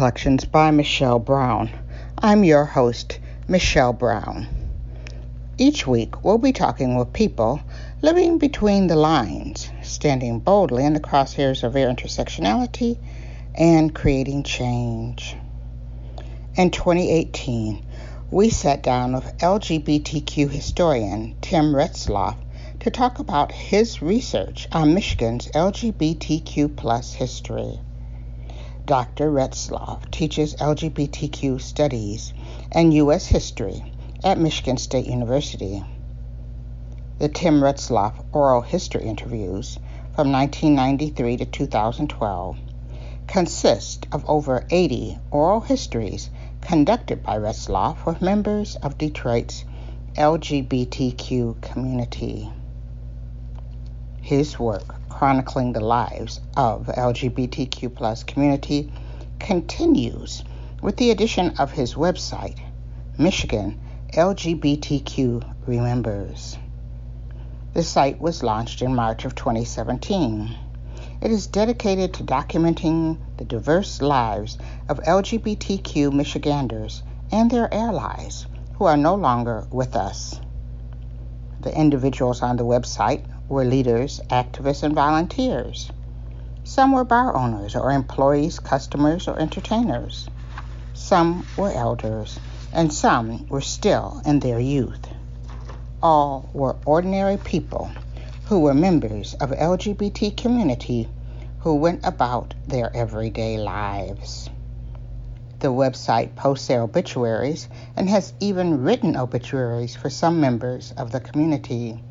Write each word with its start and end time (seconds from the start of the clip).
Collections 0.00 0.46
by 0.46 0.70
Michelle 0.70 1.18
Brown. 1.18 1.68
I'm 2.16 2.42
your 2.42 2.64
host, 2.64 3.18
Michelle 3.46 3.92
Brown. 3.92 4.46
Each 5.58 5.86
week, 5.86 6.24
we'll 6.24 6.38
be 6.38 6.54
talking 6.54 6.96
with 6.96 7.12
people 7.12 7.60
living 8.00 8.38
between 8.38 8.86
the 8.86 8.96
lines, 8.96 9.70
standing 9.82 10.38
boldly 10.38 10.86
in 10.86 10.94
the 10.94 11.00
crosshairs 11.00 11.62
of 11.62 11.74
their 11.74 11.86
intersectionality, 11.92 12.96
and 13.54 13.94
creating 13.94 14.42
change. 14.44 15.36
In 16.54 16.70
2018, 16.70 17.84
we 18.30 18.48
sat 18.48 18.82
down 18.82 19.12
with 19.12 19.36
LGBTQ 19.36 20.48
historian 20.48 21.36
Tim 21.42 21.74
Retzloff 21.74 22.38
to 22.78 22.90
talk 22.90 23.18
about 23.18 23.52
his 23.52 24.00
research 24.00 24.66
on 24.72 24.94
Michigan's 24.94 25.48
LGBTQ 25.48 27.14
history. 27.16 27.80
Dr. 28.86 29.30
Retzloff 29.30 30.10
teaches 30.10 30.54
LGBTQ 30.56 31.60
studies 31.60 32.32
and 32.72 32.94
U.S. 32.94 33.26
history 33.26 33.84
at 34.24 34.38
Michigan 34.38 34.76
State 34.76 35.06
University. 35.06 35.84
The 37.18 37.28
Tim 37.28 37.62
Retzloff 37.62 38.24
oral 38.32 38.62
history 38.62 39.04
interviews 39.04 39.78
from 40.14 40.32
1993 40.32 41.36
to 41.36 41.44
2012 41.44 42.58
consist 43.26 44.06
of 44.10 44.24
over 44.28 44.66
80 44.70 45.18
oral 45.30 45.60
histories 45.60 46.30
conducted 46.60 47.22
by 47.22 47.38
Retzloff 47.38 48.04
with 48.04 48.20
members 48.20 48.76
of 48.76 48.98
Detroit's 48.98 49.64
LGBTQ 50.16 51.60
community. 51.60 52.50
His 54.20 54.58
work 54.58 54.99
chronicling 55.20 55.74
the 55.74 55.84
lives 55.84 56.40
of 56.56 56.86
LGBTQ 56.86 57.94
plus 57.94 58.24
community 58.24 58.90
continues 59.38 60.42
with 60.80 60.96
the 60.96 61.10
addition 61.10 61.50
of 61.58 61.70
his 61.70 61.92
website, 61.92 62.58
Michigan 63.18 63.78
LGBTQ 64.14 65.56
Remembers. 65.66 66.56
The 67.74 67.82
site 67.82 68.18
was 68.18 68.42
launched 68.42 68.80
in 68.80 68.94
March 68.94 69.26
of 69.26 69.34
2017. 69.34 70.56
It 71.20 71.30
is 71.30 71.48
dedicated 71.48 72.14
to 72.14 72.24
documenting 72.24 73.18
the 73.36 73.44
diverse 73.44 74.00
lives 74.00 74.56
of 74.88 75.00
LGBTQ 75.00 76.14
Michiganders 76.14 77.02
and 77.30 77.50
their 77.50 77.68
allies 77.74 78.46
who 78.78 78.86
are 78.86 78.96
no 78.96 79.16
longer 79.16 79.66
with 79.70 79.96
us. 79.96 80.40
The 81.60 81.78
individuals 81.78 82.40
on 82.40 82.56
the 82.56 82.64
website 82.64 83.29
were 83.50 83.64
leaders, 83.64 84.20
activists, 84.30 84.82
and 84.82 84.94
volunteers. 84.94 85.90
Some 86.64 86.92
were 86.92 87.04
bar 87.04 87.36
owners 87.36 87.74
or 87.74 87.90
employees, 87.90 88.60
customers, 88.60 89.28
or 89.28 89.38
entertainers. 89.38 90.28
Some 90.94 91.44
were 91.56 91.72
elders, 91.72 92.38
and 92.72 92.92
some 92.92 93.48
were 93.48 93.60
still 93.60 94.22
in 94.24 94.38
their 94.38 94.60
youth. 94.60 95.06
All 96.00 96.48
were 96.54 96.76
ordinary 96.86 97.36
people 97.36 97.90
who 98.46 98.60
were 98.60 98.74
members 98.74 99.34
of 99.34 99.50
LGBT 99.50 100.36
community 100.36 101.08
who 101.58 101.74
went 101.74 102.06
about 102.06 102.54
their 102.66 102.94
everyday 102.96 103.58
lives. 103.58 104.48
The 105.58 105.68
website 105.68 106.36
posts 106.36 106.68
their 106.68 106.82
obituaries 106.82 107.68
and 107.96 108.08
has 108.08 108.32
even 108.40 108.82
written 108.82 109.16
obituaries 109.16 109.94
for 109.94 110.08
some 110.08 110.40
members 110.40 110.92
of 110.96 111.12
the 111.12 111.20
community. 111.20 112.02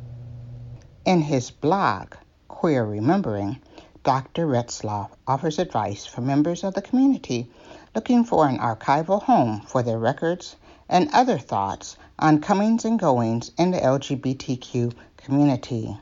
In 1.10 1.22
his 1.22 1.50
blog, 1.50 2.14
Queer 2.48 2.86
Remembering, 2.86 3.60
Dr. 4.04 4.46
Retzloff 4.46 5.10
offers 5.26 5.58
advice 5.58 6.06
for 6.06 6.22
members 6.22 6.64
of 6.64 6.76
the 6.76 6.84
community 6.84 7.50
looking 7.96 8.24
for 8.24 8.48
an 8.48 8.60
archival 8.60 9.24
home 9.24 9.62
for 9.62 9.82
their 9.82 9.98
records 9.98 10.56
and 10.88 11.10
other 11.12 11.40
thoughts 11.40 11.98
on 12.20 12.42
comings 12.42 12.86
and 12.86 13.00
goings 13.00 13.50
in 13.58 13.72
the 13.72 13.80
LGBTQ 13.80 14.94
community. 15.18 15.98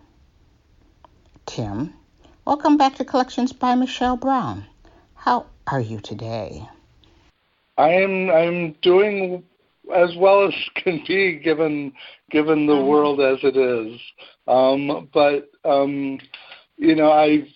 Tim, 1.46 1.94
welcome 2.44 2.76
back 2.76 2.96
to 2.96 3.06
Collections 3.06 3.54
by 3.54 3.76
Michelle 3.76 4.18
Brown. 4.18 4.66
How 5.16 5.46
are 5.68 5.80
you 5.80 6.02
today? 6.02 6.68
I 7.78 7.92
am 7.92 8.30
I'm 8.30 8.72
doing 8.82 9.46
as 9.96 10.16
well 10.18 10.48
as 10.48 10.54
can 10.84 11.04
be 11.08 11.40
given 11.40 11.94
given 12.32 12.66
the 12.66 12.74
mm-hmm. 12.74 12.88
world 12.88 13.22
as 13.22 13.40
it 13.44 13.58
is. 13.58 14.00
Um, 14.48 15.10
but 15.14 15.50
um, 15.64 16.20
you 16.78 16.96
know, 16.96 17.12
I 17.12 17.48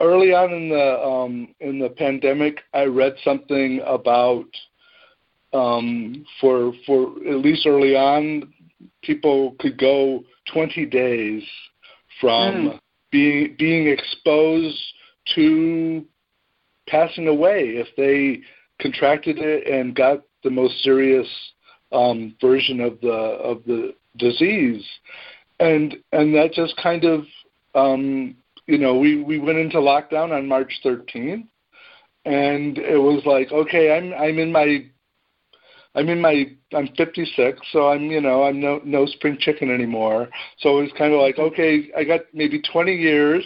early 0.00 0.32
on 0.32 0.52
in 0.52 0.68
the 0.68 1.00
um, 1.00 1.54
in 1.60 1.78
the 1.78 1.90
pandemic, 1.90 2.60
I 2.74 2.84
read 2.84 3.14
something 3.24 3.80
about 3.86 4.46
um, 5.52 6.24
for 6.40 6.72
for 6.86 7.12
at 7.28 7.38
least 7.38 7.66
early 7.66 7.96
on, 7.96 8.52
people 9.02 9.54
could 9.58 9.78
go 9.78 10.24
20 10.52 10.86
days 10.86 11.42
from 12.20 12.54
mm. 12.54 12.80
being 13.10 13.56
being 13.58 13.88
exposed 13.88 14.80
to 15.34 16.04
passing 16.88 17.26
away 17.26 17.76
if 17.76 17.88
they 17.96 18.42
contracted 18.80 19.38
it 19.38 19.66
and 19.66 19.96
got 19.96 20.22
the 20.44 20.50
most 20.50 20.82
serious 20.82 21.26
um, 21.96 22.36
version 22.40 22.80
of 22.80 23.00
the 23.00 23.08
of 23.08 23.64
the 23.64 23.94
disease, 24.16 24.84
and 25.58 25.96
and 26.12 26.34
that 26.34 26.52
just 26.52 26.76
kind 26.76 27.04
of 27.04 27.24
um, 27.74 28.36
you 28.66 28.78
know 28.78 28.98
we 28.98 29.22
we 29.22 29.38
went 29.38 29.58
into 29.58 29.78
lockdown 29.78 30.36
on 30.36 30.46
March 30.46 30.72
13th, 30.84 31.46
and 32.24 32.78
it 32.78 32.98
was 32.98 33.22
like 33.24 33.50
okay 33.50 33.96
I'm 33.96 34.12
I'm 34.12 34.38
in 34.38 34.52
my 34.52 34.86
I'm 35.94 36.10
in 36.10 36.20
my 36.20 36.44
I'm 36.74 36.88
56, 36.96 37.58
so 37.72 37.88
I'm 37.88 38.10
you 38.10 38.20
know 38.20 38.44
I'm 38.44 38.60
no 38.60 38.80
no 38.84 39.06
spring 39.06 39.38
chicken 39.40 39.70
anymore. 39.70 40.28
So 40.58 40.78
it 40.78 40.82
was 40.82 40.92
kind 40.98 41.14
of 41.14 41.20
like 41.20 41.38
okay 41.38 41.90
I 41.96 42.04
got 42.04 42.20
maybe 42.34 42.60
20 42.60 42.94
years, 42.94 43.44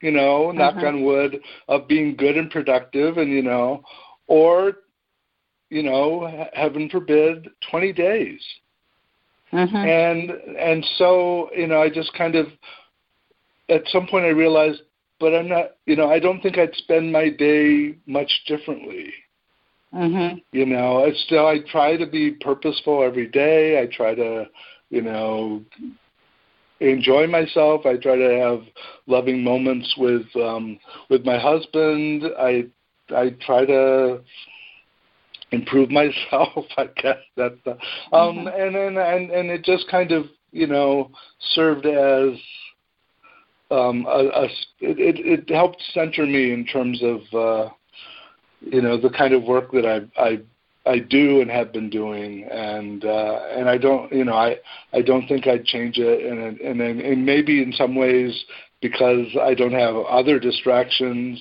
you 0.00 0.10
know, 0.10 0.50
knock 0.50 0.76
uh-huh. 0.76 0.86
on 0.86 1.04
wood, 1.04 1.40
of 1.68 1.88
being 1.88 2.16
good 2.16 2.38
and 2.38 2.50
productive, 2.50 3.18
and 3.18 3.30
you 3.30 3.42
know, 3.42 3.82
or 4.26 4.72
you 5.72 5.82
know, 5.82 6.48
heaven 6.52 6.90
forbid, 6.90 7.48
20 7.70 7.92
days. 7.94 8.40
Mm-hmm. 9.54 9.76
And 9.76 10.30
and 10.58 10.86
so 10.96 11.50
you 11.54 11.66
know, 11.66 11.82
I 11.82 11.88
just 11.88 12.12
kind 12.14 12.36
of 12.36 12.46
at 13.68 13.82
some 13.88 14.06
point 14.06 14.26
I 14.26 14.30
realized, 14.30 14.82
but 15.18 15.34
I'm 15.34 15.48
not, 15.48 15.72
you 15.86 15.96
know, 15.96 16.10
I 16.10 16.18
don't 16.18 16.40
think 16.42 16.58
I'd 16.58 16.74
spend 16.74 17.10
my 17.12 17.30
day 17.30 17.94
much 18.06 18.30
differently. 18.46 19.12
Mm-hmm. 19.94 20.38
You 20.52 20.66
know, 20.66 21.04
I 21.04 21.12
still 21.26 21.46
I 21.46 21.58
try 21.70 21.96
to 21.96 22.06
be 22.06 22.32
purposeful 22.32 23.02
every 23.02 23.28
day. 23.28 23.80
I 23.80 23.86
try 23.94 24.14
to, 24.14 24.46
you 24.90 25.02
know, 25.02 25.62
enjoy 26.80 27.26
myself. 27.26 27.86
I 27.86 27.96
try 27.96 28.16
to 28.16 28.38
have 28.40 28.62
loving 29.06 29.42
moments 29.42 29.94
with 29.96 30.26
um 30.36 30.78
with 31.10 31.24
my 31.26 31.38
husband. 31.38 32.24
I 32.38 32.64
I 33.14 33.30
try 33.40 33.66
to 33.66 34.20
improve 35.52 35.90
myself. 36.02 36.64
I 36.76 36.88
guess 36.96 37.18
that, 37.36 37.58
uh, 37.66 38.16
um, 38.16 38.38
mm-hmm. 38.38 38.48
and 38.48 38.74
then 38.74 38.96
and 38.96 39.30
and 39.30 39.50
it 39.50 39.64
just 39.64 39.88
kind 39.88 40.12
of 40.12 40.26
you 40.50 40.66
know 40.66 41.10
served 41.54 41.86
as 41.86 42.38
um, 43.70 44.06
a, 44.06 44.28
a 44.34 44.44
it, 44.80 45.46
it 45.48 45.50
helped 45.50 45.82
center 45.92 46.26
me 46.26 46.52
in 46.52 46.66
terms 46.66 47.02
of 47.02 47.20
uh, 47.32 47.70
you 48.60 48.82
know 48.82 49.00
the 49.00 49.10
kind 49.10 49.34
of 49.34 49.44
work 49.44 49.72
that 49.72 49.86
I 49.86 50.20
I 50.20 50.40
I 50.84 50.98
do 50.98 51.40
and 51.40 51.50
have 51.50 51.72
been 51.72 51.90
doing, 51.90 52.44
and 52.44 53.04
uh, 53.04 53.40
and 53.56 53.68
I 53.68 53.78
don't 53.78 54.12
you 54.12 54.24
know 54.24 54.34
I 54.34 54.56
I 54.92 55.02
don't 55.02 55.26
think 55.26 55.46
I'd 55.46 55.64
change 55.64 55.98
it, 55.98 56.26
and 56.26 56.60
and 56.60 56.80
and 56.80 57.24
maybe 57.24 57.62
in 57.62 57.72
some 57.72 57.94
ways 57.94 58.44
because 58.80 59.28
I 59.40 59.54
don't 59.54 59.72
have 59.72 59.94
other 59.94 60.38
distractions 60.40 61.40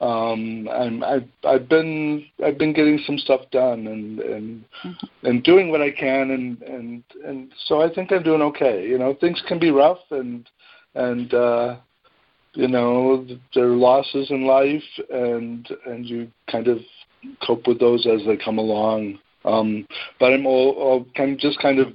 um, 0.00 0.68
I'm, 0.68 1.02
I've 1.02 1.28
I've 1.44 1.68
been 1.68 2.24
I've 2.44 2.56
been 2.56 2.72
getting 2.72 3.00
some 3.04 3.18
stuff 3.18 3.40
done 3.50 3.88
and 3.88 4.20
and 4.20 4.64
mm-hmm. 4.84 5.26
and 5.26 5.42
doing 5.42 5.70
what 5.70 5.80
I 5.80 5.90
can 5.90 6.30
and 6.30 6.62
and 6.62 7.02
and 7.24 7.52
so 7.66 7.82
I 7.82 7.92
think 7.92 8.12
I'm 8.12 8.22
doing 8.22 8.42
okay. 8.42 8.86
You 8.86 8.98
know, 8.98 9.14
things 9.14 9.42
can 9.48 9.58
be 9.58 9.72
rough 9.72 9.98
and 10.10 10.48
and 10.94 11.34
uh, 11.34 11.76
you 12.54 12.68
know 12.68 13.26
there 13.54 13.64
are 13.64 13.76
losses 13.76 14.30
in 14.30 14.46
life 14.46 14.82
and 15.10 15.68
and 15.86 16.06
you 16.06 16.30
kind 16.48 16.68
of 16.68 16.78
cope 17.44 17.66
with 17.66 17.80
those 17.80 18.06
as 18.06 18.24
they 18.24 18.36
come 18.36 18.58
along. 18.58 19.18
Um, 19.44 19.86
but 20.20 20.32
I'm 20.32 20.46
all, 20.46 20.70
all 20.72 21.06
kind 21.16 21.38
just 21.40 21.58
kind 21.60 21.80
of 21.80 21.88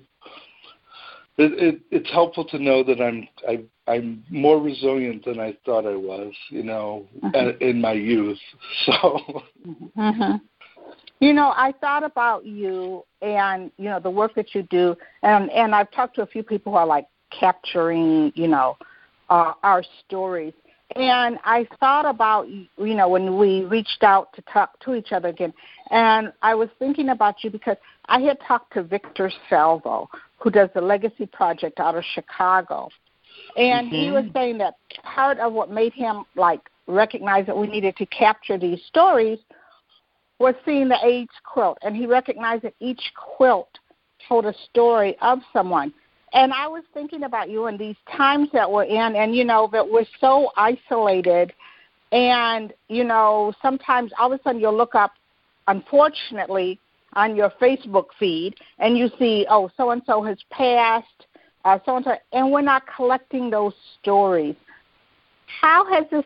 it, 1.38 1.54
it, 1.54 1.82
it's 1.90 2.12
helpful 2.12 2.44
to 2.46 2.60
know 2.60 2.84
that 2.84 3.02
I'm 3.02 3.28
I, 3.48 3.64
I'm 3.88 4.24
more 4.30 4.62
resilient 4.62 5.26
than 5.26 5.40
I 5.40 5.58
thought 5.66 5.86
I 5.86 5.96
was, 5.96 6.34
you 6.50 6.64
know, 6.64 7.06
mm-hmm. 7.22 7.62
in 7.62 7.82
my 7.82 7.94
youth. 7.94 8.40
So. 8.86 9.44
Mm-hmm. 9.98 10.36
You 11.20 11.32
know, 11.32 11.54
I 11.56 11.74
thought 11.80 12.04
about 12.04 12.46
you 12.46 13.06
and 13.22 13.72
you 13.78 13.86
know 13.86 14.02
the 14.02 14.10
work 14.10 14.36
that 14.36 14.54
you 14.54 14.64
do, 14.64 14.96
and 15.22 15.50
and 15.52 15.74
I've 15.74 15.90
talked 15.92 16.16
to 16.16 16.22
a 16.22 16.26
few 16.26 16.44
people 16.44 16.74
who 16.74 16.78
are 16.78 16.86
like 16.86 17.06
capturing, 17.32 18.34
you 18.36 18.50
know, 18.50 18.76
uh, 19.30 19.54
our 19.64 19.84
stories. 20.06 20.54
And 20.98 21.40
I 21.46 21.66
thought 21.80 22.06
about 22.06 22.50
you 22.50 22.68
know 22.78 23.08
when 23.08 23.38
we 23.38 23.64
reached 23.64 24.04
out 24.04 24.34
to 24.34 24.42
talk 24.52 24.78
to 24.82 24.96
each 24.96 25.14
other 25.14 25.30
again, 25.30 25.54
and 25.92 26.34
I 26.42 26.56
was 26.56 26.68
thinking 26.78 27.08
about 27.10 27.42
you 27.42 27.50
because 27.50 27.78
I 28.08 28.20
had 28.20 28.38
talked 28.46 28.74
to 28.74 28.84
Victor 28.84 29.32
Salvo, 29.50 30.10
who 30.40 30.52
does 30.52 30.70
the 30.76 30.82
Legacy 30.82 31.26
Project 31.26 31.80
out 31.80 31.96
of 31.96 32.04
Chicago. 32.14 32.90
And 33.58 33.88
mm-hmm. 33.88 33.96
he 33.96 34.12
was 34.12 34.26
saying 34.34 34.58
that 34.60 34.76
part 35.04 35.40
of 35.40 35.54
what 35.54 35.70
made 35.70 35.94
him 35.94 36.26
like 36.36 36.62
recognize 36.88 37.46
that 37.46 37.58
we 37.58 37.68
needed 37.68 37.96
to 37.98 38.06
capture 38.08 38.58
these 38.58 38.82
stories 38.88 39.40
was 40.40 40.56
seeing 40.66 40.90
the 40.90 40.98
AIDS 41.04 41.32
quilt. 41.44 41.78
And 41.82 41.96
he 41.96 42.06
recognized 42.06 42.64
that 42.64 42.74
each 42.80 43.02
quilt 43.16 43.70
told 44.28 44.46
a 44.46 44.54
story 44.70 45.16
of 45.22 45.40
someone. 45.54 45.94
And 46.34 46.52
I 46.52 46.68
was 46.68 46.84
thinking 46.94 47.24
about 47.24 47.50
you 47.50 47.68
in 47.68 47.78
these 47.78 47.96
times 48.18 48.50
that 48.54 48.70
we're 48.70 48.86
in, 48.86 49.16
and 49.16 49.36
you 49.36 49.46
know, 49.46 49.70
that 49.72 49.88
we're 49.88 50.06
so 50.20 50.52
isolated. 50.58 51.54
And, 52.12 52.74
you 52.90 53.04
know, 53.04 53.54
sometimes 53.62 54.12
all 54.20 54.32
of 54.32 54.40
a 54.40 54.44
sudden 54.44 54.60
you'll 54.60 54.76
look 54.76 54.96
up, 54.96 55.14
unfortunately, 55.68 56.80
on 57.16 57.36
your 57.36 57.52
Facebook 57.62 58.06
feed 58.20 58.56
and 58.80 58.98
you 58.98 59.10
see, 59.20 59.46
oh, 59.50 59.70
so 59.78 59.92
and 59.92 60.02
so 60.06 60.22
has 60.24 60.38
passed, 60.52 61.28
uh, 61.66 61.80
so 61.86 62.02
and 62.32 62.52
we're 62.52 62.62
not 62.62 62.84
collecting 62.96 63.50
those 63.50 63.74
stories. 64.02 64.56
How 65.62 65.86
has 65.92 66.06
this 66.12 66.26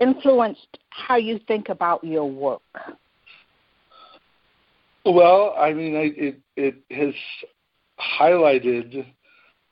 influenced 0.00 0.78
how 0.90 1.16
you 1.16 1.40
think 1.46 1.68
about 1.68 2.04
your 2.04 2.30
work? 2.30 2.62
Well, 5.04 5.54
I 5.58 5.72
mean, 5.72 5.94
it 5.94 6.40
it 6.56 6.76
has 6.90 7.14
highlighted 8.18 9.06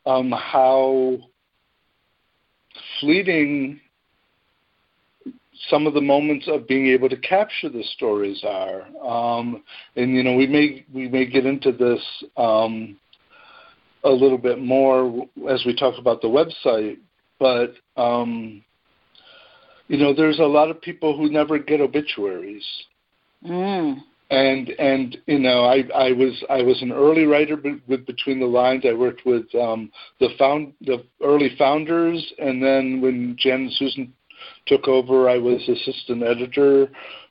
um, 0.06 0.30
how 0.30 1.18
fleeting 3.00 3.80
some 5.68 5.86
of 5.86 5.94
the 5.94 6.00
moments 6.00 6.46
of 6.48 6.66
being 6.66 6.88
able 6.88 7.08
to 7.08 7.16
capture 7.16 7.68
the 7.68 7.82
stories 7.94 8.44
are. 8.44 8.82
Um, 9.04 9.62
and 9.96 10.14
you 10.14 10.22
know, 10.22 10.34
we 10.34 10.46
may 10.46 10.84
we 10.92 11.08
may 11.08 11.26
get 11.26 11.46
into 11.46 11.72
this 11.72 12.00
um, 12.36 12.96
a 14.04 14.10
little 14.10 14.38
bit 14.38 14.58
more 14.60 15.26
as 15.48 15.64
we 15.64 15.74
talk 15.74 15.98
about 15.98 16.20
the 16.20 16.28
website, 16.28 16.98
but 17.38 17.74
um, 18.00 18.62
you 19.88 19.98
know, 19.98 20.14
there's 20.14 20.38
a 20.38 20.44
lot 20.44 20.70
of 20.70 20.80
people 20.80 21.16
who 21.16 21.30
never 21.30 21.58
get 21.58 21.80
obituaries. 21.80 22.64
Mm. 23.46 24.02
And 24.30 24.70
and 24.70 25.18
you 25.26 25.38
know 25.38 25.64
I 25.64 25.84
I 25.94 26.12
was 26.12 26.42
I 26.48 26.62
was 26.62 26.80
an 26.80 26.92
early 26.92 27.24
writer 27.24 27.60
with 27.86 28.06
Between 28.06 28.40
the 28.40 28.46
Lines. 28.46 28.84
I 28.88 28.94
worked 28.94 29.26
with 29.26 29.44
um, 29.54 29.92
the 30.18 30.30
found 30.38 30.72
the 30.80 31.04
early 31.22 31.54
founders, 31.58 32.32
and 32.38 32.62
then 32.62 33.02
when 33.02 33.36
Jan 33.38 33.62
and 33.62 33.72
Susan 33.72 34.12
took 34.66 34.88
over. 34.88 35.28
I 35.28 35.38
was 35.38 35.60
assistant 35.68 36.22
editor 36.22 36.88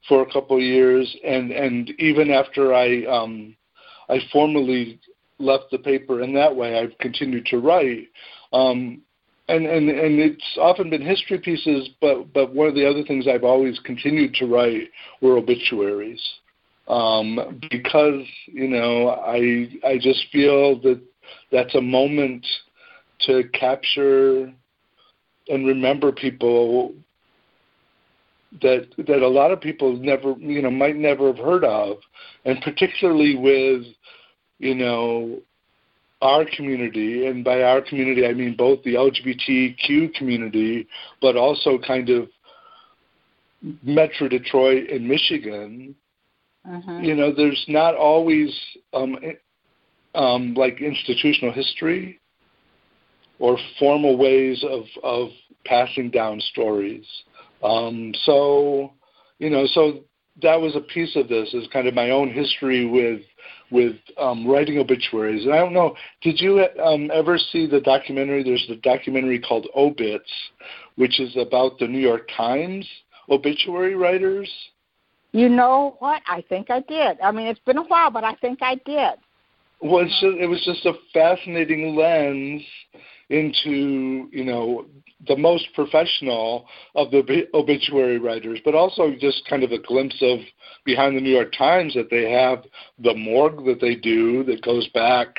for 0.07 0.21
a 0.21 0.31
couple 0.31 0.57
of 0.57 0.63
years, 0.63 1.15
and 1.25 1.51
and 1.51 1.89
even 1.99 2.29
after 2.29 2.73
I 2.73 3.05
um, 3.05 3.55
I 4.09 4.19
formally 4.31 4.99
left 5.43 5.65
the 5.71 5.77
paper 5.77 6.21
in 6.21 6.33
that 6.33 6.55
way, 6.55 6.79
I've 6.79 6.97
continued 6.99 7.45
to 7.47 7.59
write. 7.59 8.07
Um, 8.51 9.01
and, 9.49 9.65
and 9.65 9.89
and 9.89 10.19
it's 10.19 10.57
often 10.57 10.89
been 10.89 11.01
history 11.01 11.37
pieces, 11.37 11.89
but 11.99 12.31
but 12.33 12.53
one 12.53 12.67
of 12.67 12.75
the 12.75 12.89
other 12.89 13.03
things 13.03 13.27
I've 13.27 13.43
always 13.43 13.77
continued 13.79 14.33
to 14.35 14.45
write 14.45 14.89
were 15.21 15.37
obituaries, 15.37 16.21
um, 16.87 17.59
because 17.69 18.25
you 18.45 18.69
know 18.69 19.09
I 19.09 19.67
I 19.85 19.97
just 19.99 20.25
feel 20.31 20.79
that 20.81 21.01
that's 21.51 21.75
a 21.75 21.81
moment 21.81 22.45
to 23.21 23.43
capture 23.53 24.53
and 25.49 25.67
remember 25.67 26.11
people 26.11 26.93
that 28.61 28.87
that 28.97 29.21
a 29.21 29.27
lot 29.27 29.51
of 29.51 29.59
people 29.59 29.97
never 29.97 30.35
you 30.39 30.61
know 30.61 30.71
might 30.71 30.95
never 30.95 31.27
have 31.27 31.37
heard 31.37 31.65
of, 31.65 31.97
and 32.45 32.61
particularly 32.61 33.35
with 33.35 33.83
you 34.59 34.75
know 34.75 35.39
our 36.21 36.45
community, 36.55 37.27
and 37.27 37.43
by 37.43 37.63
our 37.63 37.81
community 37.81 38.25
I 38.25 38.33
mean 38.33 38.55
both 38.55 38.83
the 38.83 38.95
LGBTQ 38.95 40.13
community, 40.15 40.87
but 41.21 41.35
also 41.35 41.77
kind 41.77 42.09
of 42.09 42.29
Metro 43.83 44.27
Detroit 44.27 44.89
and 44.89 45.07
Michigan. 45.07 45.95
Uh-huh. 46.67 46.99
You 46.99 47.15
know, 47.15 47.33
there's 47.35 47.63
not 47.67 47.95
always 47.95 48.57
um, 48.93 49.17
um, 50.15 50.53
like 50.53 50.81
institutional 50.81 51.51
history 51.51 52.19
or 53.39 53.57
formal 53.79 54.17
ways 54.17 54.63
of 54.69 54.83
of 55.03 55.29
passing 55.65 56.09
down 56.09 56.39
stories. 56.39 57.05
Um, 57.63 58.13
so, 58.23 58.93
you 59.39 59.49
know, 59.49 59.65
so 59.67 60.01
that 60.41 60.59
was 60.59 60.75
a 60.75 60.81
piece 60.81 61.15
of 61.15 61.27
this 61.27 61.53
is 61.53 61.67
kind 61.71 61.87
of 61.87 61.93
my 61.93 62.09
own 62.09 62.31
history 62.31 62.85
with 62.85 63.21
with 63.73 63.95
um, 64.17 64.47
writing 64.47 64.77
obituaries. 64.77 65.43
And 65.45 65.53
I 65.53 65.57
don't 65.57 65.73
know, 65.73 65.95
did 66.21 66.39
you 66.39 66.65
um, 66.81 67.09
ever 67.11 67.37
see 67.37 67.65
the 67.65 67.81
documentary? 67.81 68.43
There's 68.43 68.65
the 68.69 68.75
documentary 68.77 69.39
called 69.39 69.67
Obits, 69.75 70.31
which 70.95 71.19
is 71.19 71.35
about 71.35 71.79
the 71.79 71.87
New 71.87 71.99
York 71.99 72.29
Times 72.37 72.87
obituary 73.29 73.95
writers. 73.95 74.49
You 75.31 75.49
know 75.49 75.95
what? 75.99 76.21
I 76.27 76.43
think 76.47 76.69
I 76.69 76.81
did. 76.81 77.19
I 77.21 77.31
mean, 77.31 77.47
it's 77.47 77.59
been 77.61 77.79
a 77.79 77.83
while, 77.83 78.11
but 78.11 78.23
I 78.23 78.35
think 78.35 78.59
I 78.61 78.75
did. 78.85 79.15
Well, 79.81 80.05
just, 80.05 80.23
it 80.23 80.47
was 80.47 80.63
just 80.63 80.85
a 80.85 80.93
fascinating 81.13 81.95
lens 81.95 82.61
into 83.29 84.29
you 84.31 84.43
know 84.43 84.85
the 85.27 85.37
most 85.37 85.67
professional 85.73 86.67
of 86.95 87.11
the 87.11 87.47
obituary 87.53 88.19
writers, 88.19 88.59
but 88.65 88.75
also 88.75 89.13
just 89.19 89.47
kind 89.49 89.63
of 89.63 89.71
a 89.71 89.79
glimpse 89.79 90.17
of 90.21 90.39
behind 90.85 91.15
the 91.15 91.21
New 91.21 91.33
York 91.33 91.53
Times 91.57 91.93
that 91.93 92.09
they 92.09 92.29
have 92.31 92.63
the 92.99 93.13
morgue 93.13 93.65
that 93.65 93.79
they 93.79 93.95
do 93.95 94.43
that 94.43 94.61
goes 94.63 94.87
back, 94.89 95.35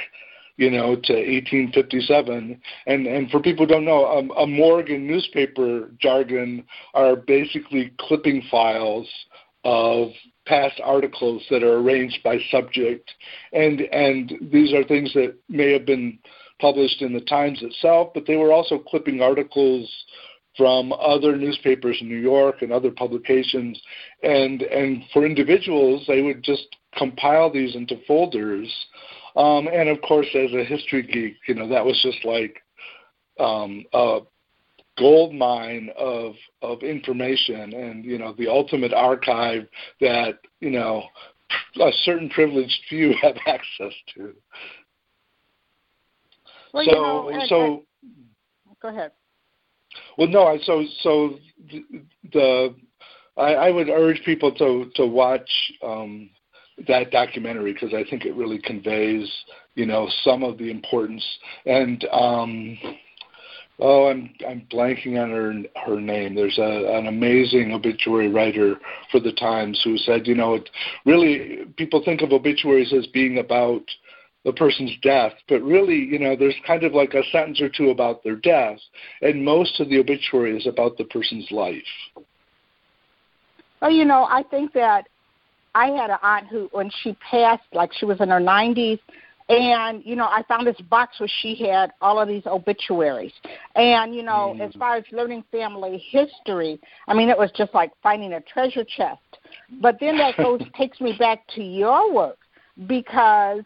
you 0.56 0.70
know, 0.70 0.94
to 0.94 1.12
1857. 1.12 2.60
And 2.86 3.06
and 3.06 3.30
for 3.30 3.40
people 3.40 3.66
who 3.66 3.72
don't 3.72 3.84
know, 3.84 4.06
um, 4.06 4.32
a 4.38 4.46
morgue 4.46 4.90
and 4.90 5.06
newspaper 5.06 5.90
jargon 6.00 6.64
are 6.94 7.16
basically 7.16 7.92
clipping 7.98 8.42
files 8.50 9.08
of 9.64 10.08
past 10.46 10.78
articles 10.84 11.42
that 11.50 11.62
are 11.62 11.78
arranged 11.78 12.22
by 12.22 12.38
subject, 12.50 13.10
and 13.52 13.80
and 13.80 14.32
these 14.52 14.72
are 14.74 14.84
things 14.84 15.12
that 15.14 15.34
may 15.48 15.72
have 15.72 15.86
been 15.86 16.18
published 16.64 17.02
in 17.02 17.12
the 17.12 17.20
Times 17.20 17.58
itself, 17.60 18.12
but 18.14 18.24
they 18.26 18.36
were 18.36 18.50
also 18.50 18.78
clipping 18.78 19.20
articles 19.20 19.86
from 20.56 20.94
other 20.94 21.36
newspapers 21.36 21.98
in 22.00 22.08
New 22.08 22.16
York 22.16 22.62
and 22.62 22.72
other 22.72 22.90
publications. 22.90 23.78
And 24.22 24.62
and 24.62 25.02
for 25.12 25.26
individuals, 25.26 26.04
they 26.08 26.22
would 26.22 26.42
just 26.42 26.66
compile 26.96 27.52
these 27.52 27.76
into 27.76 27.96
folders. 28.06 28.72
Um, 29.36 29.68
and 29.68 29.90
of 29.90 30.00
course, 30.00 30.28
as 30.34 30.54
a 30.54 30.64
history 30.64 31.02
geek, 31.02 31.36
you 31.46 31.54
know 31.54 31.68
that 31.68 31.84
was 31.84 32.00
just 32.02 32.24
like 32.24 32.62
um, 33.38 33.84
a 33.92 34.20
gold 34.96 35.34
mine 35.34 35.90
of 35.98 36.32
of 36.62 36.82
information, 36.82 37.74
and 37.74 38.06
you 38.06 38.16
know 38.16 38.34
the 38.38 38.48
ultimate 38.48 38.94
archive 38.94 39.68
that 40.00 40.38
you 40.60 40.70
know 40.70 41.02
a 41.78 41.90
certain 42.04 42.30
privileged 42.30 42.80
few 42.88 43.12
have 43.22 43.36
access 43.46 43.92
to. 44.14 44.32
Well, 46.74 46.84
so, 46.84 46.90
you 46.90 46.96
know, 47.00 47.28
and, 47.28 47.48
so 47.48 47.64
and, 48.02 48.76
go 48.82 48.88
ahead. 48.88 49.12
Well, 50.18 50.26
no, 50.26 50.46
I 50.48 50.58
so 50.64 50.84
so 51.02 51.38
the, 51.70 51.84
the 52.32 52.74
I, 53.36 53.54
I 53.54 53.70
would 53.70 53.88
urge 53.88 54.20
people 54.24 54.52
to 54.56 54.90
to 54.96 55.06
watch 55.06 55.48
um, 55.84 56.30
that 56.88 57.12
documentary 57.12 57.72
because 57.72 57.94
I 57.94 58.02
think 58.10 58.24
it 58.24 58.34
really 58.34 58.58
conveys, 58.58 59.32
you 59.76 59.86
know, 59.86 60.08
some 60.24 60.42
of 60.42 60.58
the 60.58 60.68
importance 60.68 61.24
and 61.64 62.04
um, 62.10 62.76
oh, 63.78 64.08
I'm 64.08 64.34
I'm 64.46 64.66
blanking 64.72 65.22
on 65.22 65.30
her 65.30 65.54
her 65.86 66.00
name. 66.00 66.34
There's 66.34 66.58
a, 66.58 66.98
an 66.98 67.06
amazing 67.06 67.72
obituary 67.72 68.28
writer 68.28 68.74
for 69.12 69.20
the 69.20 69.32
Times 69.32 69.80
who 69.84 69.96
said, 69.96 70.26
you 70.26 70.34
know, 70.34 70.54
it 70.54 70.68
really 71.06 71.66
people 71.76 72.02
think 72.04 72.20
of 72.20 72.32
obituaries 72.32 72.92
as 72.92 73.06
being 73.08 73.38
about 73.38 73.82
the 74.44 74.52
person's 74.52 74.92
death, 75.02 75.32
but 75.48 75.62
really, 75.62 75.96
you 75.96 76.18
know, 76.18 76.36
there's 76.36 76.54
kind 76.66 76.84
of 76.84 76.92
like 76.92 77.14
a 77.14 77.22
sentence 77.32 77.60
or 77.60 77.68
two 77.68 77.90
about 77.90 78.22
their 78.22 78.36
death, 78.36 78.78
and 79.22 79.44
most 79.44 79.80
of 79.80 79.88
the 79.88 79.98
obituary 79.98 80.56
is 80.56 80.66
about 80.66 80.96
the 80.98 81.04
person's 81.04 81.50
life. 81.50 81.82
Well, 83.80 83.90
you 83.90 84.04
know, 84.04 84.24
I 84.24 84.42
think 84.42 84.72
that 84.74 85.08
I 85.74 85.86
had 85.86 86.10
an 86.10 86.18
aunt 86.22 86.46
who, 86.48 86.68
when 86.72 86.90
she 87.02 87.16
passed, 87.30 87.64
like 87.72 87.92
she 87.92 88.04
was 88.04 88.20
in 88.20 88.28
her 88.28 88.40
90s, 88.40 89.00
and 89.48 90.02
you 90.04 90.16
know 90.16 90.24
i 90.24 90.42
found 90.48 90.66
this 90.66 90.80
box 90.88 91.20
where 91.20 91.28
she 91.42 91.54
had 91.54 91.92
all 92.00 92.18
of 92.18 92.26
these 92.26 92.46
obituaries 92.46 93.32
and 93.74 94.14
you 94.14 94.22
know 94.22 94.56
mm. 94.56 94.60
as 94.66 94.72
far 94.76 94.96
as 94.96 95.04
learning 95.12 95.44
family 95.52 96.02
history 96.10 96.80
i 97.08 97.14
mean 97.14 97.28
it 97.28 97.36
was 97.36 97.50
just 97.54 97.74
like 97.74 97.92
finding 98.02 98.32
a 98.32 98.40
treasure 98.40 98.84
chest 98.84 99.20
but 99.82 99.96
then 100.00 100.16
that 100.16 100.34
goes 100.38 100.62
takes 100.74 100.98
me 101.00 101.14
back 101.18 101.46
to 101.54 101.62
your 101.62 102.10
work 102.12 102.38
because 102.86 103.62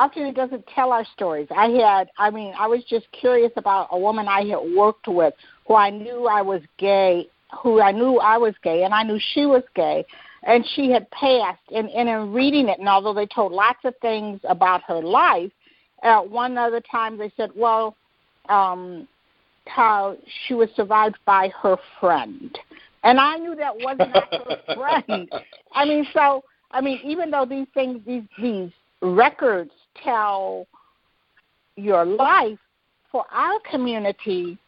often 0.00 0.24
it 0.24 0.34
doesn't 0.34 0.66
tell 0.74 0.92
our 0.92 1.04
stories 1.14 1.46
i 1.56 1.66
had 1.66 2.08
i 2.18 2.30
mean 2.30 2.52
i 2.58 2.66
was 2.66 2.82
just 2.88 3.06
curious 3.12 3.52
about 3.56 3.88
a 3.92 3.98
woman 3.98 4.26
i 4.28 4.40
had 4.40 4.60
worked 4.76 5.06
with 5.06 5.34
who 5.66 5.74
i 5.74 5.90
knew 5.90 6.26
i 6.26 6.42
was 6.42 6.62
gay 6.78 7.26
who 7.62 7.80
i 7.80 7.92
knew 7.92 8.18
i 8.18 8.36
was 8.36 8.54
gay 8.62 8.84
and 8.84 8.94
i 8.94 9.02
knew 9.02 9.18
she 9.34 9.46
was 9.46 9.62
gay 9.74 10.04
and 10.42 10.64
she 10.74 10.90
had 10.90 11.10
passed. 11.10 11.60
And, 11.74 11.88
and 11.90 12.08
in 12.08 12.32
reading 12.32 12.68
it, 12.68 12.78
and 12.78 12.88
although 12.88 13.14
they 13.14 13.26
told 13.26 13.52
lots 13.52 13.80
of 13.84 13.94
things 14.00 14.40
about 14.44 14.82
her 14.84 15.02
life, 15.02 15.52
at 16.02 16.28
one 16.28 16.56
other 16.56 16.80
time 16.80 17.18
they 17.18 17.32
said, 17.36 17.50
well, 17.54 17.96
um, 18.48 19.06
how 19.66 20.16
she 20.46 20.54
was 20.54 20.68
survived 20.74 21.18
by 21.26 21.50
her 21.62 21.76
friend. 22.00 22.58
And 23.04 23.20
I 23.20 23.36
knew 23.36 23.54
that 23.54 23.76
was 23.76 23.96
not 23.98 24.28
her 24.32 24.74
friend. 24.74 25.30
I 25.74 25.84
mean, 25.84 26.06
so 26.12 26.42
I 26.70 26.80
mean, 26.80 27.00
even 27.04 27.30
though 27.30 27.46
these 27.46 27.66
things, 27.74 28.00
these 28.06 28.22
these 28.40 28.70
records 29.02 29.70
tell 30.02 30.66
your 31.76 32.04
life, 32.04 32.58
for 33.10 33.24
our 33.32 33.58
community, 33.70 34.58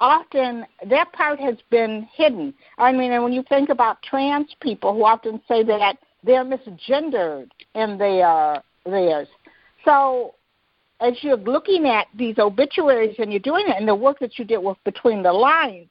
often 0.00 0.66
that 0.88 1.12
part 1.12 1.40
has 1.40 1.56
been 1.70 2.08
hidden. 2.14 2.52
I 2.76 2.92
mean, 2.92 3.12
and 3.12 3.22
when 3.22 3.32
you 3.32 3.42
think 3.48 3.68
about 3.68 4.02
trans 4.02 4.54
people 4.60 4.94
who 4.94 5.04
often 5.04 5.40
say 5.48 5.62
that 5.64 5.96
they're 6.24 6.44
misgendered 6.44 7.48
in 7.74 7.98
their 7.98 8.62
theirs. 8.84 9.28
So 9.84 10.34
as 11.00 11.14
you're 11.22 11.36
looking 11.36 11.86
at 11.86 12.08
these 12.14 12.38
obituaries 12.38 13.16
and 13.18 13.32
you're 13.32 13.40
doing 13.40 13.66
it 13.68 13.76
and 13.78 13.88
the 13.88 13.94
work 13.94 14.18
that 14.18 14.38
you 14.38 14.44
did 14.44 14.58
with 14.58 14.76
between 14.84 15.22
the 15.22 15.32
lines, 15.32 15.88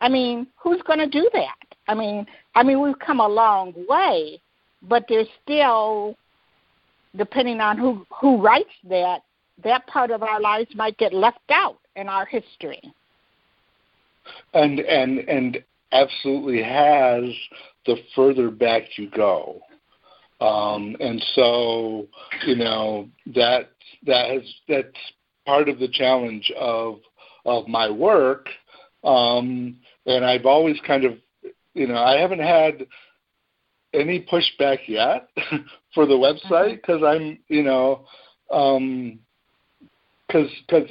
I 0.00 0.08
mean, 0.08 0.46
who's 0.56 0.80
going 0.82 0.98
to 0.98 1.06
do 1.06 1.28
that? 1.34 1.56
I 1.88 1.94
mean, 1.94 2.26
I 2.54 2.62
mean, 2.62 2.80
we've 2.80 2.98
come 2.98 3.20
a 3.20 3.28
long 3.28 3.74
way, 3.88 4.40
but 4.82 5.04
there's 5.08 5.28
still, 5.42 6.16
depending 7.16 7.60
on 7.60 7.78
who 7.78 8.06
who 8.20 8.40
writes 8.40 8.70
that, 8.88 9.22
that 9.62 9.86
part 9.86 10.10
of 10.10 10.22
our 10.22 10.40
lives 10.40 10.70
might 10.74 10.96
get 10.98 11.12
left 11.12 11.38
out 11.50 11.78
in 11.96 12.08
our 12.08 12.24
history 12.26 12.80
and 14.54 14.80
and 14.80 15.18
and 15.28 15.64
absolutely 15.92 16.62
has 16.62 17.24
the 17.86 17.96
further 18.14 18.50
back 18.50 18.82
you 18.96 19.10
go. 19.10 19.60
Um, 20.40 20.96
and 21.00 21.22
so, 21.34 22.06
you 22.46 22.56
know, 22.56 23.08
that 23.34 23.70
that 24.06 24.30
has 24.30 24.42
that's 24.68 25.12
part 25.46 25.68
of 25.68 25.78
the 25.78 25.88
challenge 25.88 26.50
of 26.58 27.00
of 27.44 27.68
my 27.68 27.90
work. 27.90 28.46
Um, 29.04 29.76
and 30.06 30.24
I've 30.24 30.46
always 30.46 30.78
kind 30.86 31.04
of, 31.04 31.14
you 31.74 31.86
know, 31.86 31.96
I 31.96 32.18
haven't 32.18 32.40
had 32.40 32.86
any 33.92 34.26
pushback 34.32 34.78
yet 34.86 35.28
for 35.94 36.06
the 36.06 36.14
website 36.14 36.76
because 36.76 37.00
mm-hmm. 37.00 37.22
I'm, 37.22 37.38
you 37.48 37.62
know, 37.62 38.04
because 38.48 38.76
um, 38.76 39.18
because 40.28 40.90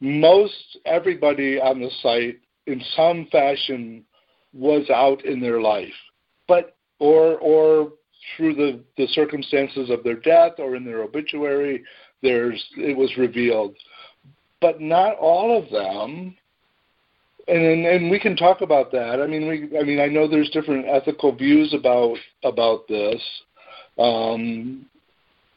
most 0.00 0.78
everybody 0.86 1.60
on 1.60 1.80
the 1.80 1.90
site 2.02 2.38
in 2.66 2.82
some 2.96 3.26
fashion 3.30 4.04
was 4.52 4.88
out 4.90 5.24
in 5.24 5.40
their 5.40 5.60
life, 5.60 5.88
but 6.48 6.76
or 6.98 7.38
or 7.38 7.92
through 8.36 8.54
the, 8.54 8.80
the 8.96 9.06
circumstances 9.08 9.90
of 9.90 10.04
their 10.04 10.16
death 10.16 10.52
or 10.58 10.76
in 10.76 10.84
their 10.84 11.02
obituary, 11.02 11.82
there's 12.22 12.62
it 12.76 12.96
was 12.96 13.16
revealed. 13.16 13.74
But 14.60 14.80
not 14.80 15.16
all 15.16 15.56
of 15.56 15.70
them 15.70 16.36
and 17.50 17.86
and 17.86 18.10
we 18.10 18.18
can 18.18 18.36
talk 18.36 18.60
about 18.60 18.92
that. 18.92 19.20
I 19.20 19.26
mean, 19.26 19.48
we 19.48 19.78
I 19.78 19.82
mean 19.82 20.00
I 20.00 20.06
know 20.06 20.28
there's 20.28 20.50
different 20.50 20.86
ethical 20.86 21.34
views 21.34 21.74
about 21.74 22.16
about 22.44 22.86
this. 22.88 23.20
Um, 23.98 24.86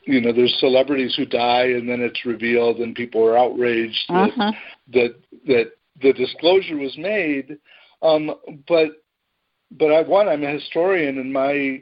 you 0.05 0.19
know, 0.19 0.33
there's 0.33 0.55
celebrities 0.59 1.15
who 1.15 1.25
die 1.25 1.67
and 1.67 1.87
then 1.87 2.01
it's 2.01 2.25
revealed 2.25 2.77
and 2.77 2.93
people 2.93 3.25
are 3.25 3.37
outraged 3.37 4.05
uh-huh. 4.09 4.51
that, 4.93 5.15
that 5.15 5.15
that 5.47 5.71
the 6.01 6.13
disclosure 6.13 6.77
was 6.77 6.97
made. 6.97 7.57
Um, 8.01 8.35
but 8.67 8.89
but 9.71 9.91
I 9.91 10.01
one 10.01 10.27
I'm 10.27 10.43
a 10.43 10.51
historian 10.51 11.19
and 11.19 11.31
my 11.31 11.81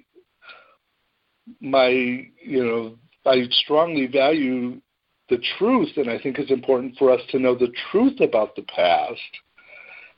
my 1.60 1.89
you 1.89 2.63
know 2.63 2.96
I 3.25 3.44
strongly 3.51 4.08
value 4.08 4.82
the 5.30 5.41
truth 5.58 5.89
and 5.96 6.10
I 6.10 6.20
think 6.20 6.38
it's 6.38 6.51
important 6.51 6.98
for 6.98 7.12
us 7.12 7.22
to 7.30 7.39
know 7.39 7.56
the 7.56 7.74
truth 7.91 8.20
about 8.20 8.56
the 8.56 8.63
past. 8.63 9.20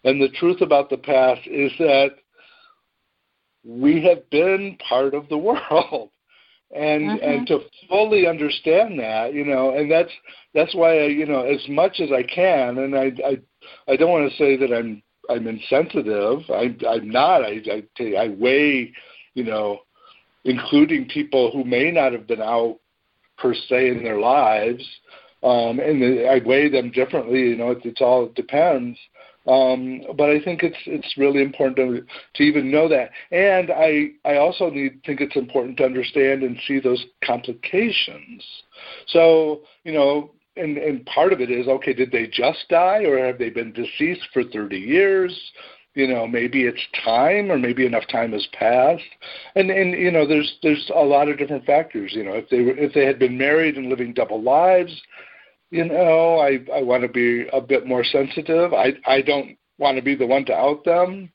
And 0.03 0.21
the 0.21 0.29
truth 0.29 0.61
about 0.61 0.89
the 0.89 0.97
past 0.97 1.41
is 1.45 1.71
that 1.79 2.15
we 3.65 4.03
have 4.03 4.29
been 4.29 4.77
part 4.87 5.13
of 5.13 5.29
the 5.29 5.37
world. 5.49 6.09
And 6.75 7.03
mm-hmm. 7.03 7.29
and 7.29 7.47
to 7.47 7.59
fully 7.87 8.25
understand 8.27 8.97
that 8.99 9.35
you 9.35 9.45
know 9.45 9.77
and 9.77 9.91
that's 9.91 10.09
that's 10.55 10.73
why 10.73 11.01
I, 11.01 11.05
you 11.05 11.27
know 11.27 11.41
as 11.41 11.63
much 11.69 11.99
as 11.99 12.11
I 12.11 12.23
can 12.23 12.79
and 12.79 12.95
I 12.95 13.11
I 13.23 13.39
I 13.87 13.95
don't 13.95 14.09
want 14.09 14.31
to 14.31 14.37
say 14.37 14.57
that 14.57 14.73
I'm 14.73 15.03
I'm 15.29 15.45
insensitive. 15.45 16.39
I 16.49 16.75
I'm 16.89 17.11
not. 17.11 17.43
I 17.43 17.61
I 17.69 18.03
I 18.17 18.27
weigh 18.29 18.91
you 19.35 19.43
know 19.43 19.81
including 20.45 21.07
people 21.09 21.51
who 21.51 21.63
may 21.63 21.91
not 21.91 22.11
have 22.11 22.25
been 22.25 22.41
out 22.41 22.79
per 23.37 23.53
se 23.53 23.89
in 23.89 24.03
their 24.03 24.19
lives 24.19 24.83
um 25.43 25.79
and 25.79 26.27
I 26.27 26.41
weigh 26.45 26.69
them 26.69 26.91
differently 26.91 27.49
you 27.49 27.55
know 27.55 27.71
it, 27.71 27.79
it's 27.83 28.01
all 28.01 28.25
it 28.25 28.35
depends 28.35 28.97
um, 29.45 30.01
but 30.15 30.29
I 30.29 30.39
think 30.39 30.63
it's 30.63 30.77
it's 30.85 31.17
really 31.17 31.41
important 31.41 31.75
to 31.77 32.05
to 32.35 32.43
even 32.43 32.71
know 32.71 32.87
that, 32.87 33.11
and 33.31 33.71
I 33.71 34.11
I 34.23 34.37
also 34.37 34.69
need 34.69 35.01
think 35.05 35.19
it's 35.19 35.35
important 35.35 35.77
to 35.77 35.85
understand 35.85 36.43
and 36.43 36.57
see 36.65 36.79
those 36.79 37.05
complications. 37.25 38.43
So 39.07 39.61
you 39.83 39.91
know, 39.91 40.31
and 40.55 40.77
and 40.77 41.05
part 41.05 41.33
of 41.33 41.41
it 41.41 41.51
is 41.51 41.67
okay, 41.67 41.93
did 41.93 42.11
they 42.11 42.27
just 42.27 42.69
die, 42.69 43.03
or 43.03 43.17
have 43.17 43.37
they 43.37 43.49
been 43.49 43.73
deceased 43.73 44.27
for 44.31 44.43
30 44.43 44.77
years? 44.77 45.51
You 45.93 46.07
know, 46.07 46.25
maybe 46.25 46.63
it's 46.63 46.81
time, 47.03 47.51
or 47.51 47.59
maybe 47.59 47.85
enough 47.85 48.07
time 48.07 48.31
has 48.31 48.47
passed, 48.53 49.03
and 49.55 49.69
and 49.69 49.91
you 49.91 50.09
know, 50.09 50.25
there's 50.25 50.57
there's 50.63 50.89
a 50.95 51.03
lot 51.03 51.27
of 51.27 51.37
different 51.37 51.65
factors. 51.65 52.13
You 52.15 52.23
know, 52.23 52.33
if 52.33 52.47
they 52.49 52.61
were 52.61 52.77
if 52.77 52.93
they 52.93 53.05
had 53.05 53.19
been 53.19 53.37
married 53.37 53.75
and 53.75 53.89
living 53.89 54.13
double 54.13 54.41
lives, 54.41 55.01
you 55.73 55.85
know, 55.85 56.37
I 56.37 56.59
I 56.71 56.83
want 56.83 57.01
to 57.01 57.09
be 57.09 57.47
a 57.51 57.59
bit 57.59 57.87
more 57.87 58.03
sensitive. 58.03 58.73
I 58.73 58.93
I 59.07 59.21
don't 59.21 59.57
want 59.79 59.97
to 59.97 60.03
be 60.03 60.13
the 60.13 60.27
one 60.27 60.45
to 60.45 60.53
out 60.53 60.85
them, 60.85 61.31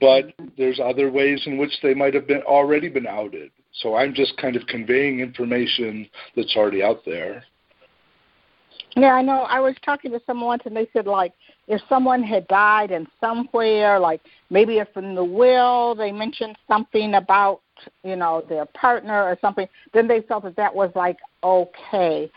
but 0.00 0.34
there's 0.58 0.78
other 0.78 1.10
ways 1.10 1.42
in 1.46 1.56
which 1.56 1.72
they 1.82 1.94
might 1.94 2.12
have 2.12 2.26
been 2.26 2.42
already 2.42 2.90
been 2.90 3.06
outed. 3.06 3.50
So 3.72 3.96
I'm 3.96 4.12
just 4.12 4.36
kind 4.36 4.54
of 4.54 4.66
conveying 4.66 5.20
information 5.20 6.06
that's 6.36 6.54
already 6.56 6.82
out 6.82 7.06
there. 7.06 7.42
Yeah, 8.96 9.14
I 9.14 9.22
know. 9.22 9.42
I 9.48 9.60
was 9.60 9.74
talking 9.82 10.10
to 10.12 10.20
someone 10.26 10.46
once, 10.46 10.62
and 10.66 10.76
they 10.76 10.86
said 10.92 11.06
like 11.06 11.32
if 11.66 11.80
someone 11.88 12.22
had 12.22 12.46
died 12.48 12.90
and 12.90 13.06
somewhere, 13.18 13.98
like 13.98 14.20
maybe 14.50 14.76
if 14.76 14.94
in 14.94 15.14
the 15.14 15.24
will 15.24 15.94
they 15.94 16.12
mentioned 16.12 16.58
something 16.68 17.14
about 17.14 17.62
you 18.02 18.16
know 18.16 18.44
their 18.46 18.66
partner 18.66 19.22
or 19.22 19.38
something, 19.40 19.66
then 19.94 20.06
they 20.06 20.20
felt 20.20 20.44
that 20.44 20.56
that 20.56 20.74
was 20.74 20.92
like 20.94 21.16
okay. 21.42 22.30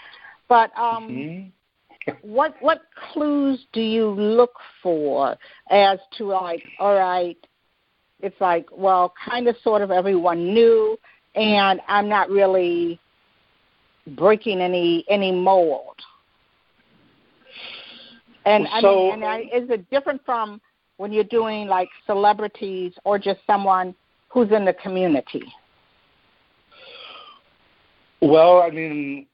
But 0.50 0.72
um, 0.77 1.10
mm-hmm. 1.10 2.12
what 2.22 2.56
what 2.62 2.82
clues 3.12 3.66
do 3.74 3.82
you 3.82 4.10
look 4.10 4.54
for 4.82 5.36
as 5.70 6.00
to 6.18 6.25
like, 6.25 6.63
all 6.80 6.96
right, 6.96 7.38
it's 8.22 8.39
like, 8.39 8.66
well, 8.72 9.13
kind 9.30 9.48
of, 9.48 9.56
sort 9.63 9.82
of, 9.82 9.92
everyone 9.92 10.54
knew, 10.54 10.98
and 11.36 11.80
I'm 11.88 12.10
not 12.10 12.30
really 12.30 13.00
breaking 14.16 14.62
any 14.62 15.06
any 15.10 15.32
mold. 15.32 15.96
And 18.46 18.66
so, 18.80 19.12
I 19.12 19.16
mean, 19.16 19.24
and 19.24 19.25
I, 19.25 19.39
is 19.42 19.70
it 19.70 19.89
different 19.89 20.22
from 20.25 20.62
when 20.96 21.12
you're 21.12 21.25
doing 21.25 21.68
like 21.68 21.89
celebrities 22.06 22.94
or 23.04 23.20
just 23.20 23.39
someone 23.46 23.94
who's 24.30 24.51
in 24.51 24.63
the 24.66 24.74
community? 24.74 25.44
Well, 28.22 28.62
I 28.62 28.72
mean, 28.72 29.27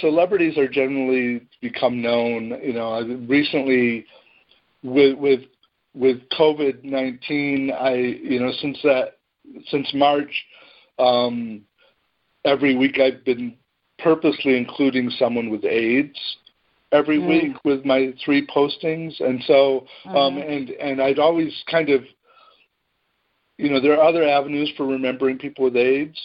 celebrities 0.00 0.56
are 0.58 0.68
generally 0.68 1.46
become 1.60 2.00
known. 2.00 2.58
You 2.62 2.74
know, 2.74 3.02
recently 3.28 4.06
with 4.82 5.18
with 5.18 5.40
with 5.94 6.18
COVID 6.38 6.84
nineteen, 6.84 7.70
I 7.72 7.94
you 7.94 8.40
know 8.40 8.52
since 8.60 8.78
that 8.82 9.18
since 9.68 9.92
March, 9.94 10.44
um, 10.98 11.62
every 12.44 12.76
week 12.76 12.98
I've 12.98 13.24
been 13.24 13.56
purposely 13.98 14.56
including 14.56 15.10
someone 15.10 15.50
with 15.50 15.64
AIDS 15.64 16.18
every 16.92 17.18
mm. 17.18 17.28
week 17.28 17.64
with 17.64 17.84
my 17.84 18.14
three 18.24 18.46
postings, 18.46 19.18
and 19.20 19.42
so 19.46 19.86
um, 20.06 20.14
mm-hmm. 20.14 20.50
and 20.50 20.70
and 20.70 21.02
I'd 21.02 21.18
always 21.18 21.52
kind 21.70 21.90
of 21.90 22.02
you 23.58 23.70
know 23.70 23.80
there 23.80 23.98
are 23.98 24.08
other 24.08 24.28
avenues 24.28 24.72
for 24.76 24.86
remembering 24.86 25.38
people 25.38 25.64
with 25.64 25.76
AIDS, 25.76 26.18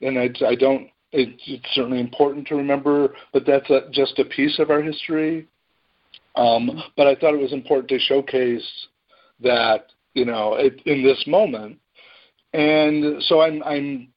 and 0.00 0.18
I 0.18 0.30
I 0.46 0.54
don't 0.54 0.88
it's, 1.12 1.42
it's 1.46 1.74
certainly 1.74 2.00
important 2.00 2.46
to 2.48 2.56
remember, 2.56 3.14
but 3.32 3.46
that's 3.46 3.68
a, 3.70 3.88
just 3.90 4.18
a 4.18 4.24
piece 4.24 4.58
of 4.58 4.70
our 4.70 4.82
history. 4.82 5.46
Um, 6.36 6.82
but 6.96 7.06
I 7.06 7.14
thought 7.14 7.34
it 7.34 7.40
was 7.40 7.52
important 7.52 7.88
to 7.88 7.98
showcase 7.98 8.68
that 9.40 9.86
you 10.14 10.24
know 10.24 10.54
it, 10.54 10.80
in 10.84 11.02
this 11.02 11.24
moment, 11.26 11.78
and 12.52 13.22
so 13.24 13.40
I'm 13.40 13.62
I'm 13.64 14.08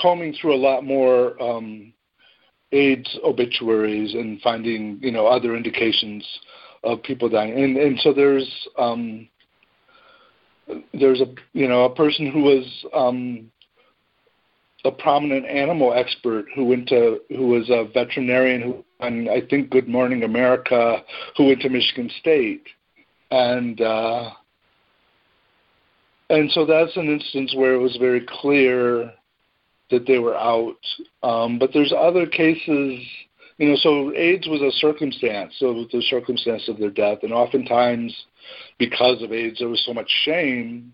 combing 0.00 0.34
through 0.40 0.54
a 0.54 0.56
lot 0.56 0.84
more 0.84 1.40
um, 1.42 1.92
AIDS 2.72 3.18
obituaries 3.24 4.14
and 4.14 4.40
finding 4.40 4.98
you 5.02 5.10
know 5.10 5.26
other 5.26 5.56
indications 5.56 6.26
of 6.84 7.02
people 7.02 7.28
dying, 7.28 7.52
and 7.52 7.76
and 7.76 7.98
so 8.00 8.12
there's 8.12 8.68
um, 8.78 9.28
there's 10.94 11.20
a 11.20 11.26
you 11.52 11.68
know 11.68 11.84
a 11.84 11.94
person 11.94 12.30
who 12.30 12.42
was 12.42 12.86
um, 12.94 13.50
a 14.84 14.90
prominent 14.90 15.46
animal 15.46 15.94
expert 15.94 16.46
who 16.54 16.64
went 16.64 16.88
to 16.88 17.20
who 17.28 17.46
was 17.48 17.70
a 17.70 17.84
veterinarian 17.92 18.62
who 18.62 18.84
on 19.00 19.28
I 19.28 19.42
think 19.48 19.70
Good 19.70 19.88
Morning 19.88 20.24
America 20.24 21.02
who 21.36 21.46
went 21.46 21.60
to 21.60 21.68
Michigan 21.68 22.10
State 22.20 22.66
and 23.32 23.80
uh, 23.80 24.30
and 26.28 26.50
so 26.52 26.64
that's 26.64 26.96
an 26.96 27.08
instance 27.08 27.54
where 27.56 27.74
it 27.74 27.78
was 27.78 27.96
very 27.96 28.26
clear 28.28 29.12
that 29.90 30.06
they 30.06 30.18
were 30.18 30.36
out. 30.36 30.76
Um, 31.22 31.58
but 31.58 31.70
there's 31.72 31.92
other 31.96 32.26
cases, 32.26 33.00
you 33.58 33.68
know. 33.68 33.76
So 33.76 34.12
AIDS 34.14 34.48
was 34.48 34.60
a 34.62 34.70
circumstance, 34.78 35.54
so 35.58 35.86
the 35.92 36.02
circumstance 36.02 36.68
of 36.68 36.78
their 36.78 36.90
death, 36.90 37.18
and 37.22 37.32
oftentimes 37.32 38.14
because 38.78 39.22
of 39.22 39.32
AIDS, 39.32 39.58
there 39.58 39.68
was 39.68 39.84
so 39.84 39.94
much 39.94 40.10
shame. 40.24 40.92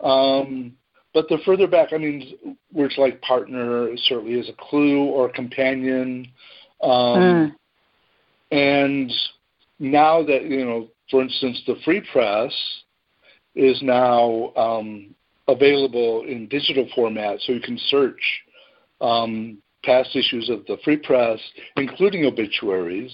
Um, 0.00 0.74
but 1.14 1.28
the 1.28 1.38
further 1.44 1.66
back, 1.66 1.92
I 1.92 1.98
mean, 1.98 2.56
words 2.72 2.94
like 2.96 3.20
partner 3.20 3.88
certainly 4.04 4.34
is 4.34 4.48
a 4.48 4.54
clue 4.58 5.04
or 5.04 5.28
companion. 5.28 6.26
Um, 6.82 6.90
mm. 6.90 7.54
And 8.50 9.12
now 9.78 10.22
that, 10.22 10.44
you 10.44 10.64
know, 10.64 10.88
for 11.10 11.22
instance, 11.22 11.62
the 11.66 11.76
free 11.84 12.02
press 12.12 12.52
is 13.54 13.80
now 13.82 14.52
um, 14.56 15.14
available 15.48 16.24
in 16.26 16.48
digital 16.48 16.88
format, 16.94 17.38
so 17.40 17.52
you 17.52 17.60
can 17.60 17.78
search 17.88 18.20
um, 19.00 19.58
past 19.84 20.14
issues 20.16 20.48
of 20.48 20.64
the 20.66 20.78
free 20.84 20.96
press, 20.96 21.38
including 21.76 22.24
obituaries. 22.24 23.12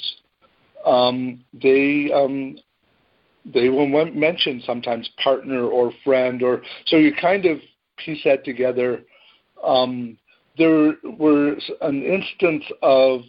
Um, 0.87 1.45
they 1.53 2.13
um, 2.15 2.57
they 3.53 3.69
will 3.69 3.89
mention 3.89 4.63
sometimes 4.65 5.09
partner 5.23 5.65
or 5.65 5.93
friend, 6.05 6.43
or 6.43 6.63
so 6.87 6.97
you 6.97 7.13
kind 7.15 7.47
of 7.47 7.59
piece 8.05 8.23
that 8.25 8.45
together. 8.45 9.03
Um, 9.65 10.19
there 10.57 10.95
were 11.19 11.57
an 11.83 12.03
instance 12.03 12.65
of 12.83 13.21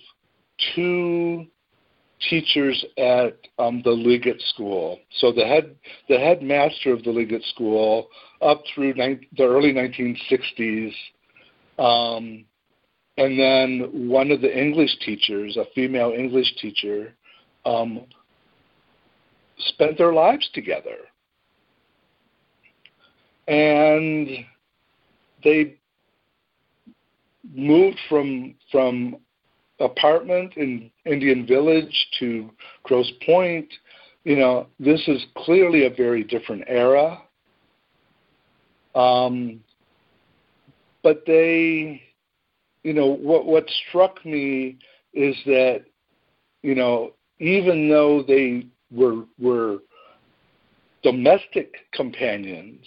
two 0.75 1.45
teachers 2.29 2.83
at 2.97 3.37
um, 3.59 3.81
the 3.83 3.91
Liggett 3.91 4.41
School. 4.53 4.99
So 5.19 5.31
the 5.31 5.45
head 5.45 5.75
the 6.09 6.17
headmaster 6.17 6.91
of 6.91 7.03
the 7.03 7.11
Liggett 7.11 7.43
School 7.45 8.09
up 8.41 8.63
through 8.73 8.93
ni- 8.93 9.27
the 9.37 9.43
early 9.43 9.73
1960s, 9.73 10.93
um, 11.77 12.45
and 13.17 13.39
then 13.39 14.09
one 14.09 14.31
of 14.31 14.41
the 14.41 14.57
English 14.57 14.97
teachers, 15.05 15.57
a 15.57 15.65
female 15.75 16.13
English 16.17 16.55
teacher, 16.57 17.13
um, 17.65 18.01
spent 19.59 19.97
their 19.97 20.13
lives 20.13 20.49
together. 20.53 20.97
And 23.47 24.45
they 25.43 25.77
moved 27.53 27.97
from 28.07 28.55
from 28.71 29.17
apartment 29.79 30.53
in 30.57 30.91
Indian 31.05 31.45
Village 31.45 32.07
to 32.19 32.49
Grosse 32.83 33.11
Pointe. 33.25 33.73
You 34.23 34.35
know, 34.35 34.67
this 34.79 35.07
is 35.07 35.25
clearly 35.37 35.85
a 35.85 35.89
very 35.89 36.23
different 36.23 36.63
era. 36.67 37.21
Um, 38.95 39.61
but 41.03 41.23
they, 41.25 42.01
you 42.83 42.93
know, 42.93 43.07
what 43.07 43.45
what 43.45 43.69
struck 43.87 44.25
me 44.25 44.77
is 45.13 45.35
that, 45.45 45.85
you 46.61 46.75
know, 46.75 47.13
even 47.39 47.89
though 47.89 48.23
they 48.23 48.67
were 48.91 49.23
were 49.39 49.79
domestic 51.01 51.75
companions 51.93 52.85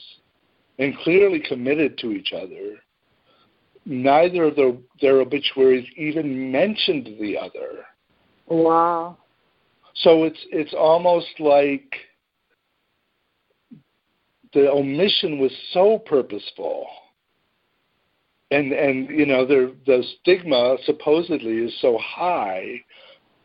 and 0.79 0.97
clearly 0.99 1.41
committed 1.41 1.99
to 1.99 2.13
each 2.13 2.33
other, 2.33 2.79
neither 3.85 4.45
of 4.45 4.57
the, 4.57 4.79
their 5.01 5.21
obituaries 5.21 5.87
even 5.97 6.51
mentioned 6.51 7.09
the 7.21 7.37
other. 7.37 7.85
Wow. 8.47 9.19
So 9.97 10.25
it's 10.25 10.39
it's 10.51 10.75
almost 10.75 11.29
like 11.39 11.95
the 14.55 14.71
omission 14.71 15.39
was 15.39 15.53
so 15.73 15.99
purposeful. 15.99 16.87
And 18.51 18.73
and 18.73 19.09
you 19.09 19.27
know 19.27 19.47
the 19.47 19.75
the 19.87 20.03
stigma 20.21 20.77
supposedly 20.85 21.59
is 21.59 21.75
so 21.81 21.99
high, 21.99 22.81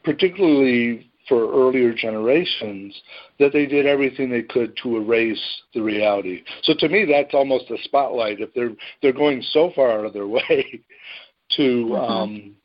particularly 0.04 1.07
for 1.28 1.52
earlier 1.52 1.94
generations 1.94 3.00
that 3.40 3.54
they 3.54 3.66
did 3.66 3.86
everything 3.86 4.30
they 4.30 4.44
could 4.44 4.78
to 4.84 4.98
erase 4.98 5.62
the 5.74 5.82
reality. 5.82 6.44
So 6.64 6.74
to 6.80 6.90
me, 6.90 7.06
that's 7.06 7.34
almost 7.34 7.70
a 7.72 7.78
spotlight. 7.84 8.40
If 8.40 8.54
they're 8.54 8.72
they're 9.02 9.14
going 9.14 9.42
so 9.52 9.72
far 9.76 10.00
out 10.00 10.06
of 10.06 10.14
their 10.14 10.28
way 10.40 10.82
to 11.52 11.62
mm-hmm. 11.62 11.94
um, 11.94 12.56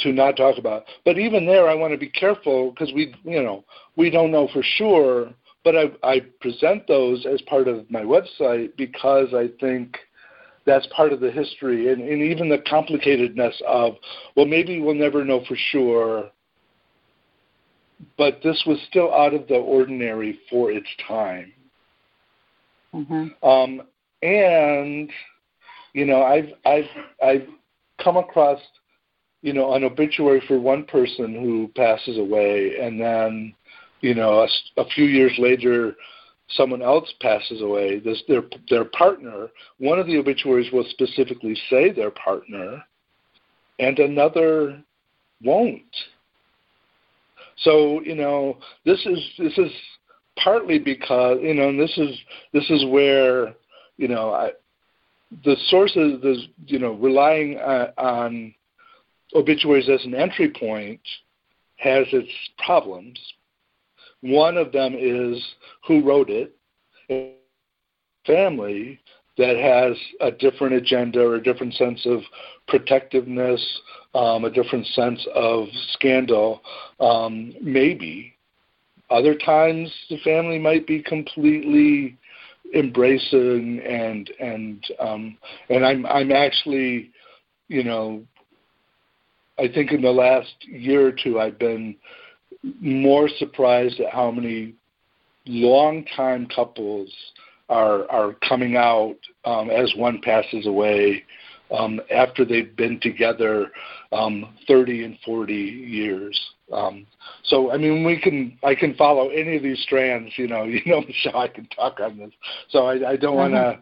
to 0.00 0.12
not 0.12 0.36
talk 0.36 0.58
about. 0.58 0.84
But 1.04 1.18
even 1.18 1.46
there, 1.46 1.68
I 1.68 1.74
want 1.74 1.92
to 1.92 1.98
be 1.98 2.10
careful 2.10 2.70
because 2.70 2.92
we 2.92 3.14
you 3.24 3.42
know 3.42 3.64
we 3.96 4.10
don't 4.10 4.30
know 4.30 4.48
for 4.52 4.62
sure. 4.62 5.30
But 5.64 5.74
I, 5.76 5.84
I 6.02 6.20
present 6.40 6.86
those 6.86 7.26
as 7.26 7.42
part 7.42 7.68
of 7.68 7.90
my 7.90 8.02
website 8.02 8.76
because 8.76 9.34
I 9.34 9.48
think 9.60 9.98
that's 10.64 10.86
part 10.94 11.12
of 11.12 11.20
the 11.20 11.30
history 11.30 11.92
and, 11.92 12.00
and 12.00 12.22
even 12.22 12.48
the 12.48 12.58
complicatedness 12.58 13.60
of 13.66 13.94
well 14.36 14.46
maybe 14.46 14.80
we'll 14.80 14.94
never 14.94 15.24
know 15.24 15.42
for 15.48 15.56
sure 15.70 16.30
but 18.16 18.40
this 18.42 18.62
was 18.66 18.78
still 18.88 19.12
out 19.12 19.34
of 19.34 19.46
the 19.48 19.56
ordinary 19.56 20.38
for 20.50 20.70
its 20.70 20.88
time. 21.06 21.52
Mm-hmm. 22.94 23.48
Um, 23.48 23.82
and 24.22 25.10
you 25.92 26.04
know, 26.04 26.22
I've 26.22 26.50
I've 26.64 26.84
I've 27.22 27.48
come 28.02 28.16
across 28.16 28.60
you 29.42 29.52
know 29.52 29.74
an 29.74 29.84
obituary 29.84 30.42
for 30.46 30.58
one 30.58 30.84
person 30.84 31.34
who 31.34 31.70
passes 31.76 32.18
away, 32.18 32.76
and 32.80 33.00
then 33.00 33.54
you 34.00 34.14
know 34.14 34.40
a, 34.40 34.80
a 34.80 34.88
few 34.90 35.04
years 35.04 35.32
later 35.38 35.94
someone 36.50 36.82
else 36.82 37.12
passes 37.20 37.60
away. 37.62 38.00
This 38.00 38.22
their 38.28 38.42
their 38.70 38.84
partner. 38.86 39.48
One 39.78 39.98
of 39.98 40.06
the 40.06 40.18
obituaries 40.18 40.72
will 40.72 40.86
specifically 40.90 41.56
say 41.68 41.92
their 41.92 42.10
partner, 42.10 42.82
and 43.78 43.98
another 43.98 44.82
won't. 45.42 45.82
So 47.62 48.00
you 48.02 48.14
know, 48.14 48.58
this 48.84 49.04
is 49.06 49.18
this 49.38 49.56
is 49.58 49.70
partly 50.42 50.78
because 50.78 51.38
you 51.42 51.54
know, 51.54 51.68
and 51.68 51.80
this 51.80 51.96
is 51.96 52.16
this 52.52 52.68
is 52.70 52.84
where 52.86 53.54
you 53.96 54.08
know 54.08 54.32
I, 54.32 54.50
the 55.44 55.56
sources, 55.68 56.20
the 56.22 56.36
you 56.66 56.78
know, 56.78 56.92
relying 56.92 57.58
on, 57.58 57.88
on 57.98 58.54
obituaries 59.34 59.88
as 59.88 60.04
an 60.04 60.14
entry 60.14 60.50
point 60.50 61.00
has 61.76 62.06
its 62.12 62.30
problems. 62.64 63.18
One 64.20 64.56
of 64.56 64.72
them 64.72 64.94
is 64.98 65.42
who 65.86 66.02
wrote 66.02 66.30
it. 66.30 66.54
Family 68.26 69.00
that 69.38 69.56
has 69.56 69.96
a 70.20 70.30
different 70.30 70.74
agenda 70.74 71.20
or 71.20 71.36
a 71.36 71.42
different 71.42 71.72
sense 71.74 72.04
of 72.04 72.20
protectiveness, 72.66 73.80
um, 74.14 74.44
a 74.44 74.50
different 74.50 74.86
sense 74.88 75.24
of 75.34 75.68
scandal, 75.92 76.60
um, 77.00 77.54
maybe. 77.60 78.34
Other 79.10 79.34
times, 79.34 79.90
the 80.10 80.18
family 80.18 80.58
might 80.58 80.86
be 80.86 81.02
completely 81.02 82.18
embracing 82.74 83.80
and 83.80 84.30
and 84.38 84.84
um, 84.98 85.38
and 85.70 85.86
I'm 85.86 86.04
I'm 86.04 86.32
actually, 86.32 87.10
you 87.68 87.84
know, 87.84 88.22
I 89.58 89.68
think 89.68 89.92
in 89.92 90.02
the 90.02 90.10
last 90.10 90.52
year 90.66 91.06
or 91.06 91.12
two, 91.12 91.40
I've 91.40 91.58
been 91.58 91.96
more 92.80 93.28
surprised 93.38 94.00
at 94.00 94.12
how 94.12 94.30
many 94.30 94.74
long-time 95.46 96.46
couples 96.54 97.10
are 97.68 98.10
are 98.10 98.34
coming 98.48 98.76
out 98.76 99.16
um, 99.44 99.70
as 99.70 99.92
one 99.96 100.20
passes 100.22 100.66
away 100.66 101.24
um, 101.70 102.00
after 102.10 102.44
they've 102.44 102.74
been 102.76 102.98
together 103.00 103.70
um, 104.12 104.54
30 104.66 105.04
and 105.04 105.18
40 105.24 105.54
years. 105.54 106.38
Um, 106.72 107.06
so 107.44 107.72
I 107.72 107.76
mean, 107.76 108.04
we 108.04 108.20
can 108.20 108.58
I 108.62 108.74
can 108.74 108.94
follow 108.94 109.28
any 109.28 109.56
of 109.56 109.62
these 109.62 109.80
strands. 109.82 110.32
You 110.36 110.48
know, 110.48 110.64
you 110.64 110.80
know, 110.86 111.00
Michelle, 111.02 111.40
I 111.40 111.48
can 111.48 111.66
talk 111.66 112.00
on 112.00 112.18
this. 112.18 112.32
So 112.70 112.86
I, 112.86 113.10
I 113.10 113.16
don't 113.16 113.36
want 113.36 113.54
to, 113.54 113.80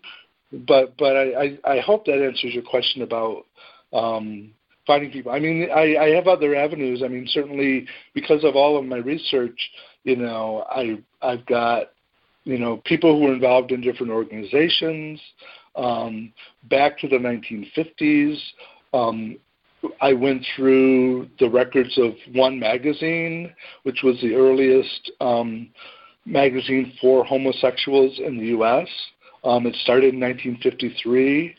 mm-hmm. 0.56 0.64
but 0.66 0.96
but 0.96 1.16
I, 1.16 1.58
I 1.64 1.76
I 1.76 1.80
hope 1.80 2.04
that 2.06 2.24
answers 2.24 2.54
your 2.54 2.62
question 2.62 3.02
about 3.02 3.44
um, 3.92 4.52
finding 4.86 5.10
people. 5.10 5.32
I 5.32 5.40
mean, 5.40 5.68
I, 5.74 5.96
I 5.96 6.08
have 6.10 6.28
other 6.28 6.54
avenues. 6.54 7.02
I 7.04 7.08
mean, 7.08 7.26
certainly 7.30 7.86
because 8.14 8.44
of 8.44 8.54
all 8.54 8.78
of 8.78 8.84
my 8.84 8.98
research, 8.98 9.58
you 10.04 10.16
know, 10.16 10.64
I 10.70 10.98
I've 11.22 11.44
got 11.46 11.88
you 12.46 12.58
know 12.58 12.80
people 12.84 13.18
who 13.18 13.26
were 13.26 13.34
involved 13.34 13.72
in 13.72 13.80
different 13.80 14.12
organizations 14.12 15.20
um, 15.74 16.32
back 16.70 16.98
to 17.00 17.08
the 17.08 17.16
1950s. 17.16 18.38
Um, 18.94 19.36
I 20.00 20.12
went 20.12 20.44
through 20.54 21.28
the 21.38 21.50
records 21.50 21.98
of 21.98 22.12
One 22.32 22.58
Magazine, 22.58 23.52
which 23.82 24.02
was 24.02 24.18
the 24.20 24.34
earliest 24.34 25.12
um, 25.20 25.68
magazine 26.24 26.92
for 27.00 27.24
homosexuals 27.24 28.18
in 28.18 28.38
the 28.38 28.46
U.S. 28.46 28.88
Um, 29.44 29.66
it 29.66 29.74
started 29.76 30.14
in 30.14 30.20
1953, 30.20 31.54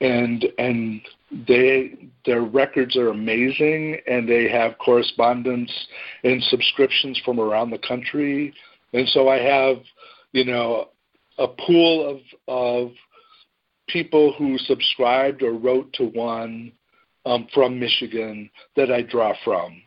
and 0.00 0.44
and 0.58 1.00
they 1.48 2.10
their 2.24 2.42
records 2.42 2.96
are 2.96 3.08
amazing, 3.08 3.98
and 4.06 4.28
they 4.28 4.48
have 4.48 4.78
correspondence 4.78 5.72
and 6.22 6.42
subscriptions 6.44 7.20
from 7.24 7.40
around 7.40 7.70
the 7.70 7.78
country, 7.78 8.54
and 8.92 9.08
so 9.08 9.28
I 9.28 9.38
have 9.38 9.78
you 10.32 10.44
know 10.44 10.88
a 11.38 11.48
pool 11.48 12.08
of 12.08 12.20
of 12.48 12.92
people 13.88 14.34
who 14.38 14.58
subscribed 14.58 15.42
or 15.42 15.52
wrote 15.52 15.92
to 15.94 16.04
one 16.04 16.72
um, 17.24 17.46
from 17.54 17.78
Michigan 17.78 18.50
that 18.76 18.90
I 18.90 19.02
draw 19.02 19.32
from. 19.44 19.82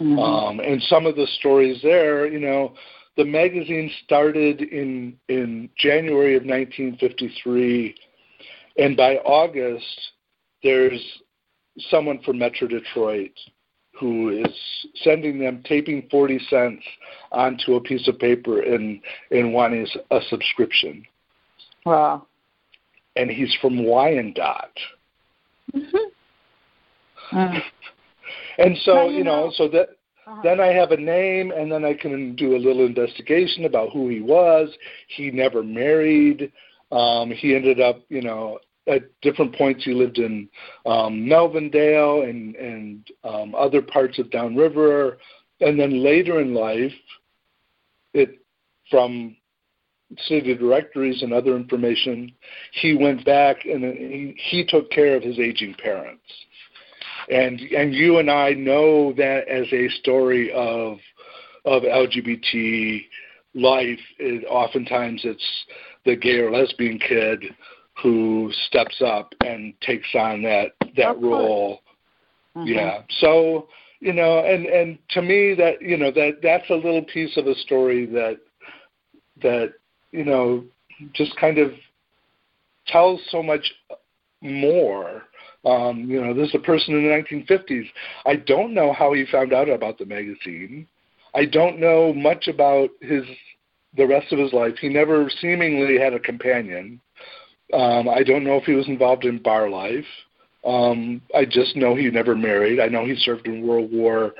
Mm-hmm. 0.00 0.18
Um, 0.18 0.60
and 0.60 0.80
some 0.82 1.06
of 1.06 1.16
the 1.16 1.26
stories 1.38 1.80
there, 1.82 2.26
you 2.26 2.38
know, 2.38 2.74
the 3.16 3.24
magazine 3.24 3.90
started 4.04 4.62
in 4.62 5.16
in 5.28 5.68
January 5.76 6.36
of 6.36 6.44
1953, 6.44 7.94
and 8.78 8.96
by 8.96 9.16
August, 9.16 10.12
there's 10.62 11.02
someone 11.90 12.20
from 12.22 12.38
Metro 12.38 12.68
Detroit 12.68 13.32
who 13.98 14.30
is 14.30 14.54
sending 15.02 15.38
them 15.38 15.62
taping 15.64 16.06
40 16.10 16.38
cents 16.50 16.82
onto 17.32 17.74
a 17.74 17.80
piece 17.80 18.06
of 18.08 18.18
paper 18.18 18.62
and 18.62 19.00
and 19.30 19.52
wanting 19.52 19.86
a 20.10 20.20
subscription. 20.28 21.04
Wow. 21.84 22.26
And 23.16 23.30
he's 23.30 23.54
from 23.60 23.84
Wyandotte. 23.84 24.78
Mm-hmm. 25.74 27.36
Uh, 27.36 27.58
and 28.58 28.76
so, 28.84 29.08
you 29.08 29.24
know, 29.24 29.50
so 29.54 29.68
that 29.68 29.88
uh-huh. 30.26 30.40
then 30.42 30.60
I 30.60 30.66
have 30.68 30.92
a 30.92 30.96
name, 30.96 31.52
and 31.52 31.72
then 31.72 31.84
I 31.84 31.94
can 31.94 32.36
do 32.36 32.54
a 32.54 32.58
little 32.58 32.84
investigation 32.84 33.64
about 33.64 33.90
who 33.92 34.08
he 34.08 34.20
was. 34.20 34.68
He 35.08 35.30
never 35.30 35.62
married. 35.62 36.52
Um, 36.92 37.30
he 37.30 37.54
ended 37.54 37.80
up, 37.80 38.00
you 38.08 38.22
know, 38.22 38.58
at 38.88 39.02
different 39.20 39.54
points 39.54 39.84
he 39.84 39.92
lived 39.92 40.18
in 40.18 40.48
um, 40.86 41.26
Melvindale 41.26 42.28
and 42.28 42.56
and 42.56 43.08
um, 43.24 43.54
other 43.54 43.82
parts 43.82 44.18
of 44.18 44.30
downriver, 44.30 45.18
and 45.60 45.78
then 45.78 46.02
later 46.02 46.40
in 46.40 46.54
life, 46.54 46.92
it 48.14 48.38
from 48.90 49.36
city 50.20 50.54
directories 50.54 51.22
and 51.22 51.34
other 51.34 51.54
information, 51.54 52.32
he 52.72 52.94
went 52.94 53.22
back 53.26 53.66
and 53.66 53.84
he, 53.84 54.34
he 54.38 54.64
took 54.64 54.90
care 54.90 55.14
of 55.14 55.22
his 55.22 55.38
aging 55.38 55.74
parents 55.74 56.22
and 57.30 57.60
and 57.60 57.94
you 57.94 58.18
and 58.18 58.30
I 58.30 58.52
know 58.52 59.12
that 59.14 59.48
as 59.48 59.66
a 59.72 59.88
story 60.00 60.52
of 60.52 60.98
of 61.64 61.82
LGBT 61.82 63.04
life. 63.54 63.98
It, 64.18 64.44
oftentimes, 64.48 65.22
it's 65.24 65.64
the 66.04 66.16
gay 66.16 66.38
or 66.38 66.50
lesbian 66.50 66.98
kid 66.98 67.44
who 68.02 68.50
steps 68.66 69.02
up 69.04 69.32
and 69.44 69.74
takes 69.80 70.08
on 70.14 70.42
that 70.42 70.72
that 70.96 71.20
role. 71.20 71.80
Mm-hmm. 72.56 72.68
Yeah. 72.68 73.02
So 73.20 73.68
you 74.00 74.12
know, 74.12 74.44
and 74.44 74.66
and 74.66 74.98
to 75.10 75.22
me, 75.22 75.54
that 75.54 75.80
you 75.80 75.96
know 75.96 76.10
that 76.12 76.38
that's 76.42 76.68
a 76.70 76.74
little 76.74 77.04
piece 77.04 77.36
of 77.36 77.46
a 77.46 77.54
story 77.56 78.06
that 78.06 78.38
that 79.42 79.74
you 80.12 80.24
know 80.24 80.64
just 81.12 81.36
kind 81.36 81.58
of 81.58 81.72
tells 82.86 83.20
so 83.30 83.42
much 83.42 83.72
more 84.40 85.24
um, 85.64 86.08
you 86.08 86.20
know, 86.20 86.32
this 86.32 86.48
is 86.48 86.54
a 86.54 86.60
person 86.60 86.94
in 86.94 87.02
the 87.02 87.10
1950s. 87.10 87.88
I 88.26 88.36
don't 88.36 88.74
know 88.74 88.92
how 88.92 89.12
he 89.12 89.26
found 89.30 89.52
out 89.52 89.68
about 89.68 89.98
the 89.98 90.06
magazine. 90.06 90.86
I 91.34 91.44
don't 91.44 91.78
know 91.78 92.12
much 92.14 92.48
about 92.48 92.90
his 93.00 93.24
the 93.96 94.06
rest 94.06 94.32
of 94.32 94.38
his 94.38 94.52
life. 94.52 94.76
He 94.80 94.88
never 94.88 95.30
seemingly 95.40 95.98
had 95.98 96.14
a 96.14 96.20
companion. 96.20 97.00
Um, 97.72 98.08
I 98.08 98.22
don't 98.22 98.44
know 98.44 98.56
if 98.56 98.64
he 98.64 98.74
was 98.74 98.88
involved 98.88 99.24
in 99.24 99.42
bar 99.42 99.68
life. 99.68 100.06
Um, 100.64 101.20
I 101.34 101.44
just 101.44 101.76
know 101.76 101.94
he 101.94 102.10
never 102.10 102.34
married. 102.34 102.80
I 102.80 102.88
know 102.88 103.04
he 103.04 103.14
served 103.16 103.46
in 103.46 103.66
World 103.66 103.92
War 103.92 104.34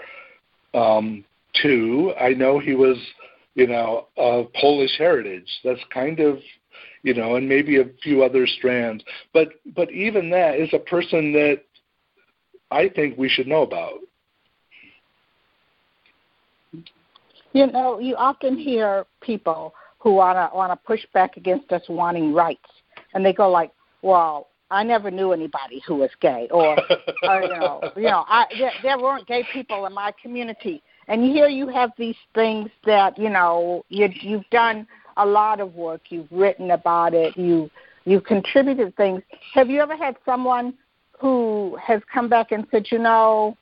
um, 0.74 1.24
Two. 1.62 2.12
I 2.20 2.30
know 2.30 2.58
he 2.58 2.74
was, 2.74 2.96
you 3.54 3.66
know, 3.66 4.08
of 4.16 4.52
Polish 4.54 4.96
heritage. 4.98 5.48
That's 5.64 5.80
kind 5.92 6.20
of 6.20 6.38
you 7.02 7.14
know, 7.14 7.36
and 7.36 7.48
maybe 7.48 7.80
a 7.80 7.84
few 8.02 8.22
other 8.22 8.46
strands. 8.46 9.02
But 9.32 9.48
but 9.74 9.90
even 9.90 10.30
that 10.30 10.58
is 10.58 10.68
a 10.72 10.78
person 10.78 11.32
that 11.32 11.62
I 12.70 12.88
think 12.88 13.16
we 13.16 13.28
should 13.28 13.46
know 13.46 13.62
about. 13.62 14.00
You 17.52 17.66
know, 17.66 17.98
you 17.98 18.14
often 18.16 18.58
hear 18.58 19.06
people 19.22 19.74
who 19.98 20.14
wanna 20.14 20.50
wanna 20.52 20.76
push 20.76 21.00
back 21.14 21.36
against 21.36 21.72
us 21.72 21.82
wanting 21.88 22.32
rights, 22.32 22.68
and 23.14 23.24
they 23.24 23.32
go 23.32 23.50
like, 23.50 23.70
"Well, 24.02 24.48
I 24.70 24.82
never 24.82 25.10
knew 25.10 25.32
anybody 25.32 25.82
who 25.86 25.96
was 25.96 26.10
gay," 26.20 26.48
or, 26.50 26.76
or 27.22 27.42
you 27.42 27.48
know, 27.48 27.92
you 27.96 28.02
know, 28.04 28.24
I 28.28 28.46
there, 28.58 28.72
there 28.82 28.98
weren't 28.98 29.26
gay 29.26 29.44
people 29.52 29.86
in 29.86 29.92
my 29.92 30.12
community. 30.22 30.82
And 31.08 31.24
here 31.24 31.48
you 31.48 31.68
have 31.68 31.90
these 31.96 32.16
things 32.34 32.68
that 32.84 33.18
you 33.18 33.30
know 33.30 33.84
you 33.88 34.08
you've 34.20 34.48
done 34.50 34.86
a 35.16 35.26
lot 35.26 35.60
of 35.60 35.74
work. 35.74 36.02
You've 36.10 36.30
written 36.30 36.72
about 36.72 37.14
it. 37.14 37.36
You 37.36 37.70
you've 38.04 38.24
contributed 38.24 38.96
things. 38.96 39.22
Have 39.54 39.68
you 39.68 39.80
ever 39.80 39.96
had 39.96 40.16
someone 40.24 40.74
who 41.18 41.76
has 41.82 42.00
come 42.12 42.28
back 42.28 42.52
and 42.52 42.66
said, 42.70 42.86
you 42.90 42.98
know, 42.98 43.56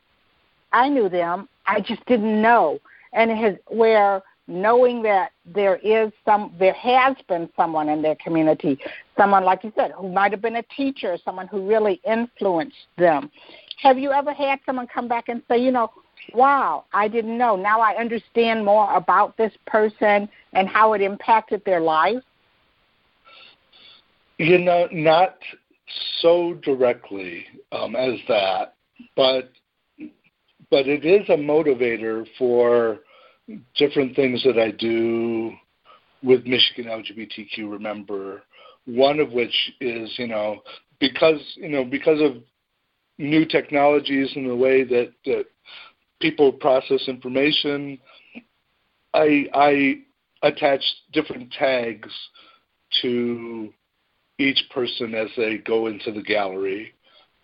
I 0.73 0.89
knew 0.89 1.09
them, 1.09 1.49
I 1.67 1.81
just 1.81 2.05
didn't 2.07 2.41
know, 2.41 2.79
and 3.13 3.31
it 3.31 3.39
has 3.39 3.55
where 3.69 4.23
knowing 4.47 5.03
that 5.03 5.33
there 5.45 5.77
is 5.77 6.13
some 6.25 6.55
there 6.59 6.75
has 6.75 7.17
been 7.29 7.49
someone 7.57 7.89
in 7.89 8.01
their 8.03 8.17
community 8.17 8.79
someone 9.19 9.45
like 9.45 9.65
you 9.65 9.73
said 9.77 9.91
who 9.93 10.09
might 10.09 10.31
have 10.31 10.43
been 10.43 10.57
a 10.57 10.65
teacher 10.77 11.19
someone 11.25 11.47
who 11.49 11.69
really 11.69 12.01
influenced 12.09 12.77
them 12.97 13.31
have 13.83 13.99
you 13.99 14.13
ever 14.13 14.33
had 14.33 14.59
someone 14.65 14.87
come 14.87 15.09
back 15.09 15.29
and 15.29 15.43
say 15.49 15.59
you 15.59 15.71
know 15.71 15.91
wow, 16.35 16.85
I 16.93 17.09
didn't 17.09 17.37
know. 17.37 17.57
Now 17.57 17.81
I 17.81 17.97
understand 17.97 18.65
more 18.65 18.93
about 18.95 19.37
this 19.37 19.53
person 19.67 20.29
and 20.53 20.69
how 20.69 20.93
it 20.95 21.01
impacted 21.01 21.63
their 21.65 21.81
life? 21.81 22.23
You 24.39 24.59
know, 24.59 24.89
not 24.93 25.37
so 26.21 26.55
directly 26.63 27.47
um, 27.73 27.97
as 27.97 28.15
that, 28.29 28.75
but 29.17 29.51
but 30.69 30.89
it 30.89 31.05
is 31.05 31.29
a 31.29 31.37
motivator 31.37 32.27
for 32.37 32.99
different 33.77 34.17
things 34.17 34.43
that 34.45 34.59
I 34.59 34.71
do 34.73 35.53
with 36.23 36.47
Michigan 36.47 36.87
LGBTQ 36.87 37.71
Remember. 37.71 38.43
One 38.87 39.21
of 39.21 39.33
which 39.33 39.73
is, 39.81 40.13
you 40.19 40.29
know, 40.29 40.63
because 41.01 41.41
you 41.57 41.69
know 41.69 41.85
because 41.85 42.21
of 42.21 42.43
new 43.19 43.45
technologies 43.45 44.31
and 44.37 44.49
the 44.49 44.57
way 44.57 44.85
that, 44.85 45.13
that 45.25 45.47
people 46.21 46.53
process 46.53 47.09
information. 47.09 47.99
I 49.15 49.47
I 49.55 49.95
attach 50.43 50.83
different 51.13 51.53
tags 51.53 52.13
to 53.03 53.73
each 54.39 54.63
person 54.73 55.15
as 55.15 55.29
they 55.37 55.59
go 55.59 55.87
into 55.87 56.13
the 56.13 56.23
gallery, 56.23 56.93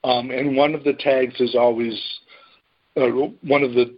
um, 0.05 0.31
and 0.31 0.57
one 0.57 0.75
of 0.75 0.85
the 0.85 0.93
tags 0.95 1.41
is 1.41 1.55
always 1.55 2.01
uh, 2.97 3.07
one 3.43 3.63
of 3.63 3.73
the 3.73 3.97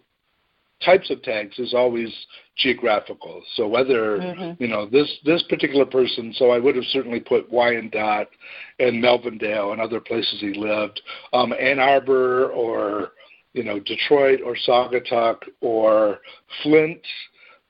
types 0.84 1.10
of 1.10 1.22
tags 1.22 1.58
is 1.58 1.74
always 1.74 2.12
geographical. 2.56 3.42
So 3.54 3.66
whether 3.66 4.18
mm-hmm. 4.18 4.62
you 4.62 4.68
know 4.68 4.86
this 4.86 5.10
this 5.24 5.42
particular 5.44 5.86
person, 5.86 6.32
so 6.36 6.50
I 6.50 6.58
would 6.58 6.76
have 6.76 6.84
certainly 6.86 7.20
put 7.20 7.50
Wyandotte 7.50 8.30
and 8.78 9.02
Melvindale 9.02 9.72
and 9.72 9.80
other 9.80 10.00
places 10.00 10.40
he 10.40 10.54
lived, 10.54 11.00
um, 11.32 11.52
Ann 11.58 11.78
Arbor 11.78 12.48
or 12.50 13.12
you 13.52 13.64
know 13.64 13.80
Detroit 13.80 14.40
or 14.44 14.56
Saugatuck 14.66 15.38
or 15.60 16.18
Flint 16.62 17.00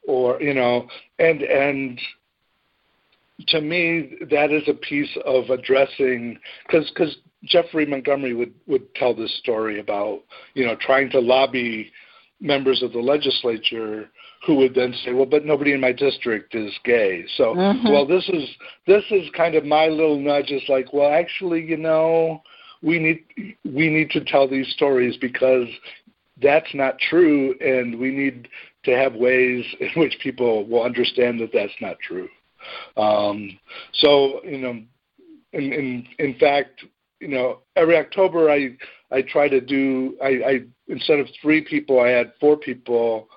or 0.07 0.41
you 0.41 0.55
know 0.55 0.89
and 1.19 1.43
and 1.43 2.01
to 3.49 3.61
me 3.61 4.17
that 4.31 4.51
is 4.51 4.63
a 4.69 4.75
piece 4.75 5.17
of 5.25 5.51
addressing 5.51 6.39
because 6.67 6.91
because 6.91 7.17
Jeffrey 7.45 7.87
Montgomery 7.87 8.35
would 8.35 8.55
would 8.67 8.95
tell 8.95 9.15
this 9.15 9.37
story 9.39 9.81
about 9.81 10.23
you 10.55 10.67
know 10.67 10.77
trying 10.81 11.11
to 11.11 11.21
lobby 11.21 11.91
members 12.45 12.83
of 12.83 12.93
the 12.93 13.01
legislature 13.01 14.11
who 14.47 14.55
would 14.57 14.75
then 14.75 14.95
say, 15.05 15.13
"Well, 15.13 15.27
but 15.27 15.45
nobody 15.45 15.73
in 15.73 15.81
my 15.81 15.93
district 15.93 16.55
is 16.55 16.73
gay." 16.85 17.25
So, 17.37 17.55
mm-hmm. 17.55 17.91
well, 17.91 18.07
this 18.07 18.29
is 18.29 18.49
this 18.87 19.03
is 19.11 19.29
kind 19.37 19.55
of 19.55 19.65
my 19.65 19.87
little 19.87 20.21
nudge. 20.21 20.51
Is 20.51 20.63
like, 20.69 20.93
well, 20.93 21.11
actually, 21.11 21.65
you 21.65 21.79
know, 21.79 22.43
we 22.83 22.99
need 22.99 23.25
we 23.65 23.89
need 23.89 24.11
to 24.11 24.23
tell 24.23 24.47
these 24.47 24.69
stories 24.69 25.17
because 25.17 25.67
that's 26.43 26.73
not 26.75 26.99
true, 26.99 27.55
and 27.61 27.99
we 27.99 28.11
need 28.11 28.49
to 28.85 28.91
have 28.93 29.15
ways 29.15 29.65
in 29.81 29.89
which 29.97 30.19
people 30.23 30.67
will 30.67 30.83
understand 30.83 31.41
that 31.41 31.51
that's 31.53 31.81
not 31.81 31.99
true. 32.01 32.29
Um, 32.97 33.59
so, 33.95 34.41
you 34.45 34.59
know, 34.59 34.83
in, 35.53 35.73
in 35.73 36.07
in 36.19 36.35
fact, 36.39 36.85
you 37.21 37.29
know, 37.29 37.61
every 37.77 37.97
October 37.97 38.51
I 38.51 38.77
I 39.15 39.23
try 39.23 39.49
to 39.49 39.61
do 39.61 40.17
I, 40.23 40.29
I 40.29 40.61
instead 40.89 41.21
of 41.21 41.29
three 41.41 41.63
people 41.63 42.01
I 42.01 42.09
had 42.09 42.33
four 42.41 42.57
people 42.57 43.29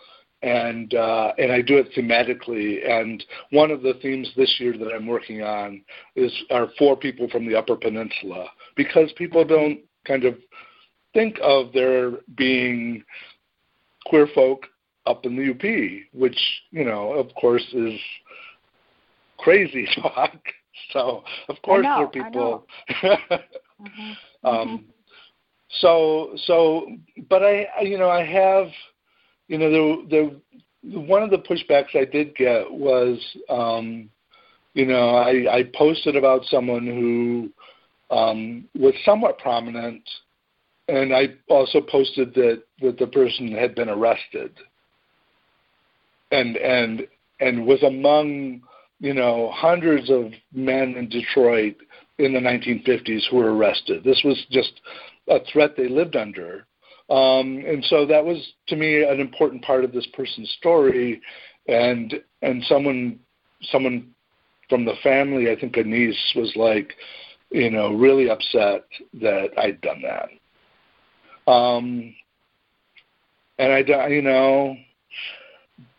and 0.41 0.93
uh, 0.93 1.31
and 1.37 1.51
I 1.51 1.61
do 1.61 1.77
it 1.77 1.91
thematically. 1.95 2.87
And 2.89 3.23
one 3.51 3.71
of 3.71 3.81
the 3.81 3.93
themes 4.01 4.29
this 4.35 4.55
year 4.59 4.77
that 4.77 4.91
I'm 4.93 5.07
working 5.07 5.41
on 5.41 5.81
is 6.15 6.31
are 6.51 6.69
four 6.77 6.95
people 6.95 7.29
from 7.29 7.47
the 7.47 7.55
Upper 7.55 7.75
Peninsula 7.75 8.45
because 8.75 9.11
people 9.13 9.43
don't 9.43 9.79
kind 10.05 10.25
of 10.25 10.35
think 11.13 11.37
of 11.41 11.73
there 11.73 12.11
being 12.35 13.03
queer 14.05 14.27
folk 14.33 14.67
up 15.05 15.25
in 15.25 15.35
the 15.35 15.51
UP, 15.51 16.07
which 16.13 16.39
you 16.71 16.85
know, 16.85 17.13
of 17.13 17.33
course, 17.35 17.65
is 17.73 17.99
crazy 19.37 19.87
talk. 20.01 20.37
So 20.91 21.23
of 21.49 21.55
course 21.63 21.83
know, 21.83 22.09
there 22.13 22.23
are 22.23 22.29
people. 22.29 22.67
mm-hmm. 23.81 24.47
um, 24.47 24.85
so 25.81 26.35
so, 26.45 26.87
but 27.29 27.43
I 27.43 27.67
you 27.81 27.97
know 27.97 28.09
I 28.09 28.23
have 28.25 28.67
you 29.47 29.57
know, 29.57 29.69
the 29.71 30.39
the 30.83 30.99
one 30.99 31.23
of 31.23 31.29
the 31.29 31.37
pushbacks 31.37 31.95
I 31.95 32.05
did 32.05 32.35
get 32.35 32.71
was, 32.71 33.19
um, 33.49 34.09
you 34.73 34.85
know, 34.85 35.15
I, 35.15 35.57
I 35.57 35.63
posted 35.75 36.15
about 36.15 36.45
someone 36.45 36.85
who 36.85 38.15
um, 38.15 38.67
was 38.77 38.93
somewhat 39.03 39.39
prominent, 39.39 40.07
and 40.87 41.13
I 41.13 41.29
also 41.49 41.81
posted 41.81 42.33
that 42.35 42.63
that 42.81 42.97
the 42.99 43.07
person 43.07 43.51
had 43.51 43.75
been 43.75 43.89
arrested, 43.89 44.51
and 46.31 46.57
and 46.57 47.07
and 47.39 47.65
was 47.65 47.81
among 47.83 48.61
you 48.99 49.13
know 49.13 49.51
hundreds 49.53 50.09
of 50.09 50.31
men 50.53 50.95
in 50.95 51.07
Detroit 51.09 51.75
in 52.19 52.33
the 52.33 52.39
1950s 52.39 53.21
who 53.29 53.37
were 53.37 53.55
arrested. 53.55 54.03
This 54.03 54.21
was 54.25 54.43
just 54.49 54.81
a 55.27 55.39
threat 55.51 55.75
they 55.75 55.87
lived 55.87 56.15
under. 56.15 56.65
Um, 57.09 57.63
and 57.65 57.83
so 57.85 58.05
that 58.05 58.23
was 58.23 58.53
to 58.67 58.75
me 58.75 59.03
an 59.03 59.19
important 59.19 59.63
part 59.63 59.83
of 59.85 59.93
this 59.93 60.07
person's 60.13 60.49
story, 60.57 61.21
and 61.67 62.13
and 62.41 62.63
someone 62.65 63.19
someone 63.71 64.13
from 64.69 64.85
the 64.85 64.95
family, 65.01 65.49
I 65.49 65.59
think 65.59 65.77
a 65.77 65.83
niece 65.83 66.33
was 66.35 66.51
like, 66.55 66.93
you 67.49 67.69
know, 67.69 67.93
really 67.93 68.29
upset 68.29 68.85
that 69.21 69.51
I'd 69.57 69.81
done 69.81 70.01
that. 70.01 71.51
Um, 71.51 72.13
and 73.57 73.71
I, 73.71 74.07
you 74.07 74.21
know, 74.21 74.75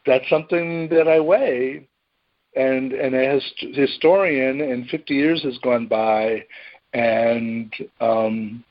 that's 0.07 0.29
something 0.29 0.88
that 0.91 1.09
I 1.09 1.21
weigh, 1.21 1.88
and 2.55 2.93
and 2.93 3.14
as 3.14 3.43
historian, 3.75 4.61
and 4.61 4.88
50 4.88 5.14
years 5.14 5.43
has 5.43 5.59
gone 5.59 5.87
by, 5.87 6.45
and 6.93 7.75
um, 8.01 8.64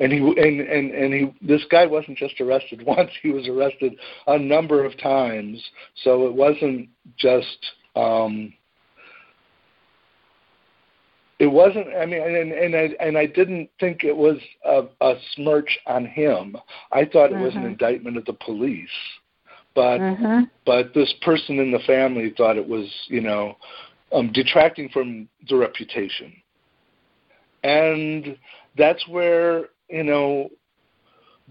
and 0.00 0.12
he 0.12 0.18
and 0.18 0.60
and 0.60 0.90
and 0.92 1.14
he 1.14 1.34
this 1.46 1.64
guy 1.70 1.86
wasn't 1.86 2.16
just 2.16 2.40
arrested 2.40 2.82
once 2.86 3.10
he 3.22 3.30
was 3.30 3.48
arrested 3.48 3.94
a 4.26 4.38
number 4.38 4.84
of 4.84 4.98
times 4.98 5.62
so 6.02 6.26
it 6.26 6.34
wasn't 6.34 6.88
just 7.16 7.58
um 7.96 8.52
it 11.38 11.46
wasn't 11.46 11.86
i 12.00 12.06
mean 12.06 12.20
and 12.20 12.52
and 12.52 12.76
i 12.76 12.88
and 13.00 13.16
i 13.18 13.26
didn't 13.26 13.68
think 13.80 14.04
it 14.04 14.16
was 14.16 14.38
a, 14.64 14.82
a 15.00 15.14
smirch 15.34 15.78
on 15.86 16.04
him 16.04 16.56
i 16.92 17.04
thought 17.04 17.30
it 17.30 17.34
mm-hmm. 17.34 17.42
was 17.42 17.54
an 17.54 17.60
mm-hmm. 17.60 17.68
indictment 17.68 18.16
of 18.16 18.24
the 18.24 18.36
police 18.44 18.88
but 19.74 19.98
mm-hmm. 19.98 20.44
but 20.64 20.92
this 20.94 21.12
person 21.22 21.58
in 21.58 21.70
the 21.70 21.78
family 21.86 22.32
thought 22.36 22.56
it 22.56 22.68
was 22.68 22.88
you 23.06 23.20
know 23.20 23.56
um 24.12 24.30
detracting 24.32 24.88
from 24.88 25.28
the 25.48 25.56
reputation 25.56 26.32
and 27.64 28.36
that's 28.76 29.06
where 29.08 29.66
you 29.88 30.04
know, 30.04 30.48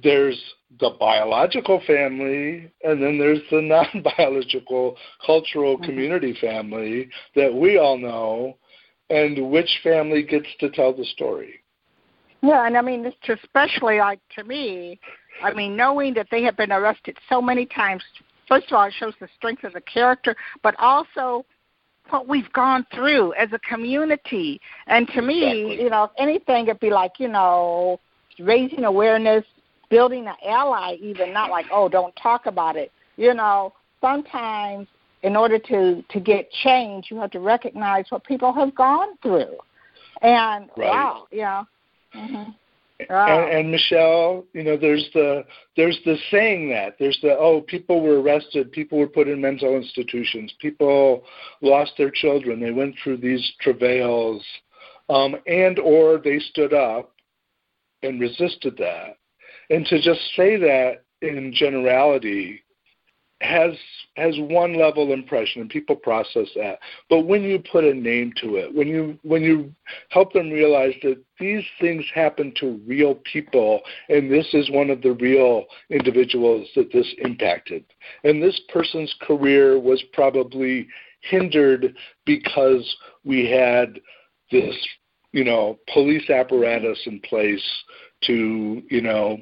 there's 0.03 0.39
the 0.79 0.91
biological 0.99 1.81
family 1.87 2.71
and 2.83 3.01
then 3.01 3.17
there's 3.17 3.39
the 3.51 3.61
non-biological 3.93 4.97
cultural 5.25 5.75
mm-hmm. 5.75 5.85
community 5.85 6.37
family 6.39 7.09
that 7.35 7.53
we 7.53 7.77
all 7.77 7.97
know 7.97 8.57
and 9.09 9.49
which 9.49 9.79
family 9.83 10.23
gets 10.23 10.47
to 10.59 10.69
tell 10.69 10.93
the 10.93 11.05
story 11.05 11.63
yeah 12.43 12.67
and 12.67 12.77
i 12.77 12.81
mean 12.81 13.05
it's 13.05 13.41
especially 13.43 13.99
like 13.99 14.19
to 14.35 14.43
me 14.43 14.99
i 15.41 15.53
mean 15.53 15.75
knowing 15.75 16.13
that 16.13 16.27
they 16.29 16.43
have 16.43 16.57
been 16.57 16.71
arrested 16.71 17.17
so 17.29 17.41
many 17.41 17.65
times 17.65 18.03
first 18.47 18.67
of 18.67 18.73
all 18.73 18.83
it 18.83 18.93
shows 18.99 19.13
the 19.21 19.27
strength 19.37 19.63
of 19.63 19.73
the 19.73 19.81
character 19.81 20.35
but 20.61 20.75
also 20.79 21.45
what 22.09 22.27
we've 22.27 22.51
gone 22.53 22.85
through 22.93 23.33
as 23.33 23.49
a 23.53 23.59
community 23.59 24.59
and 24.87 25.07
to 25.07 25.21
me 25.21 25.61
exactly. 25.61 25.83
you 25.83 25.89
know 25.89 26.03
if 26.03 26.11
anything 26.17 26.67
it'd 26.67 26.79
be 26.81 26.89
like 26.89 27.13
you 27.19 27.29
know 27.29 27.99
raising 28.39 28.85
awareness, 28.85 29.43
building 29.89 30.27
an 30.27 30.35
ally, 30.45 30.95
even 31.01 31.33
not 31.33 31.49
like, 31.49 31.65
oh, 31.71 31.89
don't 31.89 32.15
talk 32.15 32.45
about 32.45 32.75
it. 32.75 32.91
You 33.15 33.33
know, 33.33 33.73
sometimes 34.01 34.87
in 35.23 35.35
order 35.35 35.59
to 35.59 36.03
to 36.09 36.19
get 36.19 36.51
change, 36.63 37.07
you 37.09 37.17
have 37.19 37.31
to 37.31 37.39
recognize 37.39 38.05
what 38.09 38.23
people 38.23 38.53
have 38.53 38.75
gone 38.75 39.17
through. 39.21 39.55
And 40.21 40.69
right. 40.77 40.89
wow, 40.89 41.27
yeah. 41.31 41.63
Mm-hmm. 42.15 42.51
Wow. 43.09 43.45
And, 43.45 43.57
and 43.57 43.71
Michelle, 43.71 44.43
you 44.53 44.63
know, 44.63 44.75
there's 44.75 45.07
the 45.13 45.45
there's 45.75 45.99
the 46.05 46.17
saying 46.31 46.69
that 46.69 46.95
there's 46.99 47.17
the 47.21 47.37
oh 47.37 47.61
people 47.61 48.01
were 48.01 48.21
arrested, 48.21 48.71
people 48.71 48.97
were 48.97 49.07
put 49.07 49.27
in 49.27 49.39
mental 49.39 49.75
institutions, 49.75 50.53
people 50.59 51.23
lost 51.61 51.91
their 51.97 52.09
children, 52.09 52.59
they 52.59 52.71
went 52.71 52.95
through 53.03 53.17
these 53.17 53.51
travails, 53.61 54.43
um, 55.09 55.35
and 55.45 55.77
or 55.77 56.17
they 56.17 56.39
stood 56.39 56.73
up 56.73 57.11
and 58.03 58.19
resisted 58.19 58.77
that. 58.77 59.17
And 59.69 59.85
to 59.87 60.01
just 60.01 60.21
say 60.35 60.57
that 60.57 61.03
in 61.21 61.51
generality 61.53 62.63
has 63.41 63.73
has 64.15 64.35
one 64.39 64.79
level 64.79 65.13
impression 65.13 65.61
and 65.61 65.69
people 65.69 65.95
process 65.95 66.47
that 66.55 66.79
but 67.07 67.27
when 67.27 67.43
you 67.43 67.61
put 67.71 67.83
a 67.83 67.93
name 67.93 68.33
to 68.35 68.55
it 68.55 68.73
when 68.73 68.87
you 68.87 69.17
when 69.21 69.43
you 69.43 69.71
help 70.09 70.33
them 70.33 70.49
realize 70.49 70.93
that 71.03 71.21
these 71.39 71.63
things 71.79 72.03
happen 72.15 72.51
to 72.59 72.81
real 72.87 73.15
people 73.31 73.81
and 74.09 74.31
this 74.31 74.47
is 74.53 74.71
one 74.71 74.89
of 74.89 75.03
the 75.03 75.11
real 75.13 75.65
individuals 75.91 76.67
that 76.75 76.91
this 76.91 77.07
impacted 77.19 77.85
and 78.23 78.41
this 78.41 78.59
person's 78.69 79.13
career 79.21 79.79
was 79.79 80.03
probably 80.13 80.87
hindered 81.21 81.95
because 82.25 82.97
we 83.23 83.47
had 83.47 83.99
this 84.51 84.75
you 85.37 85.43
know, 85.43 85.77
police 85.93 86.31
apparatus 86.31 86.99
in 87.05 87.19
place 87.19 87.63
to, 88.23 88.81
you 88.89 89.01
know, 89.01 89.37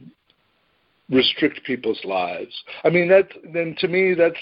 restrict 1.10 1.62
people's 1.64 2.04
lives. 2.04 2.54
I 2.84 2.90
mean, 2.90 3.08
that 3.08 3.30
then 3.54 3.78
to 3.80 3.88
me 3.88 4.14
that's 4.14 4.36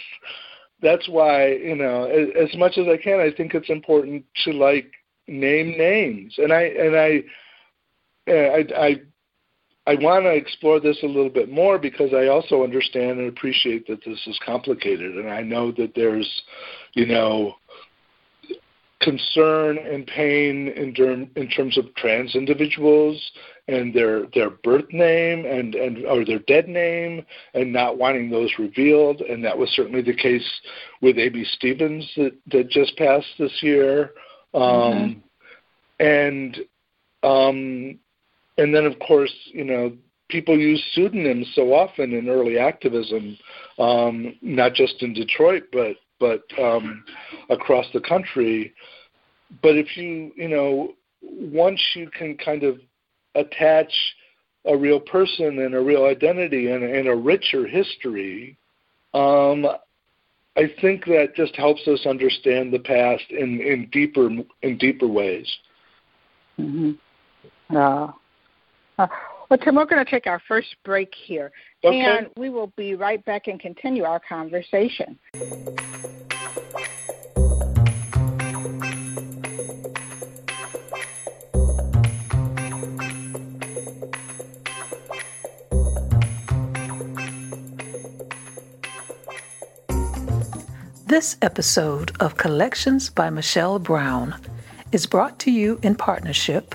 that's 0.81 1.07
why 1.07 1.49
you 1.49 1.75
know, 1.75 2.05
as, 2.05 2.49
as 2.49 2.57
much 2.57 2.79
as 2.79 2.87
I 2.87 2.97
can, 2.97 3.19
I 3.19 3.31
think 3.31 3.53
it's 3.53 3.69
important 3.69 4.25
to 4.45 4.51
like 4.51 4.91
name 5.27 5.77
names, 5.77 6.33
and 6.39 6.51
I 6.51 6.61
and 6.63 6.95
I 6.95 7.23
eh, 8.25 8.47
I 8.47 8.85
I, 8.87 9.01
I 9.85 9.95
want 10.01 10.23
to 10.23 10.31
explore 10.31 10.79
this 10.79 10.97
a 11.03 11.05
little 11.05 11.29
bit 11.29 11.51
more 11.51 11.77
because 11.77 12.15
I 12.15 12.29
also 12.29 12.63
understand 12.63 13.19
and 13.19 13.29
appreciate 13.29 13.85
that 13.87 14.03
this 14.03 14.25
is 14.25 14.39
complicated, 14.43 15.17
and 15.17 15.29
I 15.29 15.43
know 15.43 15.71
that 15.73 15.93
there's, 15.93 16.29
you 16.93 17.05
know, 17.05 17.57
concern 19.03 19.77
and 19.77 20.07
pain 20.07 20.69
in, 20.69 20.93
term, 20.93 21.29
in 21.35 21.47
terms 21.49 21.77
of 21.77 21.93
trans 21.95 22.35
individuals 22.35 23.31
and 23.67 23.93
their 23.93 24.25
their 24.33 24.49
birth 24.49 24.91
name 24.91 25.45
and 25.45 25.73
and 25.75 26.05
or 26.05 26.25
their 26.25 26.39
dead 26.39 26.67
name 26.67 27.25
and 27.53 27.71
not 27.71 27.97
wanting 27.97 28.29
those 28.29 28.51
revealed 28.59 29.21
and 29.21 29.43
that 29.43 29.57
was 29.57 29.69
certainly 29.69 30.01
the 30.01 30.13
case 30.13 30.47
with 31.01 31.17
AB 31.17 31.45
Stevens 31.45 32.09
that 32.17 32.33
that 32.51 32.69
just 32.69 32.97
passed 32.97 33.27
this 33.39 33.57
year 33.61 34.11
um, 34.53 34.61
mm-hmm. 34.61 36.05
and 36.05 36.57
um, 37.23 37.99
and 38.57 38.75
then 38.75 38.85
of 38.85 38.99
course 38.99 39.33
you 39.53 39.63
know 39.63 39.93
people 40.33 40.57
use 40.57 40.83
pseudonyms 40.93 41.47
so 41.53 41.73
often 41.73 42.11
in 42.11 42.27
early 42.27 42.57
activism, 42.57 43.37
um, 43.77 44.35
not 44.41 44.73
just 44.73 45.01
in 45.03 45.13
Detroit, 45.13 45.63
but 45.71 45.95
but 46.19 46.43
um, 46.59 47.03
across 47.49 47.85
the 47.93 48.01
country. 48.01 48.73
But 49.61 49.77
if 49.77 49.97
you 49.97 50.31
you 50.35 50.47
know 50.47 50.93
once 51.21 51.81
you 51.95 52.09
can 52.09 52.37
kind 52.37 52.63
of 52.63 52.79
attach 53.35 53.91
a 54.65 54.77
real 54.77 54.99
person 54.99 55.59
and 55.59 55.75
a 55.75 55.81
real 55.81 56.05
identity 56.05 56.71
and, 56.71 56.83
and 56.83 57.07
a 57.07 57.15
richer 57.15 57.67
history, 57.67 58.57
um, 59.13 59.65
I 60.55 60.71
think 60.81 61.05
that 61.05 61.33
just 61.35 61.55
helps 61.55 61.87
us 61.87 62.05
understand 62.05 62.71
the 62.71 62.79
past 62.79 63.23
in, 63.29 63.59
in 63.59 63.89
deeper 63.91 64.29
in 64.61 64.77
deeper 64.77 65.07
ways. 65.07 65.51
Mm-hmm. 66.59 67.75
Uh, 67.75 68.11
uh, 68.99 69.07
well, 69.49 69.59
Tim, 69.59 69.75
we're 69.75 69.85
going 69.85 70.03
to 70.03 70.09
take 70.09 70.27
our 70.27 70.41
first 70.47 70.75
break 70.83 71.13
here, 71.13 71.51
okay. 71.83 71.99
and 71.99 72.29
we 72.37 72.49
will 72.49 72.71
be 72.75 72.95
right 72.95 73.23
back 73.25 73.47
and 73.47 73.59
continue 73.59 74.03
our 74.03 74.19
conversation. 74.19 75.19
This 91.05 91.37
episode 91.43 92.11
of 92.19 92.37
Collections 92.37 93.11
by 93.11 93.29
Michelle 93.29 93.77
Brown 93.77 94.33
is 94.91 95.05
brought 95.05 95.37
to 95.39 95.51
you 95.51 95.79
in 95.83 95.93
partnership 95.93 96.73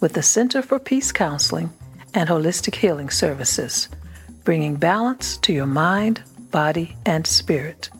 with 0.00 0.12
the 0.12 0.22
Center 0.22 0.62
for 0.62 0.78
Peace 0.78 1.10
Counseling 1.10 1.70
and 2.14 2.28
Holistic 2.28 2.76
Healing 2.76 3.10
Services, 3.10 3.88
bringing 4.44 4.76
balance 4.76 5.36
to 5.38 5.52
your 5.52 5.66
mind, 5.66 6.22
body, 6.50 6.96
and 7.06 7.26
spirit. 7.26 7.90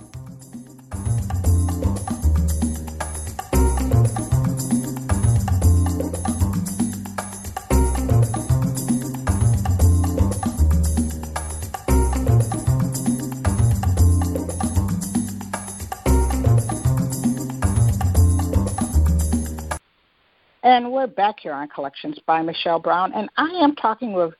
And 20.73 20.91
we're 20.91 21.05
back 21.05 21.39
here 21.39 21.53
on 21.53 21.67
Collections 21.67 22.17
by 22.25 22.41
Michelle 22.41 22.79
Brown, 22.79 23.13
and 23.13 23.29
I 23.37 23.47
am 23.61 23.75
talking 23.75 24.11
with 24.11 24.33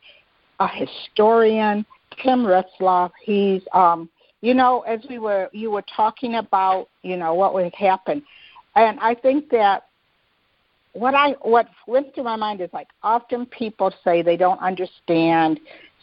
a 0.60 0.68
historian, 0.68 1.86
Tim 2.24 2.40
Retzloff. 2.40 3.12
He's, 3.24 3.62
um, 3.72 4.10
you 4.42 4.56
know, 4.56 4.82
as 4.82 5.00
we 5.08 5.20
were, 5.20 5.48
you 5.54 5.70
were 5.70 5.84
talking 5.96 6.34
about, 6.38 6.90
you 7.04 7.18
know, 7.18 7.36
what 7.36 7.54
would 7.54 7.72
happen, 7.76 8.24
and 8.76 9.00
I 9.00 9.14
think 9.14 9.52
that 9.52 9.84
what 10.94 11.14
I 11.14 11.34
what 11.44 11.68
went 11.86 12.16
to 12.16 12.24
my 12.24 12.36
mind 12.36 12.62
is 12.62 12.70
like 12.74 12.88
often 13.04 13.46
people 13.46 13.94
say 14.04 14.24
they 14.24 14.36
don't 14.36 14.60
understand 14.60 15.60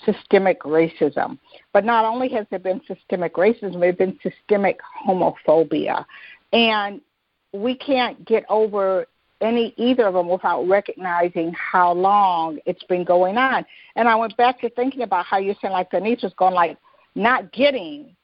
systemic 0.06 0.60
racism, 0.60 1.40
but 1.72 1.84
not 1.84 2.04
only 2.04 2.28
has 2.28 2.46
there 2.50 2.60
been 2.60 2.80
systemic 2.86 3.34
racism, 3.34 3.80
there's 3.80 3.96
been 3.96 4.16
systemic 4.22 4.78
homophobia, 5.04 6.04
and 6.52 7.00
we 7.52 7.74
can't 7.74 8.24
get 8.26 8.44
over 8.48 9.06
any 9.40 9.74
either 9.76 10.06
of 10.06 10.14
them 10.14 10.28
without 10.28 10.66
recognizing 10.68 11.52
how 11.52 11.92
long 11.92 12.58
it's 12.66 12.82
been 12.84 13.04
going 13.04 13.36
on. 13.36 13.64
And 13.96 14.08
I 14.08 14.14
went 14.14 14.36
back 14.36 14.60
to 14.60 14.70
thinking 14.70 15.02
about 15.02 15.26
how 15.26 15.38
you 15.38 15.54
said 15.60 15.70
like 15.70 15.90
Denise 15.90 16.22
was 16.22 16.34
going 16.34 16.54
like 16.54 16.76
not 17.14 17.52
getting 17.52 18.14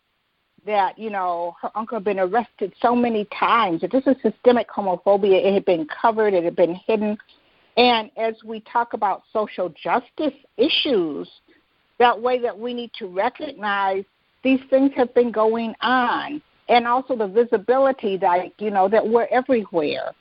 that, 0.67 0.99
you 0.99 1.11
know, 1.11 1.55
her 1.63 1.71
uncle 1.75 1.97
had 1.97 2.05
been 2.05 2.19
arrested 2.19 2.73
so 2.81 2.95
many 2.95 3.27
times. 3.39 3.81
That 3.81 3.93
this 3.93 4.07
is 4.07 4.17
systemic 4.21 4.69
homophobia. 4.69 5.45
It 5.45 5.55
had 5.55 5.65
been 5.65 5.87
covered, 5.87 6.35
it 6.35 6.45
had 6.45 6.57
been 6.57 6.75
hidden. 6.75 7.17
And 7.77 8.11
as 8.17 8.35
we 8.45 8.61
talk 8.61 8.93
about 8.93 9.23
social 9.33 9.69
justice 9.83 10.35
issues, 10.57 11.29
that 11.99 12.21
way 12.21 12.41
that 12.41 12.59
we 12.59 12.75
need 12.75 12.91
to 12.99 13.07
recognize 13.07 14.05
these 14.43 14.61
things 14.71 14.93
have 14.97 15.15
been 15.15 15.31
going 15.31 15.75
on. 15.81 16.43
And 16.69 16.87
also 16.87 17.17
the 17.17 17.29
visibility 17.29 18.17
that 18.17 18.53
you 18.59 18.71
know 18.71 18.89
that 18.89 19.07
we're 19.07 19.29
everywhere. 19.31 20.13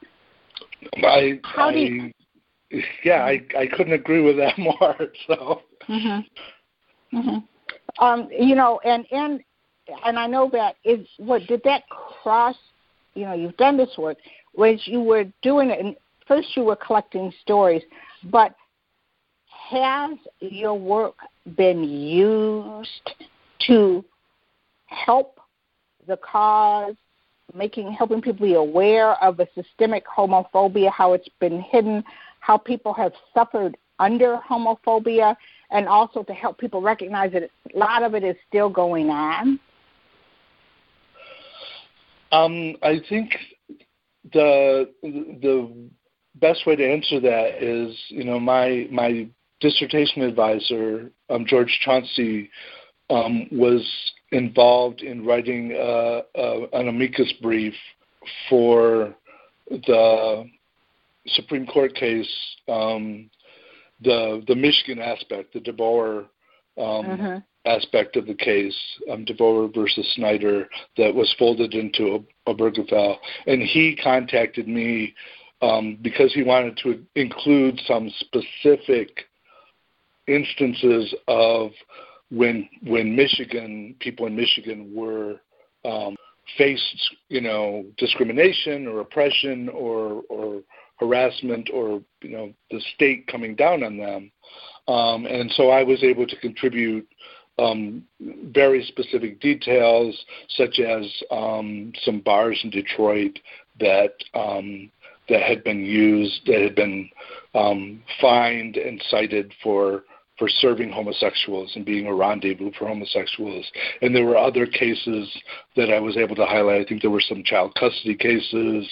I, 0.97 1.39
How 1.43 1.71
do 1.71 1.77
I 1.77 1.81
you- 1.81 2.13
yeah, 3.03 3.23
I 3.23 3.41
I 3.57 3.67
couldn't 3.67 3.93
agree 3.93 4.21
with 4.21 4.37
that 4.37 4.57
more. 4.57 4.95
So 5.27 5.61
Mhm. 5.87 6.25
Mhm. 7.13 7.43
Um, 7.99 8.29
you 8.31 8.55
know, 8.55 8.79
and 8.83 9.05
and 9.11 9.43
and 10.03 10.17
I 10.19 10.27
know 10.27 10.49
that 10.51 10.75
is 10.83 11.07
what 11.17 11.45
did 11.47 11.61
that 11.63 11.83
cross. 11.89 12.55
You 13.13 13.25
know, 13.25 13.33
you've 13.33 13.57
done 13.57 13.77
this 13.77 13.97
work. 13.97 14.17
Was 14.55 14.81
you 14.87 15.01
were 15.01 15.25
doing 15.41 15.69
it, 15.69 15.79
and 15.79 15.95
first 16.27 16.55
you 16.57 16.63
were 16.63 16.75
collecting 16.75 17.31
stories, 17.41 17.83
but 18.25 18.55
has 19.69 20.17
your 20.39 20.77
work 20.77 21.15
been 21.55 21.83
used 21.83 23.11
to 23.67 24.03
help 24.87 25.39
the 26.07 26.17
cause, 26.17 26.95
making 27.55 27.91
helping 27.91 28.21
people 28.21 28.45
be 28.45 28.53
aware 28.53 29.13
of 29.23 29.37
the 29.37 29.47
systemic 29.55 30.05
homophobia, 30.05 30.91
how 30.91 31.13
it's 31.13 31.29
been 31.39 31.61
hidden, 31.61 32.03
how 32.39 32.57
people 32.57 32.93
have 32.93 33.13
suffered 33.33 33.77
under 33.99 34.37
homophobia, 34.47 35.35
and 35.71 35.87
also 35.87 36.23
to 36.23 36.33
help 36.33 36.57
people 36.57 36.81
recognize 36.81 37.31
that 37.31 37.43
a 37.43 37.77
lot 37.77 38.03
of 38.03 38.13
it 38.13 38.23
is 38.23 38.35
still 38.47 38.69
going 38.69 39.09
on? 39.09 39.59
Um, 42.31 42.75
I 42.83 43.01
think 43.07 43.35
the 44.33 44.89
the 45.03 45.89
best 46.35 46.65
way 46.67 46.75
to 46.75 46.85
answer 46.85 47.19
that 47.21 47.63
is, 47.63 47.95
you 48.09 48.25
know, 48.25 48.39
my 48.39 48.87
my 48.91 49.27
dissertation 49.61 50.21
advisor, 50.21 51.11
um, 51.29 51.45
George 51.45 51.79
Chauncey, 51.83 52.49
um, 53.09 53.47
was 53.51 53.83
involved 54.31 55.01
in 55.01 55.25
writing 55.25 55.73
uh, 55.73 56.21
uh, 56.37 56.67
an 56.73 56.87
amicus 56.87 57.31
brief 57.41 57.73
for 58.49 59.15
the 59.69 60.49
Supreme 61.27 61.65
Court 61.65 61.95
case, 61.95 62.29
um, 62.67 63.29
the 64.01 64.43
the 64.47 64.55
Michigan 64.55 64.99
aspect, 64.99 65.53
the 65.53 65.59
DeBoer 65.59 66.25
um, 66.77 67.05
Mhm. 67.05 67.43
aspect 67.65 68.15
of 68.15 68.27
the 68.27 68.35
case, 68.35 68.77
um, 69.09 69.25
DeBoer 69.25 69.73
versus 69.73 70.07
Snyder, 70.15 70.69
that 70.97 71.13
was 71.13 71.33
folded 71.39 71.73
into 71.73 72.15
a 72.15 72.51
Obergefell. 72.51 73.17
And 73.47 73.61
he 73.61 73.95
contacted 73.95 74.67
me 74.67 75.15
um, 75.61 75.97
because 76.01 76.33
he 76.33 76.43
wanted 76.43 76.77
to 76.77 77.05
include 77.15 77.79
some 77.87 78.09
specific 78.19 79.25
instances 80.27 81.13
of 81.27 81.71
when 82.31 82.67
when 82.83 83.15
Michigan 83.15 83.95
people 83.99 84.25
in 84.25 84.35
Michigan 84.35 84.91
were 84.93 85.39
um, 85.83 86.15
faced, 86.57 87.15
you 87.29 87.41
know, 87.41 87.85
discrimination 87.97 88.87
or 88.87 88.99
oppression 89.01 89.69
or 89.69 90.23
or 90.29 90.61
harassment 90.99 91.69
or 91.73 92.01
you 92.21 92.29
know 92.29 92.53
the 92.71 92.81
state 92.95 93.27
coming 93.27 93.55
down 93.55 93.83
on 93.83 93.97
them. 93.97 94.31
Um, 94.87 95.25
and 95.25 95.51
so 95.51 95.69
I 95.69 95.83
was 95.83 96.03
able 96.03 96.27
to 96.27 96.35
contribute 96.37 97.07
um, 97.57 98.03
very 98.19 98.83
specific 98.85 99.39
details, 99.39 100.25
such 100.49 100.79
as 100.79 101.05
um, 101.31 101.93
some 102.03 102.19
bars 102.19 102.59
in 102.63 102.69
Detroit 102.69 103.39
that 103.79 104.13
um, 104.33 104.91
that 105.29 105.41
had 105.41 105.63
been 105.63 105.83
used, 105.83 106.41
that 106.45 106.61
had 106.61 106.75
been 106.75 107.09
um, 107.55 108.03
fined 108.21 108.77
and 108.77 109.03
cited 109.09 109.53
for 109.63 110.03
for 110.37 110.49
serving 110.49 110.91
homosexuals 110.91 111.71
and 111.75 111.85
being 111.85 112.07
a 112.07 112.13
rendezvous 112.13 112.71
for 112.77 112.87
homosexuals. 112.87 113.65
And 114.01 114.15
there 114.15 114.25
were 114.25 114.37
other 114.37 114.65
cases 114.65 115.29
that 115.75 115.89
I 115.89 115.99
was 115.99 116.17
able 116.17 116.35
to 116.35 116.45
highlight. 116.45 116.81
I 116.81 116.85
think 116.85 117.01
there 117.01 117.11
were 117.11 117.21
some 117.21 117.43
child 117.43 117.73
custody 117.79 118.15
cases 118.15 118.87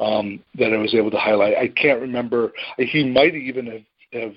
um, 0.00 0.40
that 0.56 0.72
I 0.72 0.76
was 0.76 0.94
able 0.94 1.10
to 1.10 1.18
highlight. 1.18 1.56
I 1.56 1.68
can't 1.68 2.00
remember. 2.00 2.52
He 2.76 3.04
might 3.04 3.34
even 3.34 3.66
have, 3.66 4.22
have 4.22 4.34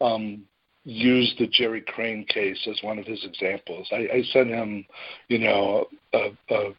um, 0.00 0.42
used 0.84 1.38
the 1.38 1.46
Jerry 1.46 1.80
Crane 1.80 2.26
case 2.26 2.58
as 2.68 2.78
one 2.82 2.98
of 2.98 3.06
his 3.06 3.24
examples. 3.24 3.88
I, 3.90 4.08
I 4.12 4.22
sent 4.32 4.48
him, 4.48 4.84
you 5.28 5.38
know, 5.38 5.86
a, 6.12 6.28
a, 6.50 6.74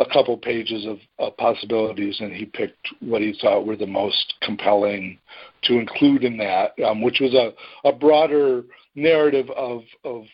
a 0.00 0.12
couple 0.12 0.36
pages 0.36 0.86
of, 0.86 0.98
of 1.18 1.36
possibilities, 1.36 2.20
and 2.20 2.32
he 2.32 2.44
picked 2.44 2.88
what 3.00 3.22
he 3.22 3.36
thought 3.40 3.66
were 3.66 3.76
the 3.76 3.86
most 3.86 4.34
compelling 4.42 5.18
to 5.62 5.78
include 5.78 6.24
in 6.24 6.36
that, 6.38 6.72
um, 6.84 7.02
which 7.02 7.20
was 7.20 7.34
a, 7.34 7.52
a 7.88 7.92
broader 7.92 8.64
narrative 8.94 9.48
of, 9.50 9.82
of 10.04 10.24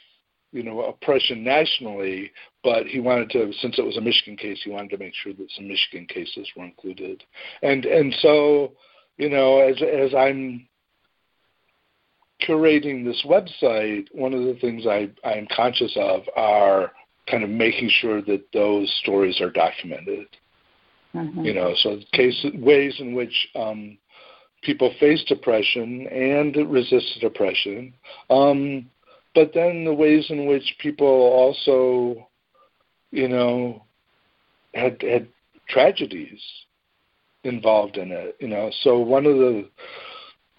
you 0.52 0.62
know 0.62 0.82
oppression 0.82 1.42
nationally, 1.42 2.30
but 2.62 2.86
he 2.86 3.00
wanted 3.00 3.28
to 3.30 3.52
since 3.60 3.78
it 3.78 3.84
was 3.84 3.96
a 3.96 4.00
Michigan 4.00 4.36
case, 4.36 4.60
he 4.64 4.70
wanted 4.70 4.90
to 4.90 4.98
make 4.98 5.14
sure 5.14 5.32
that 5.34 5.50
some 5.56 5.68
Michigan 5.68 6.06
cases 6.06 6.48
were 6.56 6.64
included, 6.64 7.22
and 7.62 7.84
and 7.84 8.14
so 8.20 8.72
you 9.16 9.28
know 9.28 9.60
as 9.60 9.76
as 9.82 10.14
I'm 10.14 10.68
curating 12.46 13.04
this 13.04 13.24
website, 13.26 14.06
one 14.12 14.34
of 14.34 14.44
the 14.44 14.56
things 14.60 14.86
I 14.86 15.10
I'm 15.24 15.48
conscious 15.54 15.96
of 15.96 16.22
are 16.36 16.92
kind 17.30 17.42
of 17.42 17.50
making 17.50 17.90
sure 18.00 18.20
that 18.22 18.44
those 18.52 18.92
stories 19.02 19.40
are 19.40 19.50
documented. 19.50 20.26
Mm-hmm. 21.14 21.44
You 21.44 21.54
know, 21.54 21.74
so 21.76 22.00
case 22.12 22.44
ways 22.54 22.96
in 22.98 23.14
which 23.14 23.48
um, 23.54 23.96
people 24.62 24.92
faced 24.98 25.28
depression 25.28 26.08
and 26.08 26.56
resisted 26.70 27.20
depression, 27.20 27.94
um, 28.30 28.90
but 29.34 29.52
then 29.54 29.84
the 29.84 29.94
ways 29.94 30.26
in 30.30 30.46
which 30.46 30.76
people 30.80 31.06
also, 31.06 32.28
you 33.12 33.28
know, 33.28 33.84
had 34.74 35.00
had 35.02 35.28
tragedies 35.68 36.40
involved 37.44 37.96
in 37.96 38.10
it. 38.10 38.36
You 38.40 38.48
know, 38.48 38.70
so 38.82 38.98
one 38.98 39.26
of 39.26 39.36
the 39.36 39.68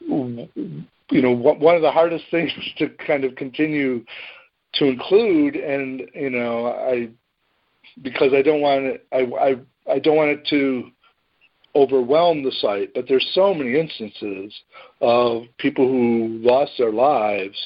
you 0.07 1.22
know 1.22 1.32
one 1.32 1.76
of 1.76 1.82
the 1.82 1.91
hardest 1.91 2.26
things 2.32 2.51
to 2.78 2.89
kind 3.05 3.24
of 3.24 3.36
continue 3.36 4.05
to 4.76 4.86
include, 4.86 5.56
and 5.56 6.04
you 6.14 6.30
know, 6.30 6.68
I 6.68 7.10
because 8.02 8.34
I 8.34 8.42
don't 8.42 8.62
want 8.62 8.86
it, 8.86 9.08
I 9.12 9.20
I 9.20 9.94
I 9.94 10.00
don't 10.00 10.18
want 10.18 10.32
it 10.32 10.46
to 10.48 10.92
overwhelm 11.76 12.42
the 12.42 12.52
site, 12.52 12.94
but 12.94 13.06
there's 13.08 13.28
so 13.34 13.54
many 13.54 13.78
instances 13.78 14.54
of 15.02 15.44
people 15.58 15.86
who 15.88 16.40
lost 16.42 16.72
their 16.78 16.92
lives 16.92 17.58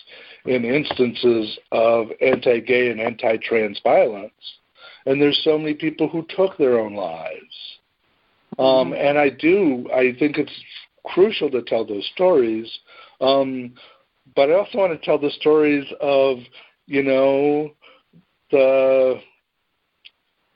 in 0.46 0.66
instances 0.66 1.60
of 1.72 2.08
anti-gay 2.20 2.90
and 2.90 3.00
anti-trans 3.00 3.80
violence, 3.84 4.34
and 5.06 5.22
there's 5.22 5.40
so 5.44 5.58
many 5.60 5.76
people 5.76 6.10
who 6.10 6.26
took 6.36 6.58
their 6.58 6.80
own 6.80 6.96
lives. 6.96 7.80
Um, 8.58 8.66
mm-hmm. 8.66 8.94
and 8.94 9.18
I 9.20 9.30
do, 9.30 9.88
I 9.94 10.16
think 10.18 10.38
it's 10.38 10.52
crucial 11.06 11.50
to 11.52 11.62
tell 11.62 11.86
those 11.86 12.10
stories, 12.14 12.80
um, 13.22 13.74
but 14.36 14.50
I 14.50 14.56
also 14.56 14.80
want 14.80 15.00
to 15.00 15.06
tell 15.06 15.20
the 15.20 15.32
stories 15.32 15.86
of, 16.02 16.40
you 16.90 17.04
know, 17.04 17.72
the 18.52 19.22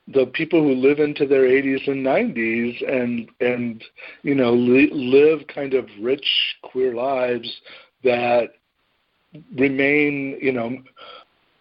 the 0.08 0.26
people 0.34 0.62
who 0.62 0.74
live 0.74 1.00
into 1.00 1.26
their 1.26 1.44
80s 1.44 1.88
and 1.88 2.04
90s 2.06 2.82
and 2.92 3.30
and 3.40 3.84
you 4.24 4.36
know 4.36 4.52
li- 4.52 4.90
live 4.92 5.48
kind 5.48 5.74
of 5.74 5.88
rich 6.02 6.26
queer 6.64 6.94
lives 6.94 7.50
that 8.04 8.50
remain 9.58 10.38
you 10.42 10.52
know 10.52 10.78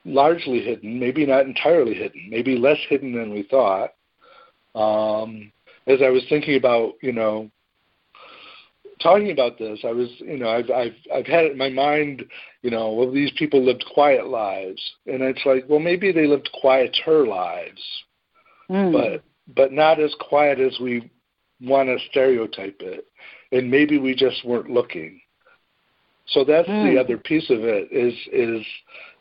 largely 0.04 0.60
hidden 0.60 0.98
maybe 0.98 1.24
not 1.24 1.46
entirely 1.46 1.94
hidden 1.94 2.26
maybe 2.28 2.56
less 2.56 2.78
hidden 2.88 3.12
than 3.12 3.30
we 3.32 3.44
thought. 3.44 3.90
Um 4.74 5.52
as 5.86 6.00
i 6.02 6.08
was 6.08 6.24
thinking 6.28 6.56
about 6.56 6.94
you 7.02 7.12
know 7.12 7.50
talking 9.03 9.30
about 9.30 9.59
this 9.59 9.80
i 9.84 9.92
was 9.92 10.09
you 10.18 10.38
know 10.38 10.48
i've 10.48 10.70
i've 10.70 10.94
i've 11.14 11.26
had 11.26 11.44
it 11.44 11.53
in 11.53 11.59
my 11.59 11.68
mind 11.68 12.24
you 12.62 12.70
know 12.70 12.92
well 12.92 13.11
these 13.11 13.32
people 13.36 13.64
lived 13.64 13.84
quiet 13.92 14.28
lives 14.28 14.82
and 15.07 15.22
it's 15.22 15.44
like 15.44 15.64
well 15.68 15.80
maybe 15.80 16.12
they 16.12 16.26
lived 16.26 16.48
quieter 16.61 17.26
lives 17.26 17.82
mm. 18.70 18.92
but 18.92 19.22
but 19.55 19.72
not 19.72 20.00
as 20.00 20.14
quiet 20.20 20.61
as 20.61 20.78
we 20.80 21.11
want 21.61 21.88
to 21.88 21.98
stereotype 22.11 22.80
it, 22.80 23.07
and 23.53 23.70
maybe 23.70 23.98
we 23.98 24.14
just 24.14 24.44
weren't 24.44 24.70
looking. 24.70 25.20
So 26.28 26.44
that's 26.44 26.68
mm. 26.68 26.92
the 26.92 27.00
other 27.00 27.18
piece 27.18 27.50
of 27.50 27.61
it 27.61 27.88
is 27.90 28.14
is 28.32 28.64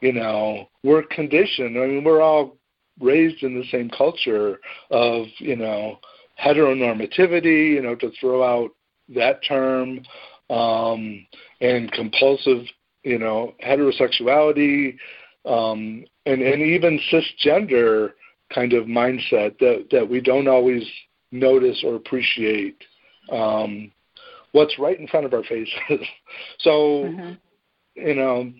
you 0.01 0.13
know 0.13 0.69
we're 0.83 1.03
conditioned. 1.03 1.77
I 1.77 1.87
mean 1.87 2.03
we're 2.03 2.21
all 2.21 2.57
raised 2.99 3.43
in 3.43 3.59
the 3.59 3.65
same 3.71 3.89
culture 3.89 4.59
of 4.91 5.25
you 5.39 5.55
know 5.55 5.99
heteronormativity, 6.43 7.73
you 7.73 7.81
know 7.81 7.95
to 7.95 8.11
throw 8.19 8.43
out 8.43 8.71
that 9.15 9.43
term, 9.47 10.01
um, 10.49 11.25
and 11.61 11.91
compulsive 11.91 12.65
you 13.03 13.17
know 13.17 13.53
heterosexuality, 13.63 14.97
um, 15.45 16.05
and 16.25 16.41
and 16.41 16.61
even 16.61 16.99
cisgender 17.11 18.11
kind 18.53 18.73
of 18.73 18.85
mindset 18.85 19.57
that 19.59 19.87
that 19.91 20.07
we 20.07 20.21
don't 20.21 20.47
always 20.47 20.83
notice 21.31 21.81
or 21.85 21.95
appreciate 21.95 22.83
um, 23.31 23.91
what's 24.51 24.77
right 24.77 24.99
in 24.99 25.07
front 25.07 25.25
of 25.25 25.33
our 25.33 25.43
faces. 25.43 25.69
so, 26.59 26.69
mm-hmm. 26.69 27.31
you 27.95 28.15
know, 28.15 28.51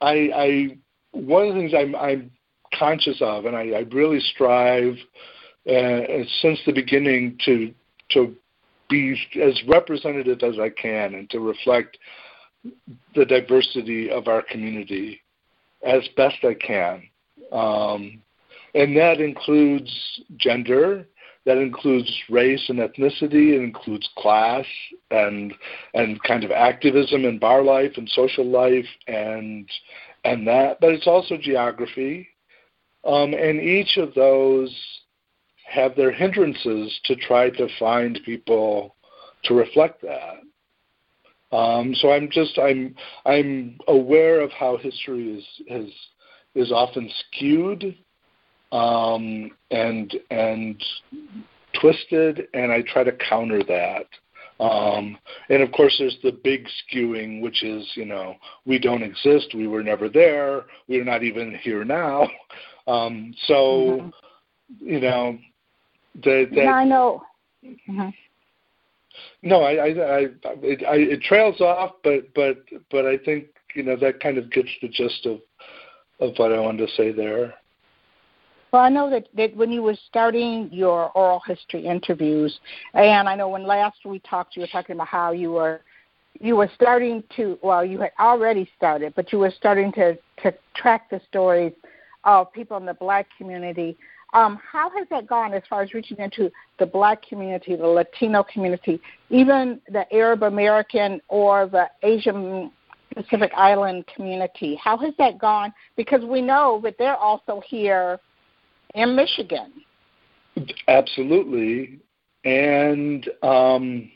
I, 0.00 0.30
I 0.34 0.78
one 1.12 1.48
of 1.48 1.54
the 1.54 1.60
things 1.60 1.72
I'm, 1.76 1.94
I'm 1.94 2.30
conscious 2.76 3.18
of, 3.20 3.46
and 3.46 3.56
I, 3.56 3.70
I 3.70 3.86
really 3.92 4.20
strive 4.20 4.96
uh, 5.68 6.00
since 6.42 6.58
the 6.66 6.72
beginning 6.74 7.38
to 7.44 7.72
to 8.10 8.36
be 8.88 9.16
as 9.42 9.60
representative 9.66 10.42
as 10.42 10.58
I 10.58 10.70
can 10.70 11.14
and 11.14 11.28
to 11.30 11.40
reflect 11.40 11.98
the 13.14 13.24
diversity 13.24 14.10
of 14.10 14.28
our 14.28 14.42
community 14.42 15.20
as 15.86 16.02
best 16.16 16.36
I 16.42 16.54
can. 16.54 17.02
Um, 17.52 18.22
and 18.74 18.96
that 18.96 19.20
includes 19.20 19.90
gender, 20.36 21.06
that 21.46 21.58
includes 21.58 22.10
race 22.30 22.64
and 22.68 22.78
ethnicity, 22.78 23.54
it 23.54 23.62
includes 23.62 24.08
class 24.16 24.64
and 25.10 25.52
and 25.92 26.22
kind 26.22 26.42
of 26.42 26.50
activism 26.50 27.24
and 27.24 27.38
bar 27.38 27.62
life 27.62 27.92
and 27.96 28.08
social 28.08 28.46
life 28.46 28.86
and 29.06 29.68
and 30.24 30.46
that, 30.48 30.80
but 30.80 30.90
it's 30.90 31.06
also 31.06 31.36
geography, 31.36 32.26
um, 33.04 33.34
and 33.34 33.60
each 33.60 33.98
of 33.98 34.14
those 34.14 34.74
have 35.74 35.96
their 35.96 36.12
hindrances 36.12 37.00
to 37.04 37.16
try 37.16 37.50
to 37.50 37.68
find 37.78 38.20
people 38.24 38.94
to 39.44 39.54
reflect 39.54 40.02
that. 40.02 40.40
Um, 41.56 41.94
so 41.94 42.12
I'm 42.12 42.28
just 42.30 42.58
I'm 42.58 42.94
I'm 43.26 43.78
aware 43.88 44.40
of 44.40 44.50
how 44.52 44.76
history 44.76 45.38
is 45.38 45.44
is 45.68 45.92
is 46.54 46.72
often 46.72 47.10
skewed 47.26 47.96
um, 48.72 49.50
and 49.70 50.14
and 50.30 50.82
twisted, 51.80 52.48
and 52.54 52.72
I 52.72 52.82
try 52.82 53.04
to 53.04 53.12
counter 53.12 53.62
that. 53.64 54.06
Um, 54.60 55.18
and 55.48 55.62
of 55.62 55.72
course, 55.72 55.96
there's 55.98 56.16
the 56.22 56.32
big 56.44 56.66
skewing, 56.66 57.40
which 57.40 57.64
is, 57.64 57.90
you 57.96 58.04
know, 58.04 58.36
we 58.64 58.78
don't 58.78 59.02
exist, 59.02 59.52
we 59.52 59.66
were 59.66 59.82
never 59.82 60.08
there, 60.08 60.62
we're 60.86 61.04
not 61.04 61.22
even 61.22 61.58
here 61.62 61.84
now. 61.84 62.28
Um, 62.86 63.32
so, 63.46 63.54
mm-hmm. 63.54 64.86
you 64.86 65.00
know, 65.00 65.38
the, 66.14 66.46
that, 66.50 66.52
yeah, 66.52 66.70
I 66.72 66.84
know. 66.84 67.22
Mm-hmm. 67.64 68.08
No, 69.42 69.62
I, 69.62 69.72
I, 69.72 69.88
I, 69.88 70.28
it, 70.62 70.84
I, 70.84 70.96
it 70.96 71.22
trails 71.22 71.60
off, 71.60 71.92
but, 72.02 72.32
but, 72.34 72.64
but 72.90 73.06
I 73.06 73.16
think 73.18 73.46
you 73.74 73.82
know 73.82 73.96
that 73.96 74.20
kind 74.20 74.38
of 74.38 74.50
gets 74.50 74.68
the 74.80 74.88
gist 74.88 75.26
of, 75.26 75.40
of 76.20 76.34
what 76.36 76.52
I 76.52 76.60
wanted 76.60 76.86
to 76.86 76.94
say 76.94 77.12
there. 77.12 77.54
Well, 78.72 78.82
I 78.82 78.88
know 78.88 79.08
that, 79.10 79.28
that 79.36 79.56
when 79.56 79.70
you 79.70 79.82
were 79.82 79.96
starting 80.08 80.68
your 80.72 81.10
oral 81.12 81.40
history 81.46 81.86
interviews, 81.86 82.58
and 82.92 83.28
I 83.28 83.36
know 83.36 83.48
when 83.48 83.64
last 83.64 83.98
we 84.04 84.18
talked, 84.20 84.56
you 84.56 84.62
were 84.62 84.68
talking 84.68 84.96
about 84.96 85.08
how 85.08 85.30
you 85.30 85.52
were 85.52 85.82
you 86.40 86.56
were 86.56 86.68
starting 86.74 87.22
to 87.36 87.56
well, 87.62 87.84
you 87.84 88.00
had 88.00 88.10
already 88.18 88.68
started, 88.76 89.14
but 89.14 89.32
you 89.32 89.38
were 89.38 89.52
starting 89.56 89.92
to 89.92 90.18
to 90.42 90.52
track 90.74 91.08
the 91.08 91.20
stories 91.28 91.72
of 92.24 92.52
people 92.52 92.76
in 92.76 92.84
the 92.84 92.94
black 92.94 93.28
community. 93.38 93.96
Um, 94.34 94.58
how 94.70 94.90
has 94.90 95.06
that 95.10 95.28
gone 95.28 95.54
as 95.54 95.62
far 95.70 95.82
as 95.82 95.94
reaching 95.94 96.18
into 96.18 96.50
the 96.80 96.86
black 96.86 97.22
community, 97.22 97.76
the 97.76 97.86
Latino 97.86 98.42
community, 98.42 99.00
even 99.30 99.80
the 99.88 100.12
Arab 100.12 100.42
American 100.42 101.20
or 101.28 101.68
the 101.68 101.88
Asian 102.02 102.72
Pacific 103.14 103.52
Island 103.56 104.04
community? 104.14 104.74
How 104.82 104.98
has 104.98 105.14
that 105.18 105.38
gone? 105.38 105.72
Because 105.96 106.24
we 106.24 106.42
know 106.42 106.80
that 106.82 106.96
they're 106.98 107.16
also 107.16 107.62
here 107.64 108.18
in 108.96 109.14
Michigan. 109.14 109.72
Absolutely. 110.88 112.00
And 112.44 113.28
um, 113.42 114.10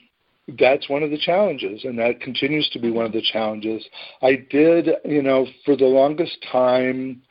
that's 0.58 0.88
one 0.88 1.04
of 1.04 1.10
the 1.10 1.18
challenges, 1.18 1.84
and 1.84 1.96
that 1.98 2.20
continues 2.20 2.68
to 2.70 2.80
be 2.80 2.90
one 2.90 3.06
of 3.06 3.12
the 3.12 3.22
challenges. 3.32 3.84
I 4.20 4.44
did, 4.50 4.88
you 5.04 5.22
know, 5.22 5.46
for 5.64 5.76
the 5.76 5.84
longest 5.84 6.36
time, 6.50 7.22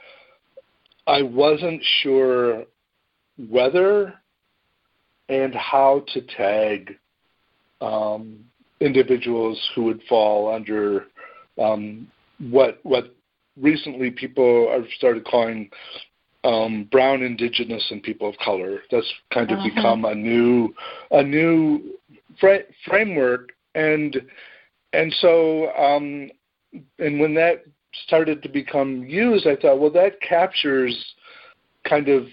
I 1.05 1.21
wasn't 1.21 1.81
sure 2.01 2.63
whether 3.37 4.13
and 5.29 5.53
how 5.53 6.03
to 6.13 6.21
tag 6.21 6.97
um, 7.81 8.39
individuals 8.79 9.59
who 9.75 9.83
would 9.83 10.01
fall 10.07 10.53
under 10.53 11.05
um, 11.59 12.07
what 12.49 12.79
what 12.83 13.15
recently 13.59 14.11
people 14.11 14.69
have 14.71 14.85
started 14.95 15.25
calling 15.25 15.69
um, 16.43 16.87
brown, 16.91 17.23
indigenous, 17.23 17.85
and 17.91 18.01
people 18.01 18.29
of 18.29 18.37
color. 18.37 18.79
That's 18.91 19.11
kind 19.33 19.51
of 19.51 19.59
uh-huh. 19.59 19.69
become 19.75 20.05
a 20.05 20.15
new 20.15 20.73
a 21.11 21.23
new 21.23 21.97
framework, 22.85 23.49
and 23.75 24.15
and 24.93 25.13
so 25.19 25.73
um, 25.75 26.29
and 26.99 27.19
when 27.19 27.33
that 27.35 27.65
started 28.05 28.43
to 28.43 28.49
become 28.49 29.03
used, 29.05 29.47
I 29.47 29.55
thought, 29.55 29.79
well, 29.79 29.91
that 29.91 30.21
captures 30.21 31.13
kind 31.87 32.09
of 32.09 32.27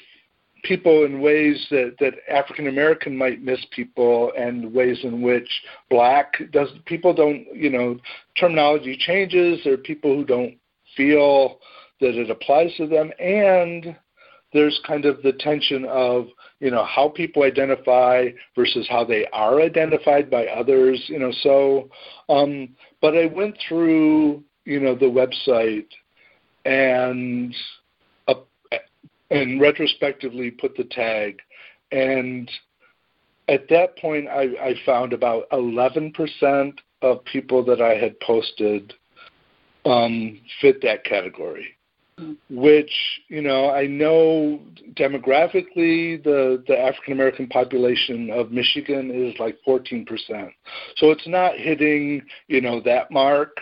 people 0.64 1.04
in 1.04 1.20
ways 1.20 1.66
that, 1.70 1.94
that 2.00 2.14
African 2.28 2.66
American 2.66 3.16
might 3.16 3.42
miss 3.42 3.64
people 3.70 4.32
and 4.36 4.72
ways 4.72 4.98
in 5.04 5.22
which 5.22 5.48
black 5.90 6.34
does 6.52 6.68
people 6.86 7.14
don't 7.14 7.46
you 7.54 7.70
know 7.70 7.98
terminology 8.38 8.96
changes. 8.98 9.60
There 9.64 9.74
are 9.74 9.78
people 9.78 10.14
who 10.14 10.24
don't 10.24 10.56
feel 10.96 11.60
that 12.00 12.16
it 12.16 12.30
applies 12.30 12.74
to 12.76 12.86
them. 12.86 13.10
And 13.18 13.96
there's 14.52 14.80
kind 14.86 15.04
of 15.04 15.20
the 15.22 15.32
tension 15.32 15.84
of 15.84 16.28
you 16.60 16.70
know 16.70 16.84
how 16.84 17.08
people 17.08 17.42
identify 17.42 18.28
versus 18.56 18.86
how 18.88 19.04
they 19.04 19.26
are 19.32 19.60
identified 19.60 20.30
by 20.30 20.46
others 20.46 21.02
you 21.08 21.18
know. 21.18 21.32
So 21.42 21.90
um 22.28 22.70
but 23.02 23.16
i 23.16 23.26
went 23.26 23.56
through 23.68 24.42
you 24.64 24.80
know 24.80 24.94
the 24.94 25.04
website 25.04 25.88
and 26.64 27.54
and 29.30 29.60
retrospectively 29.60 30.50
put 30.50 30.76
the 30.76 30.84
tag 30.84 31.40
and 31.92 32.50
at 33.48 33.68
that 33.68 33.96
point 33.98 34.28
i 34.28 34.42
i 34.60 34.74
found 34.84 35.12
about 35.12 35.48
11% 35.50 36.72
of 37.02 37.24
people 37.24 37.64
that 37.64 37.80
i 37.80 37.94
had 37.94 38.18
posted 38.20 38.94
um 39.84 40.40
fit 40.60 40.80
that 40.82 41.04
category 41.04 41.76
which 42.48 42.92
you 43.28 43.42
know 43.42 43.70
I 43.70 43.86
know 43.86 44.60
demographically 44.94 46.22
the 46.22 46.62
the 46.68 46.78
African 46.78 47.12
American 47.12 47.48
population 47.48 48.30
of 48.30 48.52
Michigan 48.52 49.10
is 49.10 49.38
like 49.40 49.58
14%. 49.66 50.06
So 50.96 51.10
it's 51.10 51.26
not 51.26 51.56
hitting 51.56 52.22
you 52.46 52.60
know 52.60 52.80
that 52.82 53.10
mark, 53.10 53.56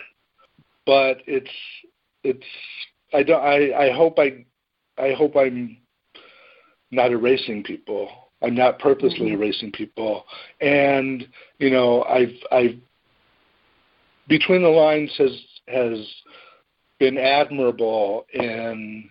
but 0.85 1.23
it's 1.25 1.49
it's 2.23 2.45
I 3.13 3.23
don't 3.23 3.41
I 3.41 3.87
I 3.87 3.91
hope 3.91 4.19
I 4.19 4.45
I 4.97 5.13
hope 5.13 5.35
I'm 5.35 5.77
not 6.91 7.11
erasing 7.11 7.63
people. 7.63 8.09
I'm 8.41 8.55
not 8.55 8.79
purposely 8.79 9.27
mm-hmm. 9.27 9.41
erasing 9.41 9.71
people. 9.71 10.25
And 10.61 11.27
you 11.59 11.69
know 11.69 12.03
I've 12.03 12.35
I've 12.51 12.77
between 14.27 14.61
the 14.61 14.69
lines 14.69 15.11
has 15.17 15.31
has 15.67 16.07
been 16.99 17.17
admirable 17.17 18.25
in 18.33 19.09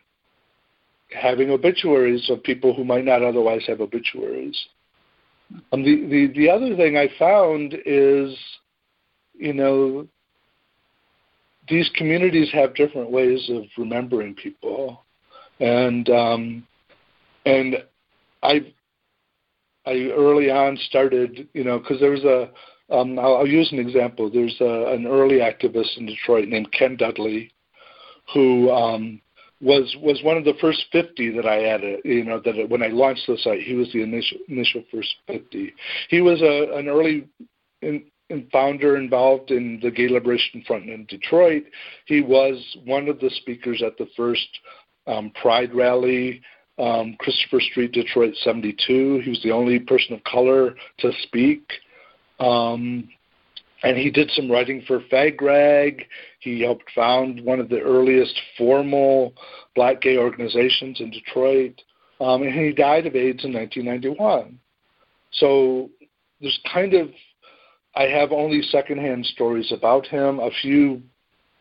having 1.11 1.51
obituaries 1.51 2.28
of 2.30 2.43
people 2.43 2.74
who 2.74 2.85
might 2.85 3.05
not 3.05 3.22
otherwise 3.22 3.62
have 3.66 3.80
obituaries. 3.80 4.59
Um, 5.72 5.83
the, 5.83 6.07
the 6.07 6.33
the 6.35 6.51
other 6.51 6.74
thing 6.76 6.97
I 6.97 7.09
found 7.18 7.74
is, 7.85 8.35
you 9.35 9.53
know, 9.53 10.07
these 11.68 11.91
communities 11.95 12.51
have 12.53 12.74
different 12.74 13.11
ways 13.11 13.51
of 13.51 13.64
remembering 13.76 14.35
people, 14.35 15.05
and 15.63 16.11
um, 16.11 16.67
and 17.47 17.77
I 18.43 18.73
I 19.87 20.11
early 20.15 20.51
on 20.51 20.77
started, 20.89 21.49
you 21.55 21.65
know, 21.65 21.79
because 21.79 22.01
there 22.01 22.11
was 22.11 22.25
a 22.25 22.51
um, 22.93 23.19
I'll, 23.19 23.37
I'll 23.37 23.47
use 23.47 23.73
an 23.73 23.79
example. 23.79 24.31
There's 24.31 24.57
a, 24.61 24.93
an 24.93 25.07
early 25.07 25.39
activist 25.39 25.97
in 25.97 26.07
Detroit 26.07 26.49
named 26.49 26.73
Ken 26.73 26.97
Dudley, 26.97 27.53
who 28.35 28.71
um, 28.71 29.21
was 29.61 29.97
was 30.03 30.21
one 30.25 30.37
of 30.37 30.45
the 30.45 30.55
first 30.61 30.85
50 30.91 31.31
that 31.37 31.47
I 31.47 31.65
added. 31.65 32.01
You 32.05 32.25
know 32.25 32.41
that 32.45 32.69
when 32.69 32.83
I 32.83 32.89
launched 32.89 33.29
the 33.29 33.39
site, 33.39 33.63
he 33.63 33.75
was 33.75 33.91
the 33.93 34.03
initial 34.03 34.39
initial 34.49 34.83
first 34.91 35.15
50. 35.29 35.73
He 36.11 36.21
was 36.21 36.43
a, 36.43 36.77
an 36.77 36.89
early 36.89 37.29
in, 37.83 38.05
founder 38.51 38.97
involved 38.97 39.51
in 39.51 39.79
the 39.83 39.91
Gay 39.91 40.09
Liberation 40.09 40.65
Front 40.67 40.89
in 40.89 41.05
Detroit. 41.07 41.65
He 42.07 42.21
was 42.21 42.77
one 42.85 43.09
of 43.09 43.21
the 43.21 43.31
speakers 43.31 43.83
at 43.85 43.97
the 43.99 44.09
first 44.17 44.49
um, 45.07 45.30
Pride 45.40 45.74
rally. 45.74 46.42
Um, 46.78 47.16
Christopher 47.18 47.61
Street, 47.61 47.92
Detroit 47.92 48.34
72. 48.42 49.20
He 49.22 49.30
was 49.30 49.42
the 49.42 49.53
only 49.53 49.78
person 49.78 50.14
of 50.14 50.24
color 50.24 50.74
to 50.98 51.12
speak. 51.22 51.70
Um, 52.40 53.09
and 53.82 53.96
he 53.96 54.11
did 54.11 54.30
some 54.30 54.50
writing 54.50 54.82
for 54.86 55.00
FAGRAG. 55.11 56.07
He 56.40 56.61
helped 56.62 56.90
found 56.94 57.44
one 57.44 57.61
of 57.61 57.68
the 57.68 57.80
earliest 57.80 58.40
formal 58.57 59.34
black 59.74 60.00
gay 60.00 60.16
organizations 60.16 61.00
in 61.00 61.11
Detroit. 61.11 61.80
Um, 62.20 62.42
and 62.42 62.53
he 62.53 62.72
died 62.72 63.07
of 63.07 63.16
AIDS 63.16 63.44
in 63.44 63.53
1991. 63.53 64.59
So 65.32 65.90
there's 66.40 66.59
kind 66.72 66.94
of, 66.94 67.11
I 67.94 68.05
have 68.05 68.32
only 68.32 68.62
secondhand 68.62 69.26
stories 69.26 69.72
about 69.72 70.07
him, 70.07 70.38
a 70.38 70.50
few 70.62 71.03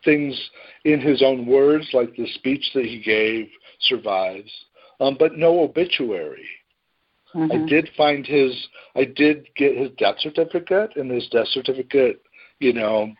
things 0.04 0.50
in 0.84 1.00
his 1.00 1.22
own 1.22 1.46
words, 1.46 1.88
like 1.92 2.14
the 2.16 2.26
speech 2.34 2.70
that 2.74 2.84
he 2.84 3.00
gave 3.00 3.48
survives, 3.80 4.50
um, 5.00 5.16
but 5.18 5.36
no 5.36 5.60
obituary. 5.60 6.46
Mm-hmm. 7.34 7.52
I 7.52 7.66
did 7.68 7.88
find 7.96 8.26
his, 8.26 8.52
I 8.94 9.04
did 9.04 9.46
get 9.56 9.76
his 9.76 9.90
death 9.98 10.16
certificate, 10.18 10.96
and 10.96 11.10
his 11.10 11.26
death 11.28 11.48
certificate, 11.48 12.22
you 12.58 12.72
know, 12.72 13.12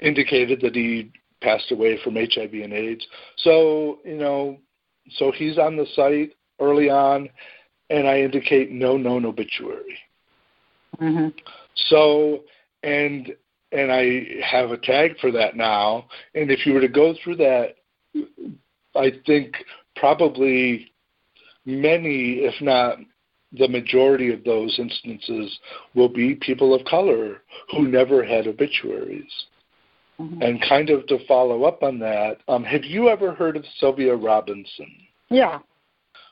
indicated 0.00 0.60
that 0.62 0.74
he 0.74 1.12
passed 1.42 1.70
away 1.70 1.98
from 2.02 2.16
HIV 2.16 2.52
and 2.52 2.72
AIDS. 2.72 3.06
So, 3.38 3.98
you 4.04 4.16
know, 4.16 4.58
so 5.16 5.30
he's 5.30 5.58
on 5.58 5.76
the 5.76 5.86
site 5.94 6.32
early 6.60 6.90
on, 6.90 7.28
and 7.90 8.08
I 8.08 8.20
indicate 8.20 8.70
no 8.70 8.96
known 8.96 9.24
obituary. 9.24 9.98
Mm-hmm. 11.00 11.28
So, 11.88 12.44
and 12.82 13.34
and 13.72 13.92
I 13.92 14.42
have 14.44 14.70
a 14.70 14.78
tag 14.78 15.18
for 15.20 15.30
that 15.32 15.56
now. 15.56 16.06
And 16.34 16.50
if 16.50 16.66
you 16.66 16.72
were 16.74 16.80
to 16.80 16.88
go 16.88 17.14
through 17.22 17.36
that, 17.36 17.76
I 18.94 19.12
think 19.26 19.54
probably 19.96 20.92
many, 21.64 22.40
if 22.40 22.60
not 22.62 22.98
the 23.52 23.68
majority 23.68 24.32
of 24.32 24.44
those 24.44 24.78
instances 24.78 25.58
will 25.94 26.08
be 26.08 26.34
people 26.34 26.74
of 26.74 26.84
color 26.84 27.42
who 27.70 27.88
never 27.88 28.24
had 28.24 28.46
obituaries. 28.46 29.32
Mm-hmm. 30.20 30.42
And 30.42 30.64
kind 30.68 30.90
of 30.90 31.06
to 31.06 31.24
follow 31.26 31.62
up 31.62 31.82
on 31.82 32.00
that, 32.00 32.38
um, 32.48 32.64
have 32.64 32.84
you 32.84 33.08
ever 33.08 33.32
heard 33.32 33.56
of 33.56 33.64
Sylvia 33.78 34.16
Robinson? 34.16 34.90
Yeah. 35.30 35.60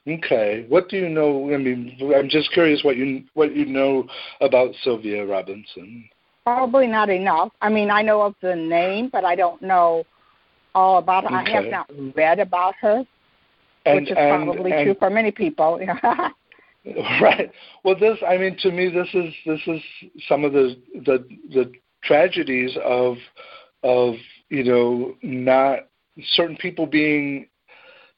Okay. 0.08 0.66
What 0.68 0.88
do 0.88 0.96
you 0.96 1.08
know? 1.08 1.54
I 1.54 1.56
mean, 1.56 1.96
I'm 2.14 2.28
just 2.28 2.50
curious 2.52 2.82
what 2.82 2.96
you 2.96 3.24
what 3.34 3.54
you 3.54 3.66
know 3.66 4.08
about 4.40 4.74
Sylvia 4.82 5.24
Robinson. 5.24 6.08
Probably 6.46 6.86
not 6.86 7.10
enough. 7.10 7.50
I 7.60 7.68
mean, 7.68 7.90
I 7.90 8.02
know 8.02 8.22
of 8.22 8.36
the 8.40 8.54
name, 8.54 9.08
but 9.12 9.24
I 9.24 9.34
don't 9.34 9.60
know 9.60 10.04
all 10.76 10.98
about 10.98 11.28
her. 11.28 11.40
Okay. 11.40 11.52
I 11.52 11.62
have 11.62 11.70
not 11.72 11.90
read 12.14 12.38
about 12.38 12.76
her, 12.80 13.04
and, 13.84 13.96
which 13.96 14.12
is 14.12 14.16
and, 14.16 14.44
probably 14.44 14.70
and, 14.70 14.84
true 14.84 14.94
for 14.96 15.10
many 15.10 15.32
people. 15.32 15.80
Right. 17.20 17.50
Well, 17.82 17.98
this 17.98 18.16
I 18.24 18.36
mean 18.36 18.56
to 18.60 18.70
me 18.70 18.88
this 18.88 19.08
is 19.12 19.34
this 19.44 19.60
is 19.66 19.82
some 20.28 20.44
of 20.44 20.52
the 20.52 20.80
the 21.04 21.26
the 21.52 21.72
tragedies 22.04 22.78
of 22.84 23.16
of 23.82 24.14
you 24.50 24.62
know 24.62 25.16
not 25.20 25.88
certain 26.34 26.56
people 26.58 26.86
being 26.86 27.48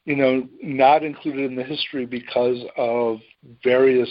you 0.05 0.17
know 0.17 0.47
not 0.63 1.03
included 1.03 1.51
in 1.51 1.57
the 1.57 1.65
history 1.65 2.05
because 2.05 2.63
of 2.77 3.21
various 3.65 4.11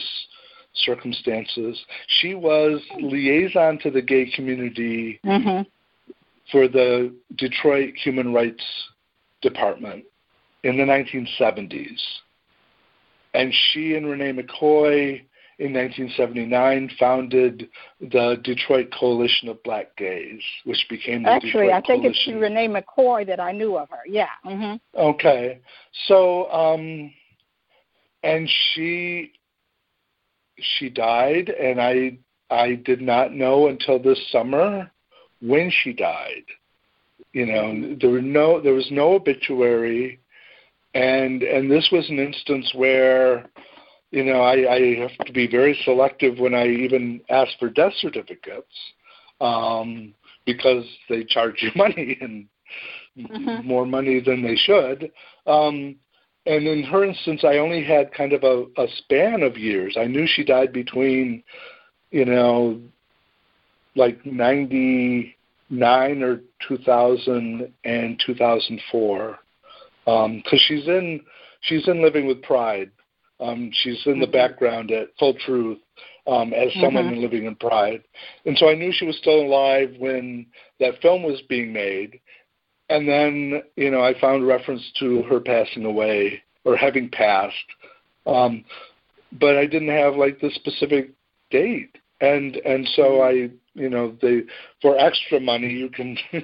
circumstances. 0.86 1.80
She 2.19 2.34
was 2.34 2.82
liaison 2.99 3.80
to 3.80 3.91
the 3.91 4.01
gay 4.01 4.32
community 4.36 5.19
mm-hmm. 5.25 5.63
for 6.51 6.67
the 6.67 7.13
Detroit 7.36 7.93
Human 8.03 8.34
Rights 8.34 8.63
Department 9.41 10.05
in 10.63 10.78
the 10.78 10.84
1970s 10.84 11.99
and 13.38 13.53
she 13.53 13.95
and 13.95 14.07
Renee 14.07 14.34
McCoy 14.34 15.21
in 15.59 15.73
1979 15.73 16.91
founded 16.99 17.67
the 17.99 18.39
Detroit 18.43 18.91
Coalition 18.97 19.49
of 19.49 19.61
Black 19.63 19.95
Gays, 19.95 20.41
which 20.65 20.86
became 20.89 21.23
the 21.23 21.30
Actually, 21.30 21.67
Detroit 21.67 21.71
I 21.71 21.82
think 21.82 22.01
Coalition. 22.03 22.34
it's 22.34 22.41
Renee 22.41 22.67
McCoy 22.67 23.25
that 23.28 23.39
I 23.39 23.51
knew 23.51 23.78
of 23.78 23.89
her. 23.89 24.01
Yeah. 24.07 24.28
Mm-hmm. 24.45 24.99
Okay. 24.99 25.59
So, 26.07 26.51
um, 26.51 27.11
and 28.23 28.49
she 28.73 29.32
she 30.60 30.89
died, 30.89 31.49
and 31.49 31.82
I 31.82 32.18
I 32.49 32.76
did 32.76 33.01
not 33.01 33.34
know 33.34 33.68
until 33.68 33.99
this 33.99 34.20
summer 34.32 34.91
when 35.41 35.72
she 35.84 35.93
died. 35.93 36.45
You 37.34 37.45
know, 37.45 37.95
there 37.99 38.10
were 38.10 38.22
no 38.22 38.62
there 38.62 38.74
was 38.74 38.89
no 38.91 39.14
obituary 39.14 40.20
and 40.97 41.43
and 41.43 41.70
this 41.70 41.88
was 41.91 42.10
an 42.10 42.20
instance 42.20 42.72
where 42.74 43.45
you 44.12 44.24
know 44.24 44.41
I, 44.41 44.74
I 44.74 44.95
have 44.95 45.26
to 45.26 45.34
be 45.34 45.47
very 45.47 45.80
selective 45.84 46.39
when 46.39 46.53
I 46.53 46.68
even 46.68 47.22
ask 47.30 47.51
for 47.60 47.70
death 47.70 47.93
certificates 47.99 48.74
um, 49.39 50.14
because 50.45 50.86
they 51.10 51.24
charge 51.24 51.62
you 51.62 51.72
money 51.76 52.18
and 52.20 52.47
mm-hmm. 53.18 53.68
more 53.68 53.86
money 53.86 54.20
than 54.20 54.41
they 54.41 54.55
should. 54.55 55.12
Um, 55.45 55.97
and 56.48 56.68
in 56.68 56.84
her 56.84 57.04
instance, 57.04 57.43
I 57.43 57.58
only 57.58 57.84
had 57.84 58.14
kind 58.14 58.34
of 58.34 58.43
a, 58.43 58.66
a 58.82 58.88
span 58.98 59.43
of 59.43 59.58
years. 59.58 59.98
I 60.00 60.06
knew 60.06 60.26
she 60.28 60.43
died 60.43 60.74
between, 60.74 61.43
you 62.12 62.26
know, 62.26 62.80
like 63.95 64.26
ninety 64.26 65.38
nine 65.70 66.24
or 66.24 66.41
2000 66.68 67.72
and 67.84 68.24
2004 68.26 69.39
because 70.06 70.26
um, 70.26 70.43
she's 70.68 70.88
in 70.88 71.20
she's 71.62 71.88
in 71.88 72.02
Living 72.02 72.28
with 72.28 72.41
Pride. 72.41 72.91
Um, 73.39 73.70
she's 73.74 74.02
in 74.06 74.20
the 74.20 74.26
mm-hmm. 74.26 74.32
background 74.32 74.91
at 74.91 75.10
Full 75.20 75.36
Truth 75.45 75.80
um, 76.26 76.54
as 76.54 76.74
someone 76.82 77.06
mm-hmm. 77.06 77.22
living 77.22 77.45
in 77.45 77.56
Pride, 77.56 78.04
and 78.45 78.58
so 78.58 78.70
I 78.70 78.76
knew 78.76 78.91
she 78.91 79.06
was 79.06 79.18
still 79.18 79.41
alive 79.41 79.93
when 80.00 80.45
that 80.80 81.02
film 81.02 81.24
was 81.24 81.41
being 81.48 81.72
made. 81.72 82.20
And 82.90 83.08
then 83.08 83.64
you 83.76 83.92
know 83.92 84.02
I 84.02 84.20
found 84.20 84.48
reference 84.48 84.84
to 85.00 85.24
her 85.24 85.40
passing 85.40 85.86
away 85.86 86.42
or 86.64 86.76
having 86.76 87.10
passed, 87.10 87.56
um, 88.26 88.64
but 89.40 89.58
I 89.58 89.66
didn't 89.66 89.90
have 89.90 90.16
like 90.16 90.40
the 90.40 90.52
specific 90.56 91.12
date. 91.52 91.98
And 92.22 92.56
and 92.58 92.88
so. 92.96 93.22
I 93.22 93.50
you 93.74 93.92
know 93.92 94.18
they 94.24 94.42
for 94.82 94.98
extra 94.98 95.40
money 95.40 95.70
you 95.70 95.88
can 95.90 96.18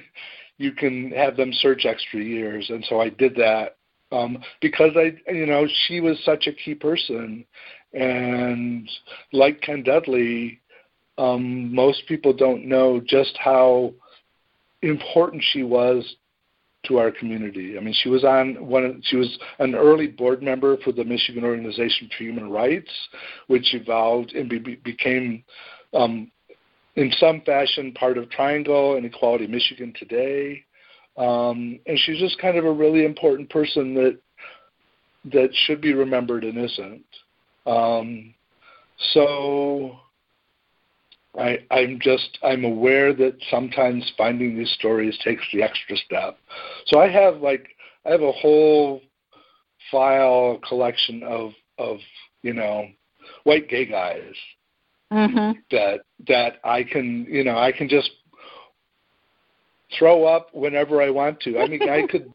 you 0.59 0.71
can 0.71 1.09
have 1.11 1.35
them 1.35 1.51
search 1.51 1.85
extra 1.85 2.21
years, 2.21 2.69
and 2.69 2.85
so 2.87 3.01
I 3.01 3.09
did 3.09 3.33
that 3.37 3.75
um, 4.13 4.37
because 4.61 4.91
I, 4.95 5.15
you 5.31 5.45
know, 5.45 5.67
she 5.87 5.99
was 5.99 6.19
such 6.23 6.47
a 6.47 6.53
key 6.53 6.75
person, 6.75 7.45
and 7.93 8.89
like 9.31 9.61
Ken 9.61 9.83
Dudley, 9.83 10.59
um, 11.17 11.73
most 11.73 12.03
people 12.07 12.33
don't 12.33 12.65
know 12.65 13.01
just 13.05 13.35
how 13.37 13.93
important 14.83 15.43
she 15.51 15.63
was 15.63 16.15
to 16.85 16.97
our 16.97 17.11
community. 17.11 17.77
I 17.77 17.81
mean, 17.81 17.95
she 18.03 18.09
was 18.09 18.23
on 18.23 18.55
one. 18.65 19.01
She 19.05 19.15
was 19.15 19.37
an 19.59 19.75
early 19.75 20.07
board 20.07 20.43
member 20.43 20.77
for 20.77 20.91
the 20.91 21.03
Michigan 21.03 21.43
Organization 21.43 22.09
for 22.15 22.23
Human 22.23 22.49
Rights, 22.49 22.91
which 23.47 23.73
evolved 23.73 24.33
and 24.33 24.49
be, 24.49 24.59
became 24.83 25.43
um, 25.93 26.29
in 26.95 27.11
some 27.17 27.41
fashion 27.41 27.93
part 27.93 28.17
of 28.17 28.29
Triangle 28.29 28.97
and 28.97 29.05
Equality 29.05 29.47
Michigan 29.47 29.93
today. 29.97 30.63
Um, 31.17 31.79
and 31.85 31.97
she's 31.99 32.19
just 32.19 32.39
kind 32.39 32.57
of 32.57 32.65
a 32.65 32.71
really 32.71 33.05
important 33.05 33.49
person 33.49 33.93
that 33.95 34.19
that 35.31 35.49
should 35.65 35.79
be 35.79 35.93
remembered 35.93 36.43
and 36.43 36.57
isn't. 36.57 37.05
Um, 37.65 38.33
so 39.13 39.99
I, 41.37 41.59
I'm 41.71 41.99
just 41.99 42.37
I'm 42.43 42.63
aware 42.63 43.13
that 43.13 43.35
sometimes 43.49 44.11
finding 44.17 44.57
these 44.57 44.71
stories 44.71 45.17
takes 45.23 45.43
the 45.51 45.63
extra 45.63 45.97
step. 45.97 46.37
So 46.87 46.99
I 46.99 47.09
have 47.09 47.41
like 47.41 47.69
I 48.05 48.11
have 48.11 48.21
a 48.21 48.31
whole 48.31 49.01
file 49.91 50.59
collection 50.67 51.23
of 51.23 51.51
of 51.77 51.97
you 52.43 52.53
know 52.53 52.87
white 53.45 53.67
gay 53.67 53.85
guys 53.85 54.33
mm-hmm. 55.11 55.59
that 55.71 56.01
that 56.27 56.53
I 56.63 56.83
can 56.83 57.25
you 57.27 57.43
know 57.43 57.57
I 57.57 57.71
can 57.71 57.89
just 57.89 58.11
throw 59.97 60.25
up 60.25 60.49
whenever 60.53 61.01
I 61.01 61.09
want 61.09 61.39
to. 61.41 61.59
I 61.59 61.67
mean 61.67 61.89
I 61.89 62.05
could 62.09 62.31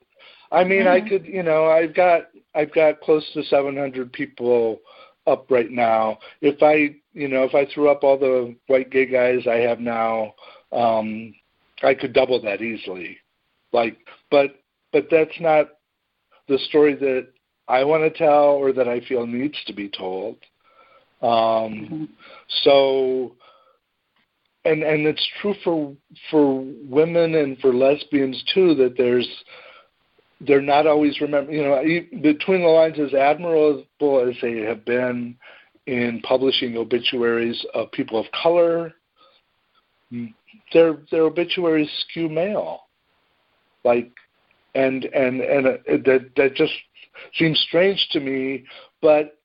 I 0.50 0.64
mean 0.64 0.84
mm-hmm. 0.84 1.06
I 1.06 1.08
could 1.08 1.24
you 1.24 1.44
know 1.44 1.66
I've 1.66 1.94
got 1.94 2.30
I've 2.54 2.74
got 2.74 3.00
close 3.00 3.24
to 3.34 3.44
700 3.44 4.12
people 4.12 4.80
up 5.28 5.50
right 5.50 5.70
now. 5.70 6.18
If 6.40 6.62
I 6.62 6.96
you 7.18 7.28
know 7.28 7.42
if 7.42 7.54
I 7.54 7.66
threw 7.72 7.90
up 7.90 8.04
all 8.04 8.18
the 8.18 8.54
white 8.68 8.90
gay 8.90 9.06
guys 9.06 9.46
I 9.46 9.56
have 9.56 9.80
now, 9.80 10.34
um, 10.72 11.34
I 11.82 11.94
could 11.94 12.12
double 12.12 12.40
that 12.42 12.62
easily. 12.62 13.18
Like 13.72 13.98
but 14.30 14.60
but 14.92 15.08
that's 15.10 15.40
not 15.40 15.68
the 16.48 16.58
story 16.58 16.94
that 16.94 17.28
I 17.68 17.84
want 17.84 18.02
to 18.02 18.18
tell 18.18 18.54
or 18.54 18.72
that 18.72 18.88
I 18.88 19.00
feel 19.00 19.26
needs 19.26 19.58
to 19.66 19.74
be 19.74 19.88
told. 19.88 20.36
Um, 21.20 21.28
mm-hmm. 21.30 22.04
So, 22.62 23.34
and 24.64 24.82
and 24.82 25.06
it's 25.06 25.28
true 25.40 25.54
for 25.64 25.94
for 26.30 26.64
women 26.88 27.34
and 27.34 27.58
for 27.58 27.74
lesbians 27.74 28.42
too 28.54 28.74
that 28.76 28.96
there's 28.96 29.28
they're 30.40 30.62
not 30.62 30.86
always 30.86 31.20
remember. 31.20 31.52
You 31.52 31.64
know, 31.64 32.20
between 32.22 32.62
the 32.62 32.68
lines, 32.68 32.98
as 32.98 33.12
admirable 33.12 33.84
as 34.00 34.36
they 34.40 34.60
have 34.60 34.84
been 34.84 35.36
in 35.88 36.20
publishing 36.20 36.76
obituaries 36.76 37.64
of 37.72 37.90
people 37.92 38.20
of 38.20 38.26
color, 38.42 38.92
their 40.72 40.98
their 41.10 41.22
obituaries 41.22 41.90
skew 42.04 42.28
male. 42.28 42.82
Like, 43.84 44.12
and 44.74 45.06
and 45.06 45.40
and 45.40 45.66
uh, 45.66 45.76
that 45.86 46.30
that 46.36 46.54
just 46.54 46.74
seems 47.38 47.58
strange 47.60 48.06
to 48.12 48.20
me, 48.20 48.64
but 49.00 49.38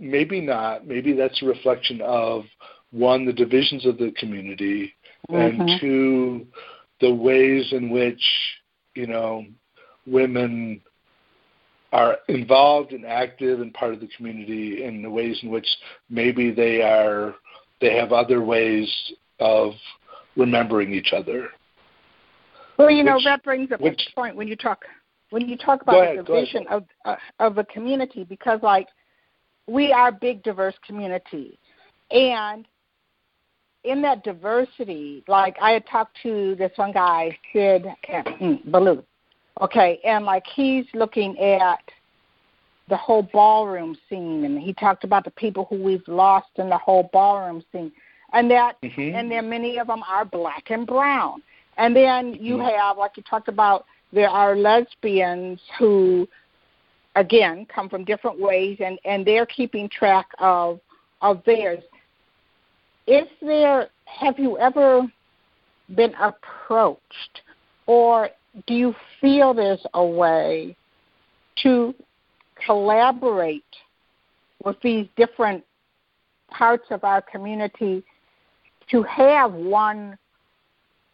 maybe 0.00 0.40
not. 0.40 0.84
Maybe 0.84 1.12
that's 1.12 1.40
a 1.42 1.46
reflection 1.46 2.00
of 2.00 2.42
one, 2.90 3.24
the 3.24 3.32
divisions 3.32 3.86
of 3.86 3.96
the 3.96 4.12
community, 4.18 4.92
mm-hmm. 5.30 5.60
and 5.60 5.80
two, 5.80 6.46
the 7.00 7.14
ways 7.14 7.68
in 7.70 7.88
which 7.88 8.22
you 8.96 9.06
know 9.06 9.44
women 10.06 10.80
are 11.94 12.18
involved 12.28 12.92
and 12.92 13.06
active 13.06 13.60
and 13.60 13.72
part 13.72 13.94
of 13.94 14.00
the 14.00 14.08
community 14.16 14.82
in 14.82 15.00
the 15.00 15.08
ways 15.08 15.38
in 15.44 15.48
which 15.48 15.66
maybe 16.10 16.50
they 16.50 16.82
are 16.82 17.36
they 17.80 17.96
have 17.96 18.12
other 18.12 18.42
ways 18.42 18.92
of 19.38 19.72
remembering 20.36 20.92
each 20.92 21.12
other. 21.12 21.48
Well, 22.78 22.90
you 22.90 23.04
know 23.04 23.20
that 23.24 23.44
brings 23.44 23.70
up 23.70 23.80
which, 23.80 24.08
a 24.10 24.14
point 24.14 24.34
when 24.34 24.48
you 24.48 24.56
talk 24.56 24.84
when 25.30 25.48
you 25.48 25.56
talk 25.56 25.82
about 25.82 26.02
ahead, 26.02 26.18
the 26.18 26.32
vision 26.32 26.66
of 26.68 26.84
uh, 27.04 27.14
of 27.38 27.58
a 27.58 27.64
community 27.64 28.24
because 28.24 28.58
like 28.62 28.88
we 29.68 29.92
are 29.92 30.08
a 30.08 30.12
big 30.12 30.42
diverse 30.42 30.74
community. 30.84 31.58
And 32.10 32.66
in 33.84 34.00
that 34.00 34.24
diversity 34.24 35.22
like 35.28 35.54
i 35.60 35.72
had 35.72 35.86
talked 35.86 36.16
to 36.22 36.54
this 36.56 36.72
one 36.76 36.90
guy 36.90 37.36
sid 37.52 37.84
mm, 38.40 38.64
baloo 38.70 39.04
okay 39.60 40.00
and 40.04 40.24
like 40.24 40.44
he's 40.54 40.84
looking 40.94 41.38
at 41.38 41.82
the 42.88 42.96
whole 42.96 43.22
ballroom 43.32 43.96
scene 44.08 44.44
and 44.44 44.60
he 44.60 44.72
talked 44.74 45.04
about 45.04 45.24
the 45.24 45.30
people 45.30 45.66
who 45.70 45.82
we've 45.82 46.06
lost 46.06 46.48
in 46.56 46.68
the 46.68 46.78
whole 46.78 47.08
ballroom 47.12 47.62
scene 47.72 47.92
and 48.32 48.50
that 48.50 48.80
mm-hmm. 48.82 49.14
and 49.14 49.30
then 49.30 49.48
many 49.48 49.78
of 49.78 49.86
them 49.86 50.02
are 50.08 50.24
black 50.24 50.70
and 50.70 50.86
brown 50.86 51.42
and 51.78 51.94
then 51.94 52.34
you 52.34 52.56
mm-hmm. 52.56 52.76
have 52.76 52.98
like 52.98 53.16
you 53.16 53.22
talked 53.22 53.48
about 53.48 53.86
there 54.12 54.28
are 54.28 54.56
lesbians 54.56 55.60
who 55.78 56.28
again 57.16 57.66
come 57.72 57.88
from 57.88 58.04
different 58.04 58.38
ways 58.38 58.76
and 58.80 58.98
and 59.04 59.24
they're 59.24 59.46
keeping 59.46 59.88
track 59.88 60.26
of 60.38 60.80
of 61.22 61.42
theirs 61.46 61.82
is 63.06 63.26
there 63.40 63.88
have 64.06 64.38
you 64.38 64.58
ever 64.58 65.02
been 65.94 66.14
approached 66.14 67.42
or 67.86 68.28
do 68.66 68.74
you 68.74 68.94
feel 69.20 69.54
there's 69.54 69.84
a 69.94 70.04
way 70.04 70.76
to 71.62 71.94
collaborate 72.66 73.64
with 74.64 74.76
these 74.82 75.06
different 75.16 75.64
parts 76.48 76.86
of 76.90 77.04
our 77.04 77.20
community 77.20 78.02
to 78.90 79.02
have 79.02 79.52
one 79.52 80.16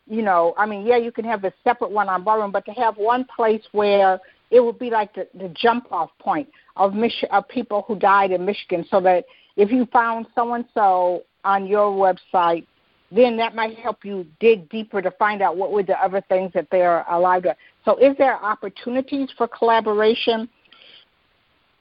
you 0.06 0.22
know 0.22 0.54
i 0.58 0.66
mean 0.66 0.86
yeah 0.86 0.96
you 0.96 1.10
can 1.10 1.24
have 1.24 1.44
a 1.44 1.52
separate 1.64 1.90
one 1.90 2.08
on 2.08 2.22
ballroom 2.22 2.50
but 2.50 2.64
to 2.64 2.72
have 2.72 2.96
one 2.96 3.24
place 3.36 3.62
where 3.72 4.20
it 4.50 4.60
would 4.60 4.78
be 4.78 4.90
like 4.90 5.14
the, 5.14 5.28
the 5.34 5.48
jump 5.50 5.90
off 5.92 6.10
point 6.18 6.48
of 6.76 6.94
Mich- 6.94 7.24
of 7.30 7.48
people 7.48 7.84
who 7.86 7.96
died 7.96 8.32
in 8.32 8.44
Michigan, 8.44 8.84
so 8.90 9.00
that 9.00 9.24
if 9.56 9.70
you 9.70 9.86
found 9.86 10.26
so 10.34 10.54
and 10.54 10.64
so 10.74 11.22
on 11.44 11.66
your 11.66 11.90
website, 11.90 12.66
then 13.10 13.36
that 13.36 13.54
might 13.54 13.76
help 13.76 14.04
you 14.04 14.26
dig 14.38 14.68
deeper 14.70 15.02
to 15.02 15.10
find 15.12 15.42
out 15.42 15.56
what 15.56 15.72
were 15.72 15.82
the 15.82 15.98
other 16.02 16.22
things 16.28 16.52
that 16.54 16.68
they're 16.70 17.04
alive 17.10 17.42
to. 17.42 17.56
So, 17.84 17.96
is 17.96 18.16
there 18.18 18.42
opportunities 18.42 19.28
for 19.36 19.48
collaboration? 19.48 20.48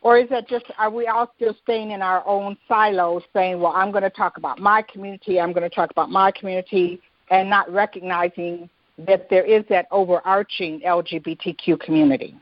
Or 0.02 0.18
is 0.18 0.30
that 0.30 0.48
just, 0.48 0.64
are 0.78 0.90
we 0.90 1.08
all 1.08 1.30
still 1.36 1.54
staying 1.62 1.92
in 1.92 2.02
our 2.02 2.26
own 2.26 2.58
silos 2.70 3.22
saying, 3.34 3.60
well, 3.60 3.74
I'm 3.76 3.92
going 3.92 4.04
to 4.04 4.10
talk 4.10 4.38
about 4.38 4.58
my 4.58 4.82
community, 4.82 5.42
I'm 5.42 5.52
going 5.52 5.70
to 5.70 5.76
talk 5.76 5.92
about 5.92 6.10
my 6.10 6.32
community, 6.32 7.02
and 7.30 7.50
not 7.50 7.70
recognizing 7.70 8.70
that 9.08 9.30
there 9.30 9.44
is 9.44 9.64
that 9.70 9.88
overarching 9.92 10.82
LGBTQ 10.82 11.80
community? 11.82 12.36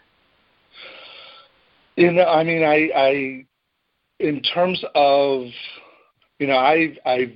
You 1.95 2.11
know, 2.11 2.25
I 2.25 2.43
mean, 2.43 2.63
I, 2.63 2.89
I, 2.95 3.45
in 4.19 4.41
terms 4.41 4.83
of, 4.93 5.45
you 6.37 6.45
know, 6.45 6.57
I've 6.57 6.97
I've 7.05 7.33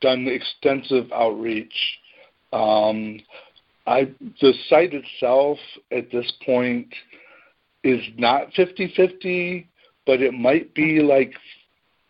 done 0.00 0.26
extensive 0.26 1.10
outreach. 1.12 1.74
Um, 2.52 3.20
I 3.86 4.12
the 4.40 4.52
site 4.68 4.92
itself 4.92 5.58
at 5.90 6.10
this 6.10 6.30
point 6.44 6.92
is 7.82 8.02
not 8.18 8.52
50-50, 8.52 9.66
but 10.06 10.20
it 10.20 10.34
might 10.34 10.74
be 10.74 11.00
like 11.00 11.32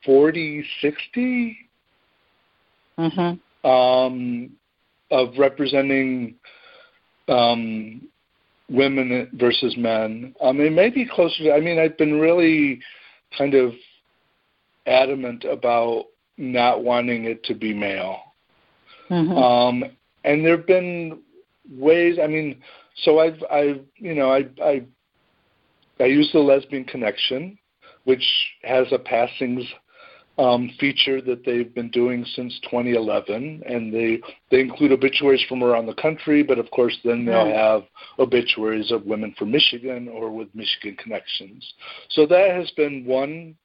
40-60 0.06 1.56
mm-hmm. 2.98 3.68
um, 3.68 4.50
of 5.10 5.28
representing 5.38 6.34
um, 7.28 8.08
women 8.68 9.30
versus 9.34 9.76
men. 9.76 10.34
Um, 10.40 10.60
it 10.60 10.72
may 10.72 10.90
be 10.90 11.06
closer 11.06 11.44
to, 11.44 11.52
I 11.52 11.60
mean, 11.60 11.78
I've 11.78 11.98
been 11.98 12.18
really 12.18 12.80
kind 13.36 13.54
of 13.54 13.72
adamant 14.86 15.44
about 15.44 16.06
not 16.40 16.82
wanting 16.82 17.24
it 17.24 17.44
to 17.44 17.54
be 17.54 17.74
male. 17.74 18.20
Mm-hmm. 19.10 19.36
Um, 19.36 19.84
and 20.24 20.44
there 20.44 20.56
have 20.56 20.66
been 20.66 21.20
ways. 21.70 22.18
I 22.22 22.26
mean, 22.26 22.60
so 23.04 23.18
I've 23.18 23.42
I've 23.50 23.80
you 23.96 24.14
know 24.14 24.32
I 24.32 24.46
I 24.62 24.82
I 25.98 26.04
use 26.04 26.30
the 26.32 26.38
lesbian 26.38 26.84
connection, 26.84 27.58
which 28.04 28.24
has 28.62 28.86
a 28.92 28.98
passings 28.98 29.64
um, 30.38 30.70
feature 30.80 31.20
that 31.20 31.44
they've 31.44 31.74
been 31.74 31.90
doing 31.90 32.24
since 32.34 32.58
2011, 32.70 33.62
and 33.66 33.92
they 33.92 34.20
they 34.50 34.60
include 34.60 34.92
obituaries 34.92 35.44
from 35.48 35.62
around 35.62 35.86
the 35.86 35.94
country, 35.94 36.42
but 36.42 36.58
of 36.58 36.70
course 36.70 36.96
then 37.04 37.26
they'll 37.26 37.44
mm. 37.44 37.54
have 37.54 37.82
obituaries 38.18 38.90
of 38.90 39.04
women 39.04 39.34
from 39.38 39.50
Michigan 39.50 40.08
or 40.08 40.30
with 40.30 40.48
Michigan 40.54 40.96
connections. 40.96 41.74
So 42.10 42.26
that 42.26 42.52
has 42.52 42.70
been 42.72 43.04
one 43.04 43.56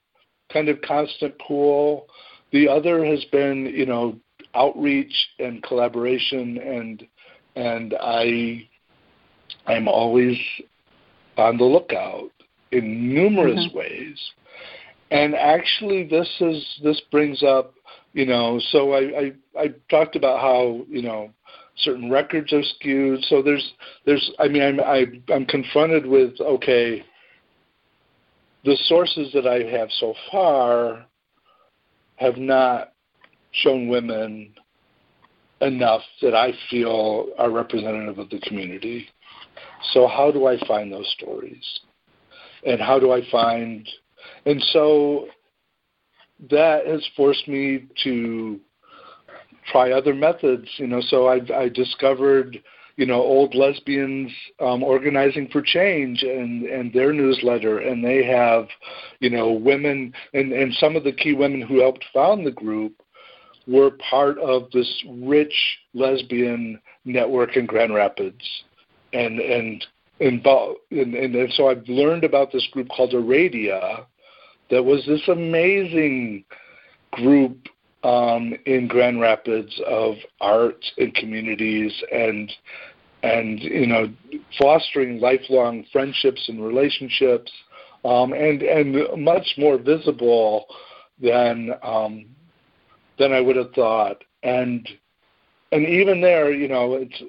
kind 0.51 0.69
of 0.69 0.81
constant 0.81 1.37
pool. 1.39 2.07
The 2.51 2.67
other 2.67 3.03
has 3.05 3.23
been 3.25 3.65
you 3.65 3.85
know 3.85 4.17
outreach 4.53 5.13
and 5.39 5.61
collaboration, 5.63 6.57
and 6.57 7.07
and 7.55 7.95
I 7.99 8.67
I'm 9.67 9.87
always 9.87 10.37
on 11.37 11.57
the 11.57 11.65
lookout 11.65 12.31
in 12.71 13.13
numerous 13.13 13.67
mm-hmm. 13.67 13.77
ways 13.77 14.17
and 15.11 15.35
actually, 15.35 16.03
this 16.03 16.29
is 16.39 16.79
this 16.83 16.99
brings 17.11 17.43
up, 17.43 17.75
you 18.13 18.25
know. 18.25 18.59
So 18.71 18.93
I, 18.93 18.99
I 18.99 19.31
I 19.57 19.67
talked 19.89 20.15
about 20.15 20.41
how 20.41 20.81
you 20.89 21.03
know 21.03 21.31
certain 21.77 22.09
records 22.09 22.51
are 22.53 22.63
skewed. 22.63 23.23
So 23.25 23.41
there's 23.41 23.73
there's 24.05 24.31
I 24.39 24.47
mean 24.47 24.63
I'm 24.63 24.79
I, 24.79 25.05
I'm 25.33 25.45
confronted 25.45 26.05
with 26.05 26.39
okay. 26.41 27.03
The 28.63 28.75
sources 28.87 29.31
that 29.33 29.45
I 29.45 29.61
have 29.77 29.89
so 29.99 30.15
far 30.31 31.05
have 32.17 32.37
not 32.37 32.93
shown 33.51 33.87
women 33.87 34.53
enough 35.61 36.01
that 36.21 36.35
I 36.35 36.51
feel 36.69 37.27
are 37.37 37.49
representative 37.49 38.19
of 38.19 38.29
the 38.29 38.39
community. 38.41 39.07
So 39.93 40.07
how 40.07 40.31
do 40.31 40.47
I 40.47 40.57
find 40.67 40.91
those 40.91 41.09
stories? 41.17 41.63
And 42.65 42.81
how 42.81 42.99
do 42.99 43.11
I 43.11 43.21
find 43.31 43.87
and 44.45 44.61
so 44.71 45.27
that 46.49 46.85
has 46.85 47.05
forced 47.15 47.47
me 47.47 47.85
to 48.03 48.59
try 49.71 49.91
other 49.91 50.13
methods. 50.13 50.67
You 50.77 50.87
know, 50.87 51.01
so 51.01 51.27
I, 51.27 51.39
I 51.55 51.69
discovered 51.69 52.61
you 52.97 53.05
know 53.05 53.21
old 53.21 53.55
lesbians 53.55 54.31
um, 54.59 54.83
organizing 54.83 55.49
for 55.49 55.61
change 55.61 56.23
and 56.23 56.63
and 56.65 56.93
their 56.93 57.13
newsletter. 57.13 57.79
And 57.79 58.03
they 58.03 58.23
have 58.25 58.67
you 59.19 59.29
know 59.29 59.51
women 59.51 60.13
and 60.33 60.51
and 60.51 60.73
some 60.75 60.95
of 60.95 61.03
the 61.03 61.11
key 61.11 61.33
women 61.33 61.61
who 61.61 61.81
helped 61.81 62.05
found 62.13 62.45
the 62.45 62.51
group 62.51 62.93
were 63.67 63.91
part 64.09 64.37
of 64.39 64.69
this 64.71 65.03
rich 65.19 65.53
lesbian 65.93 66.79
network 67.03 67.57
in 67.57 67.65
Grand 67.65 67.93
Rapids. 67.93 68.43
And 69.13 69.39
and 69.39 69.85
and, 70.19 70.45
and, 70.91 71.13
and 71.13 71.53
so 71.53 71.69
I've 71.69 71.87
learned 71.89 72.23
about 72.23 72.51
this 72.51 72.65
group 72.71 72.87
called 72.87 73.11
Aradia 73.11 74.05
that 74.69 74.83
was 74.83 75.05
this 75.05 75.27
amazing 75.27 76.45
group 77.11 77.67
um, 78.05 78.53
in 78.67 78.87
Grand 78.87 79.19
Rapids 79.19 79.81
of 79.87 80.15
art 80.39 80.85
and 80.97 81.13
communities 81.15 81.91
and 82.11 82.51
and 83.23 83.59
you 83.59 83.87
know 83.87 84.07
fostering 84.59 85.19
lifelong 85.19 85.83
friendships 85.91 86.47
and 86.47 86.63
relationships 86.63 87.51
um, 88.05 88.31
and 88.33 88.61
and 88.61 89.23
much 89.23 89.55
more 89.57 89.79
visible 89.79 90.67
than 91.19 91.71
um, 91.81 92.25
than 93.17 93.33
I 93.33 93.41
would 93.41 93.55
have 93.55 93.71
thought 93.71 94.23
and 94.43 94.87
and 95.71 95.87
even 95.87 96.21
there 96.21 96.51
you 96.51 96.67
know 96.67 96.93
it's 96.93 97.23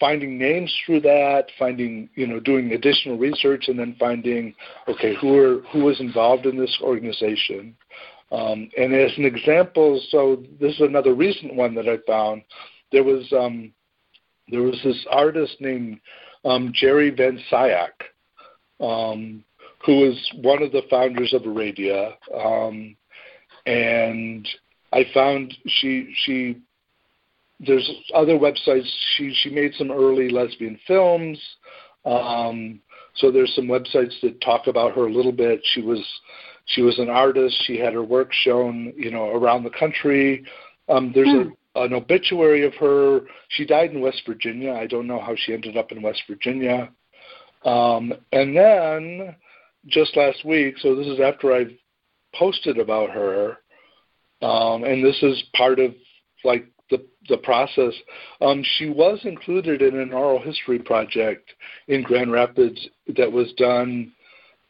finding 0.00 0.38
names 0.38 0.74
through 0.84 1.00
that, 1.00 1.46
finding 1.58 2.08
you 2.14 2.26
know 2.26 2.40
doing 2.40 2.72
additional 2.72 3.18
research, 3.18 3.68
and 3.68 3.78
then 3.78 3.96
finding 3.98 4.54
okay 4.88 5.14
who 5.20 5.36
are 5.36 5.60
who 5.72 5.80
was 5.84 6.00
involved 6.00 6.46
in 6.46 6.56
this 6.56 6.78
organization. 6.82 7.76
Um, 8.34 8.68
and 8.76 8.92
as 8.92 9.16
an 9.16 9.24
example, 9.24 10.00
so 10.10 10.42
this 10.60 10.74
is 10.74 10.80
another 10.80 11.14
recent 11.14 11.54
one 11.54 11.74
that 11.76 11.88
I 11.88 11.98
found. 12.06 12.42
There 12.90 13.04
was 13.04 13.32
um, 13.32 13.72
there 14.48 14.62
was 14.62 14.80
this 14.82 15.06
artist 15.10 15.56
named 15.60 16.00
um, 16.44 16.72
Jerry 16.74 17.10
Van 17.10 17.40
Sciac, 17.50 17.92
um, 18.80 19.44
who 19.86 19.98
was 19.98 20.32
one 20.42 20.62
of 20.62 20.72
the 20.72 20.82
founders 20.90 21.32
of 21.32 21.42
Aradia, 21.42 22.14
um, 22.34 22.96
and 23.66 24.48
I 24.92 25.04
found 25.14 25.54
she 25.66 26.12
she 26.24 26.60
there's 27.60 27.88
other 28.14 28.36
websites. 28.36 28.88
She 29.16 29.32
she 29.42 29.50
made 29.50 29.74
some 29.74 29.92
early 29.92 30.28
lesbian 30.28 30.78
films. 30.88 31.38
Um, 32.04 32.80
so 33.16 33.30
there's 33.30 33.54
some 33.54 33.66
websites 33.66 34.12
that 34.22 34.40
talk 34.40 34.66
about 34.66 34.94
her 34.94 35.06
a 35.06 35.12
little 35.12 35.32
bit. 35.32 35.60
She 35.72 35.82
was 35.82 36.02
she 36.66 36.82
was 36.82 36.98
an 36.98 37.08
artist. 37.08 37.62
She 37.66 37.78
had 37.78 37.92
her 37.92 38.02
work 38.02 38.32
shown, 38.32 38.92
you 38.96 39.10
know, 39.10 39.30
around 39.30 39.64
the 39.64 39.70
country. 39.70 40.44
Um, 40.88 41.12
there's 41.14 41.28
hmm. 41.28 41.50
a, 41.74 41.82
an 41.82 41.92
obituary 41.92 42.66
of 42.66 42.74
her. 42.74 43.20
She 43.48 43.64
died 43.64 43.90
in 43.92 44.00
West 44.00 44.22
Virginia. 44.26 44.72
I 44.72 44.86
don't 44.86 45.06
know 45.06 45.20
how 45.20 45.34
she 45.36 45.52
ended 45.52 45.76
up 45.76 45.92
in 45.92 46.02
West 46.02 46.22
Virginia. 46.28 46.90
Um, 47.64 48.12
and 48.32 48.56
then 48.56 49.36
just 49.86 50.16
last 50.16 50.44
week, 50.44 50.76
so 50.78 50.94
this 50.94 51.06
is 51.06 51.20
after 51.20 51.52
I've 51.52 51.72
posted 52.34 52.78
about 52.78 53.10
her, 53.10 53.58
um, 54.42 54.84
and 54.84 55.04
this 55.04 55.22
is 55.22 55.42
part 55.54 55.78
of 55.78 55.94
like 56.44 56.66
the 56.90 57.04
the 57.28 57.38
process. 57.38 57.94
Um, 58.40 58.62
she 58.76 58.88
was 58.88 59.20
included 59.24 59.82
in 59.82 59.98
an 59.98 60.12
oral 60.12 60.40
history 60.40 60.78
project 60.78 61.52
in 61.88 62.02
Grand 62.02 62.32
Rapids 62.32 62.88
that 63.16 63.30
was 63.30 63.52
done 63.54 64.12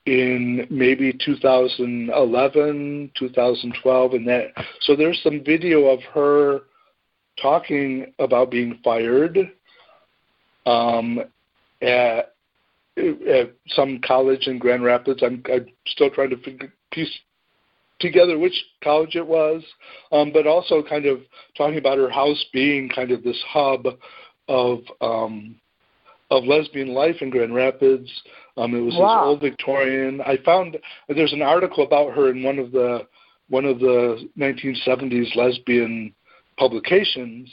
in 0.06 0.66
maybe 0.70 1.12
2011, 1.24 3.10
2012, 3.18 4.12
and 4.12 4.28
that. 4.28 4.52
So 4.82 4.94
there's 4.94 5.20
some 5.22 5.42
video 5.44 5.86
of 5.86 6.00
her 6.12 6.60
talking 7.40 8.12
about 8.18 8.50
being 8.50 8.78
fired 8.84 9.50
um, 10.66 11.20
at, 11.82 12.34
at 12.96 13.52
some 13.68 14.00
college 14.06 14.46
in 14.46 14.58
Grand 14.58 14.84
Rapids. 14.84 15.22
I'm, 15.22 15.42
I'm 15.52 15.66
still 15.86 16.10
trying 16.10 16.30
to 16.30 16.36
figure, 16.38 16.72
piece 16.92 17.10
together 18.04 18.38
which 18.38 18.64
college 18.82 19.16
it 19.16 19.26
was, 19.26 19.62
um, 20.12 20.30
but 20.32 20.46
also 20.46 20.82
kind 20.82 21.06
of 21.06 21.20
talking 21.56 21.78
about 21.78 21.98
her 21.98 22.10
house 22.10 22.44
being 22.52 22.88
kind 22.88 23.10
of 23.10 23.22
this 23.22 23.42
hub 23.48 23.86
of 24.48 24.80
um, 25.00 25.56
of 26.30 26.44
lesbian 26.44 26.88
life 26.88 27.16
in 27.20 27.30
Grand 27.30 27.54
Rapids. 27.54 28.10
Um, 28.56 28.74
it 28.74 28.80
was 28.80 28.94
wow. 28.94 29.20
this 29.22 29.26
old 29.26 29.40
Victorian. 29.40 30.20
I 30.20 30.36
found 30.44 30.76
there's 31.08 31.32
an 31.32 31.42
article 31.42 31.84
about 31.84 32.14
her 32.14 32.30
in 32.30 32.42
one 32.42 32.58
of 32.58 32.70
the 32.72 33.06
one 33.48 33.64
of 33.64 33.78
the 33.78 34.28
1970s 34.38 35.34
lesbian 35.36 36.14
publications. 36.58 37.50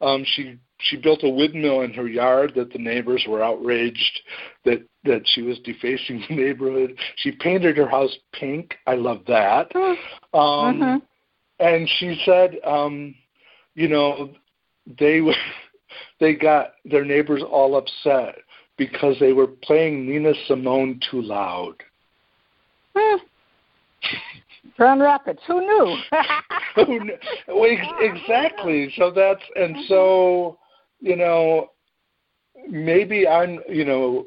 Um, 0.00 0.24
she 0.24 0.58
she 0.84 0.96
built 0.96 1.22
a 1.22 1.28
windmill 1.28 1.82
in 1.82 1.92
her 1.94 2.08
yard 2.08 2.52
that 2.56 2.72
the 2.72 2.78
neighbors 2.78 3.24
were 3.28 3.42
outraged 3.42 4.20
that 4.64 4.82
that 5.04 5.22
she 5.26 5.42
was 5.42 5.58
defacing 5.60 6.24
the 6.28 6.36
neighborhood. 6.36 6.96
She 7.16 7.32
painted 7.32 7.76
her 7.76 7.88
house 7.88 8.16
pink. 8.32 8.74
I 8.86 8.94
love 8.94 9.22
that. 9.26 9.72
Mm-hmm. 9.72 10.38
Um, 10.38 10.80
mm-hmm. 10.80 10.96
And 11.60 11.88
she 11.98 12.20
said, 12.24 12.56
um, 12.64 13.14
you 13.74 13.88
know, 13.88 14.30
they 14.98 15.20
were 15.20 15.34
they 16.20 16.34
got 16.34 16.74
their 16.84 17.04
neighbors 17.04 17.42
all 17.42 17.76
upset 17.76 18.36
because 18.76 19.16
they 19.20 19.32
were 19.32 19.46
playing 19.46 20.08
Nina 20.08 20.32
Simone 20.46 21.00
too 21.10 21.22
loud. 21.22 21.74
Hmm. 22.96 23.16
Grand 24.76 25.00
Rapids. 25.00 25.40
Who 25.46 25.60
knew? 25.60 25.96
well, 27.48 27.70
exactly. 28.00 28.92
So 28.96 29.10
that's 29.10 29.42
and 29.54 29.76
so 29.88 30.58
you 31.04 31.16
know 31.16 31.70
maybe 32.66 33.28
I'm 33.28 33.60
you 33.68 33.84
know 33.84 34.26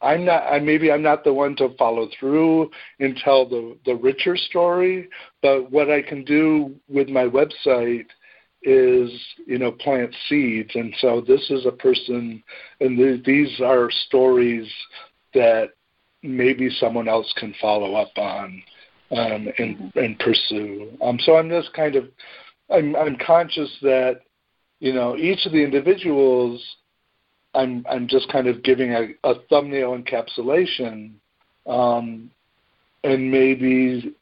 I'm 0.00 0.24
not 0.24 0.44
I 0.44 0.60
maybe 0.60 0.92
I'm 0.92 1.02
not 1.02 1.24
the 1.24 1.32
one 1.32 1.56
to 1.56 1.74
follow 1.76 2.08
through 2.18 2.70
and 3.00 3.16
tell 3.16 3.48
the 3.48 3.76
the 3.84 3.96
richer 3.96 4.36
story, 4.36 5.08
but 5.42 5.70
what 5.70 5.90
I 5.90 6.00
can 6.00 6.24
do 6.24 6.76
with 6.88 7.08
my 7.08 7.24
website 7.24 8.06
is 8.62 9.10
you 9.46 9.58
know 9.58 9.72
plant 9.72 10.14
seeds 10.28 10.70
and 10.74 10.94
so 11.00 11.20
this 11.20 11.50
is 11.50 11.66
a 11.66 11.72
person 11.72 12.42
and 12.80 12.96
th- 12.96 13.24
these 13.24 13.60
are 13.60 13.90
stories 14.06 14.66
that 15.34 15.70
maybe 16.22 16.70
someone 16.80 17.08
else 17.08 17.32
can 17.36 17.54
follow 17.60 17.94
up 17.94 18.16
on 18.16 18.62
um, 19.10 19.48
and 19.58 19.92
and 19.96 20.18
pursue. 20.20 20.96
Um, 21.02 21.18
so 21.20 21.36
I'm 21.36 21.50
just 21.50 21.72
kind 21.74 21.96
of 21.96 22.04
I'm 22.70 22.94
I'm 22.94 23.16
conscious 23.24 23.70
that 23.82 24.20
you 24.80 24.92
know 24.92 25.16
each 25.16 25.46
of 25.46 25.52
the 25.52 25.62
individuals 25.62 26.62
I'm 27.56 27.84
I'm 27.90 28.06
just 28.06 28.30
kind 28.30 28.46
of 28.46 28.62
giving 28.62 28.92
a, 28.92 29.08
a 29.24 29.34
thumbnail 29.48 29.96
encapsulation, 29.96 31.12
um, 31.66 32.30
and 33.02 33.30
maybe 33.30 34.14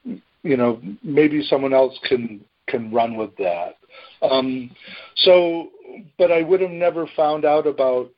you 0.43 0.57
know 0.57 0.81
maybe 1.03 1.43
someone 1.45 1.75
else 1.75 1.99
can 2.09 2.45
can 2.69 2.93
run 2.93 3.17
with 3.17 3.37
that. 3.37 3.77
Um, 4.23 4.71
so, 5.17 5.71
but 6.19 6.33
I 6.33 6.43
would 6.43 6.61
have 6.61 6.71
never 6.71 7.07
found 7.17 7.45
out 7.45 7.67
about 7.67 8.11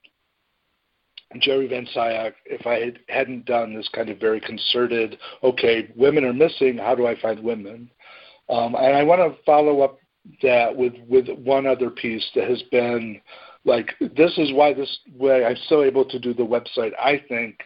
Jerry 1.41 1.67
Van 1.67 1.87
if 2.47 2.67
I 2.67 2.75
had, 2.79 2.99
hadn't 3.09 3.47
done 3.47 3.75
this 3.75 3.89
kind 3.93 4.09
of 4.09 4.19
very 4.19 4.41
concerted, 4.41 5.19
okay, 5.43 5.91
women 5.97 6.25
are 6.25 6.33
missing, 6.33 6.79
how 6.79 6.95
do 6.95 7.07
I 7.07 7.21
find 7.21 7.41
women? 7.43 7.91
Um, 8.49 8.77
and 8.77 8.97
I 8.97 9.03
want 9.03 9.21
to 9.21 9.43
follow 9.43 9.81
up 9.81 9.99
that 10.43 10.75
with, 10.75 10.95
with 11.09 11.29
one 11.39 11.67
other 11.67 11.91
piece 11.91 12.29
that 12.35 12.49
has 12.49 12.63
been 12.71 13.21
like, 13.65 13.91
this 14.01 14.39
is 14.39 14.53
why 14.53 14.73
this 14.73 14.99
way 15.17 15.45
I'm 15.45 15.57
still 15.67 15.83
able 15.83 16.05
to 16.05 16.19
do 16.19 16.33
the 16.33 16.43
website, 16.43 16.93
I 16.99 17.23
think, 17.29 17.61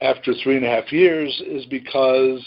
after 0.00 0.32
three 0.42 0.56
and 0.56 0.64
a 0.64 0.68
half 0.68 0.92
years, 0.92 1.42
is 1.46 1.66
because 1.66 2.44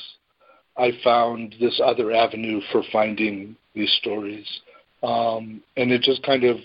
I 0.77 0.91
found 1.03 1.55
this 1.59 1.79
other 1.83 2.11
avenue 2.11 2.61
for 2.71 2.83
finding 2.91 3.55
these 3.73 3.91
stories. 4.01 4.45
Um, 5.01 5.61
and 5.77 5.91
it 5.91 6.01
just 6.01 6.23
kind 6.23 6.43
of 6.43 6.57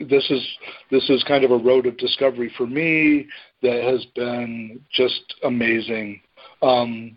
this 0.00 0.28
is 0.30 0.46
this 0.90 1.08
is 1.08 1.24
kind 1.24 1.44
of 1.44 1.50
a 1.50 1.56
road 1.56 1.86
of 1.86 1.96
discovery 1.96 2.52
for 2.56 2.66
me 2.66 3.26
that 3.62 3.84
has 3.84 4.04
been 4.14 4.80
just 4.92 5.34
amazing. 5.44 6.20
Um, 6.62 7.16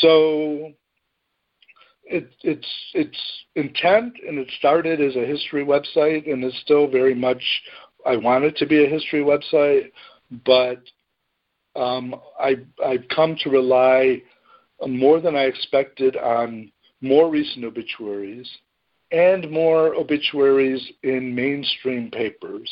so 0.00 0.72
it, 2.04 2.30
it's 2.42 2.66
it's 2.94 3.18
intent 3.54 4.14
and 4.26 4.38
it 4.38 4.50
started 4.58 5.00
as 5.00 5.16
a 5.16 5.26
history 5.26 5.64
website 5.64 6.30
and 6.30 6.42
it's 6.44 6.58
still 6.60 6.86
very 6.86 7.14
much 7.14 7.42
I 8.04 8.16
want 8.16 8.44
it 8.44 8.56
to 8.56 8.66
be 8.66 8.84
a 8.84 8.88
history 8.88 9.22
website, 9.22 9.92
but 10.44 10.82
um, 11.80 12.14
I 12.38 12.56
I've 12.84 13.06
come 13.14 13.36
to 13.42 13.50
rely 13.50 14.22
more 14.86 15.20
than 15.20 15.36
I 15.36 15.42
expected 15.42 16.16
on 16.16 16.70
more 17.00 17.30
recent 17.30 17.64
obituaries 17.64 18.48
and 19.10 19.50
more 19.50 19.94
obituaries 19.94 20.92
in 21.02 21.34
mainstream 21.34 22.10
papers. 22.10 22.70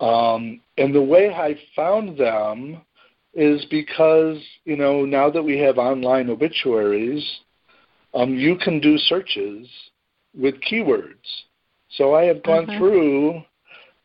Um, 0.00 0.60
and 0.78 0.94
the 0.94 1.02
way 1.02 1.30
I 1.30 1.58
found 1.74 2.18
them 2.18 2.80
is 3.34 3.64
because, 3.66 4.38
you 4.64 4.76
know, 4.76 5.04
now 5.04 5.30
that 5.30 5.42
we 5.42 5.58
have 5.58 5.78
online 5.78 6.30
obituaries, 6.30 7.22
um, 8.16 8.34
you 8.34 8.56
can 8.56 8.80
do 8.80 8.96
searches 8.98 9.68
with 10.36 10.54
keywords. 10.62 11.14
So 11.90 12.14
I 12.14 12.24
have 12.24 12.42
gone 12.42 12.66
mm-hmm. 12.66 12.78
through, 12.78 13.42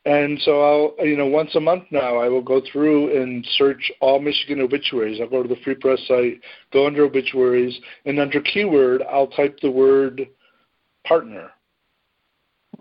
and 0.06 0.40
so 0.42 0.62
I'll, 0.98 1.06
you 1.06 1.16
know, 1.16 1.28
once 1.28 1.56
a 1.56 1.60
month 1.60 1.86
now, 1.92 2.18
I 2.18 2.28
will 2.28 2.42
go 2.42 2.62
through 2.72 3.22
and 3.22 3.46
search 3.58 3.92
all 4.02 4.20
Michigan 4.20 4.60
obituaries. 4.62 5.20
I'll 5.22 5.30
go 5.30 5.42
to 5.42 5.50
the 5.50 5.62
Free 5.64 5.76
Press 5.76 6.00
site, 6.08 6.42
go 6.74 6.88
under 6.88 7.06
obituaries, 7.06 7.78
and 8.06 8.20
under 8.20 8.42
keyword, 8.42 9.02
I'll 9.12 9.28
type 9.28 9.58
the 9.62 9.72
word 9.72 10.28
partner. 11.08 11.52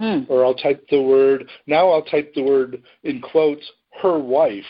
Mm. 0.00 0.28
Or 0.28 0.44
I'll 0.44 0.54
type 0.54 0.84
the 0.90 1.00
word, 1.00 1.48
now 1.66 1.90
I'll 1.90 2.02
type 2.02 2.32
the 2.34 2.42
word 2.42 2.82
in 3.04 3.20
quotes, 3.20 3.64
her 4.02 4.18
wife 4.18 4.64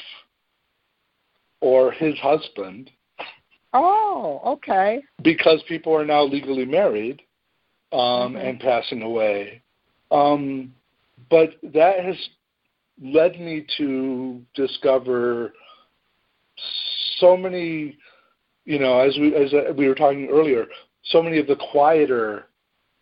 or 1.60 1.92
his 1.92 2.18
husband. 2.18 2.90
Oh, 3.72 4.40
okay. 4.44 5.02
Because 5.22 5.62
people 5.68 5.94
are 5.94 6.04
now 6.04 6.22
legally 6.22 6.64
married 6.64 7.22
um, 7.92 8.00
mm-hmm. 8.00 8.36
and 8.36 8.60
passing 8.60 9.02
away. 9.02 9.62
Um, 10.10 10.74
but 11.28 11.50
that 11.62 12.04
has 12.04 12.16
led 13.02 13.40
me 13.40 13.64
to 13.78 14.42
discover 14.54 15.52
so 17.18 17.36
many, 17.36 17.96
you 18.64 18.78
know, 18.78 19.00
as 19.00 19.16
we 19.18 19.34
as 19.34 19.52
we 19.76 19.86
were 19.86 19.94
talking 19.94 20.28
earlier, 20.30 20.66
so 21.04 21.22
many 21.22 21.38
of 21.38 21.46
the 21.46 21.56
quieter 21.70 22.46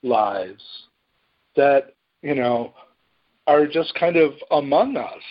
lives 0.03 0.63
that 1.57 1.95
you 2.23 2.35
know 2.35 2.75
are 3.47 3.67
just 3.67 3.95
kind 3.95 4.17
of 4.17 4.33
among 4.51 4.97
us 4.97 5.23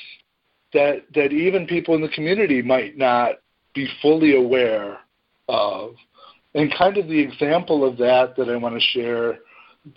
that 0.73 1.03
that 1.13 1.31
even 1.31 1.67
people 1.67 1.95
in 1.95 2.01
the 2.01 2.09
community 2.09 2.61
might 2.61 2.97
not 2.97 3.35
be 3.73 3.87
fully 4.01 4.35
aware 4.35 4.99
of 5.47 5.95
and 6.53 6.73
kind 6.75 6.97
of 6.97 7.07
the 7.07 7.19
example 7.19 7.87
of 7.87 7.97
that 7.97 8.35
that 8.35 8.49
I 8.49 8.55
want 8.55 8.75
to 8.75 8.81
share 8.81 9.39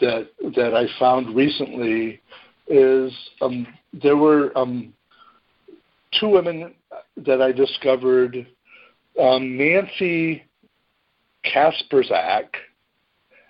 that 0.01 0.29
that 0.57 0.75
I 0.75 0.87
found 0.99 1.35
recently 1.35 2.21
is 2.69 3.13
um, 3.41 3.67
there 3.93 4.17
were 4.17 4.57
um, 4.57 4.93
two 6.19 6.29
women 6.29 6.75
that 7.17 7.41
I 7.41 7.53
discovered 7.53 8.47
um, 9.21 9.57
Nancy 9.57 10.45
Kasperzak 11.45 12.49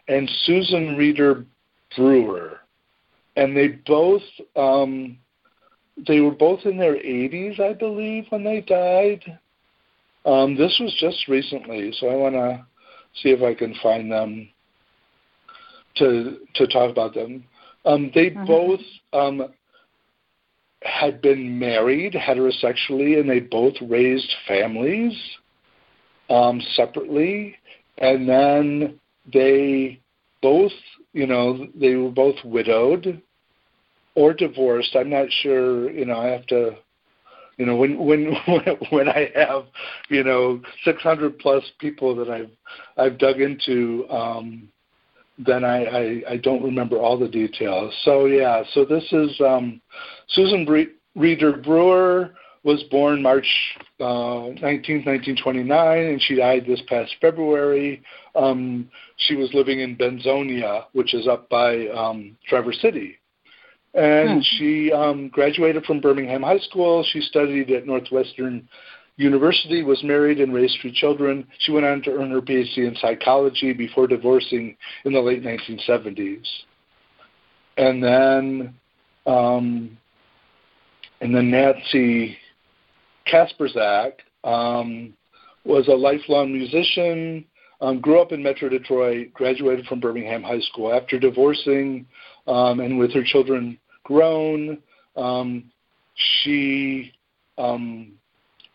and 0.08 0.30
Susan 0.44 0.96
Reeder 0.96 1.44
Brewer, 1.96 2.60
and 3.36 3.56
they 3.56 3.68
both 3.86 4.22
um, 4.56 5.18
they 6.06 6.20
were 6.20 6.30
both 6.30 6.60
in 6.64 6.78
their 6.78 6.94
80s, 6.94 7.60
I 7.60 7.74
believe, 7.74 8.26
when 8.30 8.44
they 8.44 8.60
died. 8.60 9.38
Um, 10.24 10.56
this 10.56 10.76
was 10.80 10.94
just 11.00 11.28
recently, 11.28 11.92
so 11.98 12.08
I 12.08 12.16
want 12.16 12.34
to 12.34 12.66
see 13.22 13.30
if 13.30 13.42
I 13.42 13.54
can 13.54 13.74
find 13.82 14.10
them 14.10 14.48
to 15.96 16.38
to 16.54 16.66
talk 16.66 16.90
about 16.90 17.14
them. 17.14 17.44
Um, 17.84 18.10
they 18.14 18.30
mm-hmm. 18.30 18.44
both 18.44 18.80
um, 19.12 19.48
had 20.82 21.22
been 21.22 21.58
married 21.58 22.14
heterosexually, 22.14 23.18
and 23.18 23.28
they 23.28 23.40
both 23.40 23.74
raised 23.80 24.30
families 24.46 25.12
um, 26.28 26.60
separately, 26.74 27.56
and 27.98 28.28
then 28.28 29.00
they 29.32 30.00
both, 30.42 30.72
you 31.12 31.26
know, 31.26 31.66
they 31.74 31.94
were 31.96 32.10
both 32.10 32.36
widowed 32.44 33.20
or 34.14 34.32
divorced. 34.32 34.96
I'm 34.96 35.10
not 35.10 35.28
sure, 35.42 35.90
you 35.90 36.04
know, 36.04 36.18
I 36.18 36.28
have 36.28 36.46
to 36.46 36.76
you 37.60 37.66
know 37.66 37.76
when 37.76 37.98
when 37.98 38.34
when 38.90 39.08
I 39.08 39.30
have 39.34 39.66
you 40.08 40.24
know 40.24 40.62
600 40.84 41.38
plus 41.38 41.62
people 41.78 42.16
that 42.16 42.30
I've 42.30 42.50
I've 42.96 43.18
dug 43.18 43.40
into 43.40 44.06
um 44.08 44.68
then 45.38 45.64
I, 45.64 45.84
I 45.84 46.22
I 46.30 46.36
don't 46.38 46.62
remember 46.62 46.96
all 46.96 47.18
the 47.18 47.28
details. 47.28 47.94
So 48.04 48.24
yeah, 48.24 48.62
so 48.72 48.86
this 48.86 49.04
is 49.12 49.38
um 49.40 49.80
Susan 50.28 50.64
Bre- 50.64 50.94
Reeder 51.14 51.58
Brewer 51.58 52.34
was 52.62 52.82
born 52.90 53.22
March 53.22 53.46
uh, 54.00 54.52
19, 54.60 55.04
1929, 55.04 56.04
and 56.04 56.20
she 56.22 56.34
died 56.34 56.64
this 56.66 56.82
past 56.88 57.10
February. 57.18 58.02
Um, 58.34 58.90
she 59.16 59.34
was 59.34 59.48
living 59.54 59.80
in 59.80 59.96
Benzonia, 59.96 60.84
which 60.92 61.14
is 61.14 61.26
up 61.26 61.48
by 61.48 61.88
um, 61.88 62.36
Traverse 62.46 62.78
City. 62.82 63.19
And 63.94 64.34
hmm. 64.34 64.40
she 64.42 64.92
um, 64.92 65.28
graduated 65.28 65.84
from 65.84 66.00
Birmingham 66.00 66.42
High 66.42 66.58
School. 66.58 67.04
She 67.12 67.20
studied 67.20 67.70
at 67.70 67.86
Northwestern 67.86 68.68
University, 69.16 69.82
was 69.82 70.02
married, 70.02 70.40
and 70.40 70.54
raised 70.54 70.78
three 70.80 70.92
children. 70.92 71.46
She 71.58 71.72
went 71.72 71.86
on 71.86 72.02
to 72.02 72.10
earn 72.12 72.30
her 72.30 72.40
PhD 72.40 72.78
in 72.78 72.96
psychology 73.00 73.72
before 73.72 74.06
divorcing 74.06 74.76
in 75.04 75.12
the 75.12 75.20
late 75.20 75.42
1970s. 75.42 76.46
And 77.76 78.02
then, 78.02 78.74
um, 79.26 79.96
and 81.20 81.34
then 81.34 81.50
Nancy 81.50 82.36
Kasperzak 83.30 84.12
um, 84.44 85.12
was 85.64 85.88
a 85.88 85.92
lifelong 85.92 86.52
musician, 86.52 87.44
um, 87.80 88.00
grew 88.00 88.20
up 88.20 88.32
in 88.32 88.42
Metro 88.42 88.68
Detroit, 88.68 89.32
graduated 89.32 89.86
from 89.86 90.00
Birmingham 90.00 90.42
High 90.42 90.60
School. 90.60 90.92
After 90.92 91.18
divorcing 91.18 92.06
um, 92.46 92.80
and 92.80 92.98
with 92.98 93.12
her 93.12 93.24
children 93.24 93.78
grown, 94.04 94.78
um, 95.16 95.70
she 96.14 97.12
um, 97.58 98.12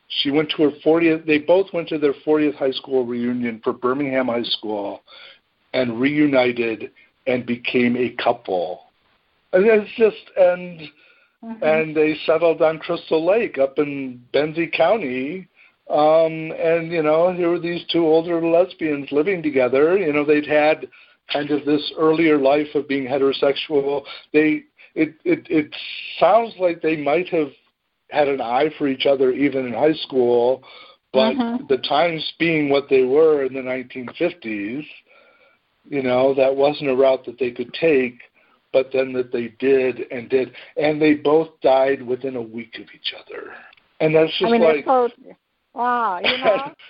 she 0.07 0.31
went 0.31 0.49
to 0.51 0.63
her 0.63 0.71
40th. 0.85 1.25
They 1.25 1.39
both 1.39 1.73
went 1.73 1.89
to 1.89 1.97
their 1.97 2.13
40th 2.25 2.55
high 2.55 2.71
school 2.71 3.05
reunion 3.05 3.59
for 3.63 3.73
Birmingham 3.73 4.27
High 4.27 4.43
School, 4.43 5.01
and 5.73 5.99
reunited 5.99 6.91
and 7.27 7.45
became 7.45 7.97
a 7.97 8.15
couple. 8.21 8.81
And 9.53 9.65
it's 9.65 9.91
just 9.97 10.37
and 10.37 10.79
mm-hmm. 11.43 11.63
and 11.63 11.95
they 11.95 12.15
settled 12.25 12.61
on 12.61 12.79
Crystal 12.79 13.25
Lake 13.25 13.57
up 13.57 13.77
in 13.77 14.23
Benzie 14.33 14.71
County. 14.71 15.47
Um, 15.89 16.51
and 16.51 16.91
you 16.91 17.03
know, 17.03 17.31
here 17.31 17.49
were 17.49 17.59
these 17.59 17.85
two 17.91 18.05
older 18.05 18.41
lesbians 18.45 19.11
living 19.11 19.43
together. 19.43 19.97
You 19.97 20.13
know, 20.13 20.25
they'd 20.25 20.47
had 20.47 20.87
kind 21.31 21.51
of 21.51 21.65
this 21.65 21.93
earlier 21.97 22.37
life 22.37 22.67
of 22.75 22.87
being 22.87 23.05
heterosexual. 23.05 24.03
They 24.33 24.63
it 24.93 25.15
it 25.23 25.47
it 25.49 25.75
sounds 26.19 26.53
like 26.59 26.81
they 26.81 26.95
might 26.95 27.29
have 27.29 27.49
had 28.09 28.27
an 28.27 28.41
eye 28.41 28.69
for 28.77 28.87
each 28.87 29.05
other 29.05 29.31
even 29.31 29.65
in 29.65 29.73
high 29.73 29.93
school, 29.93 30.63
but 31.11 31.33
mm-hmm. 31.33 31.65
the 31.67 31.77
times 31.79 32.33
being 32.39 32.69
what 32.69 32.87
they 32.89 33.03
were 33.03 33.43
in 33.43 33.53
the 33.53 33.59
1950s, 33.59 34.85
you 35.85 36.03
know, 36.03 36.33
that 36.35 36.55
wasn't 36.55 36.89
a 36.89 36.95
route 36.95 37.25
that 37.25 37.39
they 37.39 37.51
could 37.51 37.73
take 37.73 38.19
but 38.75 38.89
then 38.91 39.13
that 39.13 39.31
they 39.31 39.53
did 39.57 40.01
and 40.11 40.29
did, 40.29 40.51
and 40.75 41.01
they 41.01 41.13
both 41.13 41.47
died 41.61 42.01
within 42.01 42.35
a 42.35 42.41
week 42.41 42.75
of 42.75 42.87
each 42.93 43.13
other, 43.17 43.53
and 44.01 44.13
that's 44.13 44.29
just 44.37 44.43
I 44.43 44.51
mean, 44.51 44.61
like 44.61 44.85
both, 44.85 45.11
wow, 45.73 46.19
you 46.21 46.37
know. 46.39 46.73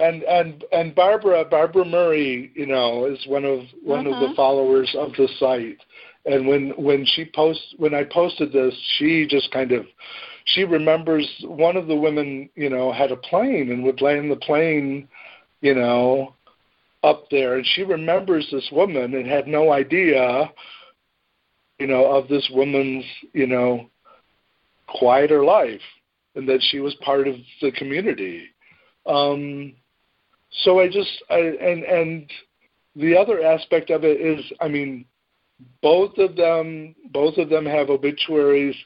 and 0.00 0.22
and 0.22 0.64
and 0.72 0.94
Barbara 0.94 1.44
Barbara 1.44 1.84
Murray, 1.84 2.50
you 2.54 2.66
know, 2.66 3.04
is 3.04 3.24
one 3.26 3.44
of 3.44 3.60
one 3.82 4.06
of 4.06 4.18
the 4.20 4.26
mm-hmm. 4.26 4.34
followers 4.34 4.94
of 4.98 5.12
the 5.12 5.28
site. 5.38 5.78
And 6.26 6.46
when 6.46 6.70
when 6.70 7.04
she 7.04 7.30
posts 7.34 7.74
when 7.76 7.94
I 7.94 8.04
posted 8.04 8.52
this, 8.52 8.74
she 8.98 9.26
just 9.28 9.50
kind 9.52 9.72
of 9.72 9.86
she 10.46 10.64
remembers 10.64 11.28
one 11.44 11.76
of 11.76 11.86
the 11.86 11.94
women, 11.94 12.48
you 12.54 12.70
know, 12.70 12.92
had 12.92 13.12
a 13.12 13.16
plane 13.16 13.70
and 13.70 13.84
would 13.84 14.00
land 14.00 14.30
the 14.30 14.36
plane, 14.36 15.06
you 15.60 15.74
know, 15.74 16.34
up 17.02 17.24
there, 17.30 17.56
and 17.56 17.66
she 17.74 17.82
remembers 17.82 18.48
this 18.50 18.68
woman 18.72 19.14
and 19.14 19.26
had 19.26 19.46
no 19.46 19.72
idea, 19.72 20.50
you 21.78 21.86
know, 21.86 22.06
of 22.06 22.28
this 22.28 22.48
woman's, 22.52 23.04
you 23.32 23.46
know, 23.46 23.88
quieter 24.86 25.44
life, 25.44 25.80
and 26.34 26.48
that 26.48 26.62
she 26.70 26.80
was 26.80 26.94
part 26.96 27.28
of 27.28 27.36
the 27.60 27.72
community. 27.72 28.44
Um, 29.06 29.74
so 30.50 30.80
I 30.80 30.88
just, 30.88 31.22
I, 31.30 31.38
and 31.38 31.84
and 31.84 32.30
the 32.96 33.16
other 33.16 33.42
aspect 33.42 33.90
of 33.90 34.04
it 34.04 34.20
is, 34.20 34.44
I 34.60 34.68
mean, 34.68 35.04
both 35.82 36.18
of 36.18 36.36
them, 36.36 36.94
both 37.12 37.38
of 37.38 37.48
them 37.48 37.64
have 37.66 37.90
obituaries 37.90 38.76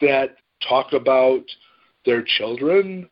that 0.00 0.36
talk 0.68 0.92
about 0.92 1.44
their 2.06 2.22
children, 2.22 3.08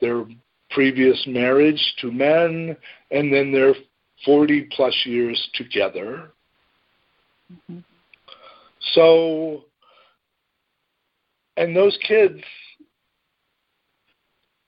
their 0.00 0.24
previous 0.70 1.24
marriage 1.26 1.94
to 2.00 2.10
men, 2.10 2.76
and 3.10 3.32
then 3.32 3.52
their 3.52 3.74
40 4.24 4.68
plus 4.72 4.94
years 5.04 5.50
together. 5.54 6.32
Mm-hmm. 7.52 7.78
So, 8.94 9.64
and 11.56 11.76
those 11.76 11.98
kids 12.06 12.40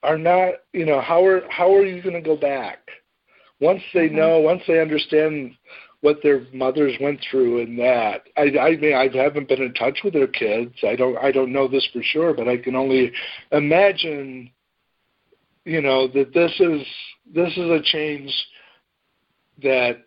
are 0.02 0.18
not, 0.18 0.54
you 0.72 0.84
know, 0.84 1.00
how 1.00 1.24
are 1.24 1.42
how 1.48 1.74
are 1.74 1.84
you 1.84 2.02
going 2.02 2.14
to 2.14 2.20
go 2.20 2.36
back? 2.36 2.78
Once 3.60 3.82
they 3.94 4.08
mm-hmm. 4.08 4.16
know, 4.16 4.40
once 4.40 4.62
they 4.66 4.80
understand 4.80 5.52
what 6.02 6.18
their 6.22 6.44
mothers 6.52 6.94
went 7.00 7.20
through 7.30 7.62
and 7.62 7.78
that. 7.78 8.24
I, 8.36 8.58
I 8.58 8.76
mean, 8.76 8.92
I 8.92 9.08
haven't 9.16 9.48
been 9.48 9.62
in 9.62 9.72
touch 9.74 10.00
with 10.02 10.12
their 10.12 10.26
kids. 10.26 10.74
I 10.82 10.96
don't, 10.96 11.16
I 11.16 11.30
don't 11.30 11.52
know 11.52 11.68
this 11.68 11.88
for 11.92 12.02
sure, 12.02 12.34
but 12.34 12.48
I 12.48 12.56
can 12.56 12.74
only 12.74 13.12
imagine, 13.52 14.50
you 15.64 15.80
know, 15.80 16.08
that 16.08 16.34
this 16.34 16.52
is 16.58 16.84
this 17.32 17.52
is 17.52 17.70
a 17.70 17.80
change 17.84 18.34
that, 19.62 20.02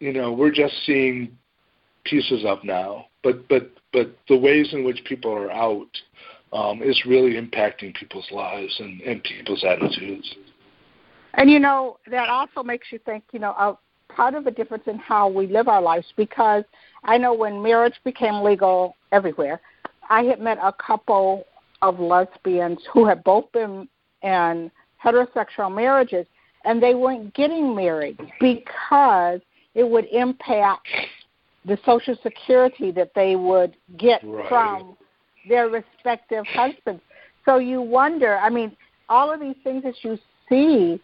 you 0.00 0.12
know, 0.12 0.32
we're 0.32 0.50
just 0.50 0.74
seeing 0.84 1.38
pieces 2.04 2.44
of 2.44 2.64
now. 2.64 3.06
But 3.22 3.48
but 3.48 3.70
but 3.92 4.16
the 4.28 4.36
ways 4.36 4.70
in 4.72 4.84
which 4.84 5.00
people 5.04 5.32
are 5.32 5.50
out 5.50 5.86
um, 6.52 6.82
is 6.82 7.00
really 7.06 7.34
impacting 7.34 7.94
people's 7.94 8.28
lives 8.30 8.74
and, 8.78 9.00
and 9.02 9.22
people's 9.22 9.64
attitudes. 9.64 10.34
And 11.34 11.50
you 11.50 11.58
know 11.58 11.98
that 12.10 12.28
also 12.28 12.62
makes 12.62 12.88
you 12.90 12.98
think, 13.00 13.24
you 13.32 13.38
know, 13.38 13.54
of 13.58 13.78
part 14.08 14.34
of 14.34 14.44
the 14.44 14.50
difference 14.50 14.84
in 14.86 14.98
how 14.98 15.28
we 15.28 15.46
live 15.46 15.68
our 15.68 15.82
lives 15.82 16.06
because 16.16 16.64
I 17.04 17.18
know 17.18 17.34
when 17.34 17.62
marriage 17.62 17.94
became 18.04 18.42
legal 18.42 18.96
everywhere, 19.12 19.60
I 20.08 20.22
had 20.22 20.40
met 20.40 20.58
a 20.62 20.72
couple 20.72 21.44
of 21.82 22.00
lesbians 22.00 22.78
who 22.92 23.06
had 23.06 23.22
both 23.24 23.50
been 23.52 23.88
in 24.22 24.70
heterosexual 25.04 25.74
marriages 25.74 26.26
and 26.64 26.82
they 26.82 26.94
weren't 26.94 27.34
getting 27.34 27.74
married 27.76 28.18
because 28.40 29.40
it 29.74 29.86
would 29.88 30.06
impact 30.06 30.88
the 31.66 31.78
social 31.84 32.16
security 32.22 32.90
that 32.92 33.10
they 33.14 33.36
would 33.36 33.76
get 33.98 34.22
right. 34.24 34.48
from 34.48 34.96
their 35.48 35.68
respective 35.68 36.44
husbands. 36.48 37.02
So 37.44 37.58
you 37.58 37.80
wonder, 37.80 38.38
I 38.38 38.50
mean, 38.50 38.76
all 39.08 39.32
of 39.32 39.40
these 39.40 39.56
things 39.62 39.82
that 39.84 39.94
you 40.02 40.18
see 40.48 41.00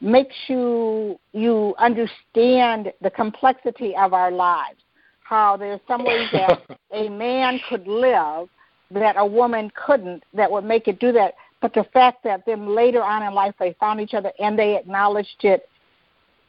makes 0.00 0.34
you 0.46 1.18
you 1.32 1.74
understand 1.78 2.92
the 3.00 3.10
complexity 3.10 3.96
of 3.96 4.12
our 4.12 4.30
lives. 4.30 4.80
How 5.22 5.56
there's 5.56 5.80
some 5.88 6.04
ways 6.04 6.28
that 6.32 6.60
a 6.92 7.08
man 7.08 7.60
could 7.68 7.86
live 7.86 8.48
that 8.90 9.16
a 9.18 9.26
woman 9.26 9.70
couldn't 9.74 10.22
that 10.34 10.50
would 10.50 10.64
make 10.64 10.86
it 10.86 11.00
do 11.00 11.12
that. 11.12 11.34
But 11.60 11.72
the 11.72 11.84
fact 11.92 12.22
that 12.24 12.44
then 12.46 12.74
later 12.74 13.02
on 13.02 13.22
in 13.22 13.32
life 13.34 13.54
they 13.58 13.74
found 13.80 14.00
each 14.00 14.14
other 14.14 14.30
and 14.38 14.58
they 14.58 14.76
acknowledged 14.76 15.42
it 15.42 15.68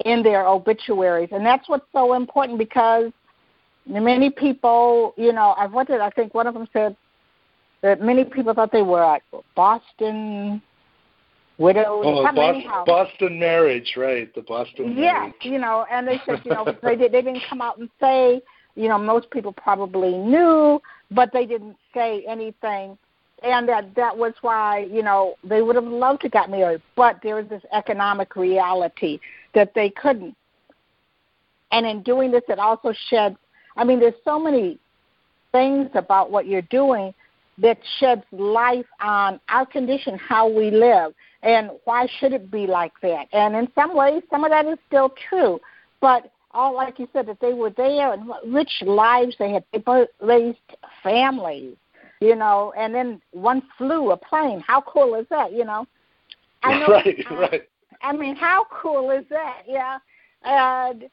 in 0.06 0.22
their 0.22 0.46
obituaries. 0.46 1.30
And 1.32 1.46
that's 1.46 1.68
what's 1.68 1.86
so 1.92 2.14
important 2.14 2.60
because 2.60 3.12
many 3.88 4.30
people, 4.30 5.14
you 5.18 5.34
know, 5.34 5.56
I've 5.58 5.74
wondered, 5.74 6.02
I 6.02 6.10
think 6.12 6.34
one 6.34 6.46
of 6.46 6.54
them 6.54 6.68
said 6.72 6.96
that 7.82 8.02
many 8.02 8.24
people 8.24 8.54
thought 8.54 8.72
they 8.72 8.82
were 8.82 9.04
at 9.04 9.22
Boston 9.56 10.62
widows. 11.58 12.04
Oh, 12.06 12.24
Boston, 12.24 12.64
Boston 12.86 13.40
marriage, 13.40 13.94
right? 13.98 14.34
The 14.34 14.42
Boston 14.42 14.96
marriage. 14.96 14.98
yes, 14.98 15.20
marriage. 15.20 15.36
you 15.42 15.60
know, 15.60 15.86
and 15.92 16.08
they 16.08 16.20
said, 16.26 16.42
you 16.44 16.52
know, 16.52 16.66
they 16.84 16.96
did, 16.96 17.12
they 17.12 17.22
didn't 17.22 17.44
come 17.50 17.62
out 17.62 17.78
and 17.78 17.90
say, 18.00 18.42
you 18.76 18.88
know, 18.88 18.98
most 18.98 19.30
people 19.32 19.52
probably 19.52 20.12
knew, 20.12 20.82
but 21.12 21.32
they 21.34 21.46
didn't 21.46 21.76
say 21.94 22.24
anything, 22.28 22.98
and 23.44 23.68
that 23.68 23.94
that 23.96 24.16
was 24.16 24.34
why, 24.42 24.88
you 24.92 25.02
know, 25.02 25.36
they 25.44 25.62
would 25.62 25.76
have 25.76 25.86
loved 25.86 26.22
to 26.22 26.30
get 26.30 26.50
married, 26.50 26.82
but 26.96 27.20
there 27.24 27.36
was 27.36 27.48
this 27.50 27.64
economic 27.74 28.36
reality 28.36 29.20
that 29.54 29.74
they 29.74 29.90
couldn't. 29.90 30.36
And 31.72 31.86
in 31.86 32.04
doing 32.04 32.32
this, 32.32 32.44
it 32.48 32.60
also 32.60 32.94
shed. 33.10 33.36
I 33.76 33.84
mean, 33.84 34.00
there's 34.00 34.14
so 34.24 34.40
many 34.40 34.80
things 35.52 35.90
about 35.96 36.32
what 36.32 36.48
you're 36.48 36.62
doing 36.64 37.14
that 37.60 37.80
sheds 38.00 38.24
light 38.32 38.86
on 39.02 39.40
our 39.50 39.66
condition, 39.66 40.18
how 40.18 40.48
we 40.48 40.70
live, 40.70 41.14
and 41.42 41.72
why 41.86 42.08
should 42.20 42.34
it 42.34 42.52
be 42.52 42.68
like 42.68 42.94
that? 43.02 43.28
And 43.34 43.56
in 43.56 43.68
some 43.74 43.96
ways, 43.96 44.24
some 44.30 44.44
of 44.44 44.52
that 44.52 44.66
is 44.66 44.78
still 44.88 45.14
true. 45.30 45.60
But 46.00 46.32
all, 46.52 46.76
like 46.76 47.00
you 47.00 47.08
said, 47.14 47.28
that 47.28 47.40
they 47.40 47.54
were 47.54 47.70
there 47.72 48.14
and 48.14 48.30
rich 48.48 48.82
lives 48.82 49.36
they 49.40 49.52
had. 49.52 49.64
They 49.72 49.84
raised 50.22 50.58
families, 51.04 51.76
you 52.20 52.36
know, 52.36 52.74
and 52.78 52.94
then 52.94 53.22
one 53.32 53.64
flew 53.78 54.12
a 54.12 54.18
plane. 54.18 54.64
How 54.66 54.82
cool 54.82 55.16
is 55.16 55.26
that, 55.30 55.52
you 55.52 55.66
know? 55.66 55.86
I 56.64 56.80
know, 56.80 56.88
right, 56.94 57.26
I, 57.30 57.36
right. 57.36 57.62
I 58.02 58.14
mean, 58.14 58.36
how 58.36 58.66
cool 58.72 59.12
is 59.12 59.26
that? 59.30 59.64
Yeah. 59.68 59.98
And 60.44 61.10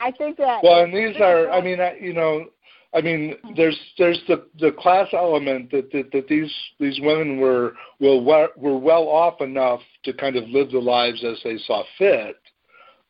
I 0.00 0.10
think 0.12 0.36
that. 0.38 0.62
Well, 0.62 0.84
and 0.84 0.94
these 0.94 1.20
are, 1.20 1.50
I 1.50 1.60
mean, 1.60 1.80
I, 1.80 1.96
you 1.98 2.12
know, 2.12 2.46
I 2.94 3.02
mean, 3.02 3.34
there's 3.56 3.78
there's 3.98 4.20
the 4.28 4.46
the 4.58 4.72
class 4.72 5.08
element 5.12 5.70
that 5.72 5.92
that, 5.92 6.10
that 6.12 6.28
these 6.28 6.52
these 6.80 6.98
women 7.00 7.38
were 7.38 7.74
were 8.00 8.48
were 8.56 8.78
well 8.78 9.08
off 9.08 9.40
enough 9.40 9.80
to 10.04 10.12
kind 10.12 10.36
of 10.36 10.48
live 10.48 10.70
the 10.70 10.78
lives 10.78 11.22
as 11.22 11.38
they 11.44 11.58
saw 11.58 11.82
fit. 11.98 12.36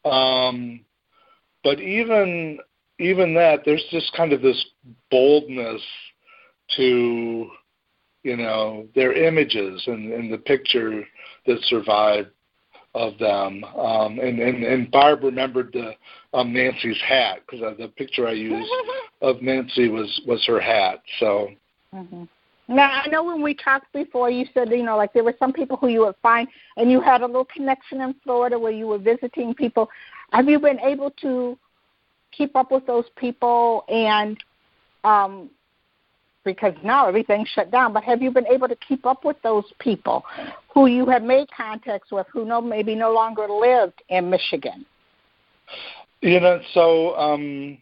Um, 0.04 0.80
but 1.62 1.80
even 1.80 2.58
even 2.98 3.34
that, 3.34 3.60
there's 3.64 3.84
just 3.90 4.12
kind 4.14 4.32
of 4.32 4.42
this 4.42 4.64
boldness 5.10 5.82
to 6.76 7.48
you 8.24 8.36
know 8.36 8.86
their 8.96 9.12
images 9.12 9.82
and, 9.86 10.12
and 10.12 10.32
the 10.32 10.38
picture 10.38 11.04
that 11.46 11.58
survived 11.62 12.30
of 12.94 13.18
them. 13.18 13.64
Um, 13.64 14.18
and, 14.18 14.38
and, 14.40 14.64
and 14.64 14.90
Barb 14.90 15.22
remembered 15.22 15.72
the 15.72 15.92
um, 16.36 16.52
Nancy's 16.52 17.00
hat 17.06 17.40
because 17.46 17.62
uh, 17.62 17.74
the 17.78 17.88
picture 17.88 18.26
I 18.26 18.32
used 18.32 18.70
of 19.22 19.42
Nancy 19.42 19.88
was, 19.88 20.20
was 20.26 20.44
her 20.46 20.60
hat. 20.60 21.02
So. 21.20 21.50
Mm-hmm. 21.94 22.24
Now 22.70 23.02
I 23.02 23.08
know 23.08 23.24
when 23.24 23.42
we 23.42 23.54
talked 23.54 23.90
before, 23.94 24.28
you 24.28 24.44
said 24.52 24.68
you 24.68 24.82
know 24.82 24.96
like 24.96 25.14
there 25.14 25.24
were 25.24 25.34
some 25.38 25.54
people 25.54 25.78
who 25.78 25.88
you 25.88 26.00
would 26.00 26.16
find, 26.22 26.46
and 26.76 26.90
you 26.90 27.00
had 27.00 27.22
a 27.22 27.26
little 27.26 27.46
connection 27.46 28.02
in 28.02 28.14
Florida 28.22 28.58
where 28.58 28.72
you 28.72 28.86
were 28.86 28.98
visiting 28.98 29.54
people. 29.54 29.88
Have 30.32 30.50
you 30.50 30.58
been 30.58 30.78
able 30.80 31.10
to 31.22 31.58
keep 32.30 32.54
up 32.54 32.70
with 32.70 32.86
those 32.86 33.06
people 33.16 33.84
and 33.88 34.36
um, 35.04 35.48
because 36.54 36.72
now 36.82 37.06
everything's 37.06 37.48
shut 37.48 37.70
down. 37.70 37.92
But 37.92 38.04
have 38.04 38.22
you 38.22 38.30
been 38.30 38.46
able 38.46 38.68
to 38.68 38.76
keep 38.76 39.04
up 39.04 39.22
with 39.22 39.36
those 39.42 39.64
people 39.78 40.24
who 40.72 40.86
you 40.86 41.04
have 41.06 41.22
made 41.22 41.48
contacts 41.54 42.10
with 42.10 42.26
who 42.32 42.46
no 42.46 42.60
maybe 42.62 42.94
no 42.94 43.12
longer 43.12 43.46
lived 43.48 44.02
in 44.08 44.30
Michigan? 44.30 44.86
You 46.22 46.40
know, 46.40 46.60
so 46.72 47.14
um, 47.16 47.78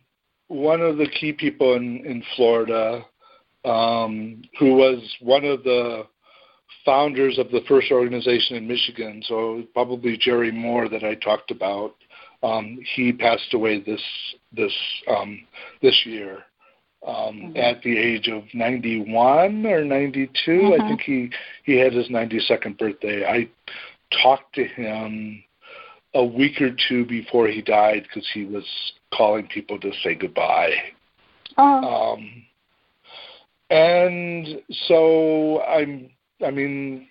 one 0.49 0.81
of 0.81 0.97
the 0.97 1.09
key 1.09 1.33
people 1.33 1.77
in 1.77 2.05
in 2.05 2.25
Florida, 2.35 3.05
um, 3.65 4.43
who 4.59 4.75
was 4.75 4.99
one 5.21 5.45
of 5.45 5.63
the 5.63 6.07
founders 6.85 7.39
of 7.39 7.51
the 7.51 7.61
first 7.69 7.93
organization 7.93 8.57
in 8.57 8.67
Michigan, 8.67 9.23
so 9.27 9.63
probably 9.75 10.19
Jerry 10.21 10.51
Moore 10.51 10.89
that 10.89 11.05
I 11.05 11.15
talked 11.15 11.53
about. 11.53 11.95
Um, 12.43 12.79
he 12.97 13.13
passed 13.13 13.55
away 13.55 13.81
this 13.81 14.03
this 14.53 14.75
um, 15.09 15.47
this 15.83 16.03
year 16.05 16.45
um, 17.07 17.15
mm-hmm. 17.15 17.57
at 17.57 17.83
the 17.83 17.97
age 17.97 18.29
of 18.29 18.43
91 18.53 19.65
or 19.65 19.85
92. 19.85 20.51
Mm-hmm. 20.51 20.83
I 20.83 20.89
think 20.89 21.01
he 21.01 21.31
he 21.65 21.79
had 21.79 21.93
his 21.93 22.09
92nd 22.09 22.79
birthday. 22.79 23.25
I 23.25 23.49
talked 24.23 24.55
to 24.57 24.65
him 24.65 25.43
a 26.15 26.25
week 26.25 26.61
or 26.61 26.71
two 26.89 27.05
before 27.07 27.47
he 27.47 27.63
died 27.63 28.03
because 28.03 28.29
he 28.35 28.45
was 28.45 28.65
calling 29.15 29.47
people 29.47 29.79
to 29.81 29.93
say 30.03 30.15
goodbye. 30.15 30.75
Uh-huh. 31.57 32.13
Um, 32.13 32.43
and 33.71 34.63
so 34.87 35.63
I'm. 35.63 36.11
I 36.45 36.51
mean, 36.51 37.09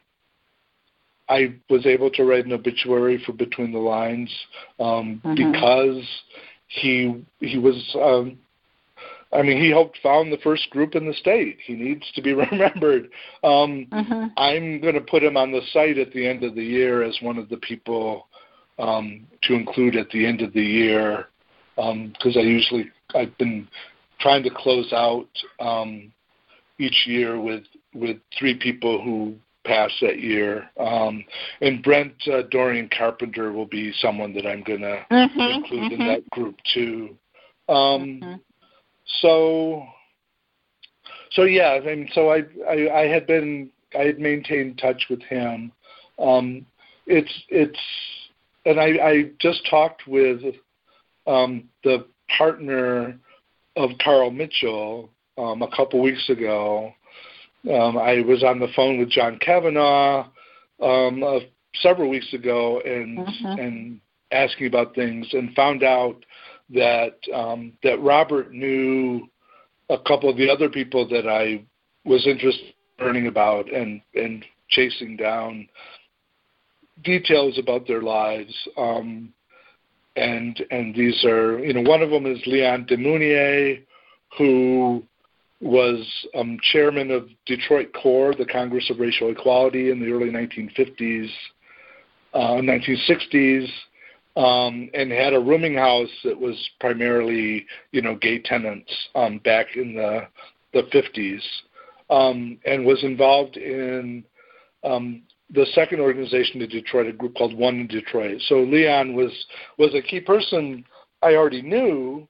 I 1.28 1.56
was 1.70 1.86
able 1.86 2.12
to 2.12 2.24
write 2.24 2.46
an 2.46 2.54
obituary 2.54 3.22
for 3.26 3.34
Between 3.34 3.72
the 3.72 3.80
Lines 3.80 4.32
um, 4.80 5.22
mm-hmm. 5.24 5.34
because 5.34 6.06
he 6.68 7.24
he 7.40 7.58
was 7.58 7.98
um, 8.02 8.38
I 9.36 9.42
mean, 9.42 9.62
he 9.62 9.70
helped 9.70 10.00
found 10.02 10.32
the 10.32 10.38
first 10.38 10.70
group 10.70 10.96
in 10.96 11.08
the 11.08 11.14
state. 11.14 11.58
He 11.66 11.74
needs 11.74 12.10
to 12.14 12.22
be 12.22 12.34
remembered. 12.34 13.10
Um, 13.44 13.88
mm-hmm. 13.92 14.28
I'm 14.38 14.82
going 14.82 14.96
to 14.96 15.02
put 15.02 15.24
him 15.24 15.38
on 15.38 15.52
the 15.52 15.62
site 15.72 15.98
at 15.98 16.12
the 16.14 16.26
end 16.26 16.44
of 16.44 16.56
the 16.56 16.64
year 16.64 17.04
as 17.04 17.18
one 17.22 17.38
of 17.38 17.50
the 17.50 17.58
people 17.58 18.28
um, 18.80 19.28
to 19.44 19.54
include 19.54 19.96
at 19.96 20.10
the 20.10 20.26
end 20.26 20.42
of 20.42 20.54
the 20.54 20.64
year 20.64 21.28
because 21.76 22.36
um, 22.36 22.38
I 22.38 22.42
usually 22.42 22.90
I've 23.14 23.38
been 23.38 23.68
trying 24.20 24.44
to 24.44 24.50
close 24.50 24.92
out 24.94 25.28
um, 25.60 26.12
each 26.80 27.06
year 27.06 27.40
with 27.40 27.64
with 27.94 28.18
three 28.38 28.58
people 28.58 29.02
who 29.02 29.36
pass 29.66 29.92
that 30.02 30.20
year. 30.20 30.70
Um, 30.80 31.26
and 31.62 31.84
Brent 31.84 32.14
uh, 32.32 32.44
Dorian 32.52 32.90
Carpenter 32.96 33.52
will 33.52 33.66
be 33.66 33.92
someone 34.00 34.34
that 34.34 34.46
I'm 34.46 34.64
going 34.64 34.82
to 34.82 35.06
mm-hmm, 35.12 35.40
include 35.40 35.92
mm-hmm. 35.92 36.02
in 36.02 36.08
that 36.08 36.30
group 36.30 36.56
too. 36.74 37.18
Um, 37.68 38.22
mm-hmm. 38.22 38.34
So, 39.22 39.86
so 41.32 41.44
yeah, 41.44 41.72
I 41.72 41.80
mean, 41.82 42.10
so 42.14 42.30
I, 42.30 42.44
I 42.70 43.02
I 43.02 43.08
had 43.08 43.28
been 43.28 43.70
I 43.98 44.04
had 44.04 44.20
maintained 44.20 44.78
touch 44.78 45.06
with 45.10 45.22
him. 45.24 45.72
Um, 46.20 46.66
it's 47.08 47.32
it's 47.50 47.80
and 48.66 48.80
I, 48.80 48.86
I 48.86 49.32
just 49.40 49.68
talked 49.70 50.08
with 50.08 50.42
um, 51.28 51.66
the 51.84 52.06
partner 52.38 53.18
of 53.76 53.92
Carl 54.04 54.32
Mitchell 54.32 55.10
um, 55.38 55.62
a 55.62 55.76
couple 55.76 56.02
weeks 56.02 56.30
ago. 56.30 56.94
Um, 57.72 57.98
I 57.98 58.22
was 58.22 58.44
on 58.44 58.60
the 58.60 58.68
phone 58.76 59.00
with 59.00 59.10
John 59.10 59.40
Kavanaugh 59.40 60.28
um, 60.82 61.24
uh, 61.24 61.40
several 61.82 62.10
weeks 62.10 62.34
ago 62.34 62.82
and 62.82 63.20
mm-hmm. 63.20 63.60
and 63.60 64.02
asking 64.32 64.68
about 64.68 64.96
things 64.96 65.28
and 65.34 65.54
found 65.56 65.84
out 65.84 66.24
that 66.74 67.18
um, 67.34 67.74
that 67.84 68.02
Robert 68.02 68.52
knew 68.54 69.28
a 69.90 69.98
couple 70.00 70.30
of 70.30 70.38
the 70.38 70.50
other 70.50 70.70
people 70.70 71.08
that 71.10 71.28
I 71.28 71.64
was 72.06 72.26
interested 72.26 72.74
in 73.00 73.06
learning 73.06 73.28
about 73.28 73.72
and 73.72 74.02
and 74.16 74.44
chasing 74.70 75.16
down 75.16 75.68
details 77.04 77.60
about 77.60 77.88
their 77.88 78.02
lives. 78.02 78.54
Um, 78.78 79.34
and 80.16 80.64
and 80.72 80.96
these 80.96 81.24
are 81.26 81.60
you 81.60 81.74
know 81.74 81.82
one 81.82 82.02
of 82.02 82.10
them 82.10 82.26
is 82.26 82.42
Leon 82.46 82.86
Demunier, 82.90 83.84
who 84.38 85.04
was 85.62 86.06
um, 86.36 86.58
chairman 86.72 87.12
of 87.12 87.28
Detroit 87.46 87.88
CORE, 88.02 88.36
the 88.36 88.46
Congress 88.46 88.90
of 88.90 89.00
Racial 89.00 89.32
Equality, 89.32 89.90
in 89.90 90.00
the 90.00 90.12
early 90.12 90.30
1950s, 90.30 91.30
uh, 92.34 92.62
1960s 92.62 93.68
um, 94.36 94.90
and 94.94 95.12
had 95.12 95.34
a 95.34 95.40
rooming 95.40 95.76
house 95.76 96.10
that 96.24 96.40
was 96.40 96.58
primarily, 96.80 97.66
you 97.92 98.02
know, 98.02 98.16
gay 98.16 98.40
tenants 98.40 98.92
um, 99.16 99.40
back 99.40 99.68
in 99.76 99.96
the 99.96 100.28
the 100.74 100.84
50s, 100.94 101.42
um, 102.10 102.58
and 102.66 102.86
was 102.86 103.02
involved 103.04 103.56
in 103.56 104.26
um, 104.84 105.22
the 105.52 105.66
second 105.74 106.02
organization 106.02 106.62
in 106.62 106.68
Detroit, 106.68 107.08
a 107.08 107.14
group 107.14 107.36
called 107.36 107.58
One 107.58 107.80
in 107.80 107.88
Detroit. 107.88 108.42
So 108.48 108.56
Leon 108.56 109.16
was 109.16 109.32
was 109.78 109.94
a 109.96 110.02
key 110.02 110.20
person 110.20 110.86
I 111.22 111.36
already 111.36 111.62
knew. 111.62 112.28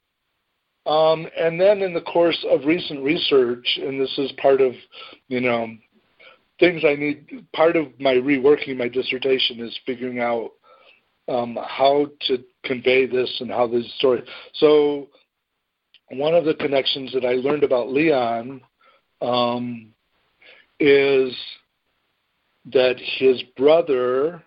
Um, 0.85 1.27
and 1.35 1.59
then 1.59 1.81
in 1.81 1.95
the 1.95 2.01
course 2.01 2.45
of 2.47 2.65
recent 2.65 3.03
research, 3.03 3.79
and 3.81 3.99
this 3.99 4.15
is 4.19 4.31
part 4.33 4.61
of, 4.61 4.73
you 5.29 5.41
know, 5.41 5.67
things 6.59 6.83
I 6.85 6.93
need. 6.93 7.43
Part 7.53 7.75
of 7.75 7.87
my 7.99 8.13
reworking 8.13 8.77
my 8.77 8.87
dissertation 8.87 9.59
is 9.61 9.77
figuring 9.85 10.19
out 10.19 10.51
um, 11.27 11.57
how 11.67 12.07
to 12.27 12.43
convey 12.63 13.05
this 13.05 13.37
and 13.39 13.49
how 13.49 13.67
this 13.67 13.91
story. 13.97 14.23
So, 14.55 15.07
one 16.11 16.35
of 16.35 16.45
the 16.45 16.53
connections 16.53 17.11
that 17.13 17.25
I 17.25 17.33
learned 17.33 17.63
about 17.63 17.91
Leon 17.91 18.61
um, 19.21 19.87
is 20.79 21.35
that 22.71 22.95
his 22.99 23.41
brother 23.57 24.43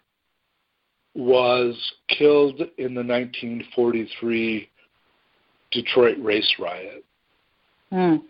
was 1.14 1.74
killed 2.08 2.60
in 2.78 2.94
the 2.94 3.02
1943 3.02 4.68
Detroit 5.72 6.16
race 6.20 6.54
riot. 6.58 7.04
Mm. 7.92 8.22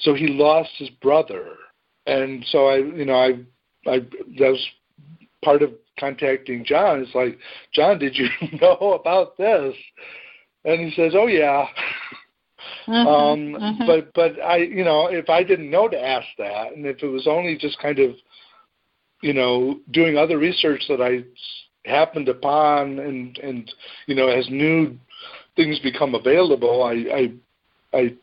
So 0.00 0.14
he 0.14 0.28
lost 0.28 0.70
his 0.78 0.90
brother, 1.02 1.54
and 2.06 2.44
so 2.50 2.68
I, 2.68 2.76
you 2.76 3.04
know, 3.04 3.14
I, 3.14 3.90
I 3.90 3.98
that 4.38 4.50
was 4.50 4.66
part 5.44 5.62
of 5.62 5.72
contacting 5.98 6.64
John. 6.64 7.00
It's 7.00 7.14
like, 7.14 7.38
John, 7.72 7.98
did 7.98 8.16
you 8.16 8.28
know 8.60 9.00
about 9.00 9.36
this? 9.36 9.74
And 10.64 10.80
he 10.80 10.90
says, 10.94 11.12
Oh 11.14 11.26
yeah. 11.26 11.66
Mm-hmm, 12.88 13.06
um, 13.06 13.60
mm-hmm. 13.60 13.86
But 13.86 14.12
but 14.14 14.42
I 14.42 14.56
you 14.56 14.84
know 14.84 15.06
if 15.08 15.28
I 15.28 15.42
didn't 15.42 15.70
know 15.70 15.88
to 15.88 16.00
ask 16.00 16.26
that, 16.38 16.72
and 16.74 16.86
if 16.86 17.02
it 17.02 17.06
was 17.06 17.26
only 17.26 17.56
just 17.56 17.78
kind 17.80 17.98
of 17.98 18.12
you 19.22 19.32
know 19.32 19.78
doing 19.90 20.16
other 20.16 20.38
research 20.38 20.82
that 20.88 21.00
I 21.00 21.24
happened 21.88 22.28
upon, 22.28 22.98
and 22.98 23.36
and 23.38 23.72
you 24.06 24.14
know 24.14 24.28
as 24.28 24.48
new 24.50 24.96
things 25.54 25.78
become 25.80 26.14
available, 26.14 26.82
I 26.82 26.92
I, 27.94 27.98
I 27.98 28.14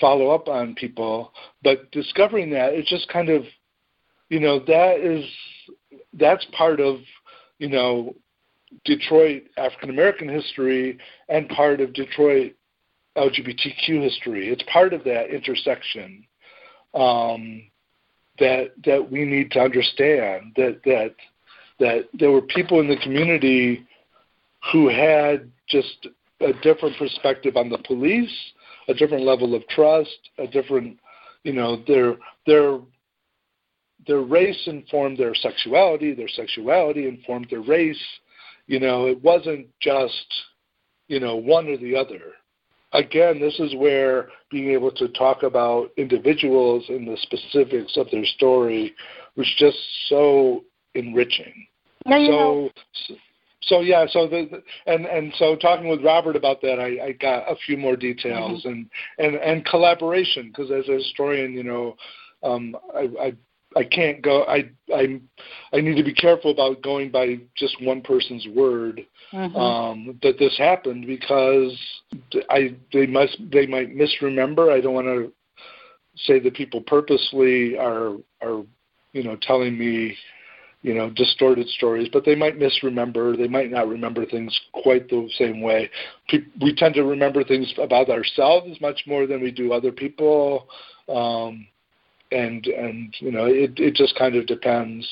follow 0.00 0.30
up 0.30 0.48
on 0.48 0.74
people. 0.74 1.32
But 1.62 1.90
discovering 1.90 2.50
that 2.50 2.74
it's 2.74 2.90
just 2.90 3.08
kind 3.08 3.30
of 3.30 3.44
you 4.28 4.40
know 4.40 4.58
that 4.60 5.00
is 5.00 5.24
that's 6.14 6.44
part 6.56 6.80
of 6.80 6.96
you 7.60 7.68
know, 7.68 8.16
Detroit 8.84 9.44
African 9.56 9.90
American 9.90 10.28
history 10.28 10.98
and 11.28 11.48
part 11.50 11.80
of 11.80 11.92
Detroit 11.92 12.54
LGBTQ 13.16 14.02
history. 14.02 14.48
It's 14.48 14.62
part 14.72 14.92
of 14.92 15.04
that 15.04 15.30
intersection 15.30 16.24
um, 16.94 17.62
that 18.38 18.72
that 18.84 19.10
we 19.10 19.24
need 19.24 19.50
to 19.52 19.60
understand 19.60 20.54
that 20.56 20.80
that 20.84 21.14
that 21.78 22.08
there 22.18 22.30
were 22.30 22.42
people 22.42 22.80
in 22.80 22.88
the 22.88 22.96
community 22.96 23.86
who 24.72 24.88
had 24.88 25.50
just 25.68 26.08
a 26.40 26.52
different 26.62 26.96
perspective 26.96 27.56
on 27.56 27.68
the 27.68 27.78
police, 27.78 28.34
a 28.88 28.94
different 28.94 29.24
level 29.24 29.54
of 29.54 29.66
trust, 29.68 30.30
a 30.38 30.46
different, 30.46 30.98
you 31.44 31.52
know, 31.52 31.82
their 31.86 32.16
their 32.46 32.78
their 34.10 34.22
race 34.22 34.60
informed 34.66 35.18
their 35.18 35.36
sexuality, 35.36 36.12
their 36.12 36.28
sexuality 36.28 37.06
informed 37.06 37.46
their 37.48 37.60
race. 37.60 38.04
You 38.66 38.80
know, 38.80 39.06
it 39.06 39.22
wasn't 39.22 39.68
just, 39.80 40.26
you 41.06 41.20
know, 41.20 41.36
one 41.36 41.68
or 41.68 41.76
the 41.76 41.94
other. 41.94 42.32
Again, 42.92 43.38
this 43.38 43.60
is 43.60 43.72
where 43.76 44.30
being 44.50 44.70
able 44.70 44.90
to 44.90 45.06
talk 45.10 45.44
about 45.44 45.92
individuals 45.96 46.84
and 46.88 47.06
the 47.06 47.16
specifics 47.22 47.96
of 47.96 48.10
their 48.10 48.24
story 48.24 48.92
was 49.36 49.46
just 49.58 49.78
so 50.08 50.64
enriching. 50.96 51.68
You 52.06 52.26
so, 52.26 52.32
know. 52.32 52.70
so, 53.06 53.14
so 53.62 53.80
yeah, 53.80 54.06
so 54.10 54.26
the 54.26 54.60
and 54.86 55.06
and 55.06 55.32
so 55.38 55.54
talking 55.54 55.88
with 55.88 56.02
Robert 56.02 56.34
about 56.34 56.60
that, 56.62 56.80
I, 56.80 57.06
I 57.06 57.12
got 57.12 57.48
a 57.48 57.54
few 57.64 57.76
more 57.76 57.94
details 57.94 58.64
mm-hmm. 58.64 58.68
and 58.70 58.90
and 59.18 59.36
and 59.36 59.64
collaboration 59.64 60.48
because 60.48 60.72
as 60.72 60.88
a 60.88 60.94
historian, 60.94 61.52
you 61.52 61.62
know, 61.62 61.96
um, 62.42 62.74
I, 62.92 63.08
I 63.20 63.32
I 63.76 63.84
can't 63.84 64.20
go. 64.20 64.44
I 64.44 64.70
I 64.92 65.20
I 65.72 65.80
need 65.80 65.96
to 65.96 66.02
be 66.02 66.12
careful 66.12 66.50
about 66.50 66.82
going 66.82 67.10
by 67.10 67.38
just 67.56 67.80
one 67.82 68.00
person's 68.00 68.46
word 68.48 69.06
mm-hmm. 69.32 69.56
um, 69.56 70.18
that 70.22 70.38
this 70.38 70.56
happened 70.58 71.06
because 71.06 71.78
I 72.50 72.74
they 72.92 73.06
must 73.06 73.38
they 73.52 73.66
might 73.66 73.94
misremember. 73.94 74.70
I 74.70 74.80
don't 74.80 74.94
want 74.94 75.06
to 75.06 75.32
say 76.16 76.40
that 76.40 76.54
people 76.54 76.80
purposely 76.80 77.78
are 77.78 78.16
are 78.42 78.64
you 79.12 79.22
know 79.22 79.36
telling 79.40 79.78
me 79.78 80.16
you 80.82 80.94
know 80.94 81.08
distorted 81.10 81.68
stories, 81.68 82.08
but 82.12 82.24
they 82.24 82.34
might 82.34 82.58
misremember. 82.58 83.36
They 83.36 83.48
might 83.48 83.70
not 83.70 83.88
remember 83.88 84.26
things 84.26 84.58
quite 84.72 85.08
the 85.08 85.28
same 85.38 85.60
way. 85.60 85.90
We 86.60 86.74
tend 86.74 86.94
to 86.94 87.04
remember 87.04 87.44
things 87.44 87.72
about 87.78 88.10
ourselves 88.10 88.80
much 88.80 89.02
more 89.06 89.28
than 89.28 89.40
we 89.40 89.52
do 89.52 89.72
other 89.72 89.92
people. 89.92 90.66
Um, 91.08 91.66
and 92.30 92.66
and 92.66 93.14
you 93.18 93.30
know 93.30 93.46
it 93.46 93.72
it 93.78 93.94
just 93.94 94.16
kind 94.16 94.36
of 94.36 94.46
depends 94.46 95.06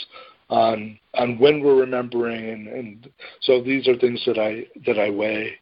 on 0.51 0.99
on 1.15 1.39
when 1.39 1.61
we're 1.61 1.75
remembering 1.75 2.49
and, 2.51 2.69
and 2.69 3.11
so 3.43 3.63
these 3.63 3.87
are 3.89 3.97
things 3.97 4.23
that 4.27 4.39
I 4.39 4.67
that 4.87 4.99
I 4.99 5.11
weigh. 5.11 5.55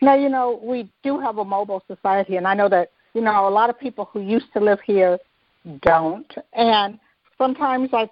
Now 0.00 0.14
you 0.14 0.28
know 0.28 0.60
we 0.62 0.88
do 1.02 1.18
have 1.18 1.38
a 1.38 1.44
mobile 1.44 1.82
society, 1.86 2.36
and 2.36 2.46
I 2.46 2.54
know 2.54 2.68
that 2.68 2.92
you 3.14 3.20
know 3.20 3.48
a 3.48 3.50
lot 3.50 3.70
of 3.70 3.78
people 3.78 4.08
who 4.12 4.20
used 4.20 4.52
to 4.54 4.60
live 4.60 4.80
here 4.84 5.18
don't, 5.82 6.32
and 6.52 6.98
sometimes 7.36 7.90
like 7.92 8.10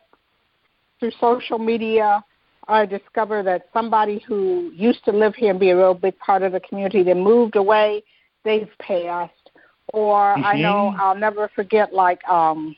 through 1.00 1.12
social 1.20 1.58
media. 1.58 2.24
I 2.68 2.84
discover 2.84 3.44
that 3.44 3.68
somebody 3.72 4.24
who 4.26 4.72
used 4.74 5.04
to 5.04 5.12
live 5.12 5.36
here 5.36 5.50
and 5.50 5.60
be 5.60 5.70
a 5.70 5.76
real 5.76 5.94
big 5.94 6.18
part 6.18 6.42
of 6.42 6.50
the 6.50 6.58
community, 6.58 7.04
they 7.04 7.14
moved 7.14 7.54
away, 7.54 8.02
they've 8.44 8.68
passed, 8.80 9.32
or 9.92 10.34
mm-hmm. 10.34 10.44
I 10.44 10.54
know 10.54 10.94
I'll 10.98 11.16
never 11.16 11.48
forget 11.54 11.92
like 11.92 12.26
um 12.28 12.76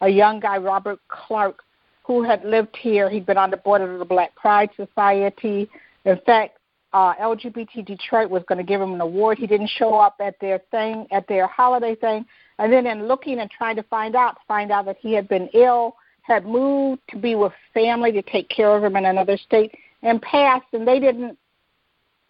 a 0.00 0.08
young 0.08 0.40
guy, 0.40 0.58
Robert 0.58 1.00
Clark, 1.08 1.62
who 2.04 2.22
had 2.22 2.44
lived 2.44 2.76
here. 2.76 3.08
He'd 3.08 3.26
been 3.26 3.38
on 3.38 3.50
the 3.50 3.56
board 3.56 3.80
of 3.80 3.98
the 3.98 4.04
Black 4.04 4.34
Pride 4.36 4.70
Society. 4.76 5.68
In 6.04 6.20
fact, 6.26 6.58
uh, 6.92 7.14
LGBT 7.14 7.84
Detroit 7.84 8.30
was 8.30 8.42
going 8.46 8.58
to 8.58 8.64
give 8.64 8.80
him 8.80 8.92
an 8.92 9.00
award. 9.00 9.38
He 9.38 9.46
didn't 9.46 9.70
show 9.70 9.94
up 9.94 10.16
at 10.20 10.38
their 10.40 10.60
thing, 10.70 11.06
at 11.10 11.26
their 11.26 11.46
holiday 11.46 11.94
thing. 11.94 12.24
And 12.58 12.72
then 12.72 12.86
in 12.86 13.08
looking 13.08 13.40
and 13.40 13.50
trying 13.50 13.76
to 13.76 13.82
find 13.84 14.14
out, 14.14 14.36
find 14.46 14.70
out 14.70 14.84
that 14.84 14.98
he 15.00 15.12
had 15.12 15.28
been 15.28 15.48
ill, 15.54 15.96
had 16.22 16.46
moved 16.46 17.02
to 17.08 17.16
be 17.18 17.34
with 17.34 17.52
family 17.72 18.12
to 18.12 18.22
take 18.22 18.48
care 18.48 18.76
of 18.76 18.84
him 18.84 18.96
in 18.96 19.06
another 19.06 19.36
state, 19.36 19.74
and 20.02 20.22
passed. 20.22 20.66
And 20.72 20.86
they 20.86 21.00
didn't, 21.00 21.36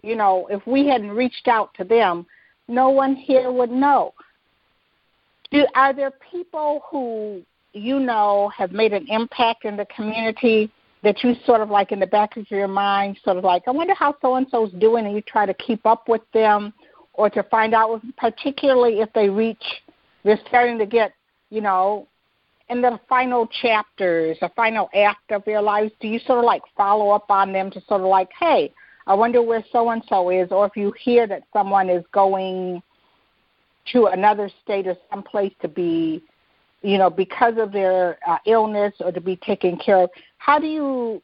you 0.03 0.17
know, 0.17 0.47
if 0.51 0.67
we 0.67 0.87
hadn't 0.87 1.11
reached 1.11 1.47
out 1.47 1.75
to 1.75 1.85
them, 1.85 2.27
no 2.69 2.91
one 2.91 3.15
here 3.15 3.51
would 3.51 3.71
know. 3.71 4.15
Do, 5.51 5.67
are 5.75 5.93
there 5.93 6.13
people 6.31 6.83
who 6.91 7.43
you 7.73 7.99
know 7.99 8.51
have 8.57 8.73
made 8.73 8.93
an 8.93 9.07
impact 9.09 9.65
in 9.65 9.77
the 9.77 9.87
community 9.87 10.71
that 11.03 11.23
you 11.23 11.35
sort 11.45 11.61
of 11.61 11.71
like 11.71 11.93
in 11.93 12.01
the 12.01 12.07
back 12.07 12.37
of 12.37 12.51
your 12.51 12.67
mind, 12.67 13.19
sort 13.23 13.37
of 13.37 13.45
like, 13.45 13.63
I 13.67 13.71
wonder 13.71 13.95
how 13.95 14.17
so 14.23 14.37
and 14.37 14.47
so's 14.51 14.73
doing, 14.73 15.05
and 15.05 15.15
you 15.15 15.21
try 15.21 15.45
to 15.45 15.55
keep 15.55 15.85
up 15.85 16.09
with 16.09 16.23
them 16.33 16.73
or 17.13 17.31
to 17.31 17.43
find 17.45 17.75
out, 17.75 18.01
particularly 18.17 19.01
if 19.01 19.13
they 19.13 19.29
reach, 19.29 19.63
they're 20.25 20.41
starting 20.49 20.79
to 20.79 20.87
get, 20.87 21.13
you 21.51 21.61
know, 21.61 22.09
in 22.71 22.81
the 22.81 22.99
final 23.09 23.47
chapters, 23.63 24.39
the 24.41 24.51
final 24.57 24.89
act 24.95 25.31
of 25.31 25.45
their 25.45 25.61
lives, 25.61 25.93
do 26.01 26.09
you 26.09 26.19
sort 26.21 26.39
of 26.39 26.45
like 26.45 26.63
follow 26.77 27.11
up 27.11 27.27
on 27.31 27.53
them 27.53 27.71
to 27.71 27.81
sort 27.83 28.01
of 28.01 28.07
like, 28.07 28.31
hey, 28.41 28.73
I 29.07 29.15
wonder 29.15 29.43
where 29.43 29.65
so 29.71 29.91
and 29.91 30.03
so 30.09 30.31
is, 30.31 30.51
or 30.51 30.67
if 30.67 30.77
you 30.77 30.93
hear 30.99 31.27
that 31.27 31.43
someone 31.53 31.91
is 31.91 32.05
going 32.13 32.83
to 33.93 34.07
another 34.07 34.51
state 34.63 34.87
or 34.87 34.97
someplace 35.11 35.53
to 35.61 35.69
be, 35.69 36.23
you 36.83 36.97
know, 36.97 37.11
because 37.11 37.55
of 37.59 37.73
their 37.73 38.19
uh, 38.27 38.39
illness 38.47 38.95
or 39.01 39.13
to 39.13 39.21
be 39.21 39.37
taken 39.37 39.77
care 39.77 39.99
of. 39.99 40.11
How 40.39 40.59
do 40.59 40.67
you, 40.67 41.23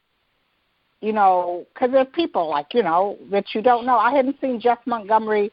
you 1.00 1.12
know, 1.12 1.66
because 1.72 1.90
there 1.90 2.00
are 2.00 2.06
people 2.06 2.50
like 2.50 2.74
you 2.74 2.82
know 2.82 3.16
that 3.30 3.46
you 3.54 3.62
don't 3.62 3.86
know. 3.86 3.96
I 3.96 4.14
hadn't 4.14 4.40
seen 4.40 4.60
Jeff 4.60 4.78
Montgomery, 4.86 5.50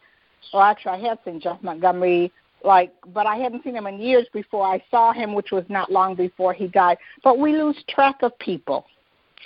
or 0.54 0.62
actually 0.62 1.04
I 1.04 1.10
had 1.10 1.20
seen 1.24 1.40
Jeff 1.40 1.62
Montgomery 1.62 2.32
like 2.64 2.92
but 3.14 3.26
I 3.26 3.38
hadn't 3.38 3.64
seen 3.64 3.76
him 3.76 3.88
in 3.88 4.00
years 4.00 4.28
before 4.34 4.66
I 4.66 4.84
saw 4.92 5.14
him, 5.14 5.34
which 5.34 5.52
was 5.52 5.64
not 5.70 5.92
long 5.92 6.16
before 6.16 6.54
he 6.54 6.68
died. 6.68 6.98
But 7.24 7.40
we 7.40 7.54
lose 7.54 7.78
track 7.88 8.18
of 8.22 8.38
people. 8.40 8.86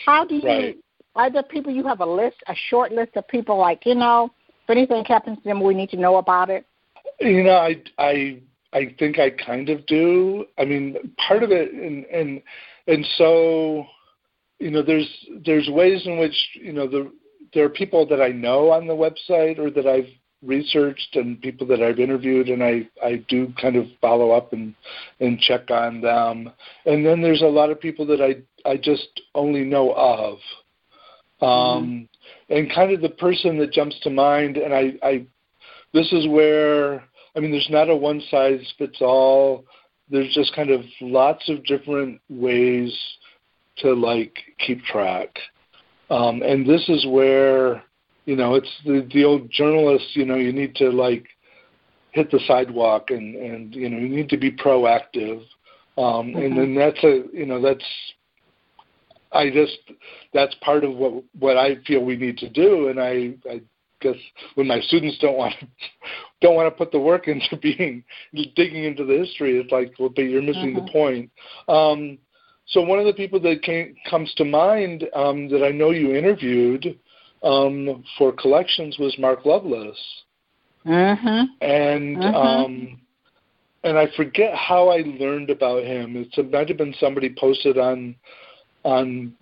How 0.06 0.26
do 0.26 0.36
you 0.36 0.48
right. 0.48 0.78
Are 1.16 1.30
there 1.30 1.44
people 1.44 1.72
you 1.72 1.86
have 1.86 2.02
a 2.02 2.06
list, 2.06 2.38
a 2.48 2.56
short 2.70 2.92
list 2.92 3.16
of 3.16 3.28
people 3.28 3.58
like, 3.58 3.86
you 3.86 3.96
know, 3.96 4.32
if 4.64 4.70
anything 4.70 5.04
happens 5.06 5.38
to 5.40 5.44
them 5.44 5.62
we 5.62 5.74
need 5.74 5.90
to 5.90 5.98
know 5.98 6.18
about 6.18 6.50
it? 6.50 6.66
You 7.20 7.44
know, 7.44 7.58
I 7.58 7.82
I 7.98 8.42
I 8.74 8.96
think 8.98 9.20
I 9.20 9.30
kind 9.30 9.70
of 9.70 9.86
do. 9.86 10.46
I 10.58 10.66
mean, 10.66 11.14
part 11.28 11.44
of 11.44 11.52
it, 11.52 11.74
and 11.74 12.06
and 12.06 12.42
and 12.88 13.06
so, 13.18 13.86
you 14.60 14.72
know, 14.72 14.82
there's 14.82 15.10
there's 15.46 15.70
ways 15.70 16.02
in 16.06 16.18
which 16.18 16.36
you 16.54 16.74
know 16.74 16.88
the 16.88 17.12
there 17.54 17.66
are 17.66 17.70
people 17.70 18.08
that 18.08 18.22
I 18.22 18.30
know 18.30 18.72
on 18.72 18.88
the 18.88 18.94
website 18.94 19.60
or 19.60 19.70
that 19.72 19.86
I've 19.86 20.08
researched 20.44 21.16
and 21.16 21.40
people 21.42 21.68
that 21.68 21.82
I've 21.82 22.00
interviewed, 22.00 22.48
and 22.48 22.64
I 22.64 22.88
I 23.04 23.24
do 23.28 23.54
kind 23.62 23.76
of 23.76 23.86
follow 24.00 24.32
up 24.32 24.54
and 24.54 24.74
and 25.20 25.40
check 25.40 25.70
on 25.70 26.02
them. 26.02 26.52
And 26.86 27.06
then 27.06 27.22
there's 27.22 27.42
a 27.42 27.46
lot 27.46 27.70
of 27.70 27.80
people 27.80 28.06
that 28.08 28.22
I 28.22 28.70
I 28.70 28.78
just 28.78 29.22
only 29.36 29.64
know 29.64 29.94
of. 29.94 30.38
Um, 31.42 31.50
mm-hmm. 31.50 32.54
And 32.54 32.74
kind 32.74 32.92
of 32.92 33.02
the 33.02 33.10
person 33.10 33.58
that 33.60 33.72
jumps 33.72 34.00
to 34.02 34.10
mind, 34.10 34.58
and 34.58 34.74
I, 34.74 34.94
I 35.02 35.26
this 35.94 36.12
is 36.12 36.28
where 36.28 37.04
I 37.36 37.40
mean, 37.40 37.52
there's 37.52 37.70
not 37.70 37.90
a 37.90 37.96
one 37.96 38.22
size 38.30 38.74
fits 38.78 38.98
all. 39.02 39.66
There's 40.10 40.34
just 40.34 40.56
kind 40.56 40.70
of 40.70 40.82
lots 41.00 41.48
of 41.50 41.64
different 41.66 42.20
ways 42.30 42.98
to 43.78 43.94
like 43.94 44.38
keep 44.60 44.84
track. 44.84 45.30
Um, 46.10 46.42
and 46.42 46.68
this 46.68 46.90
is 46.90 47.06
where, 47.08 47.84
you 48.26 48.36
know, 48.36 48.56
it's 48.56 48.70
the, 48.86 49.08
the 49.14 49.24
old 49.24 49.50
journalist, 49.50 50.08
you 50.14 50.26
know, 50.26 50.36
you 50.36 50.52
need 50.52 50.76
to 50.76 50.90
like 50.90 51.26
hit 52.12 52.30
the 52.30 52.40
sidewalk 52.46 53.12
and, 53.12 53.36
and 53.36 53.74
you 53.74 53.90
know, 53.90 53.98
you 53.98 54.10
need 54.10 54.28
to 54.30 54.38
be 54.38 54.52
proactive. 54.52 55.40
Um, 55.98 56.34
mm-hmm. 56.34 56.38
And 56.38 56.58
then 56.58 56.76
that's 56.76 57.02
a, 57.04 57.24
you 57.32 57.46
know, 57.46 57.62
that's, 57.62 57.86
I 59.32 59.50
just, 59.50 59.78
that's 60.34 60.56
part 60.56 60.84
of 60.84 60.96
what, 60.96 61.24
what 61.40 61.58
I 61.58 61.76
feel 61.88 62.04
we 62.04 62.18
need 62.18 62.38
to 62.40 62.50
do. 62.50 62.90
And 62.90 63.00
I, 63.00 63.34
I 63.50 63.62
guess 64.02 64.16
when 64.56 64.68
my 64.68 64.80
students 64.82 65.18
don't 65.20 65.38
want 65.38 65.54
to 65.60 65.68
don't 66.42 66.56
want 66.56 66.68
to 66.68 66.78
put 66.78 66.92
the 66.92 67.00
work 67.00 67.28
into 67.28 67.56
being 67.62 68.04
digging 68.56 68.84
into 68.84 69.06
the 69.06 69.18
history, 69.18 69.60
it's 69.60 69.72
like, 69.72 69.94
well, 70.00 70.10
but 70.10 70.24
you're 70.24 70.42
missing 70.42 70.74
the 70.74 70.82
mm-hmm. 70.82 70.92
point. 70.92 71.32
Um, 71.68 72.18
so 72.68 72.82
one 72.82 73.00
of 73.00 73.06
the 73.06 73.14
people 73.14 73.40
that 73.42 73.62
came, 73.64 73.96
comes 74.10 74.34
to 74.36 74.46
mind 74.46 75.06
um, 75.14 75.50
that 75.50 75.64
I 75.64 75.72
know 75.72 75.92
you 75.92 76.16
interviewed 76.16 76.98
um, 77.44 78.04
for 78.18 78.32
collections 78.32 78.98
was 78.98 79.16
Mark 79.20 79.46
Lovelace, 79.46 79.98
mm-hmm. 80.86 81.44
and 81.62 82.18
mm-hmm. 82.18 82.36
um, 82.36 83.02
and 83.84 83.98
I 83.98 84.08
forget 84.16 84.56
how 84.56 84.90
I 84.90 85.04
learned 85.20 85.50
about 85.50 85.84
him. 85.84 86.16
It's, 86.16 86.38
it 86.38 86.52
might 86.52 86.70
have 86.70 86.78
been 86.78 86.96
somebody 87.00 87.34
posted 87.38 87.78
on 87.78 88.16
on 88.84 89.34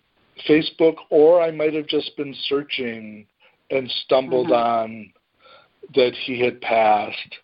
Facebook, 0.47 0.95
or 1.09 1.41
I 1.41 1.51
might 1.51 1.73
have 1.73 1.87
just 1.87 2.15
been 2.17 2.35
searching 2.47 3.25
and 3.71 3.89
stumbled 4.05 4.47
mm-hmm. 4.47 4.53
on 4.53 5.13
that 5.95 6.13
he 6.25 6.39
had 6.39 6.61
passed. 6.61 7.35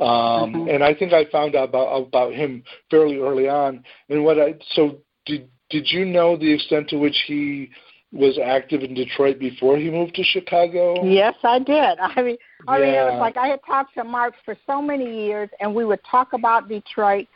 Um, 0.00 0.08
mm-hmm. 0.08 0.68
And 0.68 0.84
I 0.84 0.94
think 0.94 1.12
I 1.12 1.24
found 1.26 1.54
out 1.54 1.68
about 1.68 2.06
about 2.06 2.32
him 2.32 2.62
fairly 2.90 3.18
early 3.18 3.48
on. 3.48 3.84
And 4.08 4.24
what 4.24 4.38
I 4.40 4.54
so 4.74 4.98
did 5.26 5.48
did 5.70 5.90
you 5.90 6.04
know 6.04 6.36
the 6.36 6.52
extent 6.52 6.88
to 6.90 6.96
which 6.96 7.16
he 7.26 7.70
was 8.12 8.38
active 8.42 8.82
in 8.82 8.92
Detroit 8.94 9.38
before 9.38 9.78
he 9.78 9.90
moved 9.90 10.14
to 10.16 10.22
Chicago? 10.22 11.02
Yes, 11.04 11.34
I 11.42 11.58
did. 11.58 11.98
I 11.98 12.22
mean, 12.22 12.36
I 12.68 12.78
yeah. 12.78 12.84
mean, 12.84 12.94
it 12.94 13.04
was 13.04 13.20
like 13.20 13.36
I 13.36 13.48
had 13.48 13.60
talked 13.66 13.94
to 13.94 14.04
Mark 14.04 14.34
for 14.44 14.56
so 14.66 14.82
many 14.82 15.26
years, 15.26 15.48
and 15.60 15.74
we 15.74 15.84
would 15.84 16.00
talk 16.04 16.32
about 16.32 16.68
Detroit, 16.68 17.26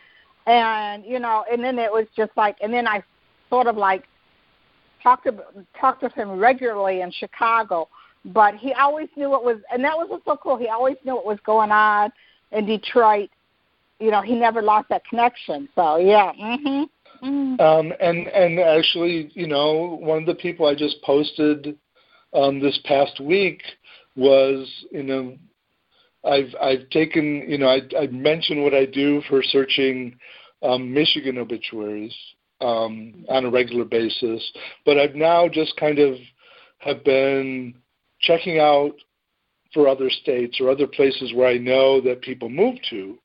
and 0.47 1.05
you 1.05 1.19
know, 1.19 1.45
and 1.51 1.63
then 1.63 1.79
it 1.79 1.91
was 1.91 2.07
just 2.17 2.33
like, 2.37 2.57
and 2.61 2.73
then 2.73 2.87
I 2.87 3.03
sort 3.51 3.67
of 3.67 3.77
like 3.77 4.05
talked 5.03 5.25
to 5.25 5.45
talked 5.79 6.01
to 6.01 6.09
him 6.11 6.39
regularly 6.39 7.01
in 7.01 7.11
Chicago 7.11 7.89
but 8.27 8.57
he 8.57 8.73
always 8.75 9.09
knew 9.17 9.31
what 9.31 9.45
was, 9.45 9.59
and 9.73 9.85
that 9.85 9.97
was 9.97 10.09
what's 10.09 10.25
so 10.25 10.37
cool. 10.37 10.57
He 10.57 10.69
always 10.69 10.97
knew 11.05 11.15
what 11.15 11.27
was 11.27 11.39
going 11.47 11.71
on 11.71 12.11
in 12.51 12.67
Detroit. 12.67 13.31
You 14.01 14.11
know, 14.11 14.21
he 14.21 14.35
never 14.35 14.63
lost 14.63 14.89
that 14.89 15.05
connection. 15.07 15.69
So 15.75 15.97
yeah. 15.97 16.33
Mhm. 16.33 16.89
Mm-hmm. 17.23 17.61
Um, 17.61 17.93
and 18.01 18.27
and 18.27 18.59
actually, 18.59 19.31
you 19.35 19.47
know, 19.47 19.97
one 20.01 20.19
of 20.19 20.27
the 20.27 20.35
people 20.35 20.67
I 20.67 20.75
just 20.75 21.01
posted 21.03 21.79
um, 22.35 22.61
this 22.61 22.79
past 22.85 23.21
week 23.21 23.63
was, 24.17 24.69
you 24.91 25.03
know, 25.03 25.39
I've 26.25 26.55
I've 26.61 26.91
taken, 26.91 27.47
you 27.49 27.59
know, 27.59 27.69
I 27.69 27.81
I 27.99 28.09
mentioned 28.09 28.63
what 28.63 28.75
I 28.75 28.85
do 28.85 29.23
for 29.31 29.43
searching 29.43 30.19
um, 30.63 30.93
Michigan 30.93 31.39
obituaries 31.39 32.15
um, 32.61 33.25
on 33.29 33.45
a 33.45 33.51
regular 33.51 33.85
basis, 33.85 34.43
but 34.85 34.99
I've 34.99 35.15
now 35.15 35.49
just 35.49 35.77
kind 35.77 35.99
of 35.99 36.17
have 36.79 37.05
been 37.05 37.75
checking 38.21 38.59
out 38.59 38.95
for 39.75 39.89
other 39.89 40.09
states 40.09 40.59
or 40.61 40.71
other 40.71 40.87
places 40.87 41.33
where 41.35 41.49
I 41.49 41.59
know 41.59 42.01
that 42.01 42.23
people 42.23 42.49
move 42.49 42.77
to, 42.91 43.19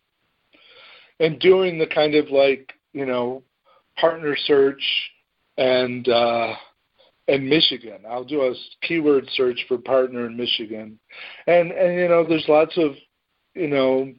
and 1.20 1.40
doing 1.40 1.78
the 1.78 1.88
kind 1.88 2.16
of 2.16 2.30
like 2.30 2.74
you 2.94 3.06
know 3.06 3.44
partner 3.98 4.36
search 4.46 4.84
and 5.58 6.08
uh, 6.10 6.54
and 7.28 7.50
Michigan. 7.50 8.00
I'll 8.10 8.24
do 8.24 8.42
a 8.42 8.54
keyword 8.86 9.28
search 9.34 9.64
for 9.68 9.78
partner 9.78 10.26
in 10.26 10.36
Michigan, 10.36 11.00
and 11.48 11.72
and 11.72 11.96
you 11.96 12.08
know 12.08 12.26
there's 12.28 12.48
lots 12.48 12.78
of 12.78 12.92
you 13.54 13.68
know 13.68 14.12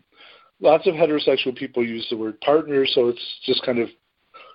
lots 0.60 0.86
of 0.86 0.94
heterosexual 0.94 1.56
people 1.56 1.84
use 1.84 2.06
the 2.08 2.16
word 2.16 2.40
partner, 2.40 2.86
so 2.86 3.08
it's 3.08 3.40
just 3.44 3.64
kind 3.64 3.78
of 3.78 3.88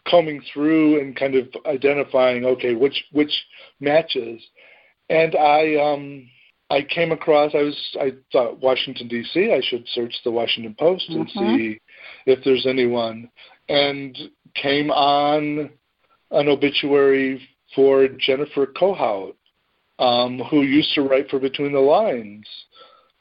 combing 0.10 0.42
through 0.54 1.00
and 1.00 1.16
kind 1.16 1.36
of 1.36 1.48
identifying 1.66 2.46
okay 2.46 2.74
which 2.74 3.04
which 3.12 3.32
matches 3.80 4.42
and 5.10 5.36
I 5.36 5.76
um, 5.76 6.30
I 6.70 6.82
came 6.82 7.12
across. 7.12 7.54
I 7.54 7.64
was 7.64 7.98
I 8.00 8.12
thought 8.32 8.60
Washington 8.60 9.08
D.C. 9.08 9.54
I 9.54 9.62
should 9.62 9.88
search 9.90 10.14
the 10.24 10.32
Washington 10.32 10.76
Post 10.78 11.10
and 11.10 11.28
mm-hmm. 11.28 11.56
see 11.56 11.82
if 12.26 12.44
there's 12.44 12.66
anyone, 12.66 13.30
and 13.70 14.18
came 14.56 14.92
on 14.92 15.70
an 16.32 16.48
obituary 16.50 17.48
for 17.74 18.08
Jennifer 18.08 18.66
Kohout, 18.66 19.36
um, 20.00 20.40
who 20.50 20.64
used 20.64 20.94
to 20.96 21.04
write 21.04 21.30
for 21.30 21.40
Between 21.40 21.72
the 21.72 21.80
Lines 21.80 22.48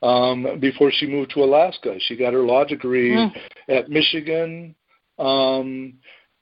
um, 0.02 0.58
before 0.60 0.90
she 0.90 1.06
moved 1.06 1.30
to 1.32 1.44
Alaska. 1.44 1.96
She 2.00 2.16
got 2.16 2.32
her 2.32 2.40
law 2.40 2.64
degree 2.64 3.10
mm. 3.10 3.30
at 3.68 3.88
Michigan. 3.88 4.74
Um, 5.18 5.94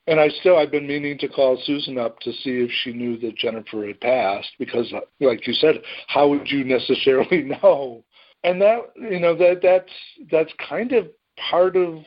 and 0.07 0.19
I 0.19 0.29
still 0.29 0.57
I've 0.57 0.71
been 0.71 0.87
meaning 0.87 1.17
to 1.19 1.27
call 1.27 1.61
Susan 1.65 1.97
up 1.97 2.19
to 2.21 2.31
see 2.31 2.59
if 2.61 2.71
she 2.83 2.93
knew 2.93 3.17
that 3.19 3.37
Jennifer 3.37 3.85
had 3.87 3.99
passed 4.01 4.49
because, 4.59 4.91
like 5.19 5.47
you 5.47 5.53
said, 5.53 5.81
how 6.07 6.27
would 6.27 6.49
you 6.49 6.63
necessarily 6.63 7.43
know? 7.63 8.03
And 8.43 8.61
that 8.61 8.91
you 8.95 9.19
know 9.19 9.35
that 9.35 9.61
that's 9.61 9.91
that's 10.31 10.51
kind 10.69 10.91
of 10.91 11.07
part 11.49 11.75
of 11.75 11.99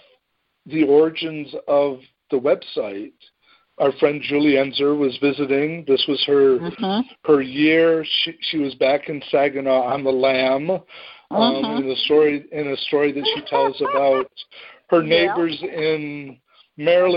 the 0.66 0.84
origins 0.84 1.54
of 1.66 1.98
the 2.30 2.38
website 2.38 3.12
our 3.78 3.92
friend 3.92 4.20
Julie 4.22 4.54
Enszer 4.54 4.96
was 4.98 5.16
visiting. 5.18 5.84
This 5.86 6.04
was 6.08 6.22
her 6.26 6.58
Mhm. 6.58 7.04
her 7.24 7.40
year. 7.40 8.04
She 8.04 8.36
she 8.40 8.58
was 8.58 8.74
back 8.74 9.08
in 9.08 9.22
Saginaw 9.30 9.82
on 9.82 10.04
the 10.04 10.12
Lamb. 10.12 10.70
Um, 10.70 10.82
Mhm. 11.30 11.80
in 11.80 11.88
the 11.88 11.96
story 11.96 12.44
in 12.52 12.68
a 12.68 12.76
story 12.76 13.12
that 13.12 13.26
she 13.34 13.40
tells 13.42 13.80
about 13.80 14.30
her 14.90 15.02
Yeah. 15.02 15.08
neighbors 15.08 15.62
in 15.62 16.40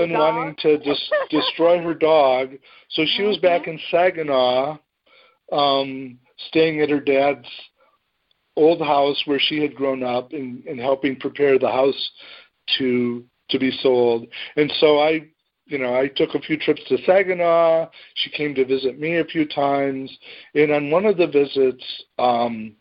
Dog. 0.09 0.35
wanting 0.35 0.55
to 0.59 0.77
dis- 0.79 1.11
destroy 1.29 1.81
her 1.81 1.93
dog. 1.93 2.51
So 2.89 3.03
she 3.05 3.23
was 3.23 3.38
back 3.38 3.67
in 3.67 3.79
Saginaw, 3.89 4.77
um, 5.51 6.17
staying 6.47 6.81
at 6.81 6.89
her 6.89 6.99
dad's 6.99 7.47
old 8.57 8.81
house 8.81 9.21
where 9.25 9.39
she 9.39 9.61
had 9.61 9.75
grown 9.75 10.03
up 10.03 10.33
and, 10.33 10.65
and 10.65 10.79
helping 10.79 11.15
prepare 11.15 11.57
the 11.57 11.71
house 11.71 12.11
to 12.77 13.23
to 13.49 13.59
be 13.59 13.71
sold. 13.81 14.27
And 14.55 14.71
so 14.79 14.99
I 14.99 15.27
you 15.67 15.77
know, 15.77 15.95
I 15.95 16.07
took 16.07 16.35
a 16.35 16.39
few 16.39 16.57
trips 16.57 16.81
to 16.89 16.97
Saginaw. 17.05 17.88
She 18.15 18.29
came 18.29 18.53
to 18.55 18.65
visit 18.65 18.99
me 18.99 19.19
a 19.19 19.25
few 19.25 19.47
times. 19.47 20.11
And 20.53 20.71
on 20.71 20.91
one 20.91 21.05
of 21.05 21.17
the 21.17 21.27
visits, 21.27 21.83
um, 22.19 22.75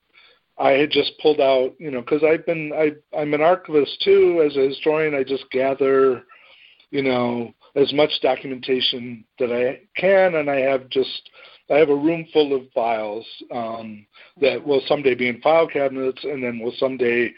I 0.58 0.72
had 0.72 0.90
just 0.90 1.12
pulled 1.22 1.40
out, 1.40 1.74
you 1.78 1.90
know, 1.90 2.00
because 2.00 2.22
I've 2.24 2.44
been, 2.44 2.72
I, 2.74 2.92
I'm 3.16 3.32
an 3.32 3.42
archivist 3.42 4.02
too. 4.02 4.44
As 4.44 4.56
a 4.56 4.68
historian, 4.68 5.14
I 5.14 5.22
just 5.22 5.48
gather, 5.50 6.24
you 6.90 7.02
know, 7.02 7.52
as 7.76 7.92
much 7.92 8.10
documentation 8.22 9.24
that 9.38 9.52
I 9.52 9.80
can, 9.98 10.36
and 10.36 10.50
I 10.50 10.60
have 10.60 10.88
just, 10.88 11.30
I 11.70 11.74
have 11.74 11.88
a 11.88 11.94
room 11.94 12.26
full 12.32 12.54
of 12.54 12.70
files 12.74 13.24
um, 13.52 14.06
that 14.40 14.64
will 14.64 14.82
someday 14.86 15.14
be 15.14 15.28
in 15.28 15.40
file 15.40 15.68
cabinets, 15.68 16.22
and 16.24 16.42
then 16.42 16.58
will 16.58 16.74
someday 16.78 17.32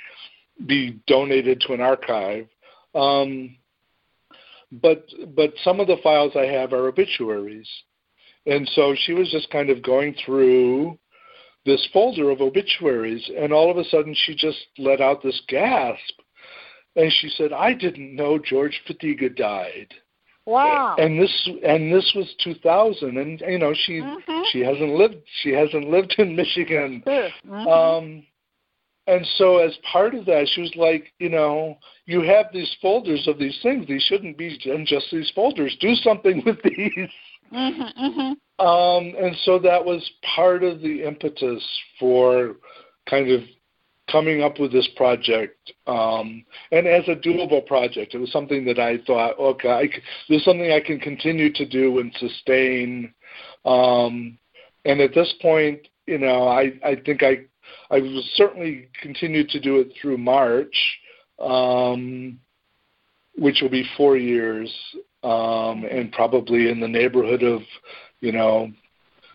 be 0.66 1.01
donated 1.07 1.61
to 1.62 1.74
an 1.74 1.81
archive. 1.81 2.47
Um, 2.95 3.57
but 4.81 5.07
but 5.35 5.53
some 5.62 5.81
of 5.81 5.87
the 5.87 5.99
files 6.03 6.33
I 6.35 6.47
have 6.47 6.73
are 6.73 6.89
obituaries, 6.89 7.69
and 8.47 8.66
so 8.74 8.95
she 8.97 9.12
was 9.12 9.31
just 9.31 9.51
kind 9.51 9.69
of 9.69 9.83
going 9.83 10.15
through 10.24 10.99
this 11.66 11.87
folder 11.93 12.31
of 12.31 12.41
obituaries, 12.41 13.31
and 13.39 13.53
all 13.53 13.70
of 13.70 13.77
a 13.77 13.85
sudden 13.85 14.15
she 14.16 14.35
just 14.35 14.59
let 14.79 15.01
out 15.01 15.23
this 15.23 15.41
gasp, 15.49 16.20
and 16.97 17.12
she 17.12 17.28
said, 17.31 17.52
"I 17.52 17.73
didn't 17.73 18.14
know 18.14 18.39
George 18.39 18.81
Fadiga 18.86 19.35
died." 19.35 19.94
Wow. 20.44 20.97
And 20.98 21.20
this 21.20 21.48
and 21.64 21.93
this 21.93 22.12
was 22.14 22.35
2000, 22.43 23.16
and 23.16 23.40
you 23.40 23.59
know 23.59 23.73
she 23.74 24.01
Mhm. 24.01 24.47
she 24.47 24.60
hasn't 24.60 24.94
lived 24.94 25.16
she 25.43 25.51
hasn't 25.51 25.89
lived 25.89 26.14
in 26.19 26.35
Michigan. 26.35 27.02
Mhm. 27.06 27.66
Um, 27.69 28.27
and 29.06 29.27
so 29.36 29.59
as 29.59 29.77
part 29.78 30.14
of 30.14 30.24
that, 30.27 30.48
she 30.48 30.60
was 30.60 30.74
like, 30.77 31.12
you 31.19 31.28
know, 31.28 31.78
you 32.06 32.23
have 32.23 32.52
these 32.52 32.73
folders 32.81 33.27
of 33.27 33.39
these 33.39 33.60
things. 33.62 33.86
These 33.86 34.02
shouldn't 34.05 34.36
be 34.36 34.59
in 34.64 34.86
just 34.86 35.10
these 35.10 35.31
folders. 35.31 35.77
Do 35.77 35.94
something 35.97 36.43
with 36.44 36.60
these. 36.62 37.10
Mhm. 37.52 37.93
Mhm. 37.94 38.36
Um, 38.64 39.14
and 39.16 39.36
so 39.39 39.59
that 39.59 39.85
was 39.85 40.09
part 40.23 40.62
of 40.62 40.81
the 40.81 41.02
impetus 41.02 41.62
for 41.98 42.56
kind 43.06 43.31
of 43.31 43.43
coming 44.12 44.43
up 44.43 44.60
with 44.60 44.70
this 44.70 44.89
project. 44.94 45.72
Um, 45.86 46.44
and 46.70 46.86
as 46.86 47.09
a 47.09 47.16
doable 47.16 47.66
project, 47.66 48.14
it 48.14 48.18
was 48.18 48.30
something 48.30 48.64
that 48.66 48.78
I 48.78 48.98
thought, 49.06 49.39
okay, 49.39 49.70
I, 49.70 49.86
this 50.28 50.39
is 50.39 50.44
something 50.44 50.70
I 50.70 50.80
can 50.80 51.01
continue 51.01 51.52
to 51.55 51.66
do 51.66 51.98
and 51.98 52.14
sustain. 52.18 53.12
Um, 53.64 54.39
and 54.84 55.01
at 55.01 55.14
this 55.14 55.32
point, 55.40 55.89
you 56.06 56.18
know, 56.18 56.47
I, 56.47 56.72
I 56.84 56.97
think 57.05 57.22
I, 57.22 57.47
I 57.90 58.01
will 58.01 58.22
certainly 58.34 58.89
continue 59.01 59.47
to 59.48 59.60
do 59.60 59.78
it 59.78 59.93
through 60.01 60.18
March, 60.18 60.76
um, 61.39 62.39
which 63.36 63.60
will 63.62 63.70
be 63.70 63.89
four 63.97 64.16
years, 64.16 64.70
um, 65.22 65.84
and 65.90 66.12
probably 66.12 66.70
in 66.70 66.80
the 66.80 66.89
neighborhood 66.89 67.43
of, 67.43 67.62
you 68.20 68.32
know, 68.32 68.70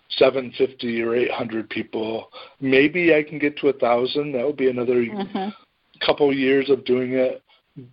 750 0.09 1.01
or 1.01 1.15
800 1.15 1.69
people. 1.69 2.31
Maybe 2.61 3.13
I 3.13 3.23
can 3.23 3.39
get 3.39 3.57
to 3.57 3.69
a 3.69 3.73
thousand. 3.73 4.31
That 4.31 4.45
would 4.45 4.57
be 4.57 4.69
another 4.69 5.03
Mhm. 5.03 5.53
couple 5.99 6.33
years 6.33 6.69
of 6.69 6.85
doing 6.85 7.13
it. 7.13 7.41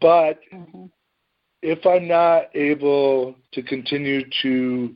But 0.00 0.40
Mhm. 0.52 0.90
if 1.62 1.86
I'm 1.86 2.06
not 2.06 2.50
able 2.54 3.36
to 3.52 3.62
continue 3.62 4.24
to 4.42 4.94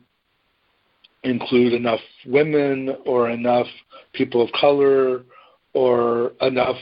include 1.23 1.73
enough 1.73 2.01
women 2.25 2.95
or 3.05 3.29
enough 3.29 3.67
people 4.13 4.41
of 4.41 4.51
color 4.53 5.25
or 5.73 6.33
enough 6.41 6.77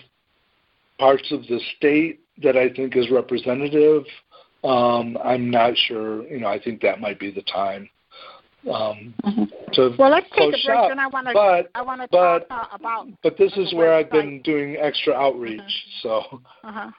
parts 1.00 1.32
of 1.32 1.48
the 1.48 1.60
state 1.76 2.20
that 2.38 2.56
I 2.56 2.70
think 2.70 2.96
is 2.96 3.10
representative, 3.10 4.06
um, 4.64 5.18
I'm 5.24 5.50
not 5.50 5.76
sure. 5.78 6.28
You 6.28 6.40
know, 6.40 6.48
I 6.48 6.60
think 6.60 6.82
that 6.82 7.00
might 7.00 7.20
be 7.20 7.32
the 7.32 7.44
time 7.44 7.90
um, 8.72 9.14
Mhm. 9.24 9.74
to 9.74 9.96
Well, 9.98 10.10
let's 10.10 10.30
take 10.32 10.48
a 10.50 10.52
break, 10.52 10.62
shop. 10.62 10.92
and 10.92 11.00
I 11.00 11.08
want 11.08 11.28
to. 11.28 11.34
But 11.34 11.70
I 11.76 11.82
want 11.82 12.02
to 12.02 12.08
talk 12.08 12.46
uh, 12.50 12.66
about. 12.72 13.08
but 13.24 13.38
this 13.38 13.56
is 13.58 13.74
where 13.74 13.94
I've 13.94 14.12
been 14.12 14.42
doing 14.42 14.78
extra 14.78 15.14
outreach. 15.14 15.62
So 16.02 16.42
Uh-huh. 16.64 16.92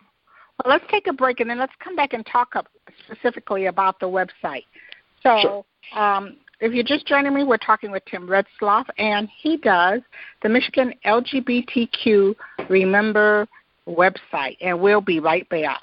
Well, 0.64 0.72
let's 0.74 0.84
take 0.90 1.06
a 1.06 1.12
break, 1.12 1.40
and 1.40 1.48
then 1.48 1.58
let's 1.58 1.74
come 1.78 1.94
back 1.94 2.12
and 2.14 2.26
talk 2.26 2.56
up 2.56 2.66
specifically 3.06 3.66
about 3.66 4.00
the 4.00 4.06
website. 4.06 4.64
So, 5.22 5.64
um, 5.94 6.36
if 6.60 6.72
you're 6.72 6.82
just 6.82 7.06
joining 7.06 7.32
me, 7.32 7.44
we're 7.44 7.56
talking 7.58 7.92
with 7.92 8.04
Tim 8.06 8.26
Retzloff, 8.26 8.86
and 8.98 9.28
he 9.40 9.56
does 9.58 10.00
the 10.42 10.48
Michigan 10.48 10.92
LGBTQ 11.04 12.34
Remember 12.68 13.46
website, 13.86 14.56
and 14.60 14.80
we'll 14.80 15.00
be 15.00 15.20
right 15.20 15.48
back. 15.48 15.82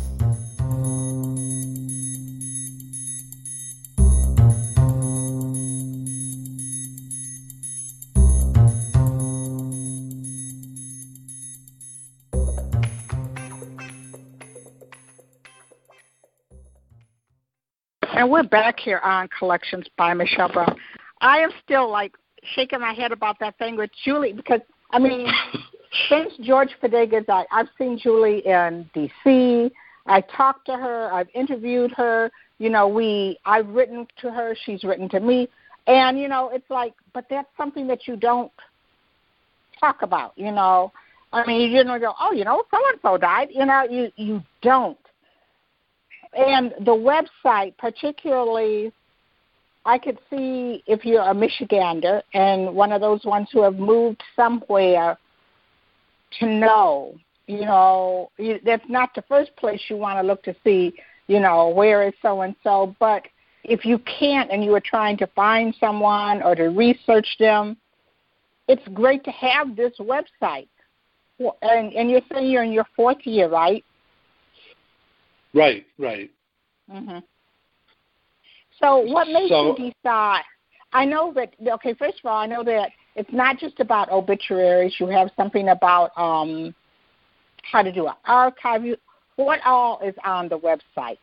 And 18.21 18.29
we're 18.29 18.43
back 18.43 18.79
here 18.79 18.99
on 18.99 19.27
Collections 19.29 19.87
by 19.97 20.13
Michelle 20.13 20.53
Brown. 20.53 20.77
I 21.21 21.39
am 21.39 21.49
still 21.65 21.89
like 21.89 22.13
shaking 22.53 22.79
my 22.79 22.93
head 22.93 23.11
about 23.11 23.39
that 23.39 23.57
thing 23.57 23.75
with 23.75 23.89
Julie 24.05 24.31
because 24.31 24.59
I 24.91 24.99
mean, 24.99 25.25
since 26.07 26.31
George 26.39 26.69
Fadiga 26.83 27.25
died, 27.25 27.47
I've 27.51 27.69
seen 27.79 27.97
Julie 27.97 28.45
in 28.45 28.87
D.C. 28.93 29.71
I 30.05 30.21
talked 30.37 30.67
to 30.67 30.73
her. 30.73 31.11
I've 31.11 31.29
interviewed 31.33 31.93
her. 31.93 32.29
You 32.59 32.69
know, 32.69 32.87
we 32.87 33.39
I've 33.43 33.67
written 33.69 34.05
to 34.21 34.29
her. 34.29 34.55
She's 34.65 34.83
written 34.83 35.09
to 35.09 35.19
me, 35.19 35.49
and 35.87 36.19
you 36.19 36.27
know, 36.27 36.51
it's 36.53 36.69
like, 36.69 36.93
but 37.15 37.25
that's 37.27 37.49
something 37.57 37.87
that 37.87 38.07
you 38.07 38.17
don't 38.17 38.51
talk 39.79 40.03
about. 40.03 40.33
You 40.35 40.51
know, 40.51 40.91
I 41.33 41.43
mean, 41.47 41.71
you 41.71 41.83
don't 41.83 41.99
go, 41.99 42.13
oh, 42.21 42.33
you 42.33 42.45
know, 42.45 42.61
so 42.69 42.77
and 42.87 42.99
so 43.01 43.17
died. 43.17 43.47
You 43.49 43.65
know, 43.65 43.87
you 43.89 44.11
you 44.15 44.43
don't. 44.61 44.95
And 46.33 46.73
the 46.79 46.91
website, 46.91 47.77
particularly, 47.77 48.91
I 49.85 49.97
could 49.97 50.19
see 50.29 50.83
if 50.87 51.03
you're 51.05 51.21
a 51.21 51.33
Michigander 51.33 52.21
and 52.33 52.73
one 52.75 52.91
of 52.91 53.01
those 53.01 53.23
ones 53.25 53.47
who 53.51 53.63
have 53.63 53.75
moved 53.75 54.21
somewhere 54.35 55.17
to 56.39 56.45
know, 56.45 57.15
you 57.47 57.61
know, 57.61 58.31
that's 58.63 58.87
not 58.87 59.13
the 59.15 59.23
first 59.23 59.55
place 59.57 59.81
you 59.89 59.97
want 59.97 60.19
to 60.19 60.27
look 60.27 60.43
to 60.43 60.55
see, 60.63 60.93
you 61.27 61.39
know, 61.39 61.69
where 61.69 62.07
is 62.07 62.13
so 62.21 62.41
and 62.41 62.55
so. 62.63 62.95
But 62.99 63.23
if 63.63 63.85
you 63.85 63.99
can't 63.99 64.51
and 64.51 64.63
you 64.63 64.73
are 64.75 64.81
trying 64.81 65.17
to 65.17 65.27
find 65.27 65.75
someone 65.79 66.41
or 66.43 66.55
to 66.55 66.65
research 66.69 67.27
them, 67.39 67.75
it's 68.67 68.87
great 68.93 69.23
to 69.25 69.31
have 69.31 69.75
this 69.75 69.93
website. 69.99 70.67
And, 71.61 71.91
and 71.93 72.09
you're 72.09 72.21
saying 72.31 72.51
you're 72.51 72.63
in 72.63 72.71
your 72.71 72.87
fourth 72.95 73.25
year, 73.25 73.49
right? 73.49 73.83
Right, 75.53 75.85
right. 75.97 76.29
hmm 76.89 77.19
So, 78.79 78.99
what 78.99 79.27
made 79.27 79.49
So- 79.49 79.77
you 79.77 79.91
decide? 79.91 80.43
I 80.93 81.05
know 81.05 81.31
that. 81.33 81.53
Okay, 81.75 81.93
first 81.93 82.19
of 82.19 82.25
all, 82.29 82.37
I 82.37 82.45
know 82.47 82.63
that 82.63 82.91
it's 83.15 83.31
not 83.31 83.57
just 83.57 83.79
about 83.79 84.11
obituaries. 84.11 84.93
You 84.99 85.07
have 85.07 85.31
something 85.37 85.69
about 85.69 86.11
um, 86.17 86.75
how 87.63 87.81
to 87.81 87.91
do 87.91 88.07
an 88.07 88.13
archive. 88.25 88.81
What 89.37 89.59
all 89.65 89.99
is 90.03 90.15
on 90.25 90.49
the 90.49 90.59
website? 90.59 91.17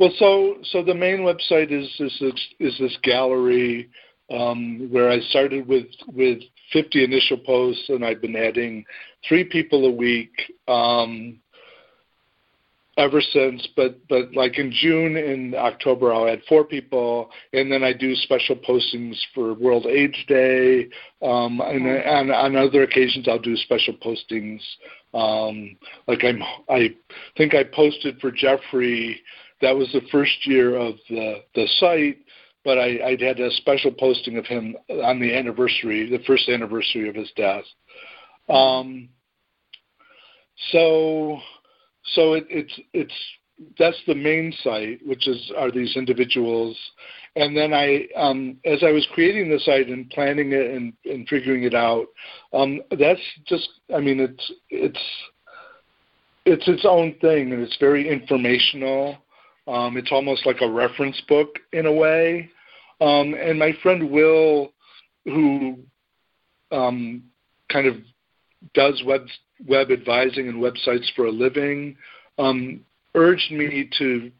Well, 0.00 0.10
so 0.18 0.56
so 0.72 0.82
the 0.82 0.94
main 0.94 1.20
website 1.20 1.70
is 1.70 1.88
is 2.00 2.16
this, 2.20 2.48
is 2.58 2.78
this 2.78 2.96
gallery 3.02 3.88
um, 4.30 4.88
where 4.90 5.10
I 5.10 5.20
started 5.20 5.66
with 5.68 5.86
with 6.12 6.40
50 6.72 7.04
initial 7.04 7.38
posts, 7.38 7.88
and 7.88 8.04
I've 8.04 8.20
been 8.20 8.36
adding 8.36 8.84
three 9.26 9.44
people 9.44 9.86
a 9.86 9.90
week 9.90 10.32
um, 10.66 11.38
ever 12.98 13.22
since. 13.22 13.66
But 13.76 14.06
but 14.08 14.34
like 14.34 14.58
in 14.58 14.70
June 14.70 15.16
and 15.16 15.54
October, 15.54 16.12
I'll 16.12 16.28
add 16.28 16.42
four 16.48 16.64
people, 16.64 17.30
and 17.54 17.72
then 17.72 17.82
I 17.82 17.94
do 17.94 18.14
special 18.14 18.56
postings 18.56 19.16
for 19.34 19.54
World 19.54 19.86
AIDS 19.86 20.18
Day, 20.26 20.88
um, 21.22 21.60
and 21.60 21.86
on, 22.04 22.30
on 22.30 22.56
other 22.56 22.82
occasions 22.82 23.26
I'll 23.28 23.38
do 23.38 23.56
special 23.56 23.94
postings. 23.94 24.60
Um, 25.14 25.76
like 26.06 26.22
I'm, 26.24 26.42
I 26.68 26.94
think 27.38 27.54
I 27.54 27.64
posted 27.64 28.20
for 28.20 28.30
Jeffrey 28.30 29.22
that 29.60 29.76
was 29.76 29.90
the 29.92 30.02
first 30.12 30.46
year 30.46 30.76
of 30.76 30.94
the 31.08 31.42
the 31.54 31.66
site, 31.78 32.18
but 32.64 32.78
I 32.78 32.98
I'd 33.06 33.20
had 33.20 33.40
a 33.40 33.50
special 33.52 33.92
posting 33.92 34.36
of 34.36 34.46
him 34.46 34.76
on 34.90 35.20
the 35.20 35.34
anniversary, 35.34 36.10
the 36.10 36.22
first 36.26 36.48
anniversary 36.48 37.08
of 37.08 37.14
his 37.14 37.30
death. 37.36 37.64
Um, 38.48 39.08
so 40.72 41.38
so 42.14 42.34
it, 42.34 42.46
it's 42.48 42.80
it's 42.92 43.14
that's 43.78 44.00
the 44.06 44.14
main 44.14 44.52
site, 44.62 45.00
which 45.04 45.26
is 45.26 45.52
are 45.56 45.70
these 45.70 45.96
individuals, 45.96 46.76
and 47.36 47.56
then 47.56 47.72
I 47.74 48.06
um, 48.16 48.58
as 48.64 48.82
I 48.82 48.92
was 48.92 49.06
creating 49.12 49.50
the 49.50 49.60
site 49.60 49.88
and 49.88 50.08
planning 50.10 50.52
it 50.52 50.70
and, 50.70 50.92
and 51.04 51.28
figuring 51.28 51.64
it 51.64 51.74
out, 51.74 52.06
um, 52.52 52.80
that's 52.98 53.20
just 53.46 53.68
I 53.94 54.00
mean 54.00 54.20
it's 54.20 54.52
it's 54.70 55.00
it's 56.44 56.68
its 56.68 56.84
own 56.88 57.14
thing 57.20 57.52
and 57.52 57.62
it's 57.62 57.76
very 57.78 58.08
informational. 58.08 59.18
Um, 59.66 59.98
it's 59.98 60.12
almost 60.12 60.46
like 60.46 60.62
a 60.62 60.70
reference 60.70 61.20
book 61.28 61.58
in 61.72 61.84
a 61.84 61.92
way. 61.92 62.48
Um, 63.00 63.34
and 63.34 63.58
my 63.58 63.72
friend 63.82 64.10
Will, 64.10 64.72
who 65.24 65.78
um, 66.72 67.22
kind 67.70 67.86
of 67.86 67.96
does 68.74 69.02
web 69.04 69.22
web 69.66 69.90
advising 69.90 70.48
and 70.48 70.62
websites 70.62 71.06
for 71.14 71.26
a 71.26 71.30
living, 71.30 71.96
um, 72.38 72.80
urged 73.14 73.50
me 73.52 73.88
to 73.98 74.30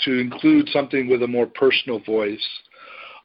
to 0.00 0.18
include 0.18 0.68
something 0.68 1.08
with 1.08 1.22
a 1.22 1.26
more 1.26 1.46
personal 1.46 1.98
voice. 2.00 2.46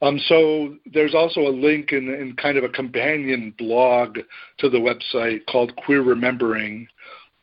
Um, 0.02 0.20
so 0.28 0.76
there's 0.91 1.15
also 1.15 1.41
a 1.41 1.49
link 1.49 1.94
in, 1.94 2.10
in 2.10 2.36
kind 2.36 2.57
of 2.57 2.64
a 2.64 2.70
companion 2.70 3.53
blog 3.57 4.18
to 4.57 4.70
the 4.70 4.78
website 4.78 5.45
called 5.45 5.74
Queer 5.78 6.02
Remembering, 6.02 6.88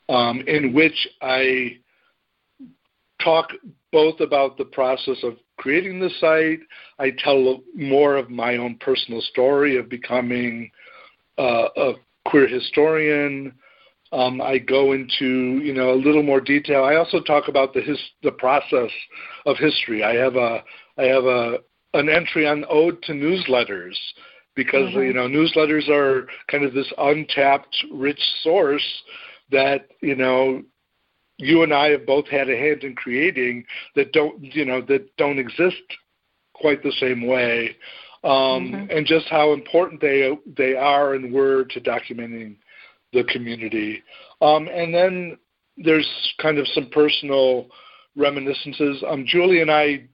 um, 0.09 0.43
in 0.47 0.75
which 0.75 1.09
I 1.23 1.79
talk 3.23 3.51
both 3.93 4.21
about 4.21 4.59
the 4.59 4.65
process 4.65 5.17
of 5.23 5.37
creating 5.57 6.01
the 6.01 6.11
site. 6.21 6.61
I 6.99 7.13
tell 7.23 7.61
more 7.75 8.17
of 8.17 8.31
my 8.31 8.57
own 8.57 8.77
personal 8.81 9.23
story 9.23 9.79
of 9.79 9.89
becoming 9.89 10.71
uh, 11.39 11.69
a 11.77 11.93
queer 12.27 12.49
historian. 12.49 13.55
Um, 14.13 14.41
I 14.41 14.59
go 14.59 14.93
into 14.93 15.61
you 15.63 15.73
know 15.73 15.93
a 15.93 16.03
little 16.03 16.23
more 16.23 16.41
detail. 16.41 16.85
I 16.85 16.97
also 16.97 17.21
talk 17.21 17.49
about 17.49 17.73
the 17.75 17.81
his, 17.81 17.99
the 18.23 18.33
process 18.33 18.91
of 19.47 19.57
history. 19.57 20.03
I 20.03 20.15
have 20.15 20.37
a 20.37 20.63
I 20.99 21.05
have 21.05 21.25
a 21.25 21.59
an 21.95 22.09
entry 22.09 22.47
on 22.47 22.65
ode 22.69 23.03
to 23.03 23.13
newsletters 23.13 23.97
because 24.55 24.91
mm-hmm. 24.91 25.03
you 25.03 25.13
know 25.13 25.29
newsletters 25.29 25.89
are 25.89 26.27
kind 26.51 26.65
of 26.65 26.75
this 26.75 26.93
untapped 26.99 27.77
rich 27.93 28.21
source 28.43 29.03
that 29.51 29.89
you 30.01 30.17
know 30.17 30.63
you 31.39 31.63
and 31.63 31.73
I 31.73 31.91
have 31.91 32.07
both 32.07 32.29
had 32.29 32.51
a 32.51 32.57
hand 32.57 32.85
in 32.85 32.95
creating 32.95 33.65
that 33.97 34.13
don't 34.13 34.43
you 34.43 34.65
know 34.65 34.81
that 34.83 35.17
don't 35.17 35.39
exist 35.39 35.83
quite 36.55 36.83
the 36.83 36.93
same 37.01 37.27
way, 37.27 37.77
um, 38.23 38.31
mm-hmm. 38.73 38.91
and 38.91 39.07
just 39.07 39.27
how 39.29 39.53
important 39.53 40.01
they 40.01 40.31
they 40.57 40.75
are 40.75 41.15
and 41.15 41.33
were 41.33 41.65
to 41.65 41.81
documenting 41.81 42.57
the 43.13 43.25
community. 43.25 44.03
Um, 44.41 44.69
and 44.69 44.95
then 44.95 45.39
there's 45.77 46.09
kind 46.41 46.59
of 46.59 46.67
some 46.69 46.91
personal 46.91 47.69
reminiscences. 48.17 49.03
Um, 49.09 49.25
Julie 49.27 49.63
and 49.63 49.71
I, 49.71 50.05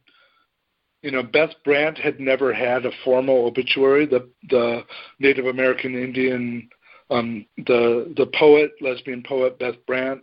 you 1.03 1.11
know, 1.11 1.23
Beth 1.23 1.51
Brant 1.65 1.99
had 1.99 2.20
never 2.20 2.53
had 2.53 2.87
a 2.87 2.91
formal 3.05 3.47
obituary. 3.47 4.07
The 4.07 4.28
the 4.49 4.83
Native 5.19 5.47
American 5.47 5.95
Indian, 5.95 6.69
um, 7.11 7.47
the 7.57 8.12
the 8.16 8.31
poet, 8.39 8.70
lesbian 8.81 9.23
poet 9.27 9.59
Beth 9.59 9.77
Brant 9.87 10.23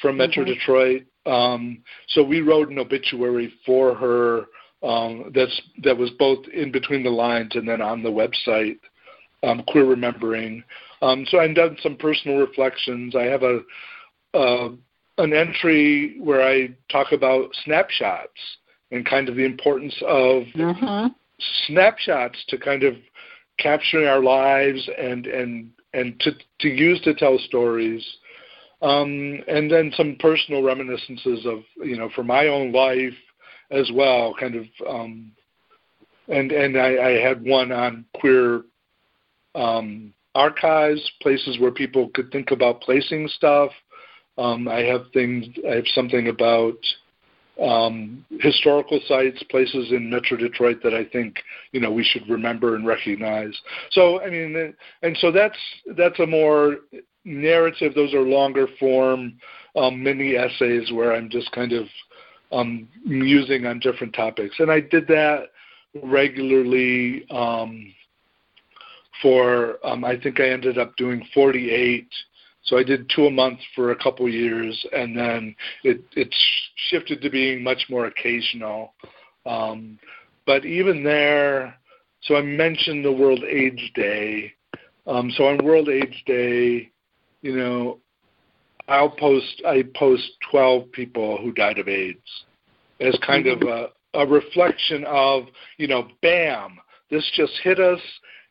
from 0.00 0.16
Metro 0.16 0.44
mm-hmm. 0.44 0.52
Detroit. 0.52 1.02
Um, 1.24 1.82
so 2.08 2.22
we 2.22 2.40
wrote 2.40 2.70
an 2.70 2.78
obituary 2.78 3.52
for 3.64 3.94
her 3.94 4.46
um, 4.82 5.32
that's 5.34 5.60
that 5.82 5.96
was 5.96 6.10
both 6.18 6.46
in 6.48 6.70
between 6.70 7.02
the 7.02 7.10
lines 7.10 7.52
and 7.54 7.68
then 7.68 7.80
on 7.80 8.02
the 8.02 8.08
website, 8.08 8.78
um, 9.42 9.62
Queer 9.68 9.86
Remembering. 9.86 10.62
Um, 11.02 11.26
so 11.28 11.38
I've 11.38 11.54
done 11.54 11.76
some 11.82 11.96
personal 11.96 12.38
reflections. 12.38 13.14
I 13.14 13.24
have 13.24 13.42
a 13.42 13.60
uh, 14.34 14.68
an 15.18 15.32
entry 15.32 16.16
where 16.20 16.46
I 16.46 16.74
talk 16.90 17.12
about 17.12 17.48
snapshots 17.64 18.38
and 18.90 19.04
kind 19.06 19.28
of 19.28 19.36
the 19.36 19.44
importance 19.44 19.94
of 20.02 20.44
mm-hmm. 20.54 21.06
snapshots 21.66 22.44
to 22.48 22.58
kind 22.58 22.82
of 22.82 22.94
capturing 23.58 24.06
our 24.06 24.22
lives 24.22 24.88
and 24.98 25.26
and 25.26 25.70
and 25.94 26.20
to 26.20 26.32
to 26.60 26.68
use 26.68 27.00
to 27.02 27.14
tell 27.14 27.38
stories 27.38 28.04
um, 28.82 29.42
and 29.48 29.70
then 29.70 29.90
some 29.96 30.16
personal 30.20 30.62
reminiscences 30.62 31.46
of 31.46 31.60
you 31.76 31.96
know 31.96 32.10
for 32.14 32.22
my 32.22 32.48
own 32.48 32.72
life 32.72 33.14
as 33.70 33.90
well, 33.94 34.34
kind 34.38 34.54
of. 34.54 34.64
Um, 34.88 35.32
and 36.28 36.52
and 36.52 36.76
I, 36.76 36.96
I 36.96 37.10
had 37.20 37.44
one 37.44 37.72
on 37.72 38.04
queer 38.18 38.62
um, 39.54 40.12
archives, 40.34 41.10
places 41.22 41.58
where 41.58 41.70
people 41.70 42.08
could 42.14 42.30
think 42.30 42.50
about 42.50 42.80
placing 42.80 43.28
stuff. 43.28 43.70
Um, 44.38 44.68
I 44.68 44.80
have 44.80 45.06
things. 45.12 45.46
I 45.68 45.76
have 45.76 45.86
something 45.88 46.28
about 46.28 46.76
um, 47.62 48.24
historical 48.40 49.00
sites, 49.06 49.42
places 49.50 49.92
in 49.92 50.10
Metro 50.10 50.36
Detroit 50.36 50.80
that 50.82 50.94
I 50.94 51.04
think 51.04 51.36
you 51.72 51.80
know 51.80 51.90
we 51.90 52.04
should 52.04 52.28
remember 52.28 52.74
and 52.74 52.86
recognize. 52.86 53.56
So 53.92 54.20
I 54.20 54.30
mean, 54.30 54.74
and 55.02 55.16
so 55.18 55.30
that's 55.30 55.58
that's 55.96 56.18
a 56.18 56.26
more 56.26 56.78
narrative, 57.26 57.94
those 57.94 58.14
are 58.14 58.20
longer 58.20 58.68
form 58.78 59.34
um, 59.74 60.02
mini 60.02 60.36
essays 60.36 60.90
where 60.92 61.12
I'm 61.12 61.28
just 61.28 61.50
kind 61.52 61.72
of 61.72 61.86
um, 62.52 62.88
musing 63.04 63.66
on 63.66 63.80
different 63.80 64.14
topics. 64.14 64.56
And 64.58 64.70
I 64.70 64.80
did 64.80 65.06
that 65.08 65.50
regularly 66.02 67.26
um, 67.30 67.92
for, 69.22 69.78
um, 69.84 70.04
I 70.04 70.18
think 70.18 70.40
I 70.40 70.48
ended 70.48 70.78
up 70.78 70.96
doing 70.96 71.26
48. 71.34 72.08
So 72.64 72.76
I 72.76 72.82
did 72.82 73.10
two 73.14 73.26
a 73.26 73.30
month 73.30 73.60
for 73.74 73.92
a 73.92 73.96
couple 73.96 74.28
years, 74.28 74.84
and 74.92 75.16
then 75.16 75.54
it, 75.84 76.02
it 76.16 76.34
shifted 76.90 77.22
to 77.22 77.30
being 77.30 77.62
much 77.62 77.86
more 77.88 78.06
occasional. 78.06 78.92
Um, 79.46 79.98
but 80.46 80.64
even 80.64 81.04
there, 81.04 81.76
so 82.22 82.34
I 82.36 82.42
mentioned 82.42 83.04
the 83.04 83.12
World 83.12 83.44
AIDS 83.44 83.82
Day. 83.94 84.52
Um, 85.06 85.30
so 85.36 85.46
on 85.46 85.64
World 85.64 85.88
AIDS 85.88 86.16
Day, 86.26 86.90
you 87.42 87.56
know, 87.56 87.98
I'll 88.88 89.10
post 89.10 89.62
I 89.66 89.84
post 89.94 90.30
12 90.50 90.92
people 90.92 91.38
who 91.38 91.52
died 91.52 91.78
of 91.78 91.88
AIDS 91.88 92.44
as 93.00 93.18
kind 93.26 93.46
of 93.46 93.62
a, 93.62 93.88
a 94.14 94.26
reflection 94.26 95.04
of, 95.04 95.44
you 95.76 95.86
know, 95.86 96.08
bam, 96.22 96.78
this 97.10 97.28
just 97.34 97.52
hit 97.62 97.78
us. 97.78 98.00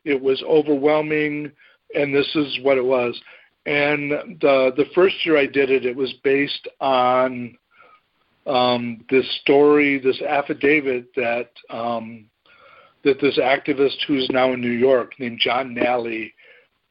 It 0.04 0.20
was 0.20 0.42
overwhelming, 0.46 1.50
and 1.94 2.14
this 2.14 2.30
is 2.34 2.60
what 2.62 2.78
it 2.78 2.84
was. 2.84 3.20
And 3.66 4.10
the 4.40 4.72
the 4.76 4.86
first 4.94 5.16
year 5.24 5.36
I 5.36 5.46
did 5.46 5.70
it, 5.70 5.84
it 5.84 5.96
was 5.96 6.12
based 6.22 6.68
on 6.80 7.56
um, 8.46 9.04
this 9.10 9.26
story, 9.40 9.98
this 9.98 10.20
affidavit 10.22 11.08
that 11.16 11.50
um, 11.70 12.26
that 13.02 13.20
this 13.20 13.38
activist 13.38 13.96
who's 14.06 14.28
now 14.30 14.52
in 14.52 14.60
New 14.60 14.70
York 14.70 15.14
named 15.18 15.40
John 15.42 15.74
Nally 15.74 16.32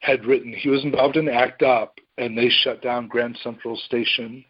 had 0.00 0.24
written. 0.24 0.52
He 0.52 0.68
was 0.68 0.84
involved 0.84 1.16
in 1.16 1.28
ACT 1.28 1.62
UP, 1.62 1.98
and 2.18 2.36
they 2.36 2.48
shut 2.48 2.82
down 2.82 3.08
Grand 3.08 3.38
Central 3.42 3.76
Station. 3.76 4.44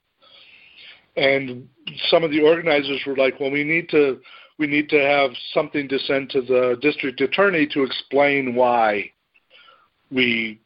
And 1.17 1.69
some 2.11 2.25
of 2.25 2.31
the 2.31 2.43
organizers 2.43 3.01
were 3.07 3.17
like, 3.17 3.41
"Well, 3.41 3.51
we 3.51 3.65
need 3.65 3.89
to 3.91 4.21
we 4.59 4.67
need 4.67 4.89
to 4.91 5.01
have 5.01 5.31
something 5.53 5.89
to 5.89 5.99
send 6.01 6.31
to 6.31 6.43
the 6.43 6.79
district 6.81 7.21
attorney 7.21 7.67
to 7.69 7.83
explain 7.83 8.55
why 8.55 9.11
we 10.11 10.61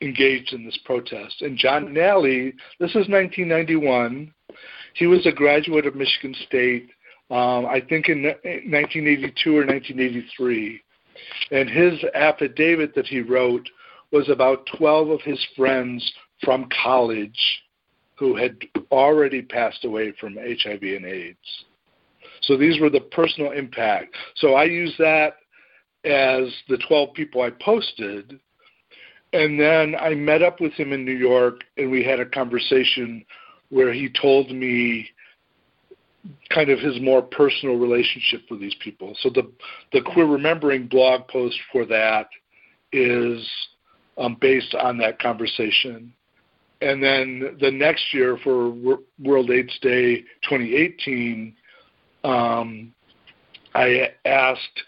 engaged 0.00 0.52
in 0.52 0.64
this 0.64 0.78
protest." 0.84 1.42
And 1.42 1.56
John 1.56 1.92
Nally, 1.92 2.54
this 2.78 2.90
is 2.90 3.08
1991. 3.08 4.32
He 4.94 5.06
was 5.06 5.26
a 5.26 5.32
graduate 5.32 5.86
of 5.86 5.96
Michigan 5.96 6.34
State. 6.46 6.90
um, 7.30 7.64
I 7.64 7.80
think 7.80 8.10
in 8.10 8.24
1982 8.24 9.56
or 9.56 9.64
1983. 9.64 10.82
And 11.50 11.68
his 11.68 12.04
affidavit 12.14 12.94
that 12.94 13.06
he 13.06 13.20
wrote 13.20 13.66
was 14.12 14.28
about 14.28 14.68
12 14.76 15.10
of 15.10 15.20
his 15.22 15.44
friends 15.56 16.12
from 16.44 16.68
college 16.82 17.62
who 18.16 18.36
had 18.36 18.56
already 18.90 19.42
passed 19.42 19.84
away 19.84 20.12
from 20.20 20.36
HIV 20.36 20.82
and 20.82 21.06
AIDS. 21.06 21.64
So 22.42 22.56
these 22.56 22.80
were 22.80 22.90
the 22.90 23.00
personal 23.00 23.52
impact. 23.52 24.14
So 24.36 24.54
I 24.54 24.64
use 24.64 24.94
that 24.98 25.36
as 26.04 26.52
the 26.68 26.78
12 26.88 27.14
people 27.14 27.42
I 27.42 27.50
posted. 27.50 28.38
And 29.32 29.58
then 29.58 29.94
I 29.94 30.14
met 30.14 30.42
up 30.42 30.60
with 30.60 30.72
him 30.74 30.92
in 30.92 31.04
New 31.04 31.16
York 31.16 31.60
and 31.76 31.90
we 31.90 32.04
had 32.04 32.20
a 32.20 32.26
conversation 32.26 33.24
where 33.70 33.92
he 33.92 34.10
told 34.20 34.50
me 34.50 35.08
kind 36.50 36.70
of 36.70 36.78
his 36.78 37.00
more 37.00 37.22
personal 37.22 37.76
relationship 37.76 38.42
with 38.50 38.60
these 38.60 38.76
people. 38.80 39.16
So 39.20 39.30
the 39.30 39.50
the 39.92 40.02
Queer 40.02 40.26
Remembering 40.26 40.86
blog 40.86 41.26
post 41.28 41.58
for 41.72 41.86
that 41.86 42.28
is 42.92 43.48
um, 44.18 44.36
based 44.40 44.74
on 44.74 44.98
that 44.98 45.18
conversation. 45.18 46.12
And 46.80 47.02
then 47.02 47.56
the 47.60 47.70
next 47.70 48.12
year 48.12 48.38
for 48.42 48.70
World 48.70 49.50
AIDS 49.50 49.78
Day 49.80 50.22
2018, 50.48 51.54
um, 52.24 52.92
I 53.74 54.10
asked 54.24 54.82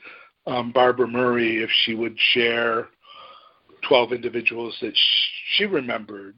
um, 0.46 0.72
Barbara 0.72 1.06
Murray 1.06 1.62
if 1.62 1.70
she 1.84 1.94
would 1.94 2.16
share 2.32 2.88
12 3.88 4.12
individuals 4.12 4.76
that 4.80 4.92
she 5.56 5.66
remembered. 5.66 6.34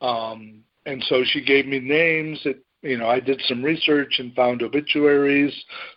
Um, 0.00 0.64
and 0.86 1.02
so 1.08 1.22
she 1.24 1.42
gave 1.42 1.66
me 1.66 1.78
names 1.78 2.40
that 2.44 2.58
you 2.82 2.98
know, 2.98 3.08
I 3.08 3.20
did 3.20 3.40
some 3.46 3.62
research 3.62 4.16
and 4.18 4.34
found 4.34 4.62
obituaries, 4.62 5.54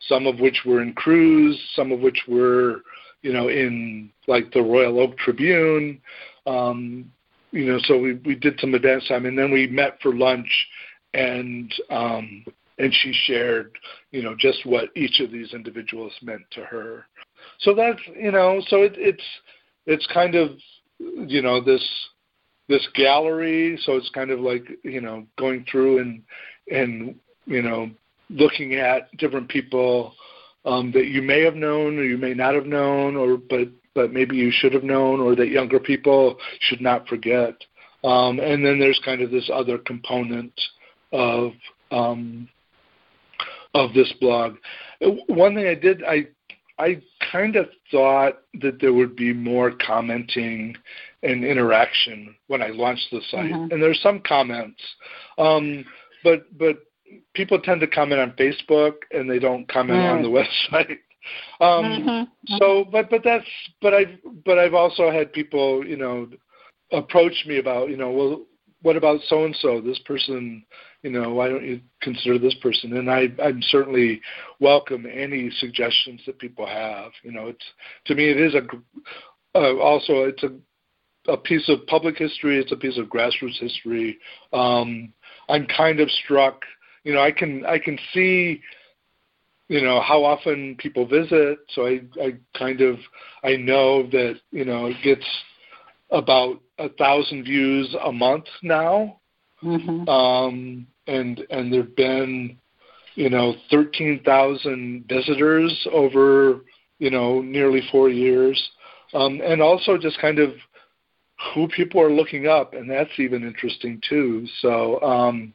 some 0.07 0.27
of 0.27 0.39
which 0.39 0.61
were 0.65 0.81
in 0.81 0.93
Cruise, 0.93 1.59
some 1.75 1.91
of 1.91 1.99
which 1.99 2.21
were, 2.27 2.83
you 3.25 3.33
know, 3.33 3.47
in 3.47 4.11
like 4.27 4.53
the 4.53 4.61
Royal 4.61 4.99
Oak 4.99 5.17
Tribune. 5.17 5.99
Um, 6.45 7.11
you 7.51 7.65
know, 7.65 7.79
so 7.85 7.97
we 7.97 8.13
we 8.23 8.35
did 8.35 8.59
some 8.59 8.75
advance 8.75 9.07
time, 9.07 9.25
and 9.25 9.35
then 9.35 9.51
we 9.51 9.65
met 9.65 9.97
for 9.99 10.13
lunch, 10.13 10.47
and 11.15 11.73
um, 11.89 12.45
and 12.77 12.93
she 12.93 13.11
shared, 13.25 13.71
you 14.11 14.21
know, 14.21 14.35
just 14.37 14.63
what 14.63 14.89
each 14.95 15.21
of 15.21 15.31
these 15.31 15.55
individuals 15.55 16.13
meant 16.21 16.43
to 16.51 16.61
her. 16.65 17.07
So 17.61 17.73
that's 17.73 17.99
you 18.15 18.31
know, 18.31 18.61
so 18.67 18.83
it, 18.83 18.93
it's 18.95 19.23
it's 19.87 20.05
kind 20.13 20.35
of 20.35 20.51
you 20.99 21.41
know 21.41 21.59
this 21.63 21.83
this 22.67 22.87
gallery 22.95 23.79
so 23.83 23.93
it's 23.93 24.09
kind 24.09 24.31
of 24.31 24.39
like 24.39 24.65
you 24.83 25.01
know 25.01 25.23
going 25.37 25.63
through 25.69 25.99
and 25.99 26.23
and 26.71 27.13
you 27.45 27.61
know 27.61 27.91
looking 28.29 28.73
at 28.75 29.15
different 29.17 29.47
people 29.47 30.15
um, 30.65 30.91
that 30.91 31.07
you 31.07 31.21
may 31.21 31.41
have 31.41 31.55
known 31.55 31.97
or 31.97 32.03
you 32.03 32.17
may 32.17 32.33
not 32.33 32.55
have 32.55 32.65
known, 32.65 33.15
or 33.15 33.37
but 33.37 33.69
but 33.93 34.11
maybe 34.11 34.35
you 34.35 34.51
should 34.51 34.73
have 34.73 34.83
known, 34.83 35.19
or 35.21 35.35
that 35.35 35.47
younger 35.47 35.79
people 35.79 36.37
should 36.59 36.81
not 36.81 37.07
forget. 37.07 37.53
Um, 38.03 38.39
and 38.39 38.63
then 38.63 38.79
there's 38.79 39.01
kind 39.03 39.21
of 39.21 39.31
this 39.31 39.49
other 39.51 39.77
component 39.77 40.53
of 41.11 41.53
um, 41.91 42.49
of 43.73 43.93
this 43.93 44.11
blog. 44.19 44.55
One 45.27 45.55
thing 45.55 45.67
I 45.67 45.75
did, 45.75 46.03
I 46.03 46.27
I 46.77 47.01
kind 47.31 47.55
of 47.55 47.67
thought 47.91 48.41
that 48.61 48.79
there 48.79 48.93
would 48.93 49.15
be 49.15 49.33
more 49.33 49.71
commenting 49.71 50.75
and 51.23 51.43
interaction 51.43 52.35
when 52.47 52.61
I 52.61 52.67
launched 52.67 53.07
the 53.11 53.21
site, 53.29 53.51
mm-hmm. 53.51 53.71
and 53.71 53.81
there's 53.81 54.01
some 54.01 54.21
comments. 54.27 54.81
Um, 55.37 55.85
but 56.23 56.45
but 56.57 56.77
people 57.33 57.59
tend 57.59 57.81
to 57.81 57.87
comment 57.87 58.21
on 58.21 58.31
Facebook 58.31 58.93
and 59.11 59.29
they 59.29 59.39
don't 59.39 59.67
comment 59.67 59.99
mm. 59.99 60.15
on 60.15 60.21
the 60.21 60.29
website. 60.29 60.97
Um, 61.59 61.85
mm-hmm. 61.85 62.55
So, 62.59 62.85
but 62.91 63.09
but 63.09 63.21
that's 63.23 63.47
but 63.81 63.95
I've 63.95 64.19
but 64.45 64.59
I've 64.59 64.75
also 64.75 65.09
had 65.09 65.33
people 65.33 65.83
you 65.83 65.97
know 65.97 66.27
approach 66.91 67.33
me 67.47 67.57
about 67.57 67.89
you 67.89 67.97
know 67.97 68.11
well 68.11 68.41
what 68.83 68.95
about 68.95 69.21
so 69.27 69.43
and 69.43 69.55
so 69.55 69.81
this 69.81 69.97
person 70.05 70.63
you 71.01 71.09
know 71.09 71.33
why 71.33 71.49
don't 71.49 71.65
you 71.65 71.81
consider 72.03 72.37
this 72.37 72.53
person 72.61 72.95
and 72.95 73.09
I 73.09 73.29
I'm 73.43 73.59
certainly 73.63 74.21
welcome 74.59 75.07
any 75.11 75.49
suggestions 75.57 76.21
that 76.27 76.37
people 76.37 76.67
have 76.67 77.11
you 77.23 77.31
know 77.31 77.47
it's 77.47 77.65
to 78.05 78.13
me 78.13 78.29
it 78.29 78.39
is 78.39 78.53
a 78.53 78.61
uh, 79.57 79.77
also 79.77 80.25
it's 80.25 80.43
a 80.43 80.51
a 81.27 81.37
piece 81.37 81.67
of 81.69 81.87
public 81.87 82.17
history 82.17 82.59
it's 82.59 82.71
a 82.71 82.77
piece 82.77 82.99
of 82.99 83.07
grassroots 83.07 83.59
history 83.59 84.19
um, 84.53 85.11
I'm 85.49 85.67
kind 85.67 85.99
of 85.99 86.09
struck. 86.09 86.61
You 87.05 87.13
know, 87.13 87.21
I 87.21 87.31
can 87.31 87.65
I 87.65 87.79
can 87.79 87.97
see, 88.13 88.61
you 89.69 89.81
know, 89.81 90.01
how 90.01 90.25
often 90.25 90.75
people 90.77 91.07
visit. 91.07 91.59
So 91.69 91.87
I 91.87 92.01
I 92.21 92.35
kind 92.57 92.81
of 92.81 92.97
I 93.43 93.55
know 93.55 94.03
that 94.07 94.35
you 94.51 94.65
know 94.65 94.87
it 94.87 94.97
gets 95.01 95.25
about 96.11 96.59
a 96.77 96.89
thousand 96.89 97.45
views 97.45 97.95
a 98.03 98.11
month 98.11 98.45
now. 98.61 99.21
Mm-hmm. 99.63 100.09
Um, 100.09 100.87
and 101.07 101.41
and 101.49 101.71
there've 101.71 101.95
been 101.95 102.57
you 103.15 103.29
know 103.29 103.55
13,000 103.71 105.05
visitors 105.07 105.87
over 105.93 106.65
you 106.99 107.09
know 107.09 107.41
nearly 107.41 107.81
four 107.89 108.09
years 108.09 108.61
um, 109.15 109.41
and 109.43 109.61
also 109.61 109.97
just 109.97 110.19
kind 110.19 110.39
of 110.39 110.51
who 111.53 111.67
people 111.67 112.01
are 112.01 112.11
looking 112.11 112.47
up, 112.47 112.73
and 112.73 112.89
that's 112.89 113.17
even 113.17 113.43
interesting 113.43 114.01
too. 114.07 114.45
So, 114.61 115.01
um, 115.01 115.53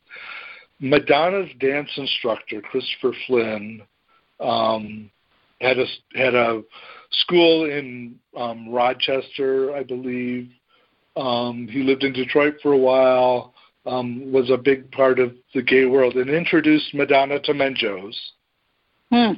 Madonna's 0.80 1.50
dance 1.60 1.90
instructor, 1.96 2.62
Christopher 2.62 3.12
Flynn, 3.26 3.82
um, 4.40 5.10
had 5.60 5.78
a 5.78 5.84
had 6.14 6.34
a 6.34 6.62
school 7.10 7.66
in 7.66 8.16
um, 8.36 8.70
Rochester, 8.70 9.74
I 9.74 9.82
believe. 9.82 10.50
Um, 11.16 11.68
he 11.70 11.82
lived 11.82 12.02
in 12.02 12.12
Detroit 12.12 12.54
for 12.62 12.72
a 12.72 12.78
while. 12.78 13.54
Um, 13.86 14.30
was 14.30 14.50
a 14.50 14.58
big 14.58 14.90
part 14.92 15.18
of 15.18 15.34
the 15.54 15.62
gay 15.62 15.86
world 15.86 16.14
and 16.16 16.28
introduced 16.28 16.92
Madonna 16.94 17.40
to 17.40 17.54
Menjo's. 17.54 18.18
Hmm. 19.10 19.32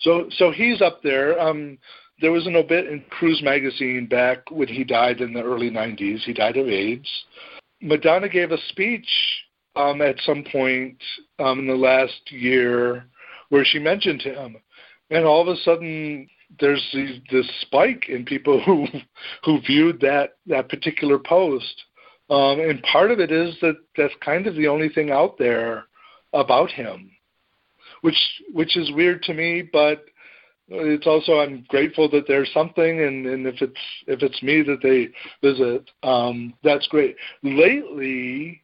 So 0.00 0.28
so 0.36 0.50
he's 0.50 0.82
up 0.82 1.02
there. 1.02 1.38
Um, 1.40 1.78
there 2.20 2.32
was 2.32 2.46
an 2.46 2.56
obit 2.56 2.86
in 2.86 3.02
Cruise 3.10 3.42
magazine 3.42 4.06
back 4.06 4.50
when 4.50 4.68
he 4.68 4.84
died 4.84 5.20
in 5.20 5.34
the 5.34 5.42
early 5.42 5.70
90s. 5.70 6.20
He 6.20 6.32
died 6.32 6.56
of 6.56 6.68
AIDS. 6.68 7.08
Madonna 7.82 8.28
gave 8.28 8.52
a 8.52 8.58
speech 8.68 9.06
um, 9.76 10.00
at 10.02 10.16
some 10.20 10.44
point 10.50 10.96
um, 11.38 11.60
in 11.60 11.66
the 11.66 11.74
last 11.74 12.30
year 12.30 13.04
where 13.50 13.64
she 13.64 13.78
mentioned 13.78 14.22
him, 14.22 14.56
and 15.10 15.24
all 15.24 15.40
of 15.40 15.48
a 15.48 15.60
sudden 15.60 16.28
there's 16.60 16.96
this 17.30 17.50
spike 17.60 18.08
in 18.08 18.24
people 18.24 18.60
who 18.66 18.86
who 19.44 19.60
viewed 19.60 20.00
that 20.00 20.30
that 20.46 20.68
particular 20.68 21.18
post, 21.18 21.84
um, 22.30 22.60
and 22.60 22.82
part 22.82 23.10
of 23.10 23.20
it 23.20 23.30
is 23.30 23.54
that 23.60 23.76
that's 23.96 24.14
kind 24.24 24.46
of 24.46 24.56
the 24.56 24.68
only 24.68 24.88
thing 24.88 25.10
out 25.10 25.38
there 25.38 25.84
about 26.32 26.70
him, 26.70 27.10
which 28.00 28.18
which 28.52 28.76
is 28.76 28.90
weird 28.92 29.22
to 29.22 29.34
me, 29.34 29.62
but 29.72 30.04
it's 30.68 31.06
also 31.06 31.38
I'm 31.40 31.64
grateful 31.68 32.10
that 32.10 32.26
there's 32.26 32.52
something, 32.52 33.02
and, 33.02 33.26
and 33.26 33.46
if 33.46 33.62
it's 33.62 33.80
if 34.06 34.22
it's 34.22 34.42
me 34.42 34.62
that 34.62 34.82
they 34.82 35.08
visit, 35.46 35.88
um, 36.02 36.54
that's 36.64 36.88
great. 36.88 37.16
Lately, 37.42 38.62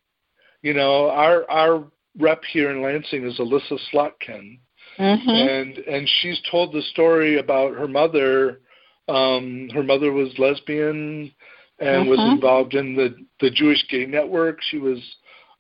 you 0.63 0.75
know, 0.75 1.11
our 1.11 1.49
our 1.51 1.85
rep 2.19 2.43
here 2.53 2.71
in 2.71 2.83
Lansing 2.83 3.27
is 3.27 3.39
Elissa 3.39 3.77
Slotkin, 3.93 4.59
mm-hmm. 4.99 5.29
and 5.29 5.79
and 5.79 6.09
she's 6.21 6.41
told 6.51 6.73
the 6.73 6.83
story 6.93 7.39
about 7.39 7.75
her 7.75 7.89
mother. 7.89 8.61
Um, 9.09 9.69
her 9.75 9.83
mother 9.83 10.13
was 10.13 10.29
lesbian 10.39 11.33
and 11.81 12.03
mm-hmm. 12.03 12.09
was 12.09 12.21
involved 12.33 12.75
in 12.75 12.95
the 12.95 13.17
the 13.41 13.51
Jewish 13.51 13.85
Gay 13.89 14.07
Network. 14.07 14.59
She 14.71 14.79
was 14.79 14.99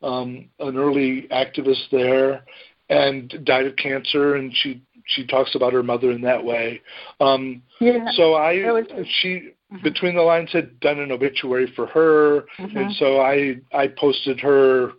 um, 0.02 0.48
an 0.60 0.76
early 0.76 1.26
activist 1.32 1.90
there, 1.90 2.44
and 2.88 3.32
died 3.44 3.66
of 3.66 3.76
cancer, 3.76 4.36
and 4.36 4.54
she 4.54 4.82
she 5.06 5.26
talks 5.26 5.54
about 5.56 5.72
her 5.72 5.82
mother 5.82 6.12
in 6.12 6.20
that 6.22 6.44
way. 6.44 6.80
Um, 7.20 7.62
yeah, 7.80 8.06
so 8.12 8.34
I 8.34 8.54
was, 8.70 8.84
she 9.20 9.50
uh-huh. 9.72 9.82
between 9.82 10.14
the 10.14 10.22
lines 10.22 10.50
had 10.52 10.78
done 10.80 10.98
an 10.98 11.12
obituary 11.12 11.72
for 11.74 11.86
her, 11.86 12.38
uh-huh. 12.58 12.68
and 12.74 12.92
so 12.96 13.20
I 13.20 13.56
I 13.72 13.88
posted 13.88 14.40
her 14.40 14.92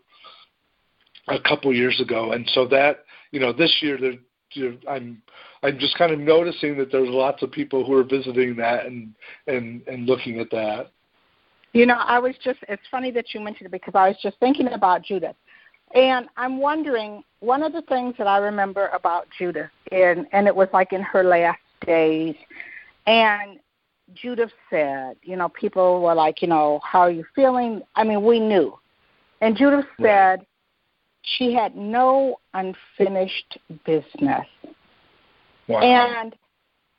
a 1.28 1.40
couple 1.40 1.74
years 1.74 2.00
ago, 2.02 2.32
and 2.32 2.50
so 2.54 2.68
that 2.68 3.06
you 3.32 3.40
know 3.40 3.54
this 3.54 3.76
year 3.82 3.98
there, 4.00 4.74
I'm 4.90 5.22
I'm 5.62 5.80
just 5.80 5.98
kind 5.98 6.12
of 6.12 6.20
noticing 6.20 6.78
that 6.78 6.92
there's 6.92 7.10
lots 7.10 7.42
of 7.44 7.52
people 7.52 7.86
who 7.86 7.94
are 7.94 8.04
visiting 8.04 8.56
that 8.58 8.86
and 8.86 9.14
and 9.48 9.82
and 9.88 10.06
looking 10.06 10.40
at 10.40 10.50
that. 10.52 10.92
You 11.74 11.86
know, 11.86 11.98
I 11.98 12.20
was 12.20 12.36
just 12.44 12.60
it's 12.68 12.84
funny 12.92 13.12
that 13.12 13.34
you 13.34 13.40
mentioned 13.40 13.68
it 13.68 13.72
because 13.72 13.96
I 13.96 14.10
was 14.10 14.18
just 14.22 14.40
thinking 14.40 14.68
about 14.68 15.04
Judith. 15.04 15.36
And 15.96 16.28
I'm 16.38 16.60
wondering, 16.60 17.24
one 17.40 17.62
of 17.62 17.72
the 17.72 17.84
things 17.84 18.16
that 18.18 18.26
I 18.26 18.38
remember 18.38 18.88
about 18.88 19.28
Judith, 19.38 19.70
and, 19.92 20.26
and 20.32 20.48
it 20.48 20.56
was 20.56 20.68
like 20.74 20.92
in 20.92 21.04
her 21.04 21.24
last 21.24 21.60
days, 21.86 22.36
and 23.06 23.60
Judith 24.16 24.52
said, 24.70 25.18
you 25.24 25.36
know, 25.36 25.50
people 25.50 26.02
were 26.02 26.14
like, 26.14 26.42
you 26.42 26.48
know, 26.48 26.80
how 26.84 27.00
are 27.00 27.12
you 27.12 27.26
feeling? 27.36 27.82
I 27.96 28.04
mean, 28.04 28.24
we 28.24 28.40
knew. 28.40 28.78
And 29.42 29.58
Judith 29.58 29.86
said, 30.02 30.46
she 31.24 31.54
had 31.54 31.76
no 31.76 32.38
unfinished 32.54 33.58
business. 33.86 34.46
Wow. 35.68 35.80
And 35.80 36.36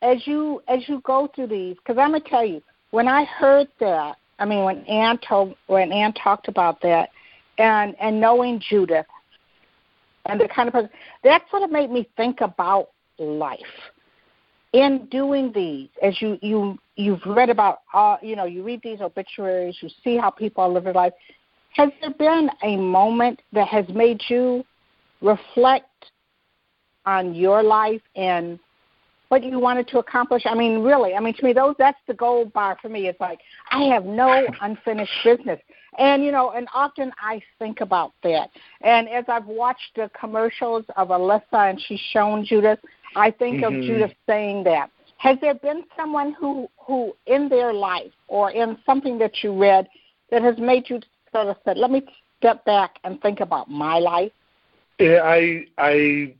as 0.03 0.27
you 0.27 0.63
as 0.69 0.81
you 0.89 1.01
go 1.05 1.31
through 1.35 1.49
these, 1.49 1.77
because 1.77 1.99
I'm 1.99 2.13
gonna 2.13 2.21
tell 2.21 2.45
you, 2.45 2.63
when 2.91 3.09
I 3.09 3.25
heard 3.25 3.69
that, 3.81 4.17
I 4.39 4.45
mean, 4.45 4.65
when 4.65 4.79
Ann 4.85 5.19
told 5.19 5.55
when 5.67 5.93
Ann 5.93 6.13
talked 6.15 6.49
about 6.49 6.81
that, 6.83 7.11
and 7.59 7.95
and 8.01 8.21
knowing 8.21 8.61
Judith, 8.61 9.07
and 10.27 10.41
the 10.41 10.49
kind 10.49 10.69
of 10.69 10.73
person, 10.73 10.91
that's 11.23 11.45
what 11.51 11.63
it 11.63 11.71
made 11.71 11.91
me 11.91 12.09
think 12.17 12.41
about 12.41 12.91
life. 13.19 13.61
In 14.75 15.07
doing 15.09 15.53
these, 15.55 15.89
as 16.03 16.21
you 16.21 16.37
you 16.43 16.77
you've 16.97 17.25
read 17.25 17.49
about, 17.49 17.83
uh, 17.95 18.17
you 18.21 18.35
know, 18.35 18.45
you 18.45 18.65
read 18.65 18.81
these 18.83 19.01
obituaries, 19.01 19.77
you 19.81 19.89
see 20.03 20.17
how 20.17 20.31
people 20.31 20.65
are 20.65 20.69
living 20.69 20.95
life. 20.95 21.13
Has 21.75 21.91
there 22.01 22.11
been 22.11 22.51
a 22.65 22.77
moment 22.77 23.41
that 23.53 23.69
has 23.69 23.85
made 23.89 24.21
you 24.29 24.65
reflect 25.23 26.07
on 27.07 27.37
your 27.37 27.63
life 27.63 28.01
and 28.17 28.59
what 29.29 29.45
you 29.45 29.61
wanted 29.61 29.87
to 29.89 30.01
accomplish? 30.01 30.43
I 30.45 30.57
mean, 30.57 30.81
really, 30.81 31.15
I 31.15 31.21
mean, 31.21 31.35
to 31.35 31.45
me, 31.45 31.53
those 31.53 31.77
that's 31.79 32.01
the 32.09 32.15
gold 32.15 32.53
bar 32.53 32.77
for 32.83 32.89
me. 32.89 33.07
It's 33.07 33.21
like 33.21 33.39
I 33.71 33.85
have 33.85 34.05
no 34.05 34.45
unfinished 34.61 35.13
business, 35.23 35.61
and 36.01 36.25
you 36.25 36.33
know, 36.33 36.51
and 36.51 36.67
often 36.75 37.13
I 37.23 37.41
think 37.61 37.81
about 37.81 38.13
that. 38.25 38.51
And 38.81 39.09
as 39.09 39.25
I've 39.29 39.47
watched 39.47 39.95
the 39.95 40.11
commercials 40.19 40.85
of 40.97 41.11
Elissa 41.11 41.45
and 41.53 41.81
she's 41.81 42.01
shown 42.13 42.45
Judith, 42.45 42.81
I 43.17 43.31
think 43.31 43.63
mm-hmm. 43.63 43.77
of 43.77 43.83
Judith 43.83 44.13
saying 44.27 44.65
that. 44.65 44.91
Has 45.19 45.39
there 45.41 45.55
been 45.55 45.85
someone 45.97 46.35
who 46.39 46.69
who 46.77 47.17
in 47.27 47.49
their 47.49 47.73
life 47.73 48.13
or 48.29 48.51
in 48.51 48.77
something 48.85 49.19
that 49.19 49.43
you 49.43 49.59
read 49.59 49.89
that 50.31 50.43
has 50.43 50.59
made 50.59 50.91
you 50.91 51.01
sort 51.33 51.47
of 51.47 51.57
said, 51.65 51.79
"Let 51.79 51.91
me 51.91 52.03
step 52.39 52.65
back 52.65 52.99
and 53.05 53.21
think 53.23 53.41
about 53.41 53.71
my 53.71 53.99
life"? 53.99 54.33
Yeah, 54.99 55.21
I 55.25 55.67
I 55.79 56.35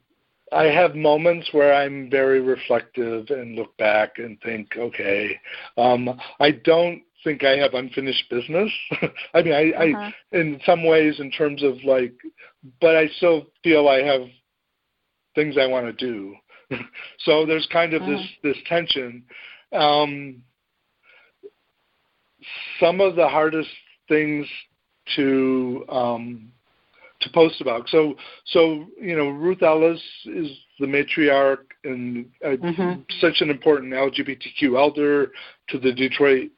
I 0.53 0.65
have 0.65 0.95
moments 0.95 1.49
where 1.53 1.75
I'm 1.75 2.11
very 2.11 2.41
reflective 2.41 3.31
and 3.31 3.57
look 3.57 3.77
back 3.77 4.19
and 4.19 4.41
think, 4.43 4.77
okay, 4.77 5.41
um, 5.77 6.21
I 6.39 6.53
don't 6.53 7.03
think 7.25 7.43
I 7.43 7.57
have 7.57 7.75
unfinished 7.75 8.29
business. 8.31 8.71
I 9.35 9.43
mean, 9.43 9.55
I, 9.55 9.71
uh-huh. 9.71 10.11
I, 10.33 10.37
in 10.37 10.61
some 10.65 10.85
ways, 10.85 11.19
in 11.19 11.31
terms 11.31 11.63
of 11.63 11.83
like, 11.85 12.15
but 12.81 12.97
I 12.97 13.09
still 13.17 13.47
feel 13.65 13.89
I 13.89 14.03
have 14.03 14.23
things 15.35 15.57
I 15.59 15.67
want 15.67 15.87
to 15.87 15.93
do. 15.93 16.37
so 17.21 17.47
there's 17.47 17.67
kind 17.73 17.95
of 17.95 18.03
uh-huh. 18.03 18.13
this 18.13 18.27
this 18.43 18.57
tension. 18.67 19.25
Um, 19.73 20.43
some 22.81 23.01
of 23.01 23.17
the 23.17 23.29
hardest 23.29 23.71
things 24.09 24.47
to 25.17 25.85
um, 25.89 26.53
to 27.21 27.31
post 27.31 27.61
about. 27.61 27.89
So, 27.89 28.15
so 28.47 28.87
you 29.01 29.17
know, 29.17 29.29
Ruth 29.29 29.63
Ellis 29.63 30.01
is 30.27 30.49
the 30.79 30.87
matriarch 30.87 31.65
and 31.85 32.27
uh, 32.45 32.51
mm-hmm. 32.51 33.01
such 33.21 33.41
an 33.41 33.51
important 33.51 33.93
LGBTQ 33.93 34.79
elder 34.79 35.33
to 35.69 35.79
the 35.79 35.93
Detroit 35.93 36.51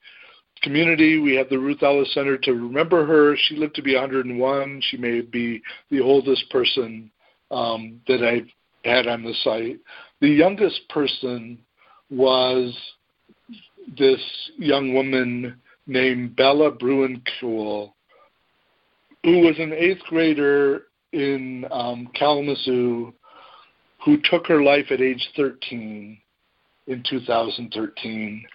community. 0.62 1.18
We 1.18 1.36
have 1.36 1.48
the 1.48 1.58
Ruth 1.58 1.82
Ellis 1.82 2.12
Center 2.14 2.36
to 2.38 2.52
remember 2.52 3.06
her. 3.06 3.36
She 3.36 3.56
lived 3.56 3.74
to 3.76 3.82
be 3.82 3.94
101. 3.94 4.82
She 4.90 4.96
may 4.96 5.20
be 5.20 5.62
the 5.90 6.00
oldest 6.00 6.48
person 6.50 7.10
um, 7.50 8.00
that 8.08 8.22
I've 8.22 8.48
had 8.86 9.06
on 9.06 9.22
the 9.22 9.34
site. 9.42 9.80
The 10.20 10.28
youngest 10.28 10.88
person 10.88 11.58
was 12.10 12.76
this 13.98 14.20
young 14.58 14.94
woman 14.94 15.60
named 15.86 16.36
Bella 16.36 16.72
Bruincool 16.72 17.92
who 19.26 19.40
was 19.40 19.58
an 19.58 19.72
eighth 19.72 20.02
grader 20.08 20.84
in 21.12 21.64
um, 21.72 22.08
Kalamazoo 22.14 23.12
who 24.04 24.18
took 24.30 24.46
her 24.46 24.62
life 24.62 24.86
at 24.90 25.00
age 25.00 25.28
13 25.36 26.16
in 26.86 27.02
2013 27.10 28.46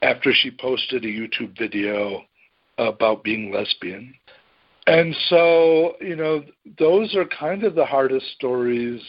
after 0.00 0.32
she 0.32 0.50
posted 0.50 1.04
a 1.04 1.08
YouTube 1.08 1.56
video 1.58 2.22
about 2.78 3.22
being 3.22 3.52
lesbian. 3.52 4.14
And 4.86 5.14
so, 5.28 5.96
you 6.00 6.16
know, 6.16 6.42
those 6.78 7.14
are 7.14 7.26
kind 7.26 7.64
of 7.64 7.74
the 7.74 7.84
hardest 7.84 8.26
stories 8.36 9.02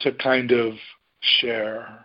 to 0.00 0.12
kind 0.12 0.52
of 0.52 0.74
share. 1.20 2.04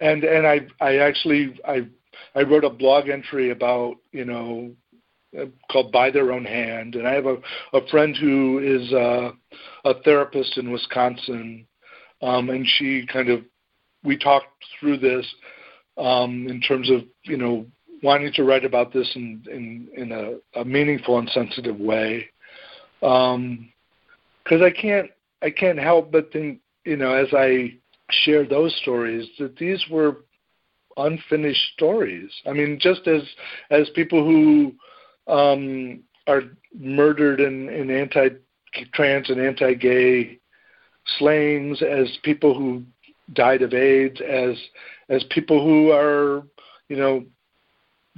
And 0.00 0.24
and 0.24 0.46
I 0.46 0.66
I 0.80 0.96
actually 0.98 1.60
I 1.66 1.86
I 2.34 2.42
wrote 2.42 2.64
a 2.64 2.70
blog 2.70 3.08
entry 3.08 3.50
about, 3.50 3.96
you 4.12 4.24
know, 4.24 4.72
called 5.70 5.92
By 5.92 6.10
Their 6.10 6.32
Own 6.32 6.44
Hand, 6.44 6.96
and 6.96 7.06
I 7.06 7.12
have 7.12 7.26
a, 7.26 7.36
a 7.72 7.86
friend 7.88 8.16
who 8.16 8.58
is 8.58 8.92
a, 8.92 9.32
a 9.84 10.02
therapist 10.02 10.58
in 10.58 10.70
Wisconsin, 10.70 11.66
um, 12.22 12.50
and 12.50 12.66
she 12.66 13.06
kind 13.06 13.28
of 13.28 13.44
we 14.02 14.16
talked 14.16 14.64
through 14.78 14.98
this 14.98 15.26
um, 15.98 16.46
in 16.48 16.60
terms 16.60 16.90
of 16.90 17.02
you 17.22 17.36
know 17.36 17.66
wanting 18.02 18.32
to 18.32 18.44
write 18.44 18.64
about 18.64 18.92
this 18.92 19.10
in 19.14 19.42
in, 19.50 19.88
in 19.96 20.12
a, 20.12 20.60
a 20.60 20.64
meaningful 20.64 21.18
and 21.18 21.28
sensitive 21.30 21.78
way, 21.78 22.26
because 23.00 23.34
um, 23.34 23.72
I 24.50 24.70
can't 24.70 25.10
I 25.42 25.50
can't 25.50 25.78
help 25.78 26.12
but 26.12 26.32
think 26.32 26.60
you 26.84 26.96
know 26.96 27.12
as 27.12 27.28
I 27.32 27.74
share 28.10 28.46
those 28.46 28.74
stories 28.82 29.28
that 29.38 29.56
these 29.56 29.84
were 29.90 30.24
unfinished 30.96 31.72
stories. 31.74 32.30
I 32.46 32.52
mean, 32.52 32.78
just 32.80 33.06
as 33.06 33.22
as 33.70 33.88
people 33.94 34.24
who 34.24 34.74
um, 35.32 36.02
are 36.26 36.42
murdered 36.78 37.40
in, 37.40 37.68
in 37.68 37.90
anti-trans 37.90 39.30
and 39.30 39.40
anti-gay 39.40 40.38
slayings, 41.18 41.82
as 41.82 42.18
people 42.22 42.54
who 42.54 42.82
died 43.32 43.62
of 43.62 43.74
AIDS, 43.74 44.20
as 44.20 44.56
as 45.08 45.24
people 45.30 45.64
who 45.64 45.90
are, 45.90 46.44
you 46.88 46.96
know, 46.96 47.24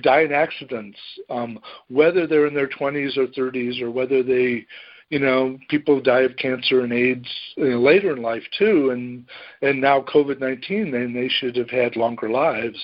die 0.02 0.22
in 0.22 0.32
accidents, 0.32 0.98
um, 1.30 1.58
whether 1.88 2.26
they're 2.26 2.46
in 2.46 2.54
their 2.54 2.68
20s 2.68 3.16
or 3.16 3.26
30s, 3.26 3.80
or 3.80 3.90
whether 3.90 4.22
they, 4.22 4.66
you 5.12 5.18
know, 5.18 5.58
people 5.68 6.00
die 6.00 6.22
of 6.22 6.36
cancer 6.36 6.80
and 6.80 6.90
AIDS 6.90 7.28
you 7.58 7.72
know, 7.72 7.80
later 7.82 8.16
in 8.16 8.22
life 8.22 8.44
too, 8.58 8.92
and 8.92 9.26
and 9.60 9.78
now 9.78 10.00
COVID-19, 10.00 10.90
then 10.90 11.12
they 11.12 11.28
should 11.28 11.54
have 11.54 11.68
had 11.68 11.96
longer 11.96 12.30
lives 12.30 12.78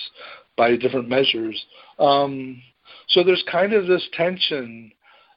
by 0.55 0.75
different 0.75 1.09
measures. 1.09 1.59
Um, 1.97 2.61
so 3.07 3.23
there's 3.23 3.43
kind 3.51 3.73
of 3.73 3.87
this 3.87 4.07
tension. 4.13 4.91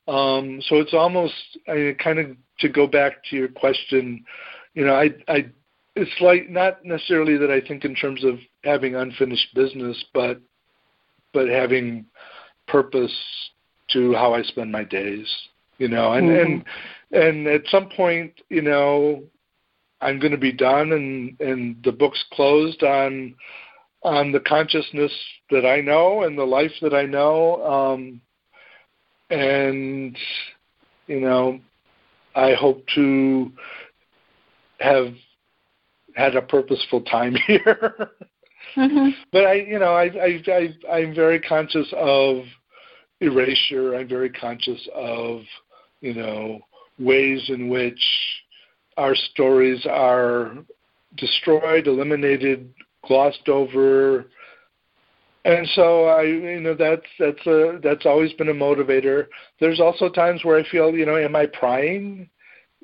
Um, 0.06 0.60
so 0.69 0.77
it's 0.77 0.93
almost 0.93 1.32
I 1.66 1.97
kind 1.98 2.19
of 2.19 2.27
to 2.59 2.69
go 2.69 2.86
back 2.86 3.24
to 3.31 3.36
your 3.36 3.48
question. 3.48 4.23
You 4.74 4.85
know, 4.85 4.94
I, 4.94 5.09
I, 5.28 5.47
it's 5.97 6.20
like 6.20 6.51
not 6.51 6.85
necessarily 6.85 7.39
that 7.39 7.51
I 7.51 7.66
think 7.66 7.86
in 7.86 7.94
terms 7.94 8.23
of 8.23 8.39
having 8.64 8.97
unfinished 8.97 9.55
business, 9.55 10.05
but, 10.12 10.43
but 11.32 11.48
having 11.48 12.05
purpose 12.69 13.16
to 13.93 14.12
how 14.12 14.35
I 14.35 14.43
spend 14.43 14.70
my 14.70 14.85
days. 14.85 15.27
You 15.82 15.88
know, 15.88 16.12
and 16.12 16.28
mm-hmm. 16.28 16.62
and 17.12 17.24
and 17.24 17.46
at 17.48 17.62
some 17.66 17.88
point, 17.96 18.32
you 18.48 18.62
know, 18.62 19.24
I'm 20.00 20.20
going 20.20 20.30
to 20.30 20.38
be 20.38 20.52
done, 20.52 20.92
and 20.92 21.40
and 21.40 21.76
the 21.82 21.90
book's 21.90 22.24
closed 22.32 22.84
on 22.84 23.34
on 24.04 24.32
the 24.32 24.40
consciousness 24.40 25.12
that 25.50 25.66
I 25.66 25.80
know 25.80 26.22
and 26.22 26.36
the 26.36 26.44
life 26.44 26.72
that 26.82 26.94
I 26.94 27.04
know. 27.04 27.64
Um, 27.64 28.20
and, 29.30 30.16
you 31.06 31.20
know, 31.20 31.60
I 32.34 32.54
hope 32.54 32.84
to 32.94 33.52
have 34.80 35.14
had 36.16 36.36
a 36.36 36.42
purposeful 36.42 37.02
time 37.02 37.34
here. 37.46 38.10
mm-hmm. 38.76 39.10
But 39.30 39.46
I, 39.46 39.54
you 39.54 39.78
know, 39.78 39.94
I, 39.94 40.04
I, 40.04 40.42
I, 40.48 40.96
I'm 40.96 41.14
very 41.14 41.40
conscious 41.40 41.86
of 41.96 42.44
erasure. 43.20 43.94
I'm 43.94 44.09
very 44.09 44.30
conscious 44.30 44.80
of, 44.94 45.42
you 46.03 46.12
know, 46.12 46.61
ways 46.99 47.49
in 47.49 47.69
which 47.69 48.03
our 48.99 49.15
stories 49.15 49.87
are 49.89 50.53
destroyed, 51.16 51.87
eliminated, 51.87 52.73
glossed 53.07 53.49
over. 53.49 54.27
And 55.45 55.66
so 55.74 56.05
I, 56.05 56.23
you 56.24 56.61
know, 56.61 56.74
that's 56.74 57.07
that's 57.19 57.47
a 57.47 57.81
that's 57.83 58.05
always 58.05 58.33
been 58.35 58.51
a 58.51 58.55
motivator. 58.55 59.27
There's 59.61 59.81
also 59.81 60.09
times 60.09 60.45
where 60.45 60.59
I 60.59 60.69
feel, 60.69 60.91
you 60.91 61.07
know, 61.07 61.16
am 61.16 61.35
I 61.35 61.47
prying? 61.47 62.29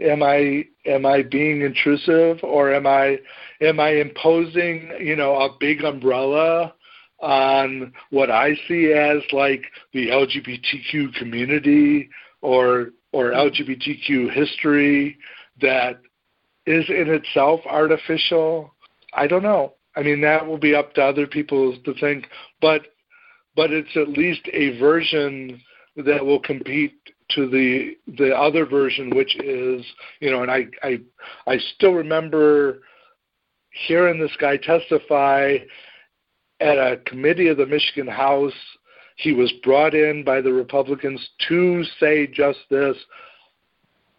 Am 0.00 0.22
I 0.22 0.64
am 0.86 1.04
I 1.04 1.22
being 1.22 1.62
intrusive, 1.62 2.38
or 2.42 2.72
am 2.72 2.86
I 2.86 3.18
am 3.60 3.80
I 3.80 3.90
imposing, 3.90 4.92
you 5.00 5.16
know, 5.16 5.34
a 5.36 5.56
big 5.58 5.84
umbrella 5.84 6.74
on 7.20 7.92
what 8.10 8.30
I 8.30 8.54
see 8.68 8.92
as 8.92 9.22
like 9.32 9.62
the 9.92 10.08
LGBTQ 10.08 11.14
community 11.14 12.08
or 12.42 12.90
or 13.12 13.32
LGBTQ 13.32 14.32
history 14.32 15.18
that 15.60 16.00
is 16.66 16.84
in 16.88 17.08
itself 17.08 17.60
artificial? 17.66 18.74
I 19.14 19.26
don't 19.26 19.42
know. 19.42 19.74
I 19.96 20.02
mean, 20.02 20.20
that 20.20 20.46
will 20.46 20.58
be 20.58 20.74
up 20.74 20.94
to 20.94 21.02
other 21.02 21.26
people 21.26 21.76
to 21.84 21.94
think, 21.94 22.28
but 22.60 22.82
but 23.56 23.72
it's 23.72 23.96
at 23.96 24.08
least 24.08 24.42
a 24.52 24.78
version 24.78 25.60
that 25.96 26.24
will 26.24 26.40
compete 26.40 26.94
to 27.30 27.48
the 27.48 27.96
the 28.16 28.34
other 28.34 28.64
version, 28.64 29.10
which 29.10 29.36
is 29.36 29.84
you 30.20 30.30
know, 30.30 30.42
and 30.42 30.50
I 30.50 30.66
I 30.82 31.00
I 31.46 31.58
still 31.74 31.92
remember 31.92 32.80
hearing 33.70 34.20
this 34.20 34.36
guy 34.40 34.56
testify 34.56 35.58
at 36.60 36.78
a 36.78 37.00
committee 37.06 37.48
of 37.48 37.56
the 37.56 37.66
Michigan 37.66 38.06
House. 38.06 38.52
He 39.18 39.32
was 39.32 39.52
brought 39.64 39.94
in 39.94 40.22
by 40.22 40.40
the 40.40 40.52
Republicans 40.52 41.28
to 41.48 41.84
say 41.98 42.26
just 42.26 42.60
this. 42.70 42.96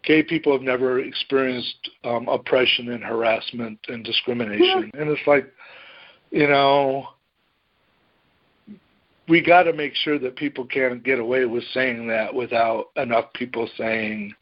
Gay 0.04 0.22
people 0.22 0.52
have 0.52 0.62
never 0.62 1.00
experienced 1.00 1.90
um, 2.04 2.28
oppression 2.28 2.90
and 2.90 3.02
harassment 3.02 3.78
and 3.88 4.04
discrimination. 4.04 4.90
Yeah. 4.94 5.00
And 5.00 5.10
it's 5.10 5.26
like, 5.26 5.50
you 6.30 6.46
know, 6.46 7.08
we 9.26 9.42
got 9.42 9.62
to 9.64 9.72
make 9.72 9.94
sure 9.94 10.18
that 10.18 10.36
people 10.36 10.66
can't 10.66 11.02
get 11.02 11.18
away 11.18 11.46
with 11.46 11.64
saying 11.72 12.06
that 12.08 12.34
without 12.34 12.86
enough 12.96 13.32
people 13.34 13.68
saying, 13.78 14.34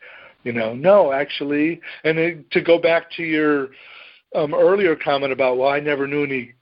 you 0.43 0.53
know, 0.53 0.75
no, 0.75 1.13
actually. 1.13 1.81
And 2.03 2.19
it, 2.19 2.51
to 2.51 2.61
go 2.61 2.81
back 2.81 3.13
to 3.13 3.23
your 3.23 3.69
um, 4.35 4.55
earlier 4.55 4.97
comment 4.97 5.33
about, 5.33 5.57
well, 5.57 5.69
I 5.69 5.79
never 5.79 6.09
knew 6.09 6.25
any 6.25 6.55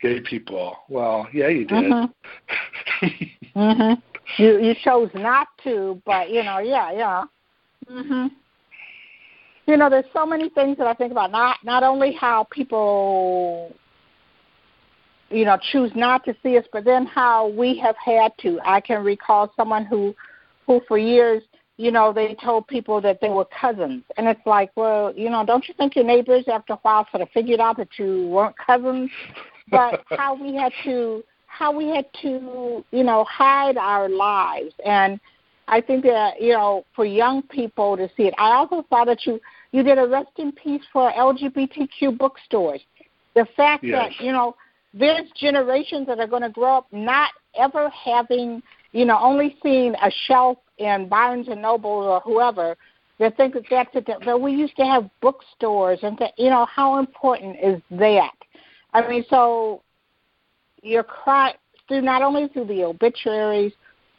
gay 0.00 0.20
people. 0.20 0.76
Well, 0.88 1.26
yeah, 1.32 1.48
you 1.48 1.64
did. 1.64 1.92
Mm-hmm. 1.92 3.06
mhm. 3.54 4.02
You 4.38 4.58
you 4.60 4.74
chose 4.82 5.10
not 5.14 5.48
to, 5.64 6.00
but 6.04 6.30
you 6.30 6.42
know, 6.42 6.58
yeah, 6.58 6.92
yeah. 6.92 7.24
Mhm. 7.90 8.30
You 9.66 9.76
know, 9.76 9.88
there's 9.88 10.04
so 10.12 10.26
many 10.26 10.48
things 10.48 10.78
that 10.78 10.86
I 10.86 10.94
think 10.94 11.12
about. 11.12 11.30
Not 11.30 11.58
not 11.64 11.82
only 11.82 12.12
how 12.12 12.44
people, 12.50 13.74
you 15.30 15.44
know, 15.44 15.58
choose 15.70 15.92
not 15.94 16.24
to 16.24 16.34
see 16.42 16.56
us, 16.58 16.64
but 16.72 16.84
then 16.84 17.06
how 17.06 17.48
we 17.48 17.78
have 17.78 17.96
had 17.96 18.32
to. 18.38 18.60
I 18.64 18.80
can 18.80 19.04
recall 19.04 19.52
someone 19.56 19.84
who, 19.84 20.14
who 20.66 20.80
for 20.88 20.98
years 20.98 21.42
you 21.82 21.90
know, 21.90 22.12
they 22.12 22.36
told 22.42 22.68
people 22.68 23.00
that 23.00 23.20
they 23.20 23.28
were 23.28 23.46
cousins. 23.46 24.04
And 24.16 24.28
it's 24.28 24.44
like, 24.46 24.70
well, 24.76 25.12
you 25.16 25.30
know, 25.30 25.44
don't 25.44 25.66
you 25.66 25.74
think 25.74 25.96
your 25.96 26.04
neighbors 26.04 26.44
after 26.46 26.74
a 26.74 26.76
while 26.76 27.06
sort 27.10 27.22
of 27.22 27.28
figured 27.30 27.60
out 27.60 27.76
that 27.78 27.88
you 27.98 28.28
weren't 28.28 28.56
cousins? 28.56 29.10
But 29.68 30.04
how 30.10 30.34
we 30.34 30.54
had 30.54 30.72
to 30.84 31.24
how 31.52 31.70
we 31.70 31.88
had 31.88 32.06
to, 32.22 32.84
you 32.90 33.04
know, 33.04 33.24
hide 33.24 33.76
our 33.76 34.08
lives 34.08 34.72
and 34.84 35.20
I 35.68 35.80
think 35.80 36.02
that, 36.04 36.40
you 36.40 36.52
know, 36.52 36.84
for 36.94 37.04
young 37.04 37.42
people 37.42 37.96
to 37.96 38.08
see 38.16 38.24
it. 38.24 38.34
I 38.36 38.52
also 38.52 38.84
saw 38.88 39.04
that 39.04 39.24
you 39.26 39.40
you 39.70 39.82
did 39.82 39.98
a 39.98 40.06
rest 40.06 40.32
in 40.36 40.52
peace 40.52 40.82
for 40.92 41.12
LGBTQ 41.12 42.18
bookstores. 42.18 42.80
The 43.34 43.46
fact 43.56 43.84
yes. 43.84 44.12
that, 44.18 44.24
you 44.24 44.32
know, 44.32 44.56
there's 44.92 45.30
generations 45.34 46.06
that 46.08 46.18
are 46.18 46.26
going 46.26 46.42
to 46.42 46.50
grow 46.50 46.78
up 46.78 46.86
not 46.92 47.30
ever 47.58 47.88
having, 47.90 48.62
you 48.92 49.06
know, 49.06 49.18
only 49.18 49.56
seeing 49.62 49.94
a 49.94 50.10
shelf 50.26 50.58
in 50.78 51.08
Barnes 51.08 51.48
and 51.48 51.62
Noble 51.62 51.90
or 51.90 52.20
whoever 52.20 52.76
that 53.18 53.36
think 53.36 53.54
that 53.54 53.64
that's 53.70 53.90
it. 53.94 54.06
But 54.24 54.40
we 54.40 54.52
used 54.52 54.76
to 54.76 54.84
have 54.84 55.08
bookstores, 55.22 56.00
and 56.02 56.18
th- 56.18 56.32
you 56.36 56.50
know 56.50 56.66
how 56.66 56.98
important 56.98 57.56
is 57.62 57.80
that? 57.92 58.34
I 58.92 59.08
mean, 59.08 59.24
so 59.30 59.80
you're 60.82 61.02
cry 61.02 61.54
through 61.88 62.02
not 62.02 62.22
only 62.22 62.48
through 62.48 62.66
the 62.66 62.84
obituaries, 62.84 63.72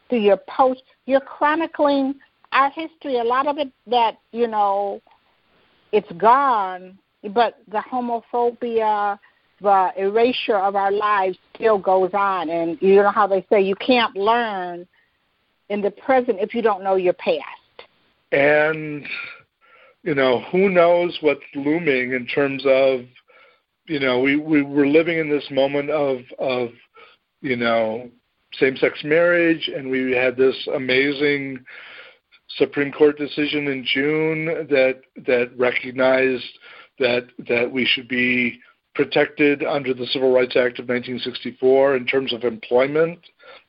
through 0.10 0.20
your 0.20 0.40
posts, 0.48 0.84
you're 1.06 1.20
chronicling 1.20 2.16
our 2.52 2.70
history. 2.72 3.20
A 3.20 3.24
lot 3.24 3.48
of 3.48 3.58
it 3.58 3.72
that 3.88 4.18
you 4.32 4.48
know, 4.48 5.02
it's 5.92 6.12
gone, 6.14 6.98
but 7.32 7.60
the 7.68 7.84
homophobia, 7.92 9.20
the 9.62 9.92
erasure 9.98 10.58
of 10.58 10.76
our 10.76 10.92
lives 10.92 11.38
still 11.56 11.78
goes 11.78 12.12
on. 12.14 12.50
And 12.50 12.78
you 12.82 12.96
know 12.96 13.12
how 13.12 13.28
they 13.28 13.46
say 13.50 13.62
you 13.62 13.76
can't 13.76 14.16
learn 14.16 14.88
in 15.70 15.82
the 15.82 15.92
present 15.92 16.38
if 16.40 16.54
you 16.54 16.62
don't 16.62 16.84
know 16.84 16.96
your 16.96 17.14
past. 17.14 17.88
And 18.32 19.06
you 20.04 20.14
know, 20.16 20.42
who 20.52 20.70
knows 20.70 21.18
what's 21.22 21.42
looming 21.56 22.12
in 22.12 22.28
terms 22.28 22.64
of 22.66 23.06
you 23.86 24.00
know, 24.00 24.20
we, 24.20 24.36
we 24.36 24.62
were 24.62 24.88
living 24.88 25.18
in 25.18 25.30
this 25.30 25.50
moment 25.52 25.90
of 25.90 26.20
of, 26.40 26.70
you 27.42 27.56
know, 27.56 28.10
same 28.54 28.78
sex 28.78 29.00
marriage 29.04 29.70
and 29.76 29.90
we 29.90 30.12
had 30.12 30.38
this 30.38 30.56
amazing 30.76 31.64
Supreme 32.58 32.92
Court 32.92 33.18
decision 33.18 33.68
in 33.68 33.86
June 33.86 34.68
that 34.70 35.02
that 35.26 35.52
recognized 35.58 36.46
that 37.00 37.28
that 37.48 37.72
we 37.72 37.86
should 37.86 38.08
be 38.08 38.60
protected 38.96 39.64
under 39.64 39.94
the 39.94 40.06
Civil 40.08 40.32
Rights 40.32 40.56
Act 40.56 40.80
of 40.80 40.88
1964 40.88 41.96
in 41.96 42.06
terms 42.06 42.32
of 42.32 42.44
employment. 42.44 43.20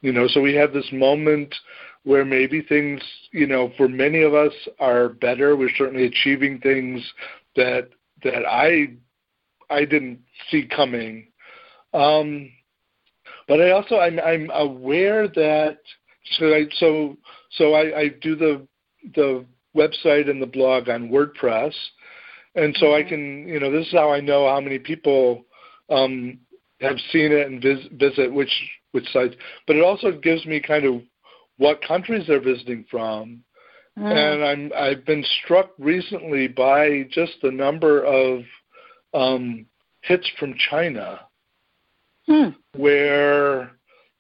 You 0.03 0.13
know, 0.13 0.29
so 0.29 0.41
we 0.41 0.55
have 0.55 0.73
this 0.73 0.89
moment 0.93 1.55
where 2.05 2.25
maybe 2.25 2.61
things, 2.61 3.01
you 3.33 3.47
know, 3.47 3.73
for 3.79 3.89
many 3.89 4.23
of 4.23 4.35
us 4.35 4.53
are 4.79 5.09
better. 5.09 5.57
We're 5.57 5.75
certainly 5.77 6.05
achieving 6.05 6.61
things 6.61 7.01
that 7.57 7.89
that 8.23 8.47
I 8.47 8.95
I 9.75 9.85
didn't 9.85 10.21
see 10.51 10.67
coming. 10.67 11.29
Um, 11.93 12.51
but 13.47 13.61
I 13.61 13.71
also 13.71 13.99
I'm 13.99 14.19
I'm 14.21 14.51
aware 14.51 15.29
that 15.29 15.79
so 16.39 16.47
I 16.47 16.67
so 16.79 17.17
so 17.53 17.75
I, 17.75 17.99
I 17.99 18.09
do 18.21 18.35
the 18.37 18.67
the 19.15 19.45
website 19.77 20.31
and 20.31 20.41
the 20.41 20.47
blog 20.47 20.89
on 20.89 21.11
WordPress, 21.11 21.75
and 22.55 22.75
so 22.79 22.87
mm-hmm. 22.87 23.07
I 23.07 23.09
can 23.09 23.49
you 23.49 23.61
know 23.61 23.71
this 23.71 23.87
is 23.87 23.93
how 23.93 24.13
I 24.13 24.21
know 24.21 24.49
how 24.49 24.61
many 24.61 24.79
people 24.79 25.45
um, 25.91 26.39
have 26.81 26.97
seen 27.13 27.33
it 27.33 27.47
and 27.47 27.63
vis- 27.63 27.89
visit 27.93 28.33
which 28.33 28.53
which 28.93 29.07
sites. 29.13 29.35
But 29.67 29.77
it 29.77 29.85
also 29.85 30.13
gives 30.13 30.47
me 30.47 30.61
kind 30.61 30.85
of 30.85 31.03
what 31.59 31.83
countries 31.83 32.25
they're 32.27 32.41
visiting 32.41 32.85
from. 32.91 33.45
Mm. 33.99 34.13
And 34.13 34.45
I'm 34.45 34.73
I've 34.77 35.05
been 35.05 35.25
struck 35.45 35.71
recently 35.79 36.49
by 36.49 37.07
just 37.11 37.35
the 37.43 37.51
number 37.51 38.03
of 38.03 38.43
um, 39.15 39.67
hits 40.03 40.31
from 40.39 40.55
China, 40.71 41.21
hmm. 42.27 42.49
where 42.77 43.73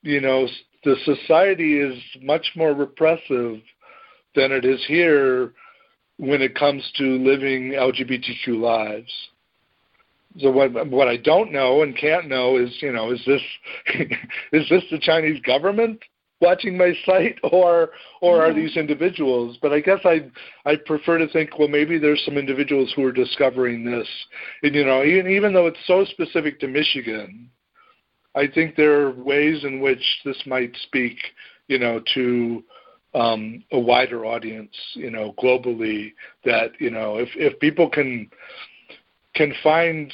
you 0.02 0.20
know 0.20 0.46
the 0.84 0.96
society 1.04 1.78
is 1.78 1.98
much 2.22 2.52
more 2.56 2.72
repressive 2.72 3.60
than 4.34 4.52
it 4.52 4.64
is 4.64 4.82
here 4.86 5.52
when 6.18 6.40
it 6.40 6.54
comes 6.54 6.88
to 6.96 7.04
living 7.04 7.72
LGBTQ 7.72 8.60
lives. 8.60 9.12
So 10.38 10.50
what 10.50 10.88
what 10.88 11.08
I 11.08 11.16
don't 11.16 11.52
know 11.52 11.82
and 11.82 11.96
can't 11.96 12.28
know 12.28 12.56
is 12.56 12.70
you 12.80 12.92
know 12.92 13.12
is 13.12 13.22
this 13.26 13.42
is 14.52 14.68
this 14.68 14.82
the 14.90 14.98
Chinese 15.00 15.40
government 15.42 16.00
watching 16.44 16.76
my 16.76 16.92
site 17.04 17.38
or 17.52 17.90
or 18.20 18.42
are 18.42 18.50
mm-hmm. 18.50 18.60
these 18.60 18.76
individuals 18.76 19.58
but 19.62 19.72
i 19.72 19.80
guess 19.80 20.00
i 20.04 20.20
i 20.64 20.76
prefer 20.86 21.18
to 21.18 21.28
think 21.28 21.58
well 21.58 21.68
maybe 21.68 21.98
there's 21.98 22.22
some 22.24 22.36
individuals 22.36 22.92
who 22.94 23.04
are 23.04 23.12
discovering 23.12 23.84
this 23.84 24.08
and 24.62 24.74
you 24.74 24.84
know 24.84 25.02
even, 25.02 25.30
even 25.30 25.52
though 25.52 25.66
it's 25.66 25.86
so 25.86 26.04
specific 26.04 26.60
to 26.60 26.68
michigan 26.68 27.48
i 28.34 28.46
think 28.46 28.76
there 28.76 29.00
are 29.00 29.12
ways 29.12 29.64
in 29.64 29.80
which 29.80 30.02
this 30.24 30.40
might 30.46 30.74
speak 30.82 31.16
you 31.68 31.78
know 31.78 32.00
to 32.14 32.62
um, 33.14 33.62
a 33.70 33.78
wider 33.78 34.26
audience 34.26 34.74
you 34.94 35.10
know 35.10 35.34
globally 35.38 36.12
that 36.44 36.72
you 36.80 36.90
know 36.90 37.16
if 37.16 37.28
if 37.36 37.58
people 37.60 37.88
can 37.88 38.28
can 39.34 39.52
find 39.62 40.12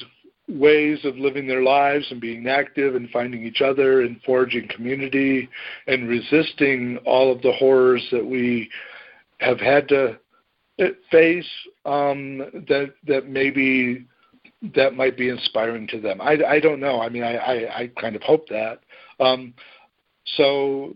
ways 0.51 0.99
of 1.05 1.17
living 1.17 1.47
their 1.47 1.63
lives 1.63 2.07
and 2.11 2.21
being 2.21 2.47
active 2.47 2.95
and 2.95 3.11
finding 3.11 3.45
each 3.45 3.61
other 3.61 4.03
and 4.03 4.21
forging 4.23 4.69
community 4.69 5.49
and 5.87 6.09
resisting 6.09 6.99
all 7.05 7.33
of 7.33 7.41
the 7.43 7.53
horrors 7.53 8.07
that 8.11 8.25
we 8.25 8.69
have 9.39 9.61
had 9.61 9.89
to 9.89 10.19
face 11.11 11.49
um, 11.85 12.39
that 12.69 12.95
that 13.07 13.29
maybe 13.29 14.07
that 14.75 14.95
might 14.95 15.17
be 15.17 15.29
inspiring 15.29 15.87
to 15.89 16.01
them. 16.01 16.21
I, 16.21 16.39
I 16.47 16.61
don't 16.61 16.81
know. 16.81 17.01
I 17.01 17.09
mean, 17.09 17.23
I, 17.23 17.37
I, 17.37 17.79
I 17.81 17.91
kind 18.01 18.15
of 18.15 18.23
hope 18.23 18.47
that. 18.49 18.81
Um, 19.19 19.55
so, 20.37 20.95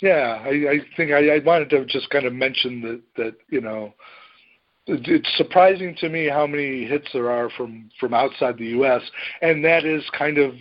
yeah, 0.00 0.40
I, 0.44 0.48
I 0.48 0.78
think 0.96 1.10
I, 1.10 1.36
I 1.36 1.38
wanted 1.40 1.70
to 1.70 1.84
just 1.86 2.10
kind 2.10 2.26
of 2.26 2.32
mention 2.32 2.80
that 2.82 3.02
that 3.16 3.34
you 3.48 3.60
know 3.60 3.94
it's 4.86 5.28
surprising 5.36 5.94
to 6.00 6.08
me 6.08 6.28
how 6.28 6.46
many 6.46 6.84
hits 6.84 7.06
there 7.12 7.30
are 7.30 7.48
from 7.50 7.90
from 8.00 8.14
outside 8.14 8.58
the 8.58 8.66
U.S. 8.66 9.02
and 9.40 9.64
that 9.64 9.84
is 9.84 10.02
kind 10.16 10.38
of 10.38 10.54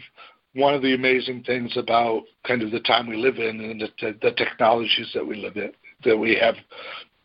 one 0.53 0.73
of 0.73 0.81
the 0.81 0.93
amazing 0.93 1.43
things 1.43 1.75
about 1.77 2.23
kind 2.45 2.61
of 2.61 2.71
the 2.71 2.81
time 2.81 3.07
we 3.07 3.15
live 3.15 3.37
in 3.37 3.61
and 3.61 3.81
the, 3.81 4.17
the 4.21 4.31
technologies 4.31 5.09
that 5.13 5.25
we 5.25 5.37
live 5.37 5.55
in 5.55 5.71
that 6.03 6.17
we 6.17 6.35
have 6.35 6.55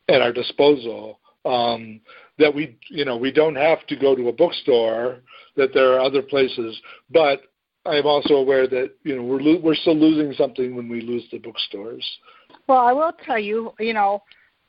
at 0.08 0.22
our 0.22 0.32
disposal. 0.32 1.18
Um, 1.44 2.00
that 2.38 2.54
we 2.54 2.76
you 2.88 3.04
know 3.04 3.16
we 3.16 3.32
don't 3.32 3.56
have 3.56 3.86
to 3.86 3.96
go 3.96 4.14
to 4.14 4.28
a 4.28 4.32
bookstore. 4.32 5.18
That 5.56 5.72
there 5.72 5.94
are 5.94 6.00
other 6.00 6.22
places, 6.22 6.78
but 7.10 7.42
I'm 7.86 8.06
also 8.06 8.34
aware 8.34 8.66
that 8.68 8.92
you 9.04 9.16
know 9.16 9.22
we're 9.22 9.40
lo- 9.40 9.60
we're 9.62 9.74
still 9.74 9.96
losing 9.96 10.32
something 10.34 10.74
when 10.74 10.88
we 10.88 11.00
lose 11.00 11.24
the 11.30 11.38
bookstores. 11.38 12.04
Well, 12.66 12.80
I 12.80 12.92
will 12.92 13.12
tell 13.24 13.38
you, 13.38 13.72
you 13.78 13.94
know, 13.94 14.22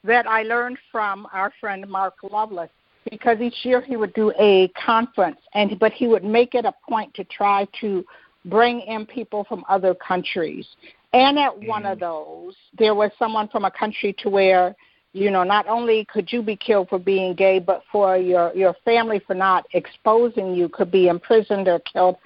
that 0.08 0.28
I 0.28 0.44
learned 0.44 0.78
from 0.92 1.28
our 1.32 1.54
friend 1.60 1.88
Mark 1.88 2.16
Lovelace 2.24 2.70
because 3.10 3.40
each 3.40 3.64
year 3.64 3.82
he 3.82 3.96
would 3.96 4.14
do 4.14 4.34
a 4.40 4.70
conference 4.70 5.40
and 5.54 5.80
but 5.80 5.94
he 5.94 6.08
would 6.08 6.24
make 6.24 6.56
it 6.56 6.66
a 6.66 6.74
point 6.90 7.14
to 7.14 7.24
try 7.26 7.68
to 7.82 8.04
bring 8.46 8.82
in 8.82 9.06
people 9.06 9.44
from 9.44 9.64
other 9.70 9.94
countries. 9.96 10.68
And 11.14 11.38
at 11.38 11.54
mm-hmm. 11.54 11.68
one 11.68 11.86
of 11.86 12.00
those, 12.00 12.56
there 12.78 12.96
was 12.96 13.12
someone 13.20 13.48
from 13.50 13.66
a 13.66 13.72
country 13.72 14.16
to 14.24 14.30
where 14.30 14.76
you 15.14 15.32
know, 15.32 15.44
not 15.44 15.68
only 15.68 16.06
could 16.06 16.32
you 16.32 16.44
be 16.44 16.56
killed 16.56 16.90
for 16.90 17.00
being 17.00 17.34
gay, 17.34 17.60
but 17.60 17.82
for 17.92 18.18
your 18.18 18.54
your 18.56 18.76
family 18.86 19.20
for 19.26 19.34
not 19.34 19.66
exposing 19.74 20.54
you 20.54 20.70
could 20.70 20.92
be 20.92 21.08
imprisoned 21.08 21.68
or 21.68 21.80
killed. 21.80 22.18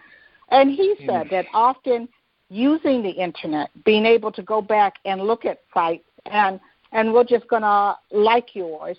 And 0.49 0.69
he 0.69 0.95
hmm. 0.99 1.05
said 1.05 1.27
mm. 1.27 1.29
that 1.31 1.45
often 1.53 2.09
using 2.49 3.01
the 3.01 3.09
internet, 3.09 3.69
being 3.85 4.05
able 4.05 4.31
to 4.33 4.43
go 4.43 4.61
back 4.61 4.95
and 5.05 5.21
look 5.21 5.45
at 5.45 5.59
sites 5.73 6.03
and 6.25 6.59
and 6.91 7.13
we're 7.13 7.23
just 7.23 7.47
gonna 7.47 7.97
like 8.11 8.55
yours, 8.55 8.97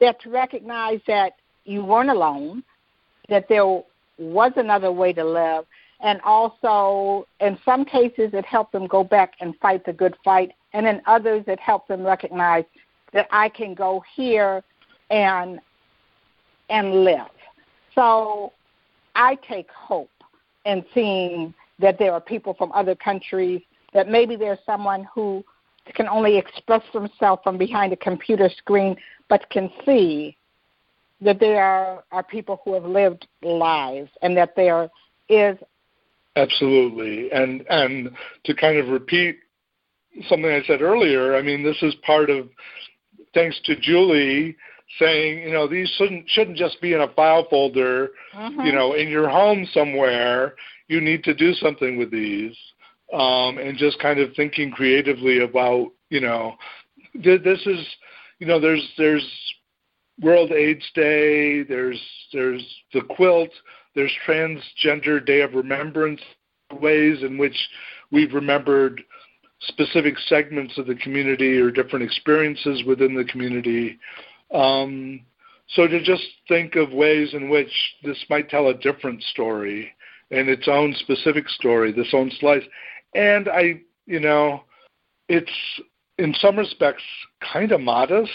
that 0.00 0.20
to 0.22 0.30
recognize 0.30 1.00
that 1.06 1.34
you 1.64 1.84
weren't 1.84 2.10
alone, 2.10 2.62
that 3.28 3.48
there 3.48 3.82
was 4.18 4.52
another 4.56 4.92
way 4.92 5.12
to 5.12 5.24
live, 5.24 5.64
and 6.00 6.20
also 6.22 7.26
in 7.40 7.58
some 7.64 7.84
cases 7.84 8.30
it 8.32 8.44
helped 8.44 8.72
them 8.72 8.86
go 8.86 9.04
back 9.04 9.34
and 9.40 9.56
fight 9.58 9.84
the 9.84 9.92
good 9.92 10.16
fight, 10.24 10.52
and 10.72 10.86
in 10.86 11.00
others 11.06 11.44
it 11.46 11.60
helped 11.60 11.88
them 11.88 12.02
recognize 12.02 12.64
that 13.12 13.28
I 13.30 13.48
can 13.48 13.74
go 13.74 14.02
here 14.14 14.62
and 15.10 15.60
and 16.70 17.04
live. 17.04 17.30
So 17.94 18.52
I 19.14 19.34
take 19.46 19.70
hope 19.70 20.10
in 20.64 20.84
seeing 20.94 21.52
that 21.78 21.98
there 21.98 22.12
are 22.12 22.20
people 22.20 22.54
from 22.54 22.72
other 22.72 22.94
countries, 22.94 23.60
that 23.92 24.08
maybe 24.08 24.36
there's 24.36 24.58
someone 24.64 25.06
who 25.14 25.44
can 25.94 26.08
only 26.08 26.38
express 26.38 26.82
themselves 26.92 27.42
from 27.42 27.58
behind 27.58 27.92
a 27.92 27.96
computer 27.96 28.48
screen, 28.56 28.96
but 29.28 29.48
can 29.50 29.70
see 29.84 30.36
that 31.20 31.38
there 31.40 31.62
are, 31.62 32.04
are 32.12 32.22
people 32.22 32.60
who 32.64 32.74
have 32.74 32.84
lived 32.84 33.26
lives 33.42 34.10
and 34.22 34.36
that 34.36 34.54
there 34.56 34.90
is 35.28 35.56
absolutely 36.34 37.30
and 37.30 37.64
and 37.68 38.10
to 38.44 38.54
kind 38.54 38.78
of 38.78 38.88
repeat 38.88 39.38
something 40.28 40.50
I 40.50 40.62
said 40.66 40.82
earlier, 40.82 41.36
I 41.36 41.42
mean 41.42 41.62
this 41.62 41.80
is 41.82 41.94
part 42.06 42.30
of 42.30 42.48
thanks 43.34 43.60
to 43.64 43.76
Julie 43.76 44.56
saying, 44.98 45.42
you 45.42 45.52
know, 45.52 45.66
these 45.66 45.92
shouldn't 45.96 46.28
shouldn't 46.28 46.56
just 46.56 46.80
be 46.80 46.92
in 46.92 47.00
a 47.00 47.08
file 47.14 47.46
folder, 47.48 48.10
mm-hmm. 48.34 48.60
you 48.60 48.72
know, 48.72 48.94
in 48.94 49.08
your 49.08 49.28
home 49.28 49.66
somewhere. 49.72 50.54
You 50.88 51.00
need 51.00 51.24
to 51.24 51.34
do 51.34 51.54
something 51.54 51.96
with 51.96 52.10
these, 52.10 52.56
um, 53.12 53.58
and 53.58 53.76
just 53.76 53.98
kind 53.98 54.18
of 54.18 54.34
thinking 54.34 54.70
creatively 54.70 55.42
about, 55.42 55.90
you 56.10 56.20
know, 56.20 56.56
th- 57.22 57.42
this 57.42 57.60
is, 57.66 57.86
you 58.38 58.46
know, 58.46 58.58
there's 58.58 58.86
there's 58.96 59.26
World 60.20 60.52
AIDS 60.52 60.84
Day, 60.94 61.62
there's 61.62 62.00
there's 62.32 62.64
the 62.92 63.02
quilt, 63.02 63.50
there's 63.94 64.12
Transgender 64.26 65.24
Day 65.24 65.40
of 65.40 65.54
Remembrance, 65.54 66.20
ways 66.80 67.22
in 67.22 67.38
which 67.38 67.56
we've 68.10 68.32
remembered 68.32 69.02
specific 69.60 70.18
segments 70.26 70.76
of 70.78 70.86
the 70.86 70.94
community 70.96 71.58
or 71.58 71.70
different 71.70 72.04
experiences 72.04 72.82
within 72.84 73.14
the 73.14 73.24
community. 73.24 73.98
Um, 74.52 75.20
so 75.68 75.86
to 75.86 76.02
just 76.02 76.24
think 76.48 76.76
of 76.76 76.92
ways 76.92 77.32
in 77.32 77.48
which 77.48 77.72
this 78.02 78.18
might 78.28 78.48
tell 78.48 78.68
a 78.68 78.74
different 78.74 79.22
story 79.22 79.92
and 80.30 80.48
its 80.48 80.66
own 80.66 80.94
specific 80.98 81.48
story, 81.48 81.92
this 81.92 82.12
own 82.12 82.30
slice. 82.40 82.64
And 83.14 83.48
I, 83.48 83.80
you 84.06 84.20
know, 84.20 84.64
it's 85.28 85.50
in 86.18 86.34
some 86.34 86.56
respects 86.56 87.02
kind 87.52 87.72
of 87.72 87.80
modest. 87.80 88.30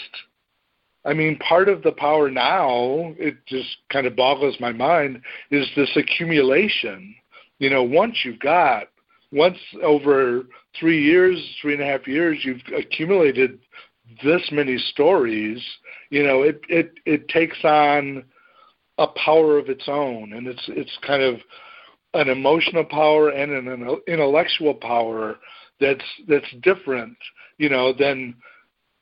I 1.04 1.14
mean, 1.14 1.38
part 1.38 1.68
of 1.68 1.82
the 1.82 1.92
power 1.92 2.30
now, 2.30 3.14
it 3.18 3.36
just 3.46 3.78
kind 3.90 4.06
of 4.06 4.16
boggles 4.16 4.56
my 4.60 4.72
mind, 4.72 5.22
is 5.50 5.66
this 5.76 5.90
accumulation. 5.96 7.14
You 7.58 7.70
know, 7.70 7.82
once 7.82 8.24
you've 8.24 8.40
got 8.40 8.84
once 9.32 9.58
over 9.82 10.44
three 10.78 11.02
years, 11.02 11.38
three 11.60 11.74
and 11.74 11.82
a 11.82 11.86
half 11.86 12.06
years, 12.06 12.38
you've 12.42 12.62
accumulated 12.76 13.58
this 14.22 14.48
many 14.50 14.78
stories, 14.78 15.62
you 16.10 16.22
know, 16.22 16.42
it 16.42 16.60
it 16.68 16.92
it 17.04 17.28
takes 17.28 17.58
on 17.64 18.24
a 18.98 19.06
power 19.06 19.58
of 19.58 19.68
its 19.68 19.84
own, 19.86 20.32
and 20.32 20.46
it's 20.46 20.64
it's 20.68 20.96
kind 21.06 21.22
of 21.22 21.40
an 22.14 22.28
emotional 22.28 22.84
power 22.84 23.30
and 23.30 23.52
an 23.52 24.00
intellectual 24.06 24.74
power 24.74 25.36
that's 25.80 26.04
that's 26.26 26.46
different, 26.62 27.16
you 27.58 27.68
know, 27.68 27.92
than 27.92 28.34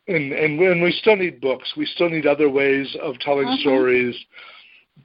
and 0.08 0.32
and 0.32 0.60
and 0.60 0.82
we 0.82 0.92
still 0.92 1.16
need 1.16 1.40
books. 1.40 1.72
We 1.76 1.86
still 1.86 2.10
need 2.10 2.26
other 2.26 2.50
ways 2.50 2.96
of 3.02 3.18
telling 3.20 3.46
mm-hmm. 3.46 3.60
stories, 3.60 4.16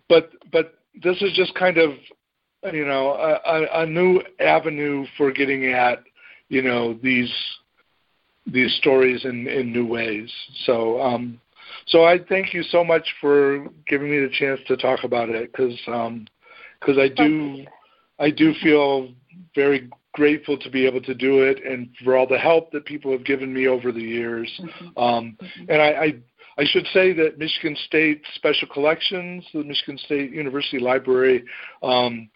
but 0.09 0.31
but 0.51 0.75
this 1.01 1.21
is 1.21 1.33
just 1.33 1.53
kind 1.55 1.77
of 1.77 1.91
you 2.71 2.85
know 2.85 3.13
a, 3.13 3.81
a 3.81 3.85
new 3.85 4.21
avenue 4.39 5.05
for 5.17 5.31
getting 5.31 5.65
at 5.73 6.03
you 6.49 6.61
know 6.61 6.93
these 7.01 7.33
these 8.45 8.73
stories 8.75 9.25
in 9.25 9.47
in 9.47 9.71
new 9.71 9.85
ways 9.85 10.31
so 10.65 11.01
um 11.01 11.39
so 11.87 12.03
i 12.03 12.17
thank 12.29 12.53
you 12.53 12.63
so 12.63 12.83
much 12.83 13.07
for 13.19 13.67
giving 13.87 14.11
me 14.11 14.19
the 14.19 14.31
chance 14.33 14.59
to 14.67 14.77
talk 14.77 15.03
about 15.03 15.29
it 15.29 15.51
because 15.51 15.79
um 15.87 16.27
because 16.79 16.97
i 16.97 17.07
do 17.07 17.65
i 18.21 18.29
do 18.29 18.53
feel 18.61 19.09
very 19.55 19.89
grateful 20.13 20.57
to 20.57 20.69
be 20.69 20.85
able 20.85 21.01
to 21.01 21.13
do 21.13 21.41
it 21.43 21.63
and 21.65 21.89
for 22.03 22.15
all 22.17 22.27
the 22.27 22.37
help 22.37 22.71
that 22.71 22.85
people 22.85 23.11
have 23.11 23.25
given 23.25 23.53
me 23.53 23.67
over 23.67 23.91
the 23.91 24.01
years 24.01 24.49
mm-hmm. 24.61 24.97
um 24.97 25.37
mm-hmm. 25.41 25.69
and 25.69 25.81
I, 25.81 25.89
I 25.89 26.13
I 26.57 26.65
should 26.65 26.85
say 26.93 27.13
that 27.13 27.39
Michigan 27.39 27.77
State 27.85 28.21
Special 28.35 28.67
Collections, 28.67 29.45
the 29.53 29.63
Michigan 29.63 29.97
State 29.97 30.31
University 30.31 30.79
Library, 30.79 31.45
um, 31.81 32.29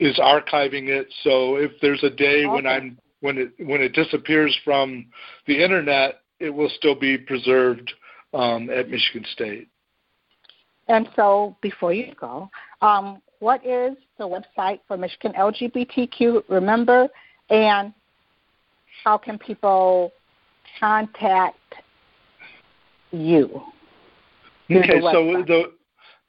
is 0.00 0.18
archiving 0.18 0.88
it. 0.88 1.12
So 1.22 1.56
if 1.56 1.72
there's 1.82 2.02
a 2.02 2.10
day 2.10 2.46
when 2.46 2.66
I'm 2.66 2.98
when 3.20 3.38
it 3.38 3.52
when 3.66 3.80
it 3.80 3.92
disappears 3.92 4.56
from 4.64 5.06
the 5.46 5.62
internet, 5.62 6.20
it 6.40 6.50
will 6.50 6.70
still 6.70 6.94
be 6.94 7.18
preserved 7.18 7.92
um, 8.32 8.70
at 8.70 8.88
Michigan 8.88 9.24
State. 9.32 9.68
And 10.88 11.08
so, 11.16 11.56
before 11.60 11.92
you 11.92 12.14
go, 12.18 12.48
um, 12.80 13.20
what 13.40 13.64
is 13.64 13.96
the 14.18 14.24
website 14.24 14.80
for 14.86 14.96
Michigan 14.96 15.32
LGBTQ 15.38 16.42
Remember, 16.48 17.08
and 17.50 17.92
how 19.04 19.18
can 19.18 19.38
people 19.38 20.12
contact 20.80 21.56
you? 23.10 23.62
Okay, 24.70 25.00
so 25.00 25.42
the 25.46 25.72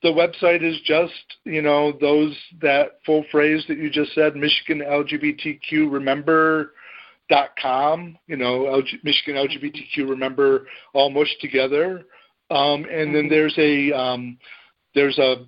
the 0.01 0.09
website 0.09 0.63
is 0.63 0.79
just 0.85 1.13
you 1.43 1.61
know 1.61 1.91
those 1.99 2.35
that 2.61 2.99
full 3.05 3.25
phrase 3.31 3.63
that 3.67 3.77
you 3.77 3.89
just 3.89 4.13
said 4.13 4.35
michigan 4.35 4.79
lgbtq 4.79 5.91
remember 5.91 6.71
dot 7.29 7.49
com 7.61 8.17
you 8.27 8.37
know 8.37 8.61
LG, 8.61 9.03
michigan 9.03 9.35
lgbtq 9.35 10.09
remember 10.09 10.67
all 10.93 11.09
mushed 11.09 11.39
together 11.41 12.05
um, 12.51 12.85
and 12.85 13.13
then 13.13 13.23
mm-hmm. 13.23 13.29
there's 13.29 13.55
a 13.57 13.91
um, 13.91 14.37
there's 14.95 15.17
a 15.19 15.45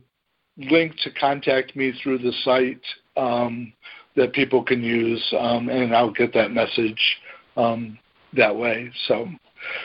link 0.58 0.96
to 0.98 1.12
contact 1.12 1.76
me 1.76 1.92
through 1.92 2.18
the 2.18 2.34
site 2.44 2.82
um, 3.18 3.74
that 4.16 4.34
people 4.34 4.64
can 4.64 4.84
use 4.84 5.34
um, 5.40 5.70
and 5.70 5.96
i'll 5.96 6.12
get 6.12 6.34
that 6.34 6.52
message 6.52 7.18
um, 7.58 7.98
that 8.34 8.56
way 8.56 8.92
so 9.08 9.28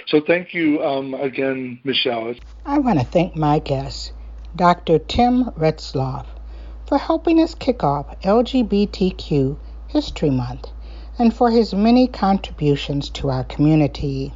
so 0.07 0.21
thank 0.27 0.55
you 0.55 0.83
um, 0.83 1.15
again 1.15 1.79
michelle 1.85 2.35
i 2.65 2.79
want 2.79 2.99
to 2.99 3.05
thank 3.05 3.37
my 3.37 3.59
guest, 3.59 4.13
Dr. 4.57 4.99
Tim 4.99 5.45
Retzloff, 5.51 6.27
for 6.87 6.99
helping 6.99 7.41
us 7.41 7.55
kick 7.55 7.85
off 7.85 8.19
LGBTQ 8.23 9.59
History 9.89 10.31
Month 10.31 10.71
and 11.19 11.35
for 11.35 11.51
his 11.51 11.75
many 11.75 12.07
contributions 12.09 13.11
to 13.11 13.31
our 13.31 13.45
community. 13.45 14.33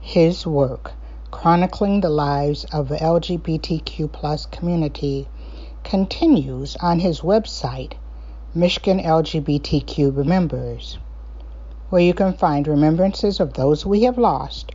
His 0.00 0.46
work, 0.46 0.92
chronicling 1.30 2.00
the 2.00 2.10
lives 2.10 2.64
of 2.72 2.88
the 2.88 2.96
LGBTQ 2.96 4.10
plus 4.12 4.46
community, 4.46 5.28
continues 5.84 6.76
on 6.76 6.98
his 6.98 7.20
website, 7.20 7.92
Michigan 8.54 8.98
LGBTQ 8.98 10.16
Remembers, 10.16 10.98
where 11.88 12.02
you 12.02 12.12
can 12.12 12.32
find 12.32 12.66
remembrances 12.66 13.40
of 13.40 13.54
those 13.54 13.86
we 13.86 14.02
have 14.02 14.18
lost 14.18 14.72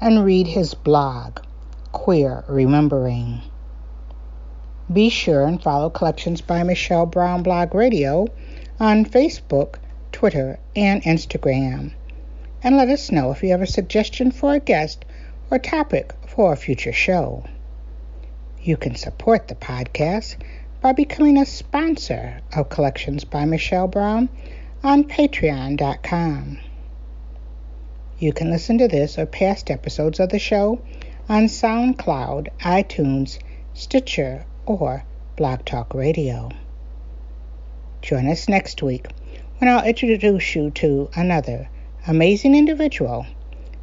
and 0.00 0.24
read 0.24 0.46
his 0.46 0.74
blog, 0.74 1.40
Queer 1.92 2.44
Remembering. 2.48 3.42
Be 4.92 5.10
sure 5.10 5.44
and 5.44 5.62
follow 5.62 5.90
Collections 5.90 6.40
by 6.40 6.62
Michelle 6.62 7.06
Brown 7.06 7.42
Blog 7.42 7.74
Radio 7.74 8.26
on 8.80 9.04
Facebook, 9.04 9.74
Twitter, 10.12 10.58
and 10.74 11.02
Instagram. 11.02 11.92
And 12.62 12.76
let 12.76 12.88
us 12.88 13.12
know 13.12 13.30
if 13.30 13.42
you 13.42 13.50
have 13.50 13.62
a 13.62 13.66
suggestion 13.66 14.30
for 14.30 14.54
a 14.54 14.60
guest 14.60 15.04
or 15.50 15.58
topic 15.58 16.12
for 16.26 16.52
a 16.52 16.56
future 16.56 16.92
show. 16.92 17.44
You 18.62 18.76
can 18.76 18.96
support 18.96 19.48
the 19.48 19.54
podcast 19.54 20.36
by 20.80 20.92
becoming 20.92 21.38
a 21.38 21.46
sponsor 21.46 22.40
of 22.54 22.68
Collections 22.68 23.24
by 23.24 23.44
Michelle 23.44 23.88
Brown 23.88 24.28
on 24.82 25.04
patreon.com. 25.04 26.58
You 28.18 28.32
can 28.32 28.50
listen 28.50 28.78
to 28.78 28.88
this 28.88 29.18
or 29.18 29.26
past 29.26 29.70
episodes 29.70 30.20
of 30.20 30.28
the 30.28 30.38
show 30.38 30.80
on 31.28 31.44
SoundCloud, 31.44 32.48
iTunes, 32.60 33.38
Stitcher, 33.74 34.44
or 34.66 35.04
Blog 35.36 35.64
Talk 35.64 35.94
Radio. 35.94 36.50
Join 38.02 38.28
us 38.28 38.48
next 38.48 38.82
week 38.82 39.06
when 39.58 39.70
I'll 39.70 39.84
introduce 39.84 40.54
you 40.54 40.70
to 40.72 41.10
another 41.14 41.68
amazing 42.06 42.54
individual 42.54 43.26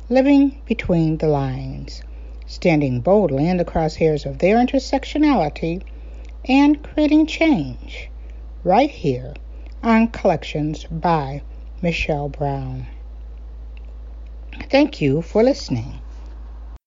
living 0.10 0.62
between 0.66 1.18
the 1.18 1.28
lines, 1.28 2.02
standing 2.46 3.02
boldly 3.02 3.48
in 3.48 3.58
the 3.58 3.66
crosshairs 3.66 4.26
of 4.26 4.38
their 4.38 4.58
intersectionality, 4.58 5.82
and 6.48 6.84
creating 6.84 7.26
change 7.26 8.10
right 8.64 8.90
here 8.90 9.34
on 9.82 10.08
Collections 10.08 10.86
by 10.86 11.42
Michelle 11.82 12.30
Brown. 12.30 12.86
Thank 14.70 15.02
you 15.02 15.22
for 15.22 15.44
listening. 15.44 16.00